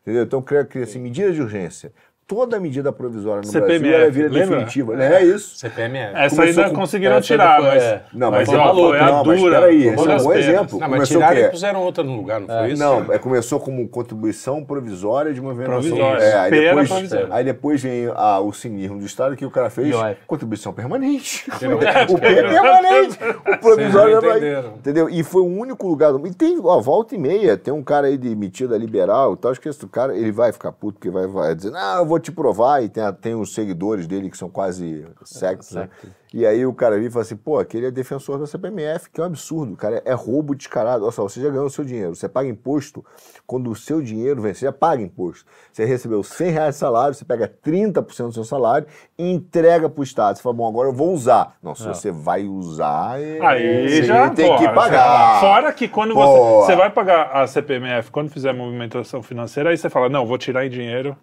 Entendeu? 0.02 0.24
Então, 0.24 0.42
cria, 0.42 0.66
cria 0.66 0.84
assim, 0.84 1.00
medida 1.00 1.32
de 1.32 1.42
urgência. 1.42 1.94
Toda 2.28 2.60
medida 2.60 2.92
provisória 2.92 3.38
no 3.38 3.48
CPMF, 3.48 3.80
Brasil, 3.80 3.96
ela 4.02 4.12
vira 4.12 4.28
lembra? 4.30 4.58
definitiva. 4.58 5.02
É 5.02 5.24
isso. 5.24 5.56
CPMF. 5.56 6.14
Essa 6.14 6.36
Começou 6.36 6.64
ainda 6.64 6.76
com- 6.76 6.82
conseguiram 6.82 7.22
tirar, 7.22 7.56
foi- 7.62 7.68
mas, 7.70 7.84
é. 7.84 8.04
Não, 8.12 8.32
mas, 8.32 8.48
mas, 8.50 8.50
é 8.50 8.62
ó, 8.62 8.66
maluco, 8.66 8.88
foi 8.90 9.00
a 9.00 9.06
não, 9.06 9.24
mas 9.24 9.40
dura. 9.40 9.60
peraí, 9.62 9.78
esse 9.88 9.88
é 9.88 9.92
um 10.14 10.18
bom 10.24 10.34
exemplo. 10.34 10.80
Não, 10.80 10.90
mas 10.90 11.08
tiraram 11.08 11.40
e 11.40 11.50
puseram 11.50 11.82
outra 11.82 12.04
no 12.04 12.16
lugar, 12.18 12.42
não 12.42 12.48
foi 12.48 12.72
isso? 12.74 12.84
Não, 12.84 13.14
é, 13.14 13.18
começou 13.18 13.62
como 13.62 13.88
contribuição 13.88 14.62
provisória 14.62 15.34
de 15.34 15.40
movimentação. 15.40 15.82
Provisória. 15.84 16.22
É, 16.22 16.38
aí, 16.38 16.52
depois, 16.52 16.90
provisória. 16.90 17.28
aí 17.32 17.44
depois 17.46 17.82
vem 17.82 18.12
a- 18.14 18.40
o 18.42 18.52
cinismo 18.52 19.00
do 19.00 19.06
Estado 19.06 19.34
que 19.38 19.46
o 19.46 19.50
cara 19.52 19.70
fez 19.70 19.96
contribuição 20.28 20.74
permanente. 20.74 21.46
o 22.10 22.20
P 22.20 22.26
é 22.28 22.44
permanente. 22.44 23.20
O 23.54 23.58
provisório 23.58 24.20
é. 24.34 24.60
Entendeu? 24.76 25.10
E 25.10 25.24
foi 25.24 25.42
o 25.44 25.46
único 25.46 25.88
lugar. 25.88 26.12
do- 26.12 26.28
E 26.28 26.34
tem, 26.34 26.60
ó, 26.62 26.78
volta 26.82 27.16
e 27.16 27.18
meia, 27.18 27.56
tem 27.56 27.74
um 27.74 27.82
cara 27.82 28.08
aí 28.08 28.18
de 28.18 28.36
metida 28.36 28.78
liberal 28.78 29.34
e 29.34 29.38
tal. 29.38 29.52
Acho 29.52 29.62
que 29.62 29.70
esse 29.70 29.88
cara 29.88 30.14
ele 30.14 30.32
vai 30.34 30.52
ficar 30.52 30.74
puto 30.74 31.00
porque 31.00 31.10
vai, 31.10 31.26
vai 31.26 31.56
dizer, 31.56 31.72
não, 31.72 32.00
eu 32.00 32.06
vou 32.06 32.17
te 32.20 32.32
provar. 32.32 32.84
E 32.84 32.90
tem, 32.90 33.04
tem 33.14 33.36
os 33.36 33.54
seguidores 33.54 34.08
dele 34.08 34.30
que 34.30 34.38
são 34.38 34.50
quase 34.50 35.06
sectos, 35.24 35.72
né? 35.74 35.90
E 36.34 36.46
aí 36.46 36.66
o 36.66 36.74
cara 36.74 37.00
e 37.00 37.10
fala 37.10 37.24
assim, 37.24 37.38
pô, 37.38 37.58
aquele 37.58 37.86
é 37.88 37.92
defensor 37.92 38.38
da 38.38 38.46
CPMF, 38.46 39.10
que 39.10 39.20
é 39.22 39.24
um 39.24 39.28
absurdo, 39.28 39.78
cara, 39.78 40.02
é 40.06 40.14
roubo 40.14 40.54
descarado. 40.54 41.04
Olha 41.04 41.12
só, 41.12 41.24
você 41.24 41.42
já 41.42 41.50
ganhou 41.50 41.68
o 41.68 41.70
seu 41.70 41.86
dinheiro, 41.86 42.14
você 42.16 42.28
paga 42.28 42.50
imposto, 42.50 43.04
quando 43.46 43.72
o 43.72 43.76
seu 43.76 44.02
dinheiro 44.02 44.42
vem, 44.42 44.54
você 44.54 44.66
já 44.66 44.74
paga 44.74 45.02
imposto. 45.02 45.46
Você 45.72 45.86
recebeu 45.86 46.22
100 46.24 46.52
reais 46.52 46.76
de 46.76 46.80
salário, 46.80 47.14
você 47.16 47.24
pega 47.24 47.48
30% 47.48 48.28
do 48.28 48.34
seu 48.34 48.44
salário 48.44 48.86
e 49.18 49.32
entrega 49.32 49.90
pro 49.90 50.04
Estado. 50.04 50.36
Você 50.36 50.44
fala, 50.44 50.54
bom, 50.56 50.68
agora 50.68 50.90
eu 50.90 50.94
vou 50.94 51.14
usar. 51.14 51.56
Não, 51.64 51.74
se 51.74 51.88
você 51.88 52.12
vai 52.12 52.46
usar, 52.46 53.22
é- 53.22 53.40
Aí 53.42 53.90
você 53.90 54.04
já 54.04 54.30
tem 54.30 54.48
porra, 54.48 54.68
que 54.68 54.74
pagar. 54.76 55.40
Fora 55.40 55.72
que 55.72 55.88
quando 55.88 56.14
Porra. 56.14 56.28
você, 56.28 56.66
você 56.66 56.76
vai 56.76 56.90
pagar 56.90 57.32
a 57.32 57.48
CPMF, 57.48 58.12
quando 58.12 58.30
fizer 58.30 58.54
movimentação 58.54 59.24
financeira, 59.24 59.70
aí 59.70 59.78
você 59.78 59.90
fala, 59.90 60.10
não, 60.10 60.26
vou 60.26 60.38
tirar 60.38 60.66
em 60.66 60.70
dinheiro, 60.70 61.16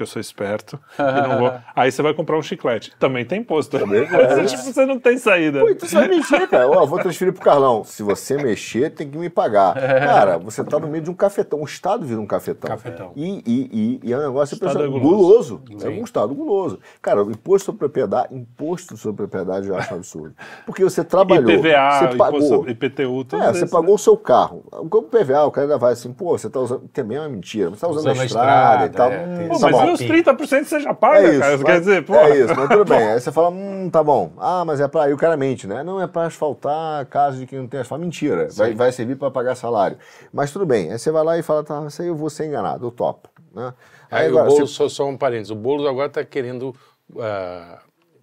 porque 0.00 0.02
eu 0.02 0.06
sou 0.06 0.20
esperto, 0.20 0.80
e 0.98 1.28
não 1.28 1.38
vou. 1.38 1.52
Aí 1.76 1.92
você 1.92 2.02
vai 2.02 2.14
comprar 2.14 2.38
um 2.38 2.42
chiclete. 2.42 2.92
Também 2.98 3.24
tem 3.24 3.40
imposto. 3.40 3.76
Mas, 3.86 4.50
tipo, 4.50 4.62
você 4.62 4.86
não 4.86 4.98
tem 4.98 5.18
saída. 5.18 5.60
Pô, 5.60 5.68
então 5.68 5.88
você 5.88 5.94
vai 5.94 6.08
mexer, 6.08 6.48
cara. 6.48 6.68
Ó, 6.68 6.86
vou 6.86 6.98
transferir 6.98 7.32
pro 7.32 7.42
Carlão. 7.42 7.84
Se 7.84 8.02
você 8.02 8.36
mexer, 8.36 8.90
tem 8.90 9.08
que 9.10 9.18
me 9.18 9.28
pagar. 9.28 9.74
Cara, 9.74 10.38
você 10.38 10.64
tá 10.64 10.78
no 10.78 10.88
meio 10.88 11.04
de 11.04 11.10
um 11.10 11.14
cafetão. 11.14 11.60
O 11.60 11.64
Estado 11.64 12.04
vira 12.04 12.20
um 12.20 12.26
cafetão. 12.26 12.70
Cafetão. 12.70 13.12
E, 13.14 13.42
e, 13.46 14.00
e, 14.04 14.08
e 14.08 14.12
é 14.12 14.16
um 14.16 14.22
negócio 14.22 14.56
é 14.56 14.58
guloso. 14.88 15.58
guloso. 15.58 15.62
É 15.86 15.88
um 15.88 16.04
Estado 16.04 16.34
guloso. 16.34 16.78
Cara, 17.02 17.22
o 17.24 17.30
imposto 17.30 17.66
sobre 17.66 17.78
propriedade, 17.80 18.34
imposto 18.34 18.96
sobre 18.96 19.26
propriedade 19.26 19.68
eu 19.68 19.76
acho 19.76 19.92
um 19.92 19.96
absurdo. 19.98 20.34
Porque 20.64 20.82
você 20.82 21.04
trabalhou, 21.04 21.50
IPVA, 21.50 22.08
você 22.10 22.16
pagou. 22.16 22.68
IPTU, 22.68 23.24
tudo 23.24 23.42
É, 23.42 23.52
você 23.52 23.66
pagou 23.66 23.94
o 23.94 23.98
seu 23.98 24.16
carro. 24.16 24.64
O 24.72 25.02
PVA, 25.02 25.44
o 25.44 25.50
cara 25.50 25.66
ainda 25.66 25.78
vai 25.78 25.92
assim, 25.92 26.12
pô, 26.12 26.36
você 26.38 26.48
tá 26.48 26.60
usando. 26.60 26.88
Também 26.92 27.18
é 27.18 27.20
uma 27.20 27.28
mentira. 27.28 27.70
Você 27.70 27.80
tá 27.80 27.88
usando, 27.88 28.00
Usando 28.00 28.18
a 28.18 28.22
a 28.22 28.26
estrada, 28.26 28.84
e 28.84 28.88
estrada, 28.88 29.10
tal. 29.10 29.10
é, 29.12 29.26
Hum, 29.26 29.36
tem 29.36 29.48
Pô, 29.48 29.58
tá 29.58 29.70
mas 29.70 29.89
os 29.92 30.00
30% 30.00 30.64
você 30.64 30.80
já 30.80 30.94
paga, 30.94 31.18
É 31.26 31.30
isso, 31.30 31.40
cara? 31.40 31.52
mas- 31.56 31.62
Quer 31.64 31.78
dizer, 31.80 32.04
pô. 32.04 32.14
é 32.14 32.38
isso, 32.38 32.54
mas 32.56 32.68
tudo 32.68 32.84
bem. 32.84 32.98
Aí 33.10 33.20
você 33.20 33.32
fala, 33.32 33.48
hum, 33.50 33.88
tá 33.90 34.02
bom. 34.02 34.32
Ah, 34.38 34.64
mas 34.64 34.80
é 34.80 34.88
pra. 34.88 35.04
Aí 35.04 35.12
o 35.12 35.16
cara 35.16 35.36
mente, 35.36 35.66
né? 35.66 35.82
Não 35.82 36.00
é 36.00 36.06
pra 36.06 36.26
asfaltar 36.26 37.04
casa 37.06 37.36
de 37.38 37.46
quem 37.46 37.58
não 37.58 37.66
tem 37.66 37.80
asfalto. 37.80 38.04
Mentira. 38.04 38.48
Vai, 38.54 38.74
vai 38.74 38.92
servir 38.92 39.16
pra 39.16 39.30
pagar 39.30 39.54
salário. 39.54 39.96
Mas 40.32 40.52
tudo 40.52 40.64
bem. 40.64 40.92
Aí 40.92 40.98
você 40.98 41.10
vai 41.10 41.24
lá 41.24 41.38
e 41.38 41.42
fala, 41.42 41.62
tá, 41.64 41.84
isso 41.86 42.00
aí 42.02 42.08
eu 42.08 42.14
vou 42.16 42.30
ser 42.30 42.46
enganado, 42.46 42.86
eu 42.86 42.90
topo. 42.90 43.28
Né? 43.54 43.74
Aí, 44.10 44.26
agora, 44.28 44.44
o 44.46 44.48
Boulos, 44.50 44.70
você- 44.70 44.74
só, 44.76 44.88
só 44.88 45.06
um 45.08 45.16
parênteses, 45.16 45.50
o 45.50 45.56
Boulos 45.56 45.86
agora 45.86 46.06
está 46.06 46.24
querendo 46.24 46.74
ah, 47.18 47.79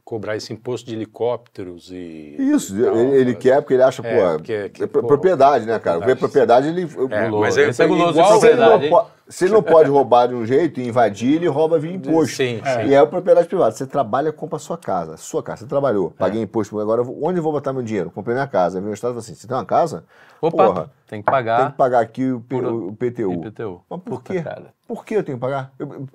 cobrar 0.08 0.38
esse 0.38 0.54
imposto 0.54 0.88
de 0.88 0.96
helicópteros 0.96 1.92
e... 1.92 2.38
Isso, 2.40 2.74
e 2.78 2.82
ele, 2.82 3.16
ele 3.18 3.36
quer 3.36 3.60
porque 3.62 3.74
ele 3.74 3.84
acha, 3.84 4.02
É, 4.08 4.16
pô, 4.32 4.38
porque- 4.38 4.70
que, 4.70 4.84
é 4.86 4.88
pô, 4.88 5.04
propriedade, 5.04 5.66
né, 5.66 5.78
cara? 5.80 6.00
Ver 6.00 6.16
propriedade, 6.16 6.70
ele. 6.70 6.84
É, 7.12 7.30
mas 7.30 7.58
é, 7.58 7.68
Esse 7.68 7.84
é 7.84 7.88
guloso 7.88 8.14
de 8.14 8.20
igual... 8.20 8.40
Se 8.40 8.48
ele, 8.48 8.56
não 8.90 9.06
se 9.28 9.44
ele 9.44 9.54
não 9.54 9.62
pode 9.62 9.90
roubar 9.90 10.28
de 10.30 10.34
um 10.34 10.46
jeito 10.46 10.80
e 10.80 10.88
invadir, 10.88 11.34
ele 11.36 11.48
rouba 11.50 11.78
via 11.78 11.92
imposto. 11.92 12.38
Sim, 12.38 12.62
sim. 12.64 12.88
E 12.88 12.94
é 12.94 12.98
a 13.00 13.06
propriedade 13.06 13.50
privada. 13.50 13.72
Você 13.74 13.86
trabalha, 13.86 14.32
compra 14.32 14.56
a 14.56 14.60
sua 14.60 14.78
casa. 14.78 15.18
Sua 15.18 15.44
casa. 15.44 15.64
Você 15.64 15.68
trabalhou, 15.68 16.14
É. 16.16 16.20
paguei 16.20 16.42
imposto. 16.42 16.80
Agora, 16.80 17.02
onde 17.02 17.38
eu 17.40 17.44
vou 17.44 17.52
botar 17.52 17.74
meu 17.74 17.84
dinheiro? 17.84 18.10
Comprei 18.10 18.34
minha 18.34 18.48
casa. 18.48 18.78
Aí 18.78 18.82
vem 18.82 18.92
o 18.92 18.94
Estado 18.94 19.12
e 19.12 19.14
fala 19.16 19.20
assim: 19.20 19.36
você 19.36 19.46
tem 19.46 19.58
uma 19.58 19.66
casa? 19.66 20.06
Opa, 20.42 20.66
Porra, 20.68 20.92
tem 21.10 21.22
que 21.22 21.30
pagar. 21.30 21.58
tem 21.64 21.72
que 21.72 21.78
pagar 21.78 22.00
aqui 22.00 22.32
o, 22.32 22.40
P- 22.40 22.56
o 22.56 22.94
PTU. 22.94 23.34
IPTU. 23.34 23.82
Mas 23.90 24.00
por 24.00 24.20
Puta, 24.22 24.34
quê? 24.34 24.42
cara. 24.42 24.68
Por 24.88 25.04
que 25.04 25.16
eu 25.16 25.24
tenho 25.24 25.38
que 25.38 25.42
pagar? 25.42 25.74
Eu- 25.78 26.08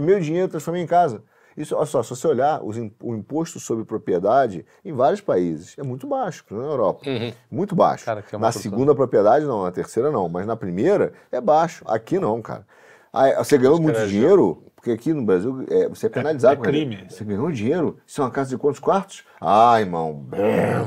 meu 0.00 0.20
dinheiro 0.20 0.44
eu 0.46 0.50
transformei 0.50 0.80
em 0.80 0.86
casa. 0.86 1.24
Isso, 1.60 1.76
olha 1.76 1.86
só, 1.86 2.02
se 2.02 2.10
você 2.10 2.26
olhar 2.26 2.62
os 2.64 2.76
o 3.02 3.14
imposto 3.14 3.60
sobre 3.60 3.84
propriedade 3.84 4.64
em 4.84 4.92
vários 4.92 5.20
países 5.20 5.76
é 5.78 5.82
muito 5.82 6.06
baixo, 6.06 6.44
na 6.50 6.64
Europa. 6.64 7.00
Muito 7.50 7.74
baixo. 7.76 8.04
Cara, 8.04 8.24
é 8.32 8.36
na 8.38 8.52
segunda 8.52 8.94
propriedade 8.94 9.44
não, 9.44 9.62
na 9.64 9.70
terceira 9.70 10.10
não, 10.10 10.28
mas 10.28 10.46
na 10.46 10.56
primeira 10.56 11.12
é 11.30 11.40
baixo. 11.40 11.84
Aqui 11.86 12.18
não, 12.18 12.40
cara. 12.40 12.64
Você 13.38 13.58
ganhou 13.58 13.80
muito 13.80 14.06
dinheiro, 14.06 14.62
porque 14.76 14.92
aqui 14.92 15.12
no 15.12 15.22
Brasil 15.24 15.64
é, 15.68 15.88
você 15.88 16.06
é 16.06 16.08
penalizado. 16.08 16.64
é 16.64 16.68
ele. 16.68 16.86
crime. 16.86 17.06
Você 17.10 17.24
ganhou 17.24 17.50
dinheiro, 17.50 17.98
isso 18.06 18.20
é 18.20 18.24
uma 18.24 18.30
casa 18.30 18.50
de 18.50 18.56
quantos 18.58 18.78
quartos? 18.80 19.24
Ah, 19.40 19.80
irmão, 19.80 20.24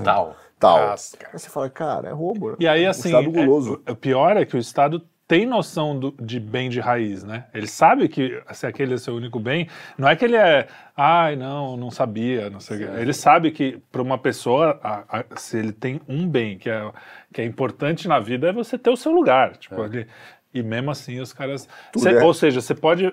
Tal. 0.03 0.35
tal. 0.59 0.87
Nossa. 0.87 1.17
Aí 1.31 1.37
você 1.39 1.49
fala, 1.49 1.69
cara, 1.69 2.07
é 2.09 2.11
roubo. 2.13 2.51
né? 2.51 2.55
E 2.59 2.67
aí, 2.67 2.85
O 2.87 2.89
assim, 2.89 3.09
Estado 3.09 3.29
guloso. 3.31 3.81
é- 3.85 3.91
o 3.91 3.95
pior 3.95 4.37
é 4.37 4.45
que 4.45 4.55
o 4.55 4.59
Estado 4.59 5.01
tem 5.33 5.47
noção 5.47 5.97
do- 5.97 6.13
de 6.21 6.39
bem 6.39 6.69
de 6.69 6.79
raiz, 6.79 7.23
né? 7.23 7.45
Ele 7.55 7.65
sabe 7.65 8.07
que 8.07 8.39
se 8.51 8.67
aquele 8.67 8.93
é 8.93 8.97
seu 8.97 9.15
único 9.15 9.39
bem, 9.39 9.67
não 9.97 10.07
é 10.07 10.15
que 10.15 10.23
ele 10.23 10.35
é, 10.35 10.67
ai, 10.95 11.35
não, 11.35 11.75
não 11.75 11.89
sabia, 11.89 12.51
não 12.51 12.59
sei 12.59 12.77
o 12.77 12.79
quê. 12.81 12.85
Ele 13.01 13.13
sabe 13.13 13.49
que 13.49 13.79
para 13.91 13.99
uma 14.03 14.17
pessoa, 14.19 14.79
a- 14.83 15.03
a- 15.09 15.25
se 15.35 15.57
ele 15.57 15.71
tem 15.71 15.99
um 16.07 16.27
bem 16.27 16.59
que 16.59 16.69
é, 16.69 16.91
que 17.33 17.41
é 17.41 17.45
importante 17.45 18.07
na 18.07 18.19
vida, 18.19 18.47
é 18.49 18.53
você 18.53 18.77
ter 18.77 18.91
o 18.91 18.95
seu 18.95 19.11
lugar. 19.11 19.57
Tipo, 19.57 19.83
ele- 19.85 20.07
e 20.53 20.61
mesmo 20.61 20.91
assim, 20.91 21.19
os 21.19 21.33
caras. 21.33 21.67
Cê- 22.03 22.09
é. 22.19 22.23
Ou 22.23 22.33
seja, 22.35 22.61
você 22.61 22.75
pode 22.75 23.11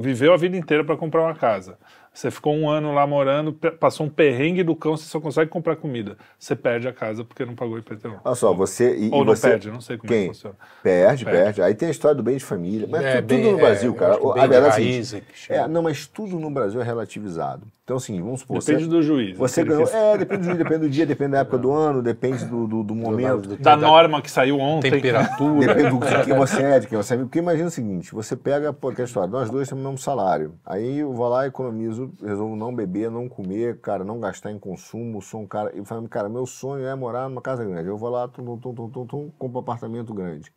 viveu 0.00 0.32
a 0.32 0.36
vida 0.36 0.56
inteira 0.56 0.82
para 0.84 0.96
comprar 0.96 1.22
uma 1.22 1.34
casa. 1.34 1.76
Você 2.14 2.30
ficou 2.30 2.54
um 2.54 2.68
ano 2.68 2.92
lá 2.92 3.06
morando, 3.06 3.54
passou 3.80 4.04
um 4.04 4.08
perrengue 4.10 4.62
do 4.62 4.76
cão, 4.76 4.96
você 4.96 5.04
só 5.06 5.18
consegue 5.18 5.50
comprar 5.50 5.76
comida. 5.76 6.18
Você 6.38 6.54
perde 6.54 6.86
a 6.86 6.92
casa 6.92 7.24
porque 7.24 7.42
não 7.44 7.54
pagou 7.54 7.78
IPTU. 7.78 8.20
Olha 8.22 8.34
só, 8.34 8.52
você. 8.52 8.94
E, 8.96 9.08
Ou 9.10 9.22
e 9.22 9.24
não 9.24 9.34
você, 9.34 9.48
perde, 9.48 9.70
não 9.70 9.80
sei 9.80 9.96
como 9.96 10.12
é 10.12 10.16
quem? 10.16 10.22
que 10.28 10.34
funciona. 10.34 10.54
Perde, 10.82 11.24
Perde. 11.24 11.40
perde, 11.40 11.62
Aí 11.62 11.74
tem 11.74 11.88
a 11.88 11.90
história 11.90 12.14
do 12.14 12.22
bem 12.22 12.36
de 12.36 12.44
família. 12.44 12.86
Mas 12.90 13.02
É, 13.02 13.22
tu- 13.22 13.28
tudo 13.28 13.28
bem- 13.28 13.52
no 13.52 13.58
é, 13.58 13.60
Brasil, 13.62 13.90
eu 13.92 13.94
cara. 13.94 14.18
que 14.18 14.26
a 14.26 14.46
verdade 14.46 14.66
é 14.66 14.68
raiz 14.68 15.14
é 15.14 15.20
que 15.20 15.52
é, 15.52 15.66
não, 15.66 15.82
mas 15.82 16.06
tudo 16.06 16.38
no 16.38 16.50
Brasil 16.50 16.80
é 16.82 16.84
relativizado. 16.84 17.66
Então, 17.84 17.96
assim, 17.96 18.20
vamos 18.22 18.40
supor. 18.40 18.58
Depende 18.60 18.84
você, 18.84 18.90
do 18.90 19.02
juiz. 19.02 19.36
Você 19.36 19.64
ganhou. 19.64 19.84
que. 19.86 19.96
É, 19.96 20.16
depende 20.16 20.42
do 20.42 20.46
dia, 20.48 20.54
depende 20.56 20.78
do 20.80 20.88
dia, 20.90 21.06
depende 21.06 21.30
da 21.32 21.38
época 21.38 21.58
do 21.58 21.72
ano, 21.72 22.00
depende 22.00 22.44
do, 22.44 22.66
do, 22.66 22.82
do 22.84 22.94
momento. 22.94 23.48
do- 23.48 23.56
Da 23.56 23.76
norma 23.76 24.22
que 24.22 24.30
saiu 24.30 24.58
ontem. 24.60 24.90
Temperatura. 24.90 25.66
Depende 25.74 25.90
do 25.90 25.98
de 26.06 26.24
quem 26.24 26.36
você 26.36 26.62
é, 26.62 26.78
de 26.78 26.86
quem 26.86 26.96
você 26.96 27.14
é. 27.14 27.16
Porque 27.18 27.38
imagina 27.40 27.66
o 27.68 27.70
seguinte: 27.72 28.14
você 28.14 28.36
pega, 28.36 28.72
pô, 28.72 28.90
aquela 28.90 29.06
história, 29.06 29.28
nós 29.28 29.50
dois 29.50 29.68
temos 29.68 29.82
o 29.82 29.88
mesmo 29.88 29.98
salário. 29.98 30.54
Aí 30.64 30.98
eu 31.00 31.12
vou 31.12 31.28
lá 31.28 31.44
e 31.44 31.48
economizo 31.48 32.01
resolvo, 32.02 32.26
resolvo 32.26 32.56
não 32.56 32.74
beber, 32.74 33.10
não 33.10 33.28
comer, 33.28 33.80
cara, 33.80 34.04
não 34.04 34.20
gastar 34.20 34.50
em 34.50 34.58
consumo. 34.58 35.20
Sou 35.22 35.40
um 35.40 35.46
cara. 35.46 35.70
Eu 35.74 35.84
falo, 35.84 36.08
cara, 36.08 36.28
meu 36.28 36.46
sonho 36.46 36.86
é 36.86 36.94
morar 36.94 37.28
numa 37.28 37.42
casa 37.42 37.64
grande. 37.64 37.88
Eu 37.88 37.98
vou 37.98 38.10
lá, 38.10 38.26
tum, 38.28 38.56
tum, 38.58 38.74
tum, 38.74 38.90
tum, 38.90 39.06
tum, 39.06 39.30
compro 39.38 39.58
um 39.58 39.60
apartamento 39.60 40.12
grande. 40.12 40.52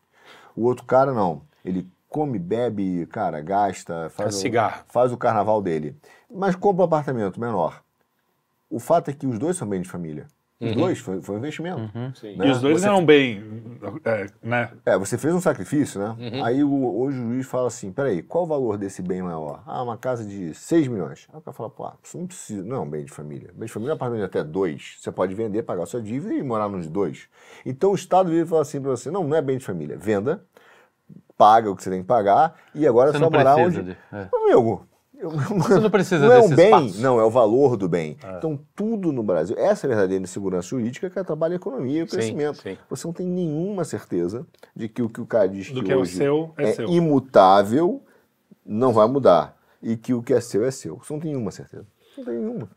O 0.56 0.64
outro 0.64 0.86
cara 0.86 1.14
não. 1.14 1.42
Ele 1.64 1.88
come, 2.10 2.40
bebe, 2.40 3.06
cara, 3.08 3.42
gasta, 3.42 4.10
faz, 4.10 4.36
o, 4.36 4.40
cigarro. 4.40 4.84
faz 4.88 5.12
o 5.12 5.18
carnaval 5.18 5.62
dele. 5.62 5.98
Mas 6.30 6.56
compra 6.56 6.84
um 6.84 6.86
apartamento 6.86 7.40
menor. 7.40 7.84
O 8.70 8.80
fato 8.80 9.10
é 9.10 9.14
que 9.14 9.28
os 9.28 9.38
dois 9.38 9.58
são 9.58 9.68
bem 9.68 9.82
de 9.82 9.90
família. 9.90 10.28
Os 10.62 10.74
dois, 10.74 11.00
foi, 11.00 11.22
foi 11.22 11.36
um 11.36 11.40
investimento. 11.40 11.92
Sim. 12.16 12.38
né? 12.38 12.48
E 12.48 12.52
os 12.52 12.62
dois 12.62 12.80
Você- 12.80 12.88
eram 12.88 13.06
bem, 13.06 13.44
é, 14.06 14.26
né? 14.42 14.72
É, 14.86 14.98
você 14.98 15.18
fez 15.18 15.34
um 15.36 15.42
sacrifício, 15.42 16.00
né? 16.00 16.16
Aí 16.44 16.64
o, 16.64 16.98
hoje 16.98 17.20
o 17.20 17.24
juiz 17.34 17.46
fala 17.46 17.68
assim: 17.68 17.92
peraí, 17.92 18.24
qual 18.24 18.46
o 18.46 18.48
valor 18.48 18.78
desse 18.78 19.02
bem 19.02 19.22
maior? 19.22 19.62
Ah, 19.66 19.84
uma 19.84 19.98
casa 19.98 20.24
de 20.26 20.54
6 20.54 20.88
milhões. 20.88 21.28
Aí 21.34 21.38
o 21.38 21.42
cara 21.42 21.54
fala: 21.54 21.70
pô, 21.70 21.92
isso 22.02 22.18
não 22.18 22.26
precisa, 22.26 22.64
não 22.64 22.78
é 22.78 22.80
um 22.80 22.90
bem 22.90 23.04
de 23.04 23.12
família. 23.12 23.52
Bem 23.54 23.66
de 23.68 23.72
família 23.74 23.92
é 23.92 23.94
um 23.94 23.96
apartamento 23.98 24.22
de 24.32 24.38
até 24.38 24.44
dois. 24.50 24.96
Você 25.00 25.12
pode 25.12 25.36
vender, 25.36 25.64
pagar 25.64 25.84
a 25.84 25.86
sua 25.86 26.02
dívida 26.02 26.34
e 26.34 26.42
morar 26.42 26.70
nos 26.70 26.88
dois. 26.88 27.28
Então 27.66 27.92
o 27.92 27.96
Estado 27.96 28.30
vira 28.30 28.46
e 28.46 28.48
fala 28.48 28.62
assim 28.62 28.80
pra 28.82 28.92
você: 28.92 29.12
não, 29.12 29.24
não 29.26 29.36
é 29.36 29.42
bem 29.42 29.58
de 29.58 29.66
família. 29.66 29.98
Venda, 29.98 30.42
paga 31.38 31.70
o 31.70 31.76
que 31.76 31.84
você 31.84 31.90
tem 31.90 32.02
que 32.02 32.08
pagar 32.08 32.56
e 32.74 32.88
agora 32.88 33.12
Você 33.12 33.20
não 33.20 33.30
vai 33.30 33.40
morar 33.44 33.58
onde. 33.58 33.84
de- 33.84 33.98
é. 34.12 34.30
Amigo, 34.34 34.50
eu- 34.50 34.95
Você 35.30 35.80
não 35.80 35.90
precisa 35.90 36.26
não 36.26 36.34
é 36.34 36.40
um 36.42 36.50
bem, 36.56 36.86
espaço. 36.88 37.02
não, 37.02 37.20
é 37.20 37.24
o 37.24 37.30
valor 37.30 37.76
do 37.78 37.88
bem. 37.90 38.18
Então, 38.38 38.60
tudo 38.76 39.12
no 39.12 39.24
Brasil, 39.24 39.56
essa 39.58 39.86
é 39.86 39.88
a 39.88 39.94
verdadeira 39.96 40.26
segurança 40.28 40.68
jurídica 40.70 41.10
que 41.10 41.24
trabalha 41.24 41.54
a 41.54 41.56
economia 41.58 42.00
e 42.00 42.04
o 42.04 42.08
crescimento. 42.08 42.62
sim. 42.62 42.78
Você 42.90 43.08
não 43.08 43.14
tem 43.14 43.28
nenhuma 43.28 43.84
certeza 43.84 44.46
de 44.76 44.88
que 44.90 45.02
o 45.02 45.10
que 45.10 45.22
o 45.22 45.26
cara 45.26 45.48
diz 45.48 45.72
Do 45.72 45.80
que, 45.82 45.88
que 45.88 45.92
é 45.92 45.96
o 45.96 46.02
hoje 46.02 46.16
seu, 46.16 46.54
é 46.58 46.72
seu. 46.74 46.88
imutável 46.90 48.04
não 48.66 48.92
vai 48.94 49.08
mudar. 49.08 49.56
E 49.82 49.96
que 49.96 50.14
o 50.14 50.24
que 50.24 50.34
é 50.34 50.42
seu 50.42 50.66
é 50.66 50.72
seu. 50.72 50.98
Você 50.98 51.14
não 51.14 51.20
tem 51.20 51.32
nenhuma 51.32 51.52
certeza. 51.52 51.86
Não 52.18 52.26
tem 52.26 52.36
nenhuma. 52.36 52.70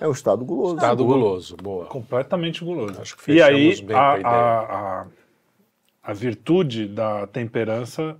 É 0.00 0.08
um 0.08 0.12
Estado 0.12 0.44
guloso. 0.44 0.76
Estado 0.76 1.04
guloso, 1.04 1.56
boa. 1.56 1.86
completamente 1.86 2.64
guloso. 2.64 3.00
Acho 3.00 3.16
que 3.16 3.32
e 3.32 3.42
aí, 3.42 3.70
fechamos 3.70 3.80
bem 3.88 3.96
a 3.96 4.12
a, 4.12 4.18
ideia. 4.18 4.28
a, 4.34 5.00
a, 5.02 5.06
a 6.02 6.12
virtude 6.12 6.88
da 6.88 7.26
temperança, 7.26 8.16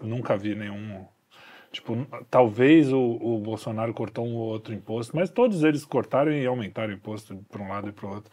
nunca 0.00 0.36
vi 0.36 0.54
nenhum. 0.54 1.04
Tipo, 1.72 2.06
talvez 2.30 2.92
o, 2.92 2.98
o 2.98 3.38
Bolsonaro 3.38 3.92
cortou 3.92 4.26
um 4.26 4.34
ou 4.34 4.48
outro 4.48 4.72
imposto, 4.72 5.14
mas 5.14 5.28
todos 5.28 5.62
eles 5.62 5.84
cortaram 5.84 6.32
e 6.32 6.46
aumentaram 6.46 6.92
o 6.92 6.96
imposto 6.96 7.36
para 7.50 7.62
um 7.62 7.68
lado 7.68 7.88
e 7.88 7.92
para 7.92 8.06
o 8.06 8.14
outro. 8.14 8.30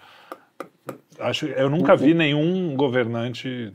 Acho, 1.20 1.46
eu 1.46 1.70
nunca 1.70 1.96
vi 1.96 2.14
nenhum 2.14 2.76
governante. 2.76 3.72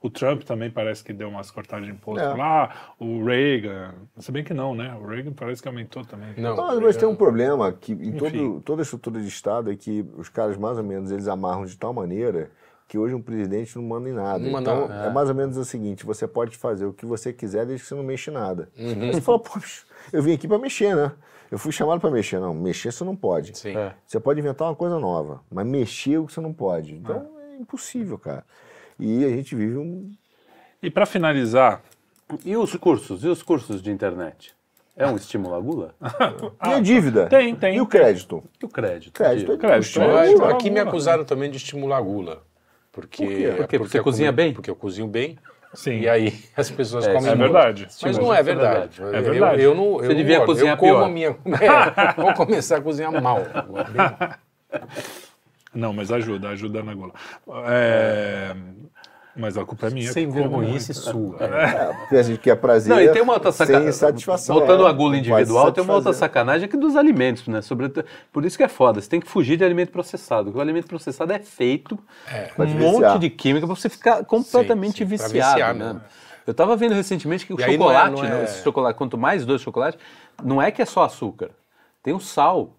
O 0.00 0.08
Trump 0.08 0.42
também 0.42 0.70
parece 0.70 1.02
que 1.02 1.12
deu 1.12 1.28
umas 1.28 1.50
cortadas 1.50 1.84
de 1.84 1.92
imposto 1.92 2.24
É. 2.24 2.34
lá. 2.34 2.94
O 2.98 3.24
Reagan, 3.24 3.94
se 4.18 4.30
bem 4.30 4.44
que 4.44 4.54
não, 4.54 4.74
né? 4.74 4.94
O 5.00 5.06
Reagan 5.06 5.32
parece 5.32 5.60
que 5.60 5.68
aumentou 5.68 6.04
também. 6.04 6.34
Não, 6.36 6.56
Mas, 6.56 6.78
mas 6.78 6.96
tem 6.96 7.08
um 7.08 7.16
problema 7.16 7.72
que 7.72 7.92
em 7.92 8.12
todo, 8.12 8.60
toda 8.60 8.82
a 8.82 8.84
estrutura 8.84 9.20
de 9.20 9.28
Estado 9.28 9.70
é 9.70 9.76
que 9.76 10.06
os 10.16 10.28
caras 10.28 10.56
mais 10.56 10.78
ou 10.78 10.84
menos 10.84 11.10
eles 11.10 11.26
amarram 11.26 11.66
de 11.66 11.76
tal 11.76 11.92
maneira 11.92 12.50
que 12.88 12.96
hoje 12.96 13.14
um 13.14 13.22
presidente 13.22 13.76
não 13.76 13.82
manda 13.84 14.08
em 14.08 14.12
nada. 14.12 14.38
Não 14.38 14.60
então 14.60 14.88
nada, 14.88 15.06
é. 15.06 15.10
mais 15.10 15.28
ou 15.28 15.34
menos 15.34 15.56
o 15.56 15.64
seguinte: 15.64 16.04
você 16.04 16.26
pode 16.26 16.56
fazer 16.56 16.86
o 16.86 16.92
que 16.92 17.04
você 17.04 17.32
quiser 17.32 17.66
desde 17.66 17.82
que 17.82 17.88
você 17.88 17.94
não 17.94 18.02
mexa 18.02 18.30
em 18.30 18.34
nada. 18.34 18.68
Uhum. 18.78 19.02
Aí 19.02 19.12
você 19.14 19.20
fala, 19.20 19.38
bicho, 19.38 19.86
eu 20.12 20.22
vim 20.22 20.32
aqui 20.32 20.46
para 20.46 20.58
mexer, 20.58 20.94
né? 20.94 21.12
Eu 21.50 21.58
fui 21.58 21.72
chamado 21.72 22.00
para 22.00 22.10
mexer. 22.10 22.40
Não, 22.40 22.54
mexer 22.54 22.92
você 22.92 23.04
não 23.04 23.16
pode. 23.16 23.56
Sim. 23.56 23.76
É. 23.76 23.94
Você 24.06 24.18
pode 24.18 24.40
inventar 24.40 24.68
uma 24.68 24.74
coisa 24.74 24.98
nova, 24.98 25.42
mas 25.50 25.66
mexer 25.66 26.14
é 26.14 26.18
o 26.18 26.26
que 26.26 26.32
você 26.32 26.40
não 26.40 26.52
pode. 26.52 26.94
Então 26.94 27.26
é 27.52 27.60
impossível, 27.60 28.18
cara. 28.18 28.44
E 28.98 29.24
a 29.24 29.28
gente 29.28 29.54
vive 29.54 29.76
um. 29.76 30.10
E 30.82 30.90
para 30.90 31.06
finalizar, 31.06 31.82
E 32.44 32.56
os 32.56 32.74
cursos? 32.76 33.24
E 33.24 33.28
os 33.28 33.42
cursos 33.42 33.82
de 33.82 33.90
internet? 33.90 34.54
É 34.96 35.06
um 35.06 35.14
estímulo 35.14 35.54
à 35.54 35.60
gula? 35.60 35.94
e 36.64 36.72
a 36.72 36.80
dívida? 36.80 37.26
tem, 37.26 37.54
tem, 37.54 37.76
E 37.76 37.80
o 37.80 37.86
crédito? 37.86 38.42
E 38.60 38.64
o 38.64 38.68
crédito? 38.68 39.12
Crédito 39.12 39.52
é 39.52 39.56
Crédito, 39.58 40.00
é. 40.00 40.06
Olha, 40.06 40.30
Estimula 40.30 40.52
aqui 40.52 40.70
me 40.70 40.80
acusaram 40.80 41.24
também 41.24 41.50
de 41.50 41.58
estimular 41.58 41.98
a 41.98 42.00
gula. 42.00 42.42
Porque, 42.96 43.24
Por 43.24 43.28
quê? 43.28 43.46
Por 43.56 43.66
quê? 43.68 43.78
Porque 43.78 43.90
você 43.90 44.00
cozinha 44.02 44.30
comi- 44.32 44.36
bem? 44.44 44.52
Porque 44.54 44.70
eu 44.70 44.74
cozinho 44.74 45.06
bem. 45.06 45.38
sim, 45.74 46.00
E 46.00 46.08
aí 46.08 46.32
as 46.56 46.70
pessoas 46.70 47.06
É, 47.06 47.12
comem 47.12 47.30
é 47.30 47.34
muito. 47.34 47.52
verdade. 47.52 47.86
Mas 48.02 48.16
não 48.18 48.32
é 48.34 48.42
verdade. 48.42 49.02
É 49.02 49.20
verdade. 49.20 49.60
Eu, 49.62 49.70
eu 49.72 49.74
não, 49.76 49.84
eu 49.84 49.98
Você 49.98 50.08
não 50.08 50.14
devia 50.16 50.34
engordo. 50.36 50.52
cozinhar 50.52 50.74
eu 50.76 50.78
como 50.80 50.92
pior. 50.94 51.04
a 51.04 51.08
minha. 51.08 51.36
É, 52.16 52.20
vou 52.20 52.32
começar 52.32 52.78
a 52.78 52.80
cozinhar 52.80 53.12
mal. 53.22 53.42
Não, 55.74 55.92
mas 55.92 56.10
ajuda, 56.10 56.48
ajuda 56.48 56.82
na 56.82 56.94
gula. 56.94 57.12
É, 57.68 58.54
Mas 59.38 59.58
a 59.58 59.64
culpa 59.64 59.88
é 59.88 59.90
minha. 59.90 60.10
Sem 60.12 60.26
que 60.26 60.32
como. 60.32 60.58
vergonhice 60.58 60.94
sua. 60.94 61.36
É, 61.44 61.92
porque 61.92 62.16
a 62.16 62.22
gente 62.22 62.38
quer 62.38 62.56
prazer 62.56 62.94
Não, 62.94 63.00
e 63.02 63.08
tem 63.10 63.20
uma 63.20 63.34
outra 63.34 63.52
sem 63.52 63.66
sacanagem. 63.66 63.92
satisfação. 63.92 64.56
Voltando 64.56 64.86
É, 64.86 64.88
à 64.88 64.92
gula 64.92 65.16
individual, 65.16 65.70
tem 65.72 65.84
uma 65.84 65.94
outra 65.94 66.12
sacanagem 66.12 66.68
que 66.68 66.76
dos 66.76 66.96
alimentos, 66.96 67.46
né? 67.46 67.60
Sobretudo, 67.60 68.06
por 68.32 68.44
isso 68.44 68.56
que 68.56 68.62
é 68.64 68.68
foda. 68.68 69.00
Você 69.00 69.08
tem 69.10 69.20
que 69.20 69.28
fugir 69.28 69.56
de 69.58 69.64
alimento 69.64 69.90
processado. 69.90 70.44
Porque 70.46 70.58
o 70.58 70.60
alimento 70.62 70.86
processado 70.86 71.32
é 71.32 71.38
feito 71.38 71.96
com 71.96 72.54
Pra 72.56 72.64
um 72.64 72.68
te 72.68 72.74
monte 72.74 72.92
viciar. 72.94 73.18
de 73.18 73.30
química 73.30 73.66
pra 73.66 73.76
você 73.76 73.88
ficar 73.88 74.24
completamente 74.24 74.98
sim, 74.98 75.06
pra 75.16 75.26
viciado. 75.28 75.50
viciar 75.52 75.74
né? 75.74 76.00
Eu 76.46 76.54
tava 76.54 76.76
vendo 76.76 76.94
recentemente 76.94 77.44
que 77.44 77.52
o 77.52 77.60
E 77.60 77.64
aí 77.64 77.76
não 77.76 77.90
é- 77.90 77.94
chocolate, 77.94 78.16
não 78.22 78.24
é- 78.24 78.38
né, 78.38 78.44
esse 78.44 78.62
chocolate, 78.62 78.96
quanto 78.96 79.18
mais 79.18 79.44
doce 79.44 79.64
chocolate, 79.64 79.98
não 80.42 80.62
é 80.62 80.70
que 80.70 80.80
é 80.80 80.84
só 80.84 81.02
açúcar. 81.04 81.50
Tem 82.02 82.14
o 82.14 82.20
sal. 82.20 82.75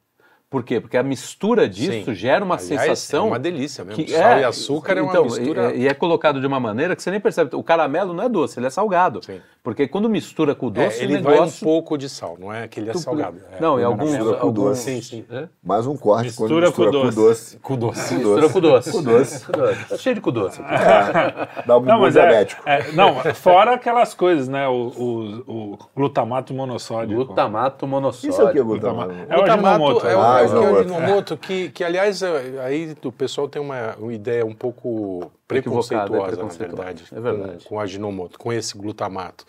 Por 0.49 0.63
quê? 0.63 0.79
Porque 0.79 0.95
a 0.95 1.03
mistura 1.03 1.67
disso 1.67 2.05
Sim. 2.05 2.15
gera 2.15 2.43
uma 2.43 2.55
Aliás, 2.55 2.67
sensação. 2.69 3.25
é 3.25 3.27
uma 3.31 3.39
delícia 3.39 3.83
mesmo. 3.83 4.01
que 4.01 4.09
Sal 4.11 4.39
e 4.39 4.43
açúcar 4.45 4.97
é 4.97 5.01
uma 5.01 5.09
então, 5.11 5.25
mistura- 5.25 5.75
E, 5.75 5.81
e 5.81 5.87
é 5.89 5.93
colocado 5.93 6.39
de 6.39 6.47
uma 6.47 6.57
maneira 6.59 6.95
que 6.95 7.03
você 7.03 7.11
nem 7.11 7.19
percebe. 7.19 7.53
O 7.53 7.61
caramelo 7.63 8.13
não 8.13 8.23
é 8.23 8.29
doce, 8.29 8.57
ele 8.57 8.65
é 8.67 8.69
salgado. 8.69 9.21
Sim. 9.25 9.41
Porque 9.67 9.85
quando 9.85 10.07
mistura 10.07 10.55
com 10.55 10.67
o 10.67 10.69
É, 10.69 10.85
doce, 10.85 11.03
ele 11.03 11.17
o 11.17 11.21
vai 11.21 11.33
um 11.33 11.35
negócio. 11.41 11.61
pouco 11.65 11.97
de 11.97 12.07
sal, 12.07 12.37
não 12.39 12.53
é 12.53 12.69
que 12.69 12.79
ele 12.79 12.89
é 12.89 12.93
salgado. 12.93 13.37
É. 13.51 13.59
Não, 13.59 13.77
e 13.77 13.83
alguns. 13.83 14.11
mistura 14.11 14.37
com 14.37 14.47
alguns 14.47 14.63
doce. 14.69 14.81
Sim, 14.81 15.01
sim. 15.01 15.25
É? 15.29 15.49
Mais 15.61 15.85
um 15.85 15.97
corte 15.97 16.31
quando 16.31 16.51
Mistura 16.51 16.71
com 16.71 16.81
mistura 16.83 16.91
com 16.91 17.03
doce. 17.03 17.17
doce. 17.17 17.57
Com 17.59 17.75
doce. 17.75 18.13
Mistura 18.13 18.49
com 18.49 18.61
doce. 18.61 18.91
Com 18.93 19.03
doce. 19.03 19.45
Com 19.45 19.51
doce. 19.51 19.85
Tá 19.89 19.97
cheio 19.97 20.15
de 20.15 20.21
com 20.21 20.31
doce. 20.31 20.61
aqui. 20.61 21.67
Dá 21.67 21.77
um 21.77 21.81
Não, 21.81 21.99
mas 21.99 22.15
é, 22.15 22.21
diabético. 22.21 22.63
é- 22.65 22.91
Não, 22.93 23.15
fora 23.33 23.73
aquelas 23.73 24.13
coisas, 24.13 24.47
né? 24.47 24.65
O, 24.69 24.73
o, 24.87 25.73
o 25.73 25.77
glutamato 25.93 26.53
monossódico. 26.53 27.25
Glutamato 27.25 27.85
monossódico. 27.85 28.31
Isso 28.33 28.41
é 28.41 28.45
o 28.45 28.53
que, 28.53 28.63
glutamato? 28.63 29.11
É 29.27 29.37
o 29.37 29.43
aginomoto. 29.43 30.07
é 30.07 30.15
o, 30.15 30.21
Ah, 30.21 30.39
é 30.39 30.45
o 30.45 30.49
que 30.49 30.55
é 30.55 31.33
o 31.33 31.37
que, 31.37 31.69
que 31.71 31.83
aliás, 31.83 32.21
é- 32.21 32.61
aí 32.63 32.95
o 33.03 33.11
pessoal 33.11 33.49
tem 33.49 33.61
uma, 33.61 33.97
uma 33.99 34.13
ideia 34.13 34.45
um 34.45 34.55
pouco 34.55 35.29
preconceituosa, 35.47 36.23
é 36.25 36.27
preconceituosa. 36.35 36.75
na 36.77 36.83
verdade, 36.83 37.03
É 37.11 37.19
verdade. 37.19 37.63
Com, 37.63 37.69
com 37.69 37.75
o 37.75 37.79
aginomoto, 37.79 38.37
com 38.39 38.51
esse 38.53 38.77
glutamato. 38.77 39.45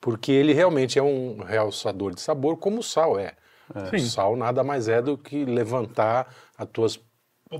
Porque 0.00 0.32
ele 0.32 0.52
realmente 0.52 0.98
é 0.98 1.02
um 1.02 1.38
realçador 1.46 2.14
de 2.14 2.20
sabor, 2.20 2.56
como 2.56 2.80
o 2.80 2.82
sal 2.82 3.18
é. 3.18 3.32
O 3.74 3.98
Sim. 3.98 4.06
sal 4.06 4.36
nada 4.36 4.62
mais 4.64 4.88
é 4.88 5.00
do 5.00 5.16
que 5.16 5.44
levantar 5.44 6.26
as 6.58 6.66
tuas 6.68 7.00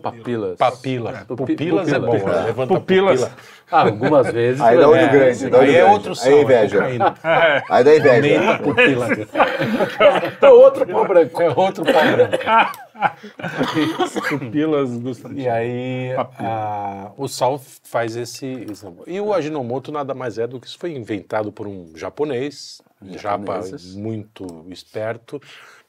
Papilas. 0.02 0.56
papilas. 0.56 1.18
Pupi- 1.24 1.52
Pupilas 1.52 1.92
é 1.92 1.98
bom, 1.98 2.12
pupila. 2.12 2.32
né? 2.40 2.44
levanta 2.46 2.74
Pupilas. 2.74 3.20
pupila. 3.20 3.36
Ah, 3.70 3.82
algumas 3.82 4.32
vezes. 4.32 4.58
Aí 4.62 4.76
dá 4.78 4.82
é, 4.84 4.86
olho 4.86 5.10
grande, 5.10 5.50
dá 5.50 5.58
olho 5.58 5.68
Aí 5.70 5.76
é 5.76 5.84
outro 5.84 6.14
sal, 6.16 6.28
Aí 6.32 6.34
é 6.38 6.42
inveja. 6.42 6.76
cocaína. 6.78 7.14
Aí 7.68 7.84
dá 7.84 7.96
inveja. 7.96 8.14
Aumenta 8.40 8.50
a 8.54 8.58
pupila. 8.58 9.06
é 10.40 10.48
outro 10.48 10.86
pau 10.86 11.06
branco. 11.06 11.42
É 11.42 11.48
outro 11.50 11.84
pau 11.84 11.92
branco. 12.12 12.38
Pupilas. 14.28 14.90
E 15.34 15.48
aí 15.48 16.12
a- 16.38 17.12
o 17.16 17.28
sal 17.28 17.60
faz 17.82 18.16
esse, 18.16 18.46
esse 18.46 18.76
sabor. 18.76 19.04
E 19.08 19.20
o 19.20 19.32
aginomoto 19.32 19.90
nada 19.92 20.14
mais 20.14 20.38
é 20.38 20.46
do 20.46 20.60
que 20.60 20.66
isso 20.66 20.78
foi 20.78 20.92
inventado 20.94 21.52
por 21.52 21.66
um 21.66 21.92
japonês, 21.96 22.80
um 23.00 23.16
japa 23.18 23.60
muito 23.94 24.66
esperto, 24.70 25.40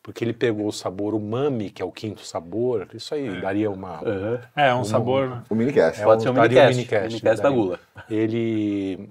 porque 0.01 0.23
ele 0.23 0.33
pegou 0.33 0.67
o 0.67 0.71
sabor 0.71 1.13
umami, 1.13 1.69
que 1.69 1.81
é 1.81 1.85
o 1.85 1.91
quinto 1.91 2.25
sabor. 2.25 2.87
Isso 2.93 3.13
aí 3.15 3.39
daria 3.39 3.69
uma 3.71 4.01
Aham. 4.01 4.39
É, 4.55 4.73
um 4.73 4.83
sabor. 4.83 5.43
O 5.49 5.55
minicast. 5.55 6.01
é 6.01 6.03
Pode 6.03 6.23
ser 6.23 6.29
um 6.29 6.33
minicast, 6.33 6.75
minicast, 6.75 7.07
minicast 7.07 7.41
da 7.43 7.49
gula. 7.49 7.79
Ele 8.09 9.09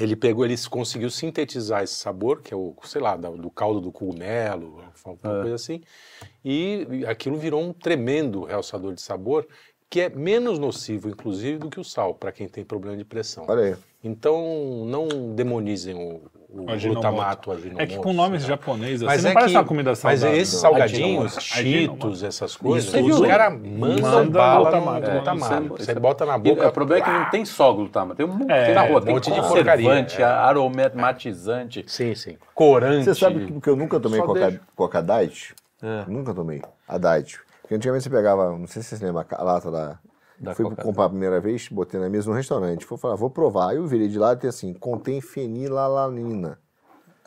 ele 0.00 0.16
pegou, 0.16 0.44
ele 0.44 0.56
conseguiu 0.70 1.10
sintetizar 1.10 1.82
esse 1.82 1.94
sabor, 1.94 2.40
que 2.40 2.54
é 2.54 2.56
o, 2.56 2.74
sei 2.84 3.00
lá, 3.00 3.16
do 3.16 3.50
caldo 3.50 3.80
do 3.80 3.92
cogumelo, 3.92 4.82
alguma 5.04 5.40
coisa 5.42 5.54
assim, 5.54 5.82
e 6.44 7.04
aquilo 7.06 7.36
virou 7.36 7.62
um 7.62 7.72
tremendo 7.72 8.44
realçador 8.44 8.94
de 8.94 9.02
sabor, 9.02 9.46
que 9.90 10.00
é 10.00 10.08
menos 10.08 10.58
nocivo, 10.58 11.10
inclusive, 11.10 11.58
do 11.58 11.68
que 11.68 11.78
o 11.78 11.84
sal, 11.84 12.14
para 12.14 12.32
quem 12.32 12.48
tem 12.48 12.64
problema 12.64 12.96
de 12.96 13.04
pressão. 13.04 13.44
Olha 13.46 13.64
aí. 13.64 13.76
Então, 14.02 14.86
não 14.86 15.34
demonizem 15.34 15.94
o, 15.94 16.22
o 16.54 16.64
glutamato, 16.64 17.50
o 17.50 17.52
aginomoto. 17.54 17.82
É 17.82 17.86
que 17.86 17.96
com 17.96 18.12
nomes 18.12 18.42
né? 18.42 18.48
japonês, 18.48 18.96
assim, 18.96 19.04
Mas 19.06 19.24
não 19.24 19.30
é 19.30 19.34
parece 19.34 19.52
que, 19.52 19.58
uma 19.58 19.64
comida 19.64 19.90
mas 19.90 19.98
saudável. 19.98 20.36
esses 20.36 20.54
Não. 20.54 20.60
salgadinhos, 20.60 21.34
cheetos, 21.40 22.22
essas 22.22 22.56
coisas, 22.56 22.84
Isso 22.88 22.96
é 22.96 23.00
os 23.00 23.06
violento. 23.06 23.28
caras 23.30 23.52
mandam 23.54 24.10
Manda 24.10 24.38
bala 24.38 24.70
glutamato, 24.70 25.00
no 25.00 25.06
é, 25.06 25.10
glutamato. 25.14 25.54
é- 25.74 25.84
Você 25.84 25.94
bota 25.94 26.26
na 26.26 26.36
E 26.36 26.38
boca... 26.40 26.68
o 26.68 26.72
problema 26.72 27.00
é 27.02 27.04
que 27.04 27.10
não 27.10 27.30
tem 27.30 27.44
só 27.44 27.72
glutamato, 27.72 28.16
tem 28.16 28.26
um 28.26 28.32
monte 28.36 28.50
É, 28.52 28.66
tem 28.66 28.74
na 28.74 28.82
rua, 28.82 28.98
um 28.98 29.00
tem 29.02 29.14
monte 29.14 29.30
de 29.32 29.40
conservante, 29.40 30.20
é. 30.20 30.24
aromatizante, 30.24 31.84
Sim, 31.86 32.14
sim. 32.14 32.36
corante. 32.54 33.04
Você 33.04 33.14
sabe 33.14 33.60
que, 33.60 33.68
eu 33.68 33.76
nunca 33.76 33.98
tomei 33.98 34.20
coca, 34.20 34.60
coca 34.76 35.02
diet? 35.02 35.54
É. 35.82 36.04
Nunca 36.06 36.32
tomei. 36.34 36.62
A 36.86 36.98
diet. 36.98 37.40
Porque 37.62 37.74
antigamente 37.74 38.04
você 38.04 38.10
pegava, 38.10 38.50
não 38.56 38.66
sei 38.66 38.82
se 38.82 38.96
você 38.96 39.04
lembra, 39.04 39.26
a 39.30 39.42
lata 39.42 39.70
da. 39.70 39.98
Da 40.42 40.56
fui 40.56 40.64
comprar 40.74 41.04
a 41.04 41.08
primeira 41.08 41.40
vez, 41.40 41.68
botei 41.68 42.00
na 42.00 42.10
mesa 42.10 42.28
no 42.28 42.34
restaurante. 42.34 42.84
Fui 42.84 42.98
falar, 42.98 43.14
vou 43.14 43.30
provar. 43.30 43.70
Aí 43.70 43.76
eu 43.76 43.86
virei 43.86 44.08
de 44.08 44.18
lado 44.18 44.38
e 44.38 44.40
tem 44.40 44.50
assim, 44.50 44.74
contém 44.74 45.20
fenilalanina. 45.20 46.58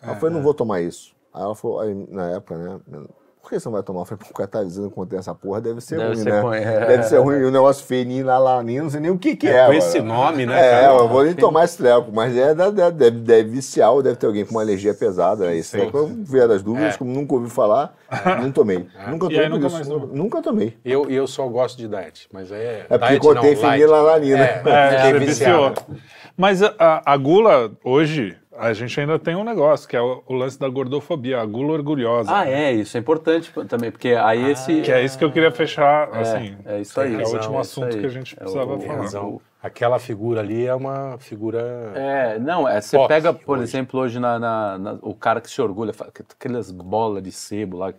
Aí 0.02 0.10
eu 0.10 0.16
falei, 0.18 0.36
não 0.36 0.44
vou 0.44 0.54
tomar 0.54 0.82
isso. 0.82 1.16
Aí 1.34 1.42
ela 1.42 1.56
falou, 1.56 1.80
aí, 1.80 1.94
na 2.10 2.32
época, 2.32 2.58
né? 2.58 3.08
Por 3.46 3.50
que 3.52 3.60
você 3.60 3.68
não 3.68 3.74
vai 3.74 3.84
tomar? 3.84 4.00
Eu 4.02 4.06
falei, 4.06 4.24
pô, 4.24 4.32
o 4.32 4.34
cara 4.34 4.48
tá 4.50 4.64
dizendo 4.64 4.90
que 4.90 4.96
contém 4.96 5.20
essa 5.20 5.36
porra, 5.36 5.62
deve 5.62 5.80
ser 5.80 5.98
Deve 6.00 6.14
ruim, 6.16 6.24
ser 6.24 6.34
né? 6.34 6.40
ruim, 6.42 6.58
é. 6.58 6.86
Deve 6.88 7.04
ser 7.04 7.18
ruim. 7.20 7.38
E 7.38 7.44
o 7.44 7.52
negócio 7.52 7.86
fenilalanina, 7.86 8.84
não 8.86 8.90
sei 8.90 9.00
nem 9.00 9.12
o 9.12 9.20
que 9.20 9.36
que 9.36 9.48
é. 9.48 9.60
Com 9.62 9.68
mano. 9.68 9.74
esse 9.76 10.02
nome, 10.02 10.46
né, 10.48 10.60
É, 10.60 10.72
cara? 10.82 10.94
eu 10.96 11.08
vou 11.08 11.24
nem 11.24 11.36
tomar 11.36 11.64
esse 11.66 11.78
treco, 11.78 12.10
mas 12.12 12.36
é, 12.36 12.56
da- 12.56 12.72
deve, 12.72 13.12
deve 13.20 13.50
viciar 13.52 13.92
ou 13.92 14.02
deve 14.02 14.16
ter 14.16 14.26
alguém 14.26 14.44
com 14.44 14.50
uma 14.52 14.62
alergia 14.62 14.96
pesada. 14.96 15.46
Né? 15.46 15.58
Esse 15.58 15.70
Sim. 15.70 15.78
treco 15.78 15.96
eu 15.96 16.08
vier 16.08 16.48
das 16.48 16.64
dúvidas, 16.64 16.96
É. 16.96 16.98
como 16.98 17.12
nunca 17.14 17.36
ouvi 17.36 17.48
falar, 17.52 17.96
não 18.42 18.52
tomei. 18.52 18.88
Nunca 19.08 19.28
E 19.28 19.30
tomei 19.30 19.40
aí 19.42 19.50
nunca 19.50 19.68
isso. 19.68 19.84
tomou? 19.92 20.08
Nunca 20.08 20.42
tomei. 20.42 20.76
Eu, 20.84 21.08
eu 21.08 21.28
só 21.28 21.48
gosto 21.48 21.78
de 21.78 21.88
diet, 21.88 22.28
mas 22.34 22.52
aí 22.52 22.60
é. 22.62 22.86
É 22.90 22.98
porque 22.98 23.20
contém 23.20 23.56
fenilalanina. 23.56 24.44
É, 24.66 24.70
É, 24.70 24.98
fiquei 24.98 25.14
você 25.20 25.20
viciado. 25.26 25.74
viciou. 25.84 25.98
Mas 26.36 26.64
a- 26.64 27.02
a 27.06 27.16
gula, 27.16 27.72
hoje, 27.84 28.36
a 28.58 28.74
gente 28.74 29.00
ainda 29.00 29.18
tem 29.20 29.36
um 29.36 29.44
negócio, 29.44 29.88
que 29.88 29.96
é 29.96 30.02
o, 30.02 30.24
o 30.26 30.34
lance 30.34 30.60
da 30.60 30.68
gordofobia, 30.70 31.40
a 31.42 31.46
gula 31.46 31.74
orgulhosa. 31.74 32.30
Ah, 32.36 32.48
é, 32.50 32.72
isso 32.74 32.96
é 32.98 33.00
importante 33.00 33.52
também, 33.68 33.92
porque 33.92 34.10
aí 34.10 34.52
esse. 34.52 34.82
Que 34.82 34.92
é 34.92 35.04
isso 35.04 35.18
que 35.18 35.24
eu 35.24 35.32
queria 35.32 35.52
fechar, 35.52 36.10
assim. 36.16 36.58
é 36.66 36.80
isso 36.82 37.00
aí. 37.00 37.16
que 37.16 37.22
é 37.22 37.26
o 37.26 37.30
último 37.34 37.58
é 37.58 37.60
assunto 37.62 37.98
que 37.98 38.06
a 38.06 38.10
gente 38.10 38.34
É 38.36 38.38
precisava 38.40 38.80
falar. 38.80 38.96
razão. 39.02 39.42
Aquela 39.62 39.98
figura 39.98 40.42
ali 40.42 40.66
é 40.68 40.76
uma 40.76 41.18
figura. 41.18 41.92
É, 41.96 42.38
não, 42.40 42.68
é, 42.70 42.80
você 42.80 42.98
pega, 43.08 43.34
por 43.34 43.58
hoje. 43.58 43.64
exemplo, 43.64 44.00
hoje 44.00 44.20
na, 44.20 44.38
na- 44.38 44.78
na- 44.78 45.00
o 45.02 45.16
cara 45.16 45.42
que 45.42 45.50
se 45.50 45.60
orgulha, 45.62 45.92
aquelas 46.32 46.70
bolas 46.70 47.24
de 47.24 47.32
sebo 47.32 47.78
lá, 47.78 47.90
o 47.90 47.94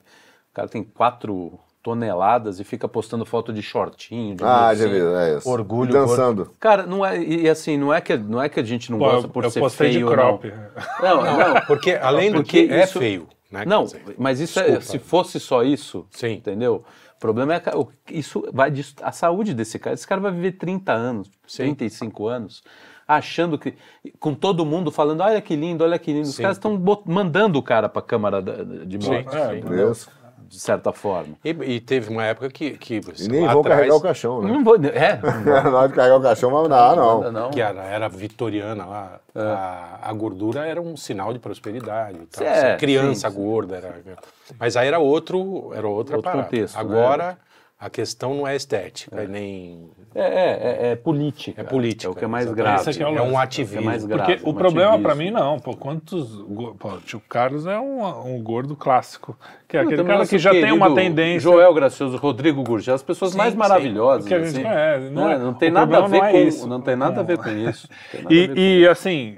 cara 0.54 0.68
tem 0.68 0.84
quatro 0.84 1.58
toneladas 1.86 2.58
e 2.58 2.64
fica 2.64 2.88
postando 2.88 3.24
foto 3.24 3.52
de 3.52 3.62
shortinho, 3.62 4.34
de 4.34 4.42
Ah, 4.42 4.74
já 4.74 4.84
bolsinha, 4.88 4.88
vi, 5.10 5.16
é 5.16 5.36
isso. 5.38 5.48
Orgulho. 5.48 5.90
E 5.90 5.92
dançando. 5.92 6.44
gordo. 6.46 6.52
Cara, 6.58 6.84
não 6.84 7.06
é, 7.06 7.22
e 7.22 7.48
assim, 7.48 7.78
não 7.78 7.94
é 7.94 8.00
que, 8.00 8.16
não 8.16 8.42
é 8.42 8.48
que 8.48 8.58
a 8.58 8.64
gente 8.64 8.90
não 8.90 8.98
Pô, 8.98 9.04
gosta 9.08 9.28
por 9.28 9.44
eu 9.44 9.50
ser 9.52 9.60
postei 9.60 9.92
feio 9.92 9.98
de 10.00 10.04
ou 10.04 10.10
não. 10.16 10.38
crop. 10.38 10.52
Não, 11.00 11.22
não, 11.22 11.60
Porque 11.68 11.92
além 11.92 12.32
do 12.32 12.38
Porque 12.42 12.66
que 12.66 12.72
é 12.74 12.82
isso- 12.82 12.98
feio, 12.98 13.28
né? 13.52 13.62
Não, 13.64 13.84
dizer, 13.84 14.02
mas 14.18 14.40
isso 14.40 14.58
é, 14.58 14.80
se 14.80 14.98
fosse 14.98 15.38
só 15.38 15.62
isso, 15.62 16.04
Sim. 16.10 16.32
entendeu? 16.32 16.84
O 17.16 17.20
problema 17.20 17.54
é 17.54 17.60
que 17.60 17.70
isso 18.10 18.44
vai 18.52 18.72
a 19.02 19.12
saúde 19.12 19.54
desse 19.54 19.78
cara. 19.78 19.94
Esse 19.94 20.06
cara 20.06 20.20
vai 20.20 20.32
viver 20.32 20.52
30 20.52 20.92
anos, 20.92 21.30
35 21.56 22.26
anos, 22.26 22.62
achando 23.08 23.56
que 23.56 23.74
com 24.18 24.34
todo 24.34 24.66
mundo 24.66 24.90
falando, 24.90 25.20
olha 25.22 25.40
que 25.40 25.54
lindo, 25.54 25.84
olha 25.84 25.98
que 25.98 26.12
lindo. 26.12 26.28
Os 26.28 26.34
Sim. 26.34 26.42
caras 26.42 26.56
estão 26.56 26.76
mandando 27.06 27.58
o 27.58 27.62
cara 27.62 27.88
para 27.88 28.00
a 28.00 28.04
câmara 28.04 28.42
de 28.42 28.98
morte, 28.98 29.34
é, 29.36 29.58
entendeu? 29.58 29.92
Isso. 29.92 30.10
De 30.48 30.60
certa 30.60 30.92
forma. 30.92 31.34
E, 31.44 31.50
e 31.50 31.80
teve 31.80 32.10
uma 32.10 32.24
época 32.24 32.48
que. 32.50 32.70
que 32.78 33.00
E 33.18 33.28
nem 33.28 33.42
lá 33.44 33.52
vão 33.52 33.60
atrás, 33.60 33.78
carregar 33.78 33.96
o 33.96 34.00
caixão, 34.00 34.42
né? 34.42 34.50
Não 34.50 34.62
vou, 34.64 34.76
é, 34.76 35.20
Na 35.62 35.78
hora 35.78 35.88
de 35.88 35.94
carregar 35.94 36.16
o 36.16 36.22
caixão, 36.22 36.50
mas 36.50 36.68
não, 36.68 36.96
não. 36.96 37.20
não, 37.22 37.32
não. 37.32 37.50
Que 37.50 37.60
era, 37.60 37.82
era 37.84 38.08
vitoriana 38.08 38.86
lá, 38.86 39.20
a, 39.34 39.98
a 40.02 40.12
gordura 40.12 40.64
era 40.66 40.80
um 40.80 40.96
sinal 40.96 41.32
de 41.32 41.38
prosperidade. 41.38 42.18
tal. 42.30 42.46
É, 42.46 42.54
Ser 42.60 42.76
criança 42.78 43.28
sim, 43.28 43.36
sim. 43.36 43.42
gorda. 43.42 43.76
Era, 43.76 43.94
mas 44.58 44.76
aí 44.76 44.86
era 44.88 44.98
outro, 44.98 45.72
era 45.74 45.86
outra 45.86 46.16
Outro 46.16 46.30
parada. 46.30 46.44
contexto, 46.44 46.76
né? 46.76 47.36
A 47.78 47.90
questão 47.90 48.34
não 48.34 48.46
é 48.48 48.56
estética, 48.56 49.22
e 49.22 49.28
nem. 49.28 49.90
É, 50.14 50.22
é, 50.22 50.26
é, 50.88 50.92
é 50.92 50.96
política. 50.96 51.60
É 51.60 51.64
política. 51.64 52.06
É 52.06 52.10
o 52.10 52.14
que 52.14 52.24
é 52.24 52.26
mais 52.26 52.50
grave. 52.50 52.90
É 52.98 53.04
o 53.04 53.08
É 53.08 53.10
um 53.10 53.16
É 53.18 53.20
o 53.20 53.28
que 53.28 53.36
é 53.36 53.38
ativismo. 53.42 53.82
mais 53.84 54.06
grave. 54.06 54.32
Porque 54.36 54.48
o 54.48 54.52
um 54.52 54.54
problema 54.54 54.98
pra 54.98 55.12
ativismo. 55.12 55.36
mim 55.38 55.44
não, 55.44 55.58
pô, 55.58 55.76
quantos. 55.76 56.42
Pô, 56.78 56.88
o 56.94 57.00
tio 57.02 57.20
Carlos 57.28 57.66
é 57.66 57.78
um, 57.78 58.34
um 58.34 58.42
gordo 58.42 58.74
clássico. 58.74 59.38
Que 59.68 59.76
é 59.76 59.80
aquele 59.80 60.02
cara 60.04 60.26
que 60.26 60.38
já 60.38 60.52
tem 60.52 60.72
uma 60.72 60.94
tendência. 60.94 61.40
Joel 61.40 61.74
Gracioso, 61.74 62.16
Rodrigo 62.16 62.62
Gurgel, 62.62 62.94
as 62.94 63.02
pessoas 63.02 63.32
Sim, 63.32 63.38
mais 63.38 63.52
sim. 63.52 63.58
maravilhosas. 63.58 64.26
Que 64.26 64.32
a 64.32 64.38
gente 64.38 64.48
assim. 64.54 64.62
conhece, 64.62 65.10
não 65.10 65.22
Não, 65.24 65.30
é- 65.30 65.38
não 65.38 65.52
tem 65.52 65.70
nada 65.70 65.98
a 65.98 66.00
ver 66.06 66.18
não 66.18 66.24
é 66.24 66.30
com 66.32 66.38
isso. 66.38 66.66
Não 66.66 66.80
tem 66.80 66.96
nada 66.96 67.20
a 67.20 67.24
ver 67.24 67.36
com 67.36 67.50
isso. 67.50 67.86
E, 68.30 68.80
e, 68.80 68.88
assim, 68.88 69.36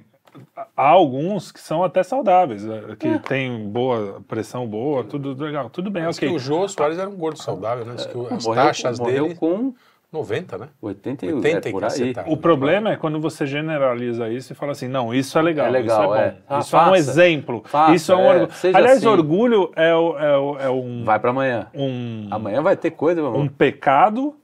há 0.76 0.88
alguns 0.88 1.50
que 1.52 1.61
são 1.61 1.82
até 1.84 2.02
saudáveis, 2.02 2.66
eh, 2.66 2.96
que 2.98 3.18
tem 3.20 3.68
boa 3.68 4.20
pressão 4.28 4.66
boa, 4.66 5.04
tudo 5.04 5.34
legal, 5.42 5.68
tudo 5.70 5.90
bem, 5.90 6.06
Diz 6.06 6.16
ok. 6.16 6.28
que 6.28 6.34
o 6.34 6.38
Jô 6.38 6.66
Soares 6.68 6.98
era 6.98 7.09
um 7.09 7.16
gordo 7.16 7.38
saudável, 7.42 7.84
né? 7.84 7.94
Diz 7.96 8.06
que 8.06 8.18
as 8.34 8.44
Morreu- 8.46 8.64
taxas 8.64 8.98
morreu 8.98 9.24
dele. 9.24 9.34
com 9.36 9.74
90, 10.11 10.56
né? 10.56 10.68
80, 10.80 11.26
e 11.26 11.32
80 11.34 11.68
é 11.68 11.70
e 11.70 11.72
por 11.72 11.84
aí. 11.84 11.90
cacetada. 11.90 12.30
O 12.30 12.36
problema 12.38 12.90
é 12.92 12.96
quando 12.96 13.20
você 13.20 13.44
generaliza 13.46 14.28
isso 14.30 14.52
e 14.52 14.56
fala 14.56 14.72
assim, 14.72 14.88
não, 14.88 15.12
isso 15.12 15.38
é 15.38 15.42
legal, 15.42 15.66
É 15.66 15.70
legal, 15.70 16.02
isso 16.04 16.14
é 16.14 16.24
é. 16.26 16.30
bom, 16.30 16.36
Ah, 16.48 16.59
isso 16.61 16.76
é 16.76 16.78
um 16.80 16.82
faça. 16.84 16.96
exemplo, 16.96 17.62
Faça, 17.66 17.94
isso 17.94 18.12
é 18.12 18.16
um 18.16 18.20
é, 18.20 18.28
orgulho. 18.40 18.50
Aliás, 18.74 18.96
assim. 18.98 19.06
orgulho 19.06 19.72
é, 19.76 19.88
é 19.90 20.64
é 20.66 20.70
um, 20.70 21.04
Vai 21.04 21.18
pra 21.20 21.28
amanhã. 21.30 21.66
um, 21.74 22.26
Amanhã 22.30 22.62
vai 22.62 22.74
ter 22.74 22.90
coisa, 22.92 23.20
meu 23.20 23.30
amor. 23.30 23.40
um 23.42 23.48
pecado 23.48 24.34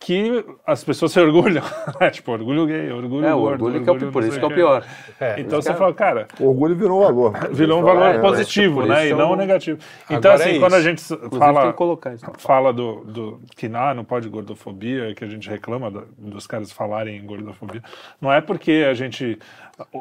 que 0.00 0.44
as 0.66 0.84
pessoas 0.84 1.12
se 1.12 1.20
orgulham. 1.20 1.62
É, 2.00 2.10
tipo, 2.10 2.30
orgulho 2.30 2.64
gay, 2.66 2.92
orgulho 2.92 3.26
É, 3.26 3.34
o 3.34 3.40
gordo, 3.40 3.64
orgulho 3.64 3.82
que 3.84 3.90
é 4.06 4.10
por 4.10 4.22
isso 4.22 4.38
que 4.38 4.44
é 4.44 4.48
o 4.48 4.54
pior. 4.54 4.84
É. 5.18 5.40
Então 5.40 5.60
você 5.60 5.74
fala, 5.74 5.92
cara, 5.92 6.28
O 6.38 6.46
orgulho 6.48 6.76
virou 6.76 7.00
um 7.00 7.02
valor. 7.04 7.32
virou 7.50 7.80
um 7.80 7.82
valor 7.82 8.14
É, 8.14 8.18
positivo, 8.20 8.86
né? 8.86 9.08
E 9.08 9.10
é 9.10 9.14
não 9.14 9.32
o- 9.32 9.36
negativo. 9.36 9.78
Então, 10.04 10.30
Agora 10.30 10.34
assim, 10.34 10.56
é 10.56 10.60
quando 10.60 10.74
a 10.74 10.80
gente 10.80 11.02
fala, 11.38 11.62
tem 11.62 11.70
que 11.72 11.76
colocar 11.76 12.14
isso. 12.14 12.24
fala 12.38 12.72
do, 12.72 13.04
do 13.04 13.40
que 13.56 13.66
ah, 13.74 13.92
não 13.94 14.04
pode 14.04 14.28
gordofobia, 14.28 15.12
que 15.14 15.24
a 15.24 15.28
gente 15.28 15.50
reclama 15.50 15.90
da- 15.90 16.04
dos 16.16 16.46
caras 16.46 16.70
falarem 16.70 17.16
em 17.16 17.26
gordofobia, 17.26 17.82
não 18.20 18.32
é 18.32 18.40
porque 18.40 18.86
a 18.88 18.94
gente 18.94 19.38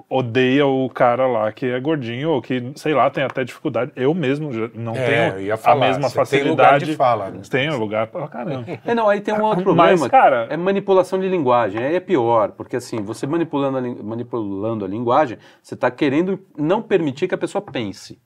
odeia 0.10 0.66
o 0.66 0.90
cara 0.90 1.28
lá 1.28 1.52
que 1.52 1.66
é 1.66 1.80
gordinho 1.80 2.32
ou 2.32 2.42
que, 2.42 2.72
sei 2.76 2.94
lá, 2.94 3.10
tem 3.10 3.24
até 3.24 3.44
dificuldade. 3.44 3.92
Eu 3.96 4.14
mesmo 4.14 4.52
já 4.52 4.70
não 4.74 4.96
É, 4.96 5.30
tenho 5.32 5.42
ia 5.48 5.54
a 5.54 5.58
falar, 5.58 5.88
mesma 5.88 6.10
você 6.10 6.16
tem 6.16 6.26
facilidade. 6.26 6.50
lugar 6.50 6.80
de 6.80 6.96
fala, 6.96 7.30
né? 7.30 7.42
Tenho 7.50 7.78
lugar 7.78 8.08
pra 8.08 8.28
caramba. 8.28 8.66
É, 8.86 8.96
não, 8.96 9.08
aí 9.10 9.22
tem 9.22 9.34
um 9.34 9.44
outro 9.44 9.76
Mas, 9.76 10.00
problema. 10.00 10.10
cara- 10.10 10.48
É 10.50 10.58
manipulação 10.58 11.20
de 11.20 11.28
linguagem. 11.30 11.84
Aí 11.84 11.96
é 11.96 12.00
pior, 12.00 12.52
porque 12.52 12.76
assim, 12.78 13.02
você 13.04 13.28
manipulando 13.28 13.78
a, 13.78 13.82
manipulando 14.04 14.84
a 14.86 14.88
linguagem, 14.88 15.38
você 15.62 15.74
está 15.76 15.92
querendo 15.92 16.40
não 16.58 16.82
permitir 16.82 17.28
que 17.28 17.36
a 17.36 17.38
pessoa 17.38 17.62
pense. 17.62 18.20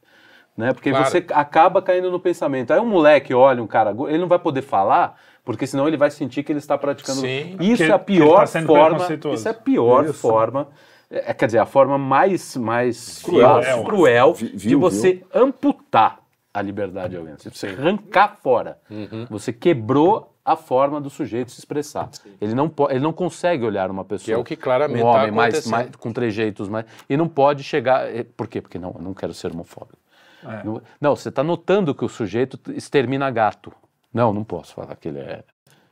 Né? 0.57 0.73
Porque 0.73 0.89
Claro. 0.91 1.05
você 1.09 1.25
acaba 1.33 1.81
caindo 1.81 2.11
no 2.11 2.19
pensamento. 2.19 2.71
Aí 2.71 2.79
um 2.79 2.85
moleque 2.85 3.33
olha 3.33 3.63
um 3.63 3.67
cara, 3.67 3.95
ele 4.09 4.17
não 4.17 4.27
vai 4.27 4.37
poder 4.37 4.61
falar, 4.61 5.15
porque 5.45 5.65
senão 5.65 5.87
ele 5.87 5.95
vai 5.95 6.11
sentir 6.11 6.43
que 6.43 6.51
ele 6.51 6.59
está 6.59 6.77
praticando. 6.77 7.21
Sim. 7.21 7.55
Isso 7.61 7.83
Que- 7.85 7.89
é 7.89 7.93
a 7.95 7.97
pior 7.97 8.41
tá 8.41 8.45
sendo 8.47 8.67
forma. 8.67 8.97
Isso 9.33 9.47
é 9.47 9.51
a 9.51 9.53
pior 9.53 10.03
Isso. 10.03 10.13
forma. 10.15 10.67
É, 11.11 11.33
quer 11.33 11.45
dizer, 11.47 11.59
a 11.59 11.65
forma 11.65 11.97
mais, 11.97 12.55
mais 12.55 13.21
Cruel. 13.21 13.61
fácil, 13.61 13.83
cruel 13.83 14.33
de 14.33 14.45
viu, 14.55 14.79
você 14.79 15.21
amputar 15.33 16.19
a 16.53 16.61
liberdade 16.61 17.09
de 17.09 17.17
alguém. 17.17 17.35
Você 17.37 17.67
arrancar 17.67 18.37
fora. 18.41 18.79
Uhum. 18.89 19.25
Você 19.29 19.51
quebrou 19.51 20.33
a 20.43 20.55
forma 20.55 20.99
do 21.01 21.09
sujeito 21.09 21.51
se 21.51 21.59
expressar. 21.59 22.09
Ele 22.39 22.55
não, 22.55 22.67
po- 22.69 22.89
ele 22.89 22.99
não 23.01 23.13
consegue 23.13 23.63
olhar 23.65 23.91
uma 23.91 24.03
pessoa. 24.05 24.25
Que 24.25 24.31
é 24.31 24.37
o 24.37 24.43
que 24.43 24.55
claramente 24.55 25.03
um 25.03 25.11
tá 25.11 25.19
homem 25.19 25.31
mais, 25.31 25.53
acontecendo. 25.55 25.71
mais- 25.71 25.95
com 25.97 26.11
trejeitos 26.13 26.67
mais. 26.69 26.85
E 27.09 27.15
não 27.17 27.27
pode 27.27 27.63
chegar. 27.63 28.07
eh, 28.13 28.23
Por 28.35 28.47
quê? 28.47 28.61
Porque 28.61 28.79
não, 28.79 28.91
eu 28.95 29.01
não 29.01 29.13
quero 29.13 29.33
ser 29.33 29.51
homofóbico. 29.51 29.99
É. 30.43 30.63
Não, 30.63 30.81
não, 30.99 31.15
você 31.15 31.29
está 31.29 31.43
notando 31.43 31.93
que 31.93 32.03
o 32.03 32.09
sujeito 32.09 32.59
extermina 32.71 33.29
gato. 33.29 33.71
Não, 34.13 34.33
não 34.33 34.43
posso 34.43 34.73
falar 34.73 34.95
que 34.95 35.09
ele 35.09 35.19
é 35.19 35.43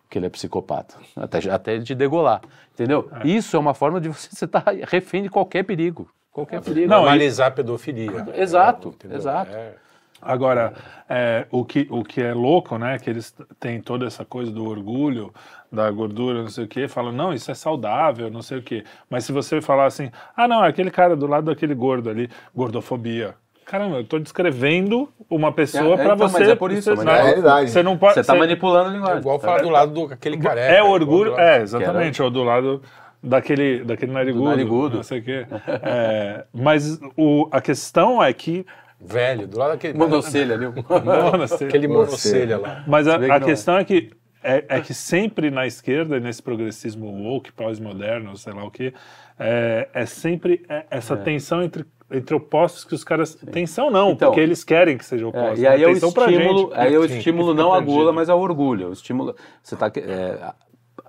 que 0.10 0.18
ele 0.18 0.26
é 0.26 0.30
psicopata. 0.30 0.96
Até, 1.16 1.50
até 1.50 1.74
ele 1.76 1.84
te 1.84 1.94
degolar. 1.94 2.42
Entendeu? 2.74 3.10
Isso 3.24 3.56
é 3.56 3.60
uma 3.60 3.74
forma 3.74 4.02
de 4.02 4.10
você 4.10 4.30
estar 4.46 4.64
refém 4.88 5.24
de 5.24 5.30
qualquer 5.30 5.64
perigo. 5.64 6.10
Qualquer 6.32 6.62
perigo. 6.62 6.88
Não, 6.90 6.98
Normalizar 6.98 7.48
a 7.48 7.52
pedofilia. 7.52 8.26
Exato, 8.36 8.90
Entendeu? 8.90 9.18
exato. 9.18 9.52
É. 9.54 9.74
Agora, 10.22 10.74
é, 11.08 11.48
o, 11.50 11.64
que, 11.64 11.88
o 11.90 12.04
que 12.04 12.22
é 12.22 12.34
louco, 12.34 12.78
né? 12.78 13.00
Que 13.00 13.10
eles 13.10 13.34
têm 13.60 13.80
toda 13.82 14.06
essa 14.06 14.26
coisa 14.26 14.52
do 14.52 14.66
orgulho, 14.68 15.34
da 15.72 15.90
gordura, 15.90 16.42
não 16.42 16.50
sei 16.50 16.66
o 16.66 16.68
quê, 16.68 16.88
falam, 16.88 17.12
não, 17.12 17.34
isso 17.34 17.50
é 17.50 17.54
saudável, 17.54 18.30
não 18.30 18.42
sei 18.42 18.58
o 18.58 18.62
quê. 18.62 18.84
Mas 19.10 19.24
se 19.24 19.32
você 19.32 19.62
falar 19.62 19.86
assim, 19.86 20.12
ah, 20.36 20.48
não, 20.48 20.64
é 20.64 20.68
aquele 20.68 20.92
cara 20.92 21.16
do 21.16 21.26
lado 21.26 21.46
daquele 21.46 21.74
gordo 21.74 22.10
ali, 22.10 22.30
gordofobia. 22.54 23.36
Caramba, 23.70 23.98
eu 23.98 24.04
tô 24.04 24.18
descrevendo 24.18 25.08
uma 25.30 25.52
pessoa 25.52 25.94
É, 25.94 25.98
para 25.98 26.16
então, 26.16 26.28
você. 26.28 26.40
mas 26.40 26.50
é 26.50 26.56
por 26.56 26.72
isso, 26.72 26.90
você, 26.96 27.04
mas 27.04 27.16
é 27.18 27.20
a 27.20 27.24
realidade. 27.24 27.70
Você 27.70 27.84
não 27.84 27.98
pode. 27.98 28.16
Você 28.16 28.22
está 28.22 28.34
você- 28.34 28.40
manipulando 28.40 28.90
a 28.90 28.94
linguagem. 28.94 29.18
É 29.18 29.20
igual 29.20 29.40
falar 29.40 29.62
do 29.62 29.70
lado 29.70 29.94
do 29.94 30.14
aquele 30.14 30.38
careca. 30.38 30.74
É 30.74 30.82
orgulho, 30.82 31.04
igual 31.04 31.26
do 31.26 31.32
lado- 31.32 31.40
é, 31.42 31.62
exatamente, 31.62 32.22
ou 32.24 32.32
do 32.32 32.44
lado 32.44 32.82
daquele, 33.22 33.84
daquele 33.84 34.12
narigudo, 34.12 34.46
narigudo. 34.50 34.96
não 34.98 35.04
sei 35.04 35.20
o 35.20 35.24
quê. 35.24 35.46
É, 35.84 36.46
mas 36.54 37.00
o, 37.16 37.48
a 37.52 37.62
questão 37.62 38.24
é 38.24 38.34
que 38.34 38.66
Velho, 39.02 39.48
do 39.48 39.58
lado 39.58 39.72
daquele. 39.72 39.98
Monocelha 39.98 40.56
ali. 40.56 40.66
Monocelha. 40.66 41.70
Aquele 41.70 41.88
monocelha 41.88 42.58
lá. 42.58 42.84
Mas 42.88 43.08
a, 43.08 43.18
que 43.20 43.32
a 43.32 43.40
questão 43.40 43.78
é 43.78 43.84
que 43.86 44.10
é, 44.44 44.66
é 44.68 44.82
que 44.82 44.94
sempre 44.94 45.52
na 45.52 45.68
esquerda, 45.68 46.18
e 46.18 46.20
nesse 46.20 46.42
progressismo 46.42 47.06
woke, 47.08 47.52
pós-moderno, 47.52 48.36
sei 48.36 48.52
lá 48.54 48.64
o 48.66 48.72
quê, 48.72 48.94
é, 49.38 49.88
é 49.94 50.06
sempre 50.06 50.64
é- 50.68 50.86
essa 50.90 51.16
tensão 51.16 51.62
entre, 51.64 51.86
entre 52.12 52.36
opostos 52.36 52.84
que 52.84 52.94
os 52.96 53.04
caras. 53.04 53.36
Tensão 53.52 53.90
não, 53.92 54.12
Então, 54.12 54.30
porque 54.30 54.42
eles 54.42 54.64
querem 54.64 54.98
que 54.98 55.06
seja 55.06 55.26
É, 55.26 55.28
opostos. 55.28 55.60
e 55.60 55.68
aí 55.68 55.80
né? 55.80 55.86
é 55.86 55.88
o 55.88 55.94
Tensão 55.94 56.12
pra 56.12 56.32
estímulo, 56.32 56.60
gente. 56.70 56.74
aí 56.80 56.94
é 56.94 56.98
o 57.00 57.08
Sim, 57.08 57.18
estímulo 57.18 57.54
não 57.56 57.72
à 57.74 57.78
perdido. 57.78 57.96
gula, 57.98 58.12
mas 58.14 58.30
ao 58.30 58.40
orgulho. 58.40 58.90
O 58.90 58.94
estímulo, 58.94 59.36
você 59.64 59.76
está 59.76 59.90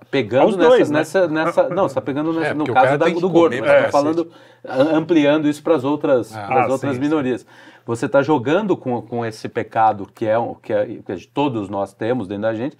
pegando 0.09 0.43
Aos 0.43 0.57
nessa, 0.57 0.69
dois, 0.69 0.91
né? 0.91 0.99
nessa, 0.99 1.27
nessa- 1.27 1.69
não, 1.69 1.83
você 1.83 1.91
está 1.91 2.01
pegando 2.01 2.33
nessa- 2.33 2.51
É, 2.51 2.53
no 2.53 2.65
caso 2.65 2.97
da- 2.97 3.07
do 3.07 3.29
gordo, 3.29 3.55
mas 3.59 3.61
pra 3.65 3.79
eu 3.79 3.85
tô 3.85 3.91
falando 3.91 4.31
a- 4.67 4.81
ampliando 4.97 5.47
isso 5.47 5.63
para 5.63 5.75
as 5.75 5.83
outras, 5.83 6.35
Ah, 6.35 6.45
pras 6.47 6.69
ah, 6.69 6.73
outras 6.73 6.95
sim, 6.95 7.01
minorias. 7.01 7.45
Você 7.85 8.05
está 8.05 8.21
jogando 8.21 8.75
com, 8.77 9.01
com 9.01 9.25
esse 9.25 9.47
pecado 9.49 10.07
que 10.13 10.25
é, 10.27 10.35
que 10.61 10.73
é 10.73 10.85
que 10.85 11.27
todos 11.27 11.69
nós 11.69 11.93
temos 11.93 12.27
dentro 12.27 12.43
da 12.43 12.53
gente 12.53 12.77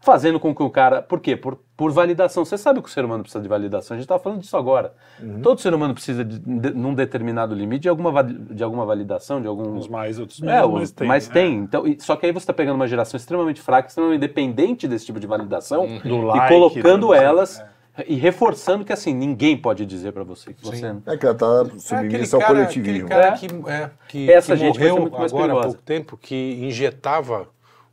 fazendo 0.00 0.38
com 0.38 0.54
que 0.54 0.62
o 0.62 0.70
cara. 0.70 1.02
Por 1.02 1.20
quê? 1.20 1.36
Por, 1.36 1.58
por 1.76 1.90
validação. 1.92 2.44
Você 2.44 2.56
sabe 2.56 2.80
que 2.80 2.88
o 2.88 2.90
ser 2.90 3.04
humano 3.04 3.22
precisa 3.22 3.42
de 3.42 3.48
validação. 3.48 3.94
A 3.94 3.98
gente 3.98 4.04
estava 4.04 4.22
falando 4.22 4.40
disso 4.40 4.56
agora. 4.56 4.94
Uhum. 5.20 5.40
Todo 5.42 5.60
ser 5.60 5.74
humano 5.74 5.92
precisa, 5.94 6.24
de, 6.24 6.38
de, 6.38 6.70
num 6.70 6.94
determinado 6.94 7.54
limite, 7.54 7.82
de 7.82 7.88
alguma, 7.88 8.22
de 8.22 8.62
alguma 8.62 8.84
validação, 8.86 9.40
de 9.40 9.48
algum. 9.48 9.74
Uns 9.76 9.88
mais, 9.88 10.18
outros 10.18 10.40
É, 10.42 10.46
menos, 10.46 10.66
os- 10.68 10.72
mas 10.80 10.90
tem. 10.92 11.08
mas 11.08 11.28
é. 11.28 11.32
tem. 11.32 11.54
Então, 11.56 11.86
e- 11.86 11.98
só 12.00 12.14
que 12.16 12.26
aí 12.26 12.32
você 12.32 12.44
está 12.44 12.52
pegando 12.52 12.76
uma 12.76 12.86
geração 12.86 13.16
extremamente 13.18 13.60
fraca, 13.60 13.88
extremamente 13.88 14.20
dependente 14.20 14.86
desse 14.88 15.06
tipo 15.06 15.18
de 15.20 15.26
validação 15.26 15.86
Do 15.86 16.08
e 16.08 16.22
like, 16.24 16.48
colocando 16.54 17.08
do- 17.08 17.14
elas 17.14 17.62
e 18.06 18.14
reforçando 18.14 18.84
que 18.84 18.92
assim 18.92 19.12
ninguém 19.12 19.56
pode 19.56 19.84
dizer 19.84 20.12
para 20.12 20.22
você 20.22 20.54
que 20.54 20.64
você 20.64 20.94
É 21.04 21.16
que 21.16 21.26
ela 21.26 21.34
tá 21.34 21.64
É 21.74 21.78
submissa 21.80 22.36
ao 22.36 22.42
coletivismo. 22.42 23.06
aquele 23.06 23.08
cara 23.08 23.26
É. 23.26 23.32
que, 23.32 23.46
é, 23.68 23.90
que, 24.06 24.30
Essa 24.30 24.52
que 24.54 24.60
gente 24.60 24.78
morreu 24.78 25.00
muito 25.00 25.18
mais 25.18 25.32
agora 25.32 25.52
há 25.52 25.62
pouco 25.62 25.82
tempo, 25.82 26.16
que 26.16 26.60
injetava 26.62 27.48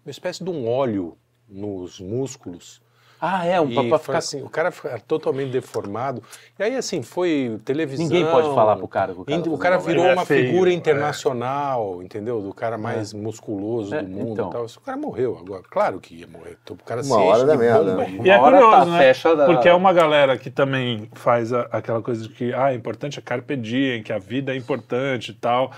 uma 0.06 0.12
espécie 0.12 0.44
de 0.44 0.50
um 0.52 0.68
óleo 0.70 1.18
nos 1.50 2.00
músculos. 2.00 2.84
Ah, 3.28 3.46
é, 3.46 3.60
um 3.62 3.74
foi 3.98 3.98
ficar. 4.08 4.18
assim, 4.18 4.44
o 4.44 4.50
cara 4.50 4.72
fica 4.72 5.00
totalmente 5.00 5.50
deformado. 5.50 6.22
E 6.60 6.64
aí, 6.64 6.76
assim, 6.76 7.02
foi 7.02 7.58
televisão. 7.64 8.06
Ninguém 8.06 8.26
pode 8.26 8.54
falar 8.54 8.76
pro 8.76 8.88
cara 8.90 9.14
cara 9.16 9.50
O 9.50 9.58
cara 9.58 9.76
óleo. 9.78 9.86
virou 9.86 10.04
Ele 10.04 10.12
é 10.12 10.14
uma 10.16 10.26
feio, 10.26 10.48
figura 10.52 10.70
é. 10.70 10.74
internacional, 10.74 12.04
entendeu? 12.04 12.42
Do 12.42 12.54
cara 12.54 12.78
mais 12.78 13.14
musculoso 13.14 13.96
É, 13.96 14.04
do 14.04 14.10
mundo 14.10 14.32
então. 14.34 14.50
e 14.50 14.52
tal. 14.52 14.66
O 14.66 14.82
cara 14.82 14.98
morreu 14.98 15.38
agora. 15.40 15.64
Claro 15.70 16.00
que 16.00 16.14
ia 16.16 16.28
morrer. 16.28 16.58
O 16.70 16.76
cara 16.76 17.02
se 17.02 17.10
Uma 17.10 17.22
hora 17.24 17.38
enche 17.38 17.46
da 17.48 17.54
de 17.54 17.60
merda, 17.60 17.80
bomba 17.92 17.96
né? 18.04 18.20
e- 18.22 18.30
é 18.30 18.36
Uma 18.38 18.46
hora 18.46 18.58
curioso, 18.58 18.78
tá, 18.78 18.86
né? 18.92 18.98
fecha 19.00 19.36
da- 19.36 19.46
Porque 19.46 19.70
é 19.70 19.74
uma 19.74 19.94
galera 19.94 20.38
que 20.38 20.52
também 20.52 21.10
faz 21.14 21.54
a- 21.54 21.68
aquela 21.72 22.02
coisa 22.02 22.22
de 22.24 22.30
que 22.30 22.54
ah, 22.54 22.74
é 22.74 22.76
importante 22.76 23.18
a 23.18 23.22
carpe 23.22 23.56
diem, 23.56 24.04
que 24.04 24.12
a 24.14 24.20
vida 24.20 24.54
é 24.54 24.58
importante 24.58 25.32
e 25.32 25.34
tal. 25.34 25.72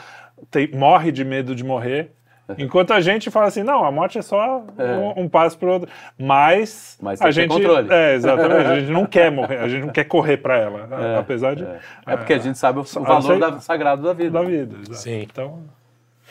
Tem, 0.52 0.69
morre 0.72 1.11
de 1.11 1.23
medo 1.23 1.56
de 1.56 1.64
morrer. 1.64 2.11
Enquanto 2.57 2.91
a 2.91 3.01
gente 3.01 3.29
fala 3.29 3.47
assim, 3.47 3.63
não, 3.63 3.83
a 3.83 3.91
morte 3.91 4.17
é 4.17 4.21
só 4.21 4.59
um, 4.77 5.23
um 5.23 5.29
passo 5.29 5.57
pro 5.57 5.69
outro. 5.71 5.89
Mas, 6.17 6.97
Mas 7.01 7.21
a 7.21 7.29
gente. 7.31 7.49
controle. 7.49 7.91
É, 7.91 8.15
exatamente. 8.15 8.65
A 8.67 8.79
gente 8.79 8.91
não 8.91 9.05
quer 9.07 9.29
morrer, 9.31 9.57
a 9.57 9.67
gente 9.67 9.81
não 9.85 9.91
quer 9.93 10.05
correr 10.05 10.37
pra 10.37 10.57
ela. 10.57 10.87
É, 11.03 11.17
apesar 11.17 11.55
de. 11.55 11.63
É, 11.63 11.79
É 12.05 12.15
porque 12.17 12.33
a 12.33 12.37
gente 12.37 12.57
sabe 12.57 12.79
o, 12.79 12.83
o 12.83 13.03
valor 13.03 13.21
sei- 13.23 13.39
da- 13.39 13.59
sagrado 13.59 14.01
da 14.03 14.13
vida. 14.13 14.31
Da 14.31 14.43
vida. 14.43 14.75
exato. 14.77 14.95
Sim. 14.97 15.21
Então. 15.23 15.59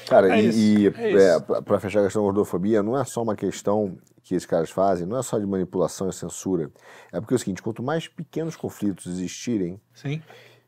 Cara, 0.09 0.37
É 0.39 0.41
e, 0.43 0.85
e, 0.85 0.87
é 0.89 1.37
é, 1.37 1.61
pra 1.63 1.81
fechar 1.81 2.01
a 2.01 2.05
questão 2.05 2.23
da 2.23 2.27
gordofobia, 2.27 2.83
não 2.83 2.99
é 2.99 3.05
só 3.05 3.23
uma 3.23 3.35
questão 3.35 3.97
que 4.23 4.35
esses 4.35 4.47
caras 4.47 4.71
fazem, 4.71 5.07
não 5.07 5.19
é 5.19 5.23
só 5.23 5.39
de 5.39 5.47
manipulação 5.47 6.09
e 6.09 6.13
censura. 6.13 6.71
É 7.13 7.21
porque 7.21 7.35
é 7.35 7.37
o 7.37 7.39
seguinte, 7.39 7.63
quanto 7.63 7.83
mais 7.83 8.09
pequenos 8.09 8.57
conflitos 8.57 9.07
existirem, 9.07 9.81
Sim. 9.95 10.21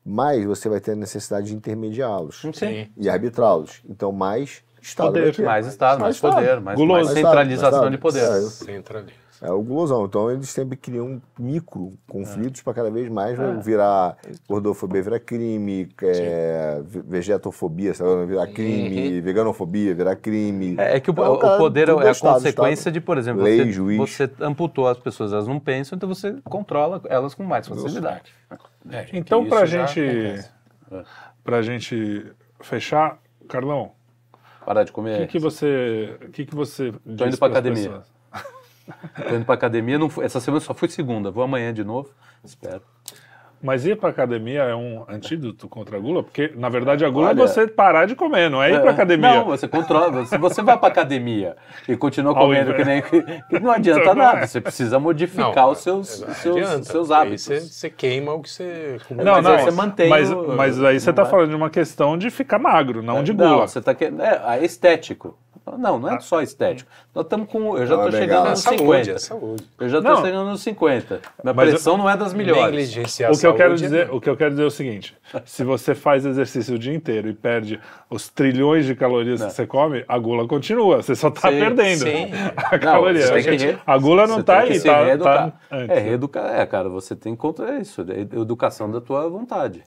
Mais 0.05 0.45
você 0.45 0.69
vai 0.69 0.81
ter 0.81 0.93
a 0.93 0.97
necessidade 0.97 1.47
de 1.49 1.55
intermediá-los 1.55 2.43
e 2.97 3.09
arbitrá-los. 3.09 3.81
Então, 3.89 4.11
mais 4.13 4.63
Estado 4.81 5.09
Poder. 5.09 5.39
Mais 5.45 5.67
Estado, 5.67 6.01
mais, 6.01 6.15
Estado. 6.17 6.35
poder, 6.35 6.61
mais, 6.61 6.79
mais 6.79 7.07
Mais 7.07 7.09
centralização 7.19 7.71
Estado, 7.71 7.91
de 7.91 7.99
poder. 7.99 8.23
É, 8.23 8.39
eu- 8.39 8.43
Centraliza. 8.51 9.13
É 9.41 9.51
o 9.53 9.63
gulosão. 9.63 10.05
Então 10.05 10.31
eles 10.31 10.49
sempre 10.51 10.77
criam 10.77 11.23
micro 11.39 11.93
É. 12.09 12.13
conflitos 12.13 12.61
para 12.63 12.75
cada 12.75 12.91
vez 12.91 13.09
mais 13.09 13.37
vai 13.37 13.57
virar 13.59 14.17
gordofobia, 14.49 15.03
virar 15.03 15.21
crime, 15.21 15.89
é, 16.03 16.81
ve- 16.85 17.03
vegetofobia, 17.03 17.95
sabe? 17.95 18.27
virar 18.27 18.47
crime, 18.49 19.21
veganofobia, 19.21 19.95
virar 19.95 20.17
crime. 20.17 20.75
É, 20.79 20.97
é 20.97 21.01
que 21.01 21.11
o, 21.11 21.13
Então, 21.13 21.35
o 21.35 21.39
cara, 21.39 21.57
poder 21.57 21.89
é 21.89 21.93
a 21.93 22.11
Estado, 22.11 22.35
consequência 22.35 22.81
Estado. 22.81 22.95
de, 22.95 23.01
por 23.01 23.17
exemplo, 23.19 23.43
Lei, 23.43 23.59
você, 23.59 23.71
juiz. 23.73 23.99
você 23.99 24.31
amputou 24.41 24.89
as 24.89 24.99
pessoas, 24.99 25.33
elas 25.33 25.47
não 25.47 25.61
pensam, 25.61 25.97
então 25.97 26.09
você 26.09 26.35
controla 26.45 27.01
elas 27.09 27.33
com 27.35 27.45
mais 27.45 27.67
facilidade. 27.69 28.33
É, 28.91 29.01
gente, 29.07 29.19
Então, 29.19 29.47
já 29.49 29.65
gente, 29.67 30.45
pra 31.45 31.63
gente 31.63 32.27
fechar, 32.61 33.19
Carlão, 33.49 33.93
Parar 34.65 34.85
de 34.85 34.91
o 34.91 34.95
comer. 34.95 35.21
que, 35.21 35.27
que 35.29 35.39
você. 35.39 36.19
O 36.27 36.31
que, 36.31 36.45
que 36.45 36.55
você. 36.55 36.89
É. 36.89 37.15
Tô 37.17 37.25
indo 37.27 37.39
pras 37.39 37.51
academia. 37.53 37.89
pessoas? 37.89 38.18
Tô 39.29 39.35
indo 39.35 39.45
pra 39.45 39.55
academia, 39.55 39.99
não 39.99 40.11
essa 40.23 40.41
semana 40.41 40.61
só 40.61 40.75
fui 40.75 40.89
segunda, 40.89 41.31
vou 41.31 41.43
amanhã 41.43 41.73
de 41.73 41.85
novo, 41.85 42.11
espero. 42.45 42.83
Mas 43.61 43.85
ir 43.85 43.97
pra 43.97 44.11
academia 44.11 44.63
é 44.63 44.75
um 44.75 45.05
antídoto 45.09 45.69
contra 45.69 45.97
a 45.97 46.01
gula? 46.01 46.23
Porque, 46.23 46.53
na 46.55 46.69
verdade, 46.69 47.05
a 47.05 47.09
gula 47.11 47.29
Olha- 47.29 47.43
é 47.43 47.47
você 47.47 47.67
parar 47.67 48.07
de 48.07 48.15
comer, 48.15 48.49
não 48.49 48.63
é 48.63 48.73
ir 48.73 48.81
pra 48.81 48.93
academia. 48.93 49.35
Não, 49.35 49.45
você 49.47 49.67
controla. 49.67 50.25
Se 50.27 50.39
você 50.39 50.63
vai 50.63 50.79
pra 50.79 50.89
academia 50.89 51.57
e 51.89 51.97
continua 51.97 52.35
comendo 52.35 52.73
que 52.75 52.85
nem. 52.85 53.03
que 53.03 53.59
não 53.61 53.71
adianta 53.73 54.01
Então, 54.01 54.15
não 54.15 54.25
nada. 54.25 54.39
é. 54.41 54.47
Você 54.47 54.61
precisa 54.61 54.99
modificar 55.01 55.55
Não, 55.57 55.71
os 55.73 55.79
seus, 55.79 56.21
não 56.21 56.35
seus, 56.35 56.57
adianta, 56.57 56.85
seus 56.85 57.11
hábitos. 57.11 57.43
Você, 57.45 57.61
você 57.61 57.91
queima 57.91 58.33
o 58.33 58.41
que 58.43 58.49
você. 58.51 58.99
Não, 59.11 59.35
Mas 59.35 59.45
não, 59.45 59.53
aí 59.53 59.63
você 59.65 59.71
mantém 59.73 60.09
mas, 60.09 60.31
o- 60.31 60.55
mas 60.57 60.85
aí 60.85 61.01
você 61.01 61.13
tá 61.13 61.23
vai- 61.23 61.31
falando 61.33 61.51
de 61.51 61.57
uma 61.57 61.69
questão 61.71 62.17
de 62.17 62.31
ficar 62.31 62.59
magro, 62.61 63.03
não 63.03 63.23
de 63.25 63.33
gula. 63.33 63.49
Não, 63.51 63.59
você 63.67 63.81
tá 63.81 63.93
querendo. 63.95 64.23
É, 64.23 64.41
é 64.61 64.65
estético. 64.65 65.37
Não, 65.77 65.99
não 65.99 66.09
é 66.11 66.19
só 66.21 66.41
estético. 66.41 66.91
Nós 67.15 67.25
estamos 67.27 67.47
com. 67.51 67.77
Eu 67.77 67.87
já 67.87 67.95
é 68.03 68.11
chegando. 68.11 68.47
É 68.47 68.51
nos 68.51 68.61
saúde, 68.61 68.79
50. 68.81 69.11
é 69.11 69.19
saúde. 69.19 69.65
Eu 69.79 69.89
já 69.91 70.01
tô 70.01 70.09
Não. 70.09 70.23
chegando 70.25 70.49
nos 70.49 70.63
50. 70.63 71.21
Minha 71.45 71.55
pressão 71.55 71.99
não 71.99 72.09
é 72.09 72.17
das 72.17 72.33
melhores. 72.33 72.65
Negligenciar 72.65 73.31
O 73.31 73.39
que, 73.39 73.47
eu 73.49 73.55
quero 73.55 73.73
é 73.73 73.77
dizer, 73.77 74.09
não. 74.09 74.17
o 74.17 74.21
que 74.21 74.29
eu 74.31 74.37
quero 74.37 74.51
dizer 74.51 74.63
é 74.63 74.67
o 74.67 74.71
seguinte: 74.71 75.17
se 75.45 75.65
você 75.65 75.95
faz 75.95 76.25
exercício 76.25 76.75
o 76.75 76.79
dia 76.79 76.95
inteiro 76.95 77.29
e 77.29 77.33
perde 77.35 77.81
os 78.11 78.29
trilhões 78.29 78.87
de 78.87 78.95
calorias 78.95 79.43
que 79.45 79.51
você 79.53 79.67
come, 79.67 80.05
a 80.07 80.19
gula 80.19 80.47
continua. 80.47 81.03
Você 81.03 81.15
só 81.15 81.31
tá 81.31 81.51
Sim, 81.51 81.59
perdendo 81.59 81.99
sim. 82.05 82.31
a 82.57 82.73
Não, 82.73 82.79
caloria. 82.79 83.43
que 83.43 83.51
re- 83.57 83.79
A 83.87 83.99
gula 83.99 84.27
não 84.27 84.43
tá 84.43 84.63
que 84.63 84.73
aí, 84.73 84.79
se 84.79 84.87
tá, 84.87 85.05
reeducar. 85.05 85.51
tá. 85.69 85.77
É, 85.77 85.99
reeducar. 85.99 86.61
É, 86.61 86.67
cara, 86.67 86.89
você 86.89 87.15
tem 87.17 87.35
que 87.35 87.41
contra 87.41 87.79
isso. 87.81 88.05
É 88.09 88.21
educação 88.39 88.91
da 88.91 89.01
tua 89.01 89.29
vontade. 89.29 89.83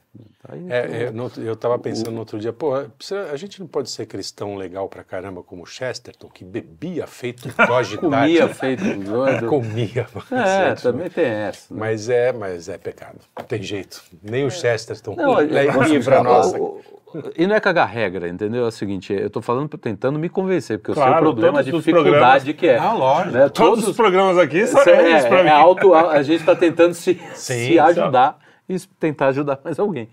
Tá 0.46 0.54
aí, 0.56 0.66
É, 0.70 1.04
é, 1.04 1.12
no- 1.12 1.32
eu 1.38 1.56
tava 1.56 1.80
pensando 1.80 2.12
no 2.12 2.20
outro 2.20 2.38
dia, 2.38 2.52
pô, 2.52 2.74
a 2.76 3.36
gente 3.38 3.60
não 3.62 3.68
pode 3.68 3.90
ser 3.90 4.06
cristão 4.06 4.56
legal 4.56 4.90
pra 4.90 5.04
caramba 5.06 5.42
como 5.42 5.66
Chesterton, 5.66 6.28
que 6.28 6.44
bebia 6.44 7.08
feito 7.08 7.44
cogitade. 7.56 7.98
Comia 7.98 8.48
feito 8.50 8.84
doido. 9.00 9.48
Comia. 9.48 10.06
É, 10.32 10.68
sexo. 10.70 10.92
também 10.92 11.10
tem 11.10 11.26
essa. 11.26 11.74
né? 11.74 11.80
Mas 11.80 12.10
é, 12.10 12.34
mas 12.34 12.68
é 12.68 12.78
pecado. 12.78 13.20
Não 13.38 13.46
tem 13.46 13.64
jeito. 13.64 14.04
Nem 14.22 14.46
o 14.46 14.52
Chesterton 14.52 15.16
Não, 15.16 15.40
eu- 15.40 15.84
livra 15.84 16.22
nossa. 16.22 16.58
O- 16.60 16.82
o- 17.14 17.32
E 17.38 17.48
não 17.48 17.56
é 17.56 17.60
cagar 17.62 17.88
regra, 17.88 18.28
entendeu? 18.28 18.66
É 18.66 18.68
o 18.68 18.72
seguinte, 18.72 19.14
eu 19.14 19.30
tô 19.30 19.42
falando, 19.42 19.70
tentando 19.78 20.20
me 20.20 20.28
convencer, 20.28 20.78
porque 20.78 20.92
eu 20.92 20.96
sei 20.96 21.04
Claro, 21.04 21.18
o 21.20 21.30
problema, 21.32 21.60
a 21.60 21.64
todos 21.64 21.84
dificuldade 21.86 22.54
que 22.54 22.68
é. 22.68 22.78
Ah, 22.78 22.94
lógico. 22.94 23.32
né? 23.38 23.50
Todos 23.50 23.88
os 23.88 23.96
programas 23.96 24.38
aqui 24.38 24.66
são 24.68 24.80
Isso 24.82 24.90
é 24.90 25.18
isso 25.20 25.28
pra 25.30 25.40
é, 25.40 25.44
mim. 25.44 25.50
é 25.50 25.54
auto, 25.54 25.94
a 25.94 26.22
gente 26.22 26.40
está 26.42 26.56
tentando 26.56 26.94
se, 26.94 27.14
Sim, 27.34 27.68
se 27.68 27.80
ajudar 27.80 28.38
e 28.76 28.80
tentar 29.00 29.28
ajudar 29.28 29.60
mais 29.64 29.80
alguém. 29.80 30.10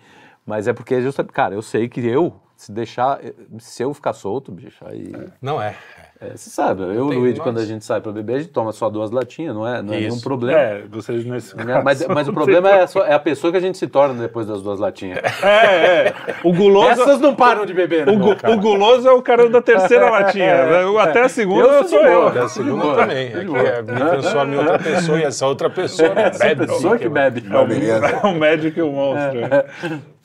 Mas 0.47 0.67
é 0.67 0.73
porque, 0.73 1.01
justamente, 1.03 1.33
cara, 1.33 1.55
eu 1.55 1.63
sei 1.63 1.89
que 1.89 2.01
eu, 2.07 2.35
se 2.57 2.73
deixar, 2.73 3.21
se 3.59 3.83
eu 3.83 3.93
ficar 3.93 4.15
solto, 4.15 4.51
bicho, 4.51 4.85
aí. 4.87 5.13
Não 5.43 5.61
é. 5.61 5.77
É, 6.21 6.31
você 6.37 6.51
sabe, 6.51 6.83
eu 6.83 6.93
e 6.95 6.99
o 6.99 7.09
Tem 7.11 7.19
Luiz, 7.21 7.39
quando 7.39 7.59
a 7.61 7.65
gente 7.65 7.85
sai 7.85 8.01
pra 8.01 8.11
beber, 8.11 8.35
a 8.35 8.39
gente 8.41 8.51
toma 8.51 8.73
só 8.73 8.91
duas 8.91 9.11
latinhas, 9.13 9.55
não 9.55 9.65
é, 9.67 9.81
não 9.81 9.95
é 9.95 9.99
Isso. 10.01 10.09
nenhum 10.09 10.21
problema. 10.21 10.59
É, 10.59 10.83
vocês 10.91 11.25
nesse 11.25 11.57
Né? 11.57 11.65
caso 11.65 11.85
Mas, 11.85 12.07
mas 12.09 12.27
o 12.29 12.33
problema 12.35 12.69
tem 12.69 12.79
é 12.79 12.83
a, 12.83 12.87
sua- 12.89 13.07
é 13.07 13.15
a 13.15 13.19
pessoa 13.21 13.53
que 13.53 13.57
a 13.57 13.61
gente 13.61 13.79
se 13.79 13.87
torna 13.87 14.21
depois 14.21 14.47
das 14.47 14.61
duas 14.61 14.81
latinhas. 14.81 15.19
É, 15.45 16.09
é. 16.09 16.15
O 16.43 16.53
guloso, 16.53 16.91
Essas 16.91 17.21
não 17.21 17.35
param 17.37 17.65
de 17.65 17.73
beber, 17.73 18.05
né? 18.05 18.13
o, 18.13 18.19
gu- 18.19 18.37
o 18.53 18.57
guloso 18.59 19.07
é 19.09 19.13
o 19.13 19.23
cara 19.23 19.49
da 19.49 19.63
terceira 19.63 20.11
latinha. 20.11 20.67
né? 20.67 21.01
Até 21.01 21.23
a 21.23 21.29
segunda 21.29 21.69
Eu 21.69 21.85
sou 21.89 22.01
eu. 22.01 22.21
boa. 22.21 22.31
Da 22.33 22.49
segunda 22.49 22.95
também. 22.97 23.27
É 23.29 23.45
que 23.45 23.57
é, 23.57 23.83
me 23.83 23.95
transforma 24.01 24.55
em 24.55 24.59
outra 24.59 24.79
pessoa 24.81 25.21
e 25.21 25.23
essa 25.25 25.47
outra 25.47 25.71
pessoa 25.71 26.09
Essa 26.19 26.45
bebe. 26.45 26.67
pessoa 26.67 26.99
que 26.99 27.09
bebe. 27.09 27.43
Não, 27.43 27.65
beleza. 27.67 28.07
É 28.07 28.27
o 28.27 28.35
médico 28.35 28.79
e 28.81 28.83
o 28.83 28.91
monstro. 28.91 29.41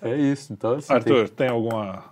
É 0.01 0.15
isso, 0.15 0.51
então 0.51 0.73
assim, 0.73 0.87
tem- 0.87 0.95
Arthur, 0.97 1.29
tem 1.29 1.47
alguma. 1.49 2.03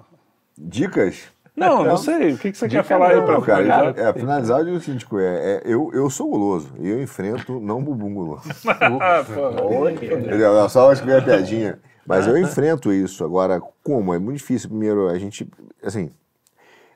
Dicas? 0.58 1.24
Não, 1.56 1.84
não 1.84 1.98
sei. 1.98 2.34
O 2.34 2.38
que, 2.38 2.52
que 2.52 2.58
você 2.58 2.68
quer 2.70 2.84
falar 2.84 3.10
aí 3.10 3.18
não, 3.18 3.26
pra 3.26 3.34
Não, 3.34 3.42
cara, 3.42 3.64
finalizar? 3.64 4.00
é, 4.00 4.14
finalizar 4.14 4.60
eu 4.60 4.66
digo 4.66 4.78
o 4.78 4.82
seguinte, 4.82 5.06
é, 5.16 5.18
é, 5.20 5.62
eu, 5.66 5.92
eu 5.94 6.10
sou 6.10 6.30
guloso 6.30 6.74
e 6.80 6.90
eu 6.90 7.02
enfrento 7.02 7.60
não 7.60 7.84
bumbum 7.84 8.14
guloso. 8.14 8.44
Ah, 9.02 9.24
pô. 9.24 9.90
Entendeu? 9.90 10.40
Eu 10.40 10.70
só 10.70 10.92
escrever 10.92 11.20
a 11.20 11.22
piadinha. 11.22 11.80
Mas 12.06 12.26
eu 12.28 12.38
enfrento 12.38 12.92
isso. 12.92 13.24
Agora, 13.24 13.62
como? 13.84 14.14
É 14.14 14.20
muito 14.20 14.38
difícil. 14.38 14.70
Primeiro, 14.70 15.08
a 15.10 15.18
gente. 15.20 15.48
Assim. 15.84 16.10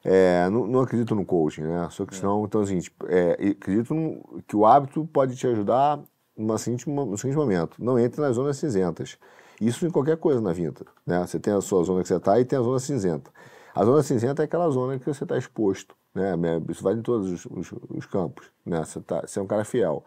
é, 0.03 0.49
não, 0.49 0.65
não 0.67 0.79
acredito 0.81 1.13
no 1.15 1.25
coaching, 1.25 1.61
né? 1.63 1.87
Sou 1.91 2.05
cristão, 2.05 2.43
então, 2.45 2.61
assim, 2.61 2.79
tipo, 2.79 3.05
é, 3.09 3.33
acredito 3.51 3.93
no- 3.93 4.41
que 4.47 4.55
o 4.55 4.65
hábito 4.65 5.07
pode 5.11 5.35
te 5.35 5.47
ajudar 5.47 5.99
numa 6.37 6.57
seguinte, 6.57 6.89
no 6.89 7.17
seguinte 7.17 7.37
momento. 7.37 7.75
Não 7.79 7.97
entre 7.99 8.21
nas 8.21 8.35
zonas 8.35 8.57
cinzentas. 8.57 9.17
Isso 9.59 9.85
em 9.85 9.89
qualquer 9.89 10.17
coisa 10.17 10.41
na 10.41 10.51
vida. 10.53 10.85
Né? 11.05 11.25
Você 11.25 11.39
tem 11.39 11.53
a 11.53 11.61
sua 11.61 11.83
zona 11.83 12.01
que 12.01 12.07
você 12.07 12.15
está 12.15 12.39
e 12.39 12.45
tem 12.45 12.59
a 12.59 12.61
zona 12.61 12.79
cinzenta. 12.79 13.31
A 13.75 13.83
zona 13.83 14.01
cinzenta 14.01 14.41
é 14.41 14.45
aquela 14.45 14.69
zona 14.69 14.97
que 14.97 15.05
você 15.05 15.23
está 15.23 15.37
exposto. 15.37 15.95
Né? 16.13 16.33
Isso 16.69 16.81
vale 16.81 16.99
em 16.99 17.01
todos 17.03 17.29
os, 17.31 17.45
os- 17.45 17.73
os 17.89 18.05
campos. 18.05 18.47
Né? 18.65 18.83
Você, 18.83 19.01
tá, 19.01 19.21
você 19.27 19.37
é 19.37 19.41
um 19.41 19.47
cara 19.47 19.65
fiel. 19.65 20.03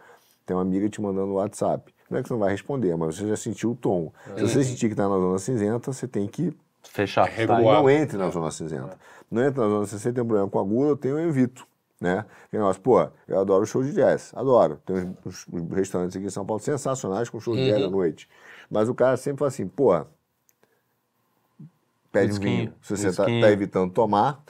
Tem 0.47 0.57
uma 0.57 0.63
amiga 0.63 0.89
te 0.89 1.01
mandando 1.03 1.27
no 1.27 1.35
WhatsApp. 1.35 1.95
Não 2.11 2.19
é 2.19 2.23
que 2.23 2.29
você 2.29 2.33
não 2.35 2.41
vai 2.41 2.51
responder, 2.51 2.97
mas 2.97 3.17
você 3.17 3.29
já 3.29 3.37
sentiu 3.37 3.73
o 3.73 3.77
tom. 3.77 4.11
Se 4.35 4.43
você 4.49 4.65
sentir 4.65 4.87
que 4.89 4.95
está 4.95 5.07
na 5.07 5.15
zona 5.17 5.39
cinzenta, 5.39 5.93
você 5.93 6.09
tem 6.09 6.27
que 6.27 6.57
fechar. 6.83 7.27
Tá, 7.27 7.31
Regular. 7.35 7.61
e 7.61 7.83
não 7.83 7.91
entre 7.91 8.17
na 8.17 8.31
zona 8.31 8.51
cinzenta. 8.51 8.99
Não 9.31 9.45
entre 9.45 9.61
na 9.61 9.69
zona 9.69 9.85
cinzenta, 9.85 10.03
você 10.03 10.13
tem 10.15 10.23
um 10.23 10.27
problema 10.27 10.49
com 10.49 10.59
a 10.59 10.63
gula, 10.63 10.89
eu 10.89 10.97
tenho, 10.97 11.19
eu 11.19 11.29
evito. 11.29 11.67
Né? 12.01 12.25
Que 12.51 12.57
negócio, 12.57 12.81
pô, 12.81 13.07
eu 13.27 13.41
adoro 13.41 13.67
show 13.67 13.83
de 13.83 13.93
jazz, 13.93 14.33
adoro. 14.35 14.81
Tem 14.87 15.15
uns, 15.27 15.45
uns 15.53 15.71
restaurantes 15.75 16.17
aqui 16.17 16.25
em 16.27 16.31
São 16.31 16.47
Paulo 16.47 16.63
sensacionais 16.63 17.29
com 17.29 17.39
show 17.41 17.55
de 17.55 17.67
jazz 17.67 17.83
à 17.85 17.91
noite. 17.91 18.29
Mas 18.71 18.89
o 18.89 18.95
cara 18.95 19.17
sempre 19.19 19.41
fala 19.41 19.49
assim, 19.49 19.67
pô, 19.67 19.93
pede 22.13 22.33
um 22.35 22.41
vinho. 22.41 22.75
Se 22.83 22.97
você 22.97 23.13
tá, 23.13 23.25
whiskinho. 23.25 23.41
tá 23.43 23.51
evitando 23.51 23.93
tomar, 23.93 24.43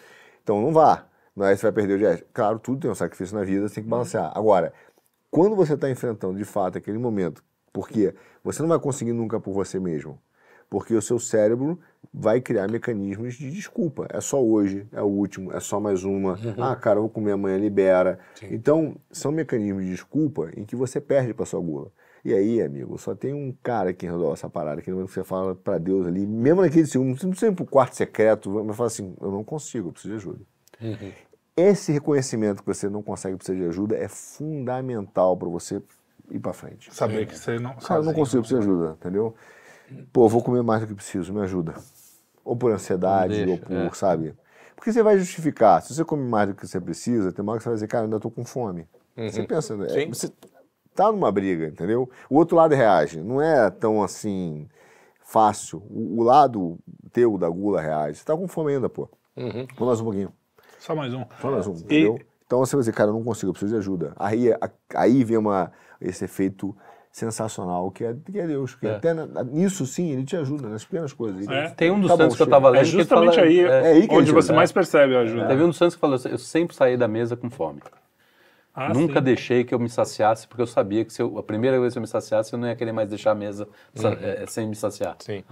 então 0.42 0.60
não 0.62 0.72
vá. 0.72 1.06
Não 1.36 1.46
é 1.46 1.54
você 1.56 1.62
vai 1.62 1.72
perder 1.72 1.94
o 1.94 1.98
jazz. 1.98 2.24
Claro, 2.32 2.58
tudo 2.58 2.80
tem 2.80 2.90
um 2.90 2.94
sacrifício 2.94 3.36
na 3.36 3.44
vida, 3.44 3.68
você 3.68 3.76
tem 3.76 3.84
que 3.84 3.90
balancear. 3.90 4.32
Agora, 4.36 4.72
Quando 5.30 5.54
você 5.54 5.74
está 5.74 5.90
enfrentando, 5.90 6.38
de 6.38 6.44
fato, 6.44 6.78
aquele 6.78 6.98
momento, 6.98 7.44
porque 7.72 8.14
você 8.42 8.62
não 8.62 8.68
vai 8.68 8.78
conseguir 8.78 9.12
nunca 9.12 9.38
por 9.38 9.52
você 9.52 9.78
mesmo, 9.78 10.18
porque 10.70 10.94
o 10.94 11.02
seu 11.02 11.18
cérebro 11.18 11.78
vai 12.12 12.40
criar 12.40 12.68
mecanismos 12.68 13.34
de 13.34 13.50
desculpa. 13.50 14.06
É 14.10 14.20
só 14.20 14.42
hoje, 14.42 14.86
é 14.92 15.02
o 15.02 15.06
último, 15.06 15.52
é 15.52 15.60
só 15.60 15.78
mais 15.78 16.02
uma. 16.04 16.32
Uhum. 16.32 16.62
Ah, 16.62 16.74
cara, 16.76 16.98
eu 16.98 17.02
vou 17.02 17.10
comer 17.10 17.32
amanhã, 17.32 17.58
libera. 17.58 18.18
Então, 18.50 18.96
são 19.10 19.30
mecanismos 19.30 19.84
de 19.84 19.90
desculpa 19.90 20.50
em 20.56 20.64
que 20.64 20.74
você 20.74 21.00
perde 21.00 21.34
para 21.34 21.44
sua 21.46 21.60
gula. 21.60 21.92
E 22.24 22.34
aí, 22.34 22.60
amigo, 22.60 22.98
só 22.98 23.14
tem 23.14 23.32
um 23.32 23.54
cara 23.62 23.92
que 23.92 24.06
resolve 24.06 24.32
essa 24.32 24.50
parada, 24.50 24.82
que 24.82 24.90
no 24.90 24.96
momento 24.96 25.08
que 25.08 25.14
você 25.14 25.24
fala 25.24 25.54
para 25.54 25.78
Deus 25.78 26.06
ali, 26.06 26.26
mesmo 26.26 26.62
naquele 26.62 26.86
segundo, 26.86 27.16
você 27.18 27.26
não 27.26 27.30
precisa 27.30 27.52
ir 27.52 27.54
pro 27.54 27.64
quarto 27.64 27.96
secreto, 27.96 28.50
mas 28.64 28.76
fala 28.76 28.88
assim, 28.88 29.14
eu 29.20 29.30
não 29.30 29.44
consigo, 29.44 29.88
eu 29.88 29.92
preciso 29.92 30.14
de 30.14 30.16
ajuda. 30.16 30.40
Uhum. 30.80 31.12
Esse 31.56 31.92
reconhecimento 31.92 32.62
que 32.62 32.66
você 32.66 32.88
não 32.88 33.02
consegue 33.02 33.36
precisar 33.36 33.58
de 33.58 33.64
ajuda 33.64 33.96
é 33.96 34.08
fundamental 34.08 35.36
para 35.36 35.48
você 35.48 35.82
ir 36.30 36.38
para 36.38 36.52
frente. 36.52 36.94
Saber 36.94 37.26
que 37.26 37.36
você 37.36 37.58
não. 37.58 37.74
Cara, 37.74 38.00
eu 38.00 38.04
não 38.04 38.14
consigo, 38.14 38.42
preciso 38.42 38.60
de 38.60 38.68
ajuda, 38.68 38.92
entendeu? 38.92 39.34
Pô, 40.12 40.28
vou 40.28 40.42
comer 40.42 40.62
mais 40.62 40.82
do 40.82 40.86
que 40.86 40.94
preciso, 40.94 41.32
me 41.32 41.40
ajuda. 41.40 41.74
Ou 42.44 42.56
por 42.56 42.70
ansiedade, 42.72 43.34
Não 43.34 43.40
ou 43.40 43.46
deixa, 43.46 43.66
por, 43.66 43.76
é. 43.76 43.90
sabe? 43.92 44.34
Porque 44.76 44.92
você 44.92 45.02
vai 45.02 45.18
justificar. 45.18 45.82
Se 45.82 45.94
você 45.94 46.04
come 46.04 46.22
mais 46.22 46.48
do 46.48 46.54
que 46.54 46.66
você 46.66 46.80
precisa, 46.80 47.32
tem 47.32 47.42
uma 47.42 47.52
hora 47.52 47.58
que 47.58 47.64
você 47.64 47.68
vai 47.70 47.74
dizer, 47.74 47.88
cara, 47.88 48.02
eu 48.02 48.04
ainda 48.04 48.20
tô 48.20 48.30
com 48.30 48.44
fome. 48.44 48.86
Você 49.16 49.42
pensa, 49.42 49.74
é, 49.74 50.06
você 50.06 50.30
tá 51.02 51.12
numa 51.12 51.30
briga, 51.32 51.66
entendeu? 51.66 52.08
O 52.28 52.36
outro 52.36 52.56
lado 52.56 52.74
reage. 52.74 53.20
Não 53.20 53.40
é 53.40 53.70
tão 53.70 54.02
assim 54.02 54.66
fácil. 55.22 55.82
O, 55.90 56.20
o 56.20 56.22
lado 56.22 56.78
teu 57.12 57.36
da 57.38 57.48
gula 57.48 57.80
reage. 57.80 58.18
Você 58.18 58.24
tá 58.24 58.36
com 58.36 58.48
fome 58.48 58.72
ainda, 58.74 58.88
pô. 58.88 59.08
Uhum. 59.36 59.66
Vamos 59.76 59.86
mais 59.88 60.00
um 60.00 60.04
pouquinho. 60.04 60.32
Só 60.78 60.94
mais 60.94 61.12
um. 61.14 61.24
Só 61.40 61.50
mais 61.50 61.66
um, 61.66 61.72
entendeu? 61.72 62.18
Então 62.46 62.60
você 62.60 62.74
vai 62.76 62.80
dizer, 62.80 62.92
cara, 62.92 63.10
eu 63.10 63.14
não 63.14 63.22
consigo, 63.24 63.50
eu 63.50 63.52
preciso 63.52 63.72
de 63.74 63.78
ajuda. 63.78 64.12
Aí, 64.16 64.52
a- 64.52 64.70
aí 64.94 65.22
vem 65.22 65.36
uma, 65.36 65.70
esse 66.00 66.24
efeito 66.24 66.74
sensacional 67.12 67.90
que 67.90 68.04
é, 68.04 68.14
que 68.30 68.38
é 68.38 68.46
Deus. 68.46 68.74
Que 68.74 68.86
É. 68.86 68.94
até 68.96 69.12
na- 69.12 69.42
nisso, 69.44 69.84
sim, 69.86 70.10
ele 70.12 70.24
te 70.24 70.36
ajuda 70.36 70.68
nas 70.68 70.84
pequenas 70.84 71.12
coisas. 71.12 71.46
Ele- 71.46 71.54
É. 71.54 71.68
Tem 71.70 71.90
um 71.90 72.00
dos 72.00 72.08
Tá 72.08 72.16
bom, 72.16 72.22
santos 72.22 72.36
que 72.36 72.42
eu 72.42 72.46
chega. 72.46 72.56
tava 72.56 72.68
lendo 72.70 72.80
É 72.80 72.84
que 72.84 72.90
justamente 72.90 73.34
fala- 73.34 73.46
aí, 73.46 73.60
é, 73.60 73.64
é 73.64 73.92
aí 73.92 74.08
que 74.08 74.14
onde 74.14 74.32
você 74.32 74.52
mais 74.52 74.72
percebe 74.72 75.14
a 75.16 75.20
ajuda. 75.20 75.46
Teve 75.46 75.62
um 75.62 75.68
dos 75.68 75.76
santos 75.76 75.94
que 75.94 76.00
falou, 76.00 76.16
eu 76.30 76.38
sempre 76.38 76.74
saí 76.76 76.96
da 76.96 77.08
mesa 77.08 77.36
com 77.36 77.50
fome. 77.50 77.80
Ah, 78.80 78.94
Nunca 78.94 79.18
sim. 79.18 79.24
deixei 79.24 79.64
que 79.64 79.74
eu 79.74 79.78
me 79.78 79.88
saciasse, 79.88 80.46
porque 80.46 80.62
eu 80.62 80.66
sabia 80.66 81.04
que 81.04 81.12
se 81.12 81.20
eu- 81.20 81.36
a 81.36 81.42
primeira 81.42 81.80
vez 81.80 81.92
que 81.94 81.98
eu 81.98 82.00
me 82.00 82.06
saciasse, 82.06 82.52
eu 82.52 82.58
não 82.58 82.68
ia 82.68 82.76
querer 82.76 82.92
mais 82.92 83.08
deixar 83.08 83.32
a 83.32 83.34
mesa 83.34 83.68
sa- 83.94 84.10
eh, 84.10 84.46
sem 84.46 84.68
me 84.68 84.76
saciar. 84.76 85.16
Sim. 85.18 85.42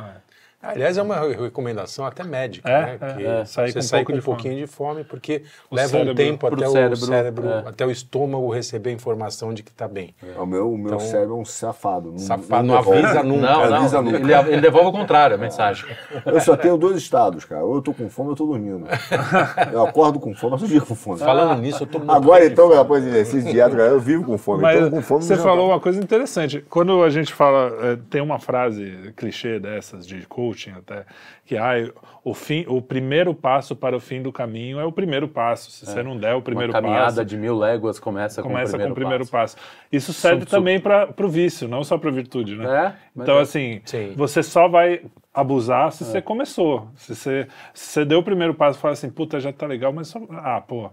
Aliás, 0.63 0.99
é 0.99 1.03
uma 1.03 1.21
re- 1.21 1.35
recomendação 1.35 2.05
até 2.05 2.25
médica, 2.25 2.69
É, 2.69 2.81
né? 2.83 2.99
é, 3.01 3.13
que 3.15 3.27
é. 3.27 3.45
Sair 3.45 3.73
você 3.73 3.79
um 3.79 3.99
pouco 3.99 4.13
com 4.13 4.19
um 4.19 4.23
pouquinho 4.23 4.57
de 4.57 4.67
fome, 4.67 5.05
porque 5.05 5.43
O 5.71 5.77
leva 5.77 5.99
um 5.99 6.15
tempo 6.15 6.47
até 6.47 6.67
cérebro, 6.67 6.95
o 6.95 6.97
cérebro, 6.97 7.49
é. 7.49 7.59
até 7.67 7.87
o 7.87 7.91
estômago 7.91 8.51
receber 8.53 8.91
a 8.91 8.93
informação 8.93 9.53
de 9.55 9.63
que 9.63 9.71
está 9.71 9.87
bem. 9.87 10.15
O 10.37 10.45
meu, 10.47 10.73
o 10.73 10.77
meu 10.77 10.87
Então- 10.95 11.01
cérebro 11.01 11.37
é 11.37 11.39
um 11.39 11.45
safado. 11.45 12.11
Não, 12.11 12.19
Safado, 12.19 12.67
não 12.67 12.77
devolve. 12.79 12.99
avisa 13.05 13.23
nunca. 13.23 13.41
Não, 13.43 13.63
avisa 13.77 14.03
não, 14.03 14.11
nunca. 14.11 14.17
ele, 14.41 14.53
ele 14.53 14.61
devolve 14.61 14.89
o 14.89 14.93
contrário, 14.93 15.37
a 15.37 15.39
mensagem. 15.39 15.87
Eu 16.27 16.41
só 16.41 16.57
tenho 16.57 16.77
dois 16.77 16.97
estados, 16.97 17.45
cara. 17.45 17.65
Ou 17.65 17.77
eu 17.77 17.83
tô 17.83 17.93
com 17.95 18.09
fome 18.11 18.29
ou 18.29 18.33
eu 18.33 18.37
tô 18.37 18.47
dormindo. 18.47 18.87
Eu 19.73 19.85
acordo 19.87 20.19
com 20.19 20.35
fome, 20.35 20.55
eu 20.55 20.59
tô 20.59 20.67
dia 20.67 20.81
com 20.81 20.95
fome. 20.95 21.19
Falando 21.19 21.61
nisso, 21.61 21.83
eu 21.83 21.87
tô 21.87 21.99
muito 21.99 22.11
Agora 22.11 22.45
então, 22.45 22.69
depois 22.69 23.03
de 23.03 23.11
exercício 23.11 23.51
dieta, 23.53 23.77
eu 23.77 24.01
vivo 24.01 24.25
com 24.25 24.37
fome. 24.39 24.63
Mas 24.63 24.79
então, 24.79 24.91
com 24.91 25.03
fome 25.03 25.23
você 25.23 25.37
não 25.37 25.43
falou 25.43 25.69
uma 25.69 25.81
coisa 25.81 26.01
interessante. 26.03 26.65
Quando 26.69 27.03
a 27.03 27.11
gente 27.11 27.33
fala, 27.33 27.73
é, 27.93 27.99
tem 28.11 28.21
uma 28.21 28.39
frase 28.39 29.13
clichê 29.17 29.59
dessas 29.61 30.07
de 30.07 30.27
coaching 30.47 30.71
até, 30.71 31.05
que 31.45 31.57
ah, 31.57 31.75
o, 32.25 32.33
fim, 32.35 32.65
o 32.69 32.81
primeiro 32.81 33.35
passo 33.35 33.75
para 33.75 33.97
o 33.97 34.01
fim 34.01 34.23
do 34.23 34.33
caminho 34.33 34.79
é 34.79 34.85
o 34.85 34.93
primeiro 34.93 35.29
passo. 35.29 35.71
Se 35.71 35.87
você 35.87 36.03
não 36.03 36.17
der 36.17 36.35
o 36.35 36.43
primeiro 36.43 36.73
Uma 36.73 36.81
caminhada 36.81 37.07
passo, 37.07 37.25
de 37.25 37.37
mil 37.37 37.57
léguas 37.57 37.99
começa, 37.99 38.43
começa 38.43 38.77
com 38.77 38.77
o 38.77 38.79
primeiro, 38.79 38.89
com 38.89 38.93
o 38.93 38.95
primeiro 38.95 39.27
passo. 39.27 39.57
passo. 39.57 39.69
Isso 39.91 40.13
serve 40.13 40.47
também 40.47 40.81
para 40.81 41.13
o 41.19 41.29
vício, 41.29 41.69
não 41.69 41.83
só 41.83 41.99
para 41.99 42.11
a 42.11 42.13
virtude, 42.13 42.57
né? 42.57 42.95
É, 43.17 43.21
então, 43.23 43.39
é. 43.39 43.43
assim, 43.43 43.81
Sim. 43.85 44.13
você 44.17 44.43
só 44.43 44.69
vai 44.69 45.03
abusar 45.33 45.89
É. 45.89 45.91
se 45.91 46.05
você 46.05 46.23
começou. 46.23 46.89
Se 46.97 47.15
você, 47.15 47.49
se 47.75 47.93
você 47.93 48.05
deu 48.05 48.21
o 48.21 48.23
primeiro 48.23 48.55
passo 48.55 48.79
e 48.79 48.83
fala 48.83 48.93
assim, 48.93 49.11
puta, 49.11 49.39
já 49.41 49.53
tá 49.53 49.67
legal, 49.67 49.93
mas 49.93 50.09
só. 50.09 50.21
Ah, 50.31 50.61
pô, 50.61 50.91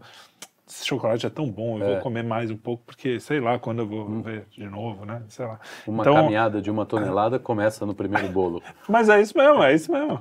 esse 0.73 0.85
chocolate 0.87 1.25
é 1.25 1.29
tão 1.29 1.47
bom, 1.47 1.77
eu 1.77 1.83
É. 1.85 1.87
vou 1.93 1.97
comer 2.01 2.23
mais 2.23 2.49
um 2.49 2.57
pouco, 2.57 2.81
porque 2.85 3.19
sei 3.19 3.39
lá 3.39 3.59
quando 3.59 3.79
eu 3.79 3.87
vou 3.87 4.21
ver 4.21 4.45
de 4.51 4.65
novo, 4.67 5.05
né? 5.05 5.21
Sei 5.29 5.45
lá. 5.45 5.59
Uma 5.85 6.01
então, 6.01 6.15
caminhada 6.15 6.59
de 6.61 6.71
uma 6.71 6.83
tonelada 6.85 7.37
começa 7.39 7.85
no 7.85 7.93
primeiro 7.93 8.27
bolo. 8.29 8.61
Mas 8.89 9.07
é 9.07 9.21
isso 9.21 9.37
mesmo, 9.37 9.61
é 9.61 9.73
isso 9.75 9.91
mesmo. 9.91 10.19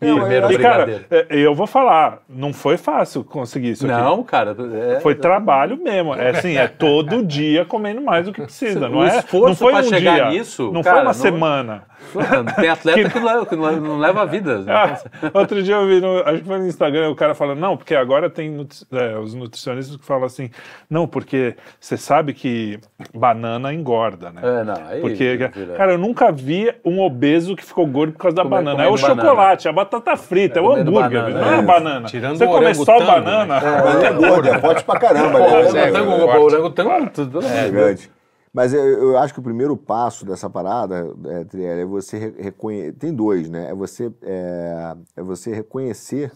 E, 0.00 0.12
Primeiro 0.14 0.52
e, 0.52 0.58
cara, 0.58 1.06
é, 1.10 1.26
eu 1.30 1.54
vou 1.54 1.66
falar, 1.66 2.18
não 2.28 2.52
foi 2.52 2.76
fácil 2.76 3.24
conseguir 3.24 3.70
isso 3.70 3.86
aqui. 3.90 3.96
Não, 3.96 4.22
cara. 4.22 4.54
é- 4.74 5.00
Foi 5.00 5.14
trabalho 5.14 5.78
mesmo. 5.82 6.14
É 6.14 6.30
assim, 6.30 6.56
é 6.58 6.68
todo 6.68 7.24
dia 7.24 7.64
comendo 7.64 8.02
mais 8.02 8.26
do 8.26 8.32
que 8.34 8.42
precisa. 8.42 8.86
Não 8.90 9.02
é, 9.02 9.24
não 9.32 9.54
foi 9.54 9.74
um 9.74 9.82
chegar 9.84 10.14
dia, 10.14 10.28
nisso, 10.28 10.70
não 10.70 10.82
cara, 10.82 10.96
foi 10.96 11.04
uma 11.06 11.12
não- 11.14 11.14
semana. 11.14 11.84
Tem 12.60 12.68
atleta 12.68 13.10
que, 13.10 13.18
não, 13.18 13.26
leva, 13.26 13.46
que 13.46 13.56
não 13.56 13.64
leva- 13.64 13.80
não 13.80 13.98
leva 13.98 14.22
a 14.22 14.24
vida. 14.24 14.64
Ah, 14.68 14.98
outro 15.34 15.62
dia 15.62 15.74
eu 15.76 15.86
vi, 15.86 16.00
no, 16.00 16.18
acho 16.20 16.38
que 16.38 16.44
foi 16.44 16.58
no 16.58 16.66
Instagram, 16.66 17.10
o 17.10 17.14
cara 17.14 17.34
falando, 17.34 17.58
não, 17.58 17.76
porque 17.76 17.94
agora 17.94 18.28
tem 18.30 18.50
nutri- 18.50 18.86
é, 18.92 19.16
os 19.18 19.34
nutricionistas 19.34 19.96
que 19.96 20.04
falam 20.04 20.24
assim, 20.24 20.50
não, 20.88 21.06
porque 21.06 21.56
você 21.80 21.96
sabe 21.96 22.32
que 22.34 22.78
banana 23.14 23.72
engorda, 23.72 24.30
né? 24.30 24.40
É, 24.42 24.64
não, 24.64 24.74
aí 24.88 25.00
Porque, 25.00 25.36
vira- 25.36 25.76
cara, 25.76 25.92
eu 25.92 25.98
nunca 25.98 26.30
vi 26.32 26.72
um 26.84 27.00
obeso 27.00 27.54
que 27.56 27.64
ficou 27.64 27.86
gordo 27.86 28.12
por 28.12 28.18
causa 28.20 28.36
da 28.36 28.42
Come- 28.42 28.54
banana. 28.56 28.82
É 28.84 28.88
o 28.88 28.96
banana. 28.96 29.22
chocolate, 29.22 29.68
a 29.68 29.72
batata 29.72 30.16
frita, 30.16 30.58
é, 30.58 30.62
o 30.62 30.66
comendo 30.68 30.90
hambúrguer, 30.98 31.22
banana, 31.22 31.40
não 31.40 31.50
é 31.52 31.54
é. 31.54 31.58
a 31.58 31.62
banana. 31.62 32.06
Tirando 32.08 32.36
Você 32.38 32.44
o 32.44 32.48
comer 32.48 32.74
só 32.74 32.96
orangotango, 32.96 33.24
banana, 33.24 33.60
Mas 33.84 34.02
é 34.04 34.12
gordo, 34.12 34.48
é 34.48 34.58
forte 34.58 34.84
pra 34.84 34.98
caramba. 34.98 35.38
Pô, 35.38 35.38
né? 35.38 35.46
o 35.46 35.50
é, 35.50 35.58
orangotango, 35.66 36.10
é 36.12 36.14
o 36.14 36.18
forte. 36.28 36.54
orangotango, 36.54 37.10
tudo- 37.10 37.44
É 37.46 37.64
gigante. 37.66 38.10
Mas 38.56 38.72
eu, 38.74 38.82
eu 38.82 39.18
acho 39.18 39.34
que 39.34 39.40
o 39.40 39.42
primeiro 39.42 39.76
passo 39.76 40.24
dessa 40.24 40.48
parada, 40.48 41.14
é, 41.26 41.44
Triel, 41.44 41.78
é 41.78 41.84
você 41.84 42.18
re- 42.18 42.42
reconhecer. 42.42 42.92
Tem 42.94 43.14
dois, 43.14 43.50
né? 43.50 43.70
É 43.70 43.74
você, 43.74 44.10
é, 44.22 44.96
é 45.16 45.22
você 45.22 45.54
reconhecer, 45.54 46.32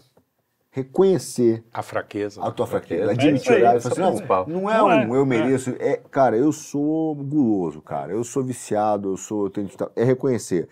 reconhecer 0.71 1.63
A 1.73 1.81
fraqueza. 1.81 2.41
a 2.41 2.51
tua 2.51 2.65
fraqueza, 2.67 3.07
É 3.07 3.11
admitir, 3.11 3.53
aí, 3.53 3.63
é 3.63 3.69
o 3.69 3.75
assim, 3.75 4.01
principal. 4.01 4.47
não, 4.47 4.61
não 4.61 4.69
é 4.69 4.81
Não 4.81 4.89
um 4.89 5.15
é, 5.15 5.17
eu 5.17 5.25
é. 5.25 5.25
mereço, 5.25 5.71
é, 5.79 5.97
cara, 5.97 6.37
eu 6.37 6.51
sou 6.51 7.15
guloso, 7.15 7.81
cara, 7.81 8.13
eu 8.13 8.23
sou 8.23 8.43
viciado, 8.43 9.13
eu 9.13 9.17
sou, 9.17 9.45
eu 9.45 9.49
tenho, 9.49 9.69
é 9.95 10.03
reconhecer. 10.03 10.69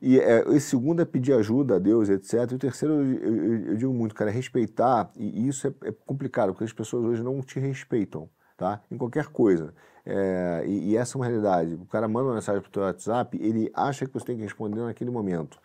E 0.00 0.20
é, 0.20 0.40
esse 0.54 0.68
segundo 0.70 1.00
é 1.00 1.04
pedir 1.04 1.32
ajuda 1.32 1.76
a 1.76 1.78
Deus, 1.78 2.08
etc. 2.08 2.52
E 2.52 2.56
o 2.56 2.58
terceiro, 2.58 2.94
eu, 3.02 3.32
eu- 3.34 3.66
eu 3.70 3.76
digo 3.76 3.92
muito, 3.94 4.14
cara, 4.14 4.30
é 4.30 4.32
respeitar, 4.34 5.10
e 5.16 5.44
e 5.44 5.48
isso 5.48 5.66
é, 5.68 5.88
é 5.88 5.92
complicado, 6.06 6.52
porque 6.52 6.64
as 6.64 6.72
pessoas 6.72 7.04
hoje 7.04 7.22
não 7.22 7.40
te 7.42 7.58
respeitam, 7.58 8.28
tá? 8.56 8.82
Em 8.90 8.96
qualquer 8.98 9.26
coisa. 9.28 9.74
É, 10.08 10.62
e, 10.64 10.90
e 10.90 10.96
essa 10.96 11.16
é 11.16 11.20
uma 11.20 11.26
realidade. 11.26 11.74
O 11.74 11.84
cara 11.86 12.06
manda 12.06 12.28
uma 12.28 12.34
mensagem 12.34 12.62
pro 12.62 12.70
teu 12.70 12.84
WhatsApp, 12.84 13.36
ele 13.42 13.70
acha 13.74 14.06
que 14.06 14.14
você 14.14 14.24
tem 14.24 14.36
que 14.36 14.42
responder 14.42 14.80
naquele 14.82 15.10
momento. 15.10 15.58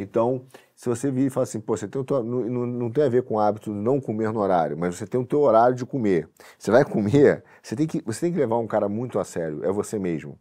Então, 0.00 0.44
se 0.76 0.88
você 0.88 1.10
vir 1.10 1.26
e 1.26 1.30
falar 1.30 1.44
assim, 1.44 1.58
pô, 1.58 1.76
você 1.76 1.88
tem 1.88 2.00
o 2.00 2.04
teu, 2.04 2.22
não, 2.22 2.44
não, 2.64 2.90
tem 2.90 3.02
a 3.02 3.08
ver 3.08 3.24
com 3.24 3.34
o 3.34 3.40
hábito 3.40 3.72
de 3.72 3.76
não 3.76 4.00
comer 4.00 4.32
no 4.32 4.38
horário, 4.38 4.78
mas 4.78 4.94
você 4.94 5.04
tem 5.04 5.20
o 5.20 5.26
teu 5.26 5.40
horário 5.40 5.74
de 5.74 5.84
comer. 5.84 6.28
Você 6.56 6.70
vai 6.70 6.84
comer, 6.84 7.42
você 7.60 7.74
tem 7.74 7.88
que, 7.88 8.00
você 8.06 8.20
tem 8.20 8.32
que 8.32 8.38
levar 8.38 8.58
um 8.58 8.68
cara 8.68 8.88
muito 8.88 9.18
a 9.18 9.24
sério, 9.24 9.64
é 9.64 9.72
você 9.72 9.98
mesmo. 9.98 10.38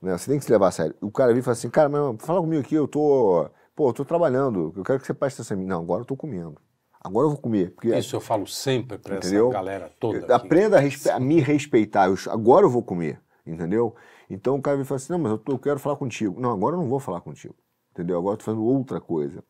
Né? 0.00 0.16
Você 0.16 0.30
tem 0.30 0.38
que 0.38 0.46
se 0.46 0.50
levar 0.50 0.68
a 0.68 0.70
sério. 0.70 0.94
O 1.02 1.10
cara 1.10 1.32
vem 1.32 1.40
e 1.40 1.42
fala 1.42 1.52
assim, 1.52 1.68
cara, 1.68 1.90
mas 1.90 2.16
fala 2.24 2.40
comigo 2.40 2.62
aqui, 2.62 2.74
eu 2.74 2.88
tô, 2.88 3.50
pô, 3.76 3.90
eu 3.90 3.92
tô 3.92 4.04
trabalhando, 4.04 4.72
eu 4.74 4.82
quero 4.82 4.98
que 4.98 5.06
você 5.06 5.12
preste 5.12 5.36
atenção 5.36 5.58
em 5.58 5.60
mim. 5.60 5.66
Não, 5.66 5.82
agora 5.82 6.00
eu 6.00 6.06
tô 6.06 6.16
comendo. 6.16 6.56
Agora 7.00 7.26
eu 7.26 7.30
vou 7.30 7.38
comer. 7.38 7.70
Porque 7.70 7.94
Isso 7.96 8.16
eu 8.16 8.20
falo 8.20 8.46
sempre 8.46 8.98
para 8.98 9.16
essa 9.16 9.48
galera 9.50 9.90
toda. 9.98 10.34
Aprenda 10.34 10.78
a, 11.14 11.20
me 11.20 11.40
respeitar. 11.40 12.08
Eu- 12.08 12.16
agora 12.32 12.66
eu 12.66 12.70
vou 12.70 12.82
comer, 12.82 13.20
entendeu? 13.46 13.94
Então 14.28 14.56
o 14.56 14.62
cara 14.62 14.76
vem 14.76 14.84
e 14.84 14.86
fala 14.86 14.96
assim: 14.96 15.12
não, 15.12 15.18
mas 15.18 15.32
eu, 15.32 15.38
tô- 15.38 15.52
eu 15.52 15.58
quero 15.58 15.78
falar 15.78 15.96
contigo. 15.96 16.40
Não, 16.40 16.50
agora 16.52 16.76
eu 16.76 16.80
não 16.80 16.88
vou 16.88 16.98
falar 17.00 17.20
contigo, 17.20 17.54
entendeu? 17.92 18.18
Agora 18.18 18.34
eu 18.34 18.38
tô 18.38 18.44
fazendo 18.44 18.64
outra 18.64 19.00
coisa. 19.00 19.42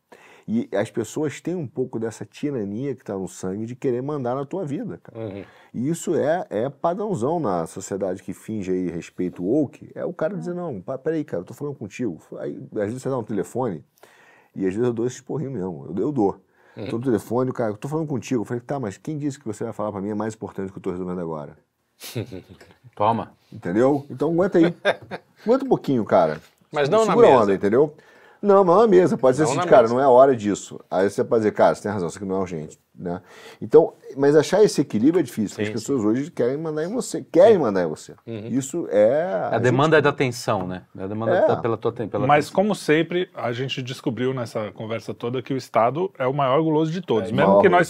E 0.47 0.67
as 0.75 0.89
pessoas 0.89 1.39
têm 1.39 1.53
um 1.53 1.67
pouco 1.67 1.99
dessa 1.99 2.25
tirania 2.25 2.95
que 2.95 3.01
está 3.03 3.15
no 3.15 3.27
sangue 3.27 3.67
de 3.67 3.75
querer 3.75 4.01
mandar 4.01 4.33
na 4.33 4.45
tua 4.45 4.65
vida, 4.65 4.97
cara. 4.97 5.19
Uhum. 5.19 5.43
E 5.71 5.87
isso 5.87 6.15
é, 6.15 6.43
é 6.49 6.69
padrãozão 6.69 7.39
na 7.39 7.67
sociedade 7.67 8.23
que 8.23 8.33
finge 8.33 8.71
aí 8.71 8.89
respeito 8.89 9.43
woke. 9.43 9.91
É 9.93 10.03
o 10.05 10.13
cara 10.13 10.35
dizer: 10.35 10.55
não, 10.55 10.81
peraí, 11.03 11.23
cara, 11.23 11.41
eu 11.41 11.45
tô 11.45 11.53
falando 11.53 11.75
contigo. 11.75 12.19
Aí, 12.39 12.57
às 12.73 12.85
vezes 12.87 13.01
você 13.01 13.09
dá 13.09 13.17
um 13.17 13.23
telefone 13.23 13.83
e 14.55 14.65
às 14.65 14.73
vezes 14.73 14.87
eu 14.87 14.93
dou 14.93 15.05
esse 15.05 15.21
porrinho 15.21 15.51
mesmo. 15.51 15.85
Eu, 15.89 16.03
eu 16.03 16.11
dou. 16.11 16.41
Tô 16.89 16.97
no 16.97 17.03
telefone, 17.03 17.49
o 17.49 17.53
cara, 17.53 17.71
eu 17.71 17.77
tô 17.77 17.87
falando 17.87 18.07
contigo. 18.07 18.41
Eu 18.41 18.45
falei, 18.45 18.61
tá, 18.61 18.79
mas 18.79 18.97
quem 18.97 19.17
disse 19.17 19.37
que 19.37 19.45
você 19.45 19.63
vai 19.65 19.73
falar 19.73 19.91
pra 19.91 19.99
mim 20.01 20.09
é 20.09 20.15
mais 20.15 20.33
importante 20.33 20.67
do 20.67 20.71
que 20.73 20.79
eu 20.79 20.83
tô 20.83 20.91
resolvendo 20.91 21.19
agora? 21.19 21.57
Toma. 22.95 23.31
Entendeu? 23.51 24.05
Então 24.09 24.31
aguenta 24.31 24.57
aí. 24.57 24.65
aguenta 25.45 25.65
um 25.65 25.69
pouquinho, 25.69 26.05
cara. 26.05 26.39
Mas 26.71 26.87
não 26.87 26.99
na 26.99 27.07
Segura 27.11 27.27
a 27.27 27.31
mesa. 27.31 27.43
onda, 27.43 27.53
entendeu? 27.53 27.93
Não, 28.41 28.63
não 28.63 28.77
na 28.79 28.87
mesa. 28.87 29.17
Pode 29.17 29.35
ser 29.35 29.43
Não 29.43 29.49
assim, 29.49 29.57
na 29.59 29.65
cara, 29.67 29.81
mesa. 29.83 29.93
não 29.93 30.01
é 30.01 30.05
a 30.05 30.09
hora 30.09 30.35
disso. 30.35 30.79
Aí 30.89 31.09
você 31.09 31.23
pode 31.23 31.41
dizer, 31.41 31.51
cara, 31.51 31.75
você 31.75 31.81
tem 31.83 31.91
razão, 31.91 32.07
isso 32.07 32.17
aqui 32.17 32.25
não 32.27 32.37
é 32.37 32.39
urgente. 32.39 32.79
Né? 32.99 33.21
Então, 33.61 33.93
mas 34.17 34.35
achar 34.35 34.61
esse 34.61 34.81
equilíbrio 34.81 35.21
é 35.21 35.23
difícil, 35.23 35.55
Sim, 35.55 35.61
as 35.63 35.69
pessoas 35.69 36.03
hoje 36.03 36.29
querem 36.29 36.57
mandar 36.57 36.83
em 36.83 36.93
você. 36.93 37.25
Querem 37.31 37.57
mandar 37.57 37.83
em 37.83 37.87
você. 37.87 38.13
Uhum. 38.27 38.47
Isso 38.47 38.89
é. 38.91 39.47
A 39.53 39.57
demanda 39.57 39.97
é 39.97 40.01
da 40.01 40.09
atenção, 40.09 40.67
né? 40.67 40.81
A 40.97 41.07
demanda 41.07 41.31
É. 41.33 41.41
tá 41.43 41.55
pela 41.55 41.77
tua 41.77 41.93
pela 41.93 42.27
Mas, 42.27 42.47
atenção. 42.47 42.55
como 42.55 42.75
sempre, 42.75 43.29
a 43.33 43.53
gente 43.53 43.81
descobriu 43.81 44.33
nessa 44.33 44.69
conversa 44.73 45.13
toda 45.13 45.41
que 45.41 45.53
o 45.53 45.57
Estado 45.57 46.11
é 46.19 46.27
o 46.27 46.33
maior 46.33 46.61
guloso 46.61 46.91
de 46.91 46.99
todos, 46.99 47.29
É, 47.29 47.31
mesmo 47.31 47.47
maior 47.47 47.61
que 47.61 47.69
nós 47.69 47.89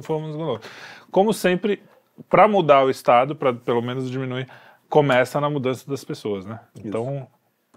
fomos 0.00 0.34
gulosos. 0.34 0.64
Como 1.10 1.34
sempre, 1.34 1.82
para 2.26 2.48
mudar 2.48 2.82
o 2.82 2.88
Estado, 2.88 3.36
para 3.36 3.52
pelo 3.52 3.82
menos 3.82 4.10
diminuir, 4.10 4.48
começa 4.88 5.38
na 5.38 5.50
mudança 5.50 5.84
das 5.86 6.02
pessoas, 6.02 6.46
né? 6.46 6.60
Então, 6.82 7.26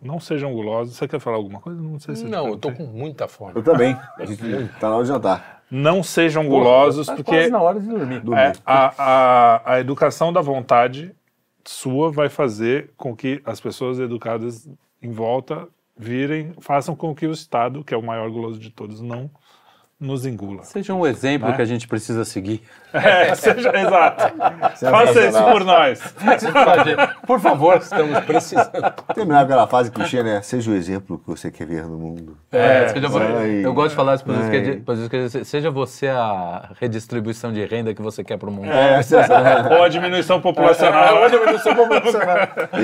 não 0.02 0.18
sejam 0.18 0.54
gulosos. 0.54 0.96
Você 0.96 1.10
quer 1.10 1.20
falar 1.20 1.36
alguma 1.36 1.60
coisa? 1.60 1.82
Não 1.82 2.00
sei 2.00 2.16
se 2.16 2.24
Não, 2.24 2.48
eu 2.48 2.58
tô 2.58 2.70
perguntei. 2.70 2.88
com 2.88 2.98
muita 2.98 3.28
fome. 3.28 3.52
Eu 3.56 3.64
também. 3.64 3.98
A 4.18 4.24
gente 4.26 4.70
tá 4.80 4.88
na 4.88 4.96
hora 4.96 5.04
de 5.04 5.10
jantar. 5.10 5.59
Não 5.70 6.02
sejam 6.02 6.48
gulosos, 6.48 7.08
Tá 7.08 7.16
porque 7.16 7.32
quase 7.32 7.50
na 7.50 7.62
hora 7.62 7.80
de 7.80 7.88
dormir. 7.88 8.22
é, 8.38 8.54
a, 8.66 8.94
a, 8.98 9.74
a 9.74 9.80
educação 9.80 10.34
da 10.34 10.42
vontade 10.42 11.14
sua 11.66 12.12
vai 12.12 12.30
fazer 12.30 12.92
com 12.98 13.16
que 13.16 13.42
as 13.46 13.60
pessoas 13.60 14.00
educadas 14.00 14.68
em 15.02 15.12
volta 15.12 15.68
virem, 15.96 16.54
façam 16.60 16.96
com 16.96 17.14
que 17.14 17.28
o 17.28 17.32
Estado, 17.32 17.84
que 17.84 17.94
é 17.94 17.98
o 17.98 18.02
maior 18.02 18.30
guloso 18.32 18.60
de 18.60 18.70
todos, 18.70 19.02
não 19.02 19.30
nos 20.00 20.26
engula. 20.26 20.64
Seja 20.64 20.94
um 20.94 21.06
exemplo 21.06 21.50
Né? 21.50 21.56
que 21.56 21.62
a 21.62 21.66
gente 21.66 21.88
precisa 21.88 22.24
seguir. 22.24 22.62
É, 22.92 23.36
seja, 23.36 23.70
exato. 23.78 24.34
Faça 24.90 25.26
isso 25.28 25.44
por 25.44 25.64
nós. 25.64 26.16
Por 27.28 27.40
favor. 27.40 27.78
Estamos 27.78 28.20
precisando. 28.22 28.72
Terminar 29.14 29.42
aquela 29.42 29.68
fase 29.68 29.92
clichê, 29.92 30.24
né? 30.24 30.42
Seja 30.42 30.72
o 30.72 30.74
exemplo 30.74 31.20
que 31.20 31.28
você 31.30 31.52
quer 31.52 31.68
ver 31.68 31.84
no 31.84 31.98
mundo. 32.00 32.36
É, 32.52 32.88
seja 32.88 33.08
vo- 33.08 33.20
vai. 33.20 33.64
eu 33.64 33.72
gosto 33.76 33.90
de 33.92 33.96
falar 33.96 34.16
isso 34.16 34.24
que, 34.26 34.92
isso 34.92 35.10
que 35.10 35.46
seja 35.46 35.70
você 35.70 36.08
a 36.08 36.70
redistribuição 36.80 37.54
de 37.54 37.64
renda 37.64 37.94
que 37.94 38.02
você 38.02 38.24
quer 38.24 38.38
para 38.40 38.50
o 38.50 38.52
mundo. 38.52 38.72
É, 38.72 39.04
você- 39.04 39.18
Ou 39.18 39.84
a 39.84 39.88
diminuição 39.90 40.42
populacional. 40.42 41.28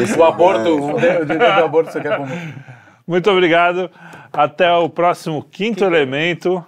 esse- 0.01 0.19
O 0.19 0.23
aborto, 0.23 0.69
é, 0.99 1.21
o 1.21 1.25
direito 1.25 1.55
do 1.55 1.63
aborto 1.65 1.91
você 1.91 1.99
quer 2.01 2.15
como... 2.17 2.29
Muito 3.07 3.29
obrigado. 3.31 3.89
Até 4.31 4.71
o 4.71 4.87
próximo 4.89 5.43
quinto 5.43 5.83
elemento. 5.83 6.63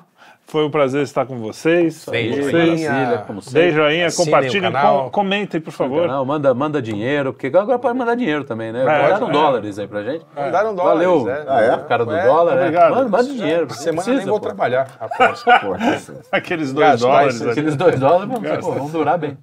Foi 0.49 0.63
um 0.63 0.69
prazer 0.71 1.03
estar 1.03 1.25
com 1.25 1.37
vocês. 1.39 2.05
Beijo, 2.09 2.41
vocês. 2.43 2.81
Maravilha, 2.87 3.17
como 3.27 3.41
sempre. 3.41 3.59
Dê 3.63 3.71
joinha, 3.73 4.07
compartilhem, 4.15 4.71
com- 4.71 5.09
comentem, 5.09 5.59
por 5.59 5.71
favor. 5.71 6.07
Não, 6.07 6.23
manda, 6.23 6.53
manda 6.53 6.81
dinheiro, 6.81 7.33
porque 7.33 7.47
agora 7.47 7.77
pode 7.77 7.97
mandar 7.97 8.15
dinheiro 8.15 8.45
também, 8.45 8.71
né? 8.71 8.79
É, 8.81 8.85
Mandaram 8.85 9.27
é. 9.27 9.31
dólares 9.33 9.77
aí 9.77 9.87
pra 9.89 10.03
gente. 10.03 10.25
Mandaram 10.33 10.73
dólares, 10.73 11.05
Valeu, 11.05 11.29
é. 11.29 11.45
Ah, 11.49 11.61
é? 11.61 11.75
o 11.75 11.83
cara 11.83 12.05
do 12.05 12.15
É, 12.15 12.25
dólar. 12.25 12.55
né? 12.55 12.61
obrigado. 12.61 12.95
Manda, 12.95 13.09
manda 13.09 13.23
dinheiro. 13.25 13.65
Essa 13.69 13.73
semana 13.81 13.95
Precisa, 14.03 14.17
nem 14.19 14.25
vou 14.25 14.39
pô. 14.39 14.45
trabalhar. 14.45 14.87
isso- 15.97 16.15
Aqueles 16.31 16.71
dois 16.71 16.91
Gastar 16.91 17.07
dólares. 17.07 17.41
Aqueles 17.45 17.75
dois 17.75 17.99
dólares 17.99 18.29
vão, 18.29 18.41
pô, 18.61 18.71
vão 18.71 18.89
durar 18.89 19.17
bem. 19.17 19.37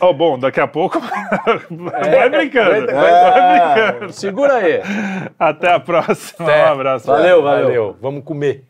Oh, 0.00 0.12
bom, 0.12 0.38
daqui 0.38 0.60
a 0.60 0.68
pouco. 0.68 1.00
vai 1.70 2.28
brincando. 2.28 2.90
É, 2.90 4.08
segura 4.10 4.56
aí. 4.56 4.82
Até 5.38 5.72
a 5.72 5.80
próxima. 5.80 6.46
Até. 6.46 6.62
Um 6.68 6.72
abraço. 6.72 7.06
Valeu, 7.06 7.42
valeu. 7.42 7.64
Valeu. 7.64 7.96
Vamos 8.02 8.22
comer. 8.22 8.66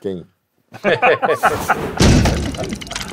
Quem? 0.00 0.24
Ha 0.72 0.78
ha 0.82 0.96
ha 0.98 1.36
ha 1.42 1.74
ha. 1.74 3.05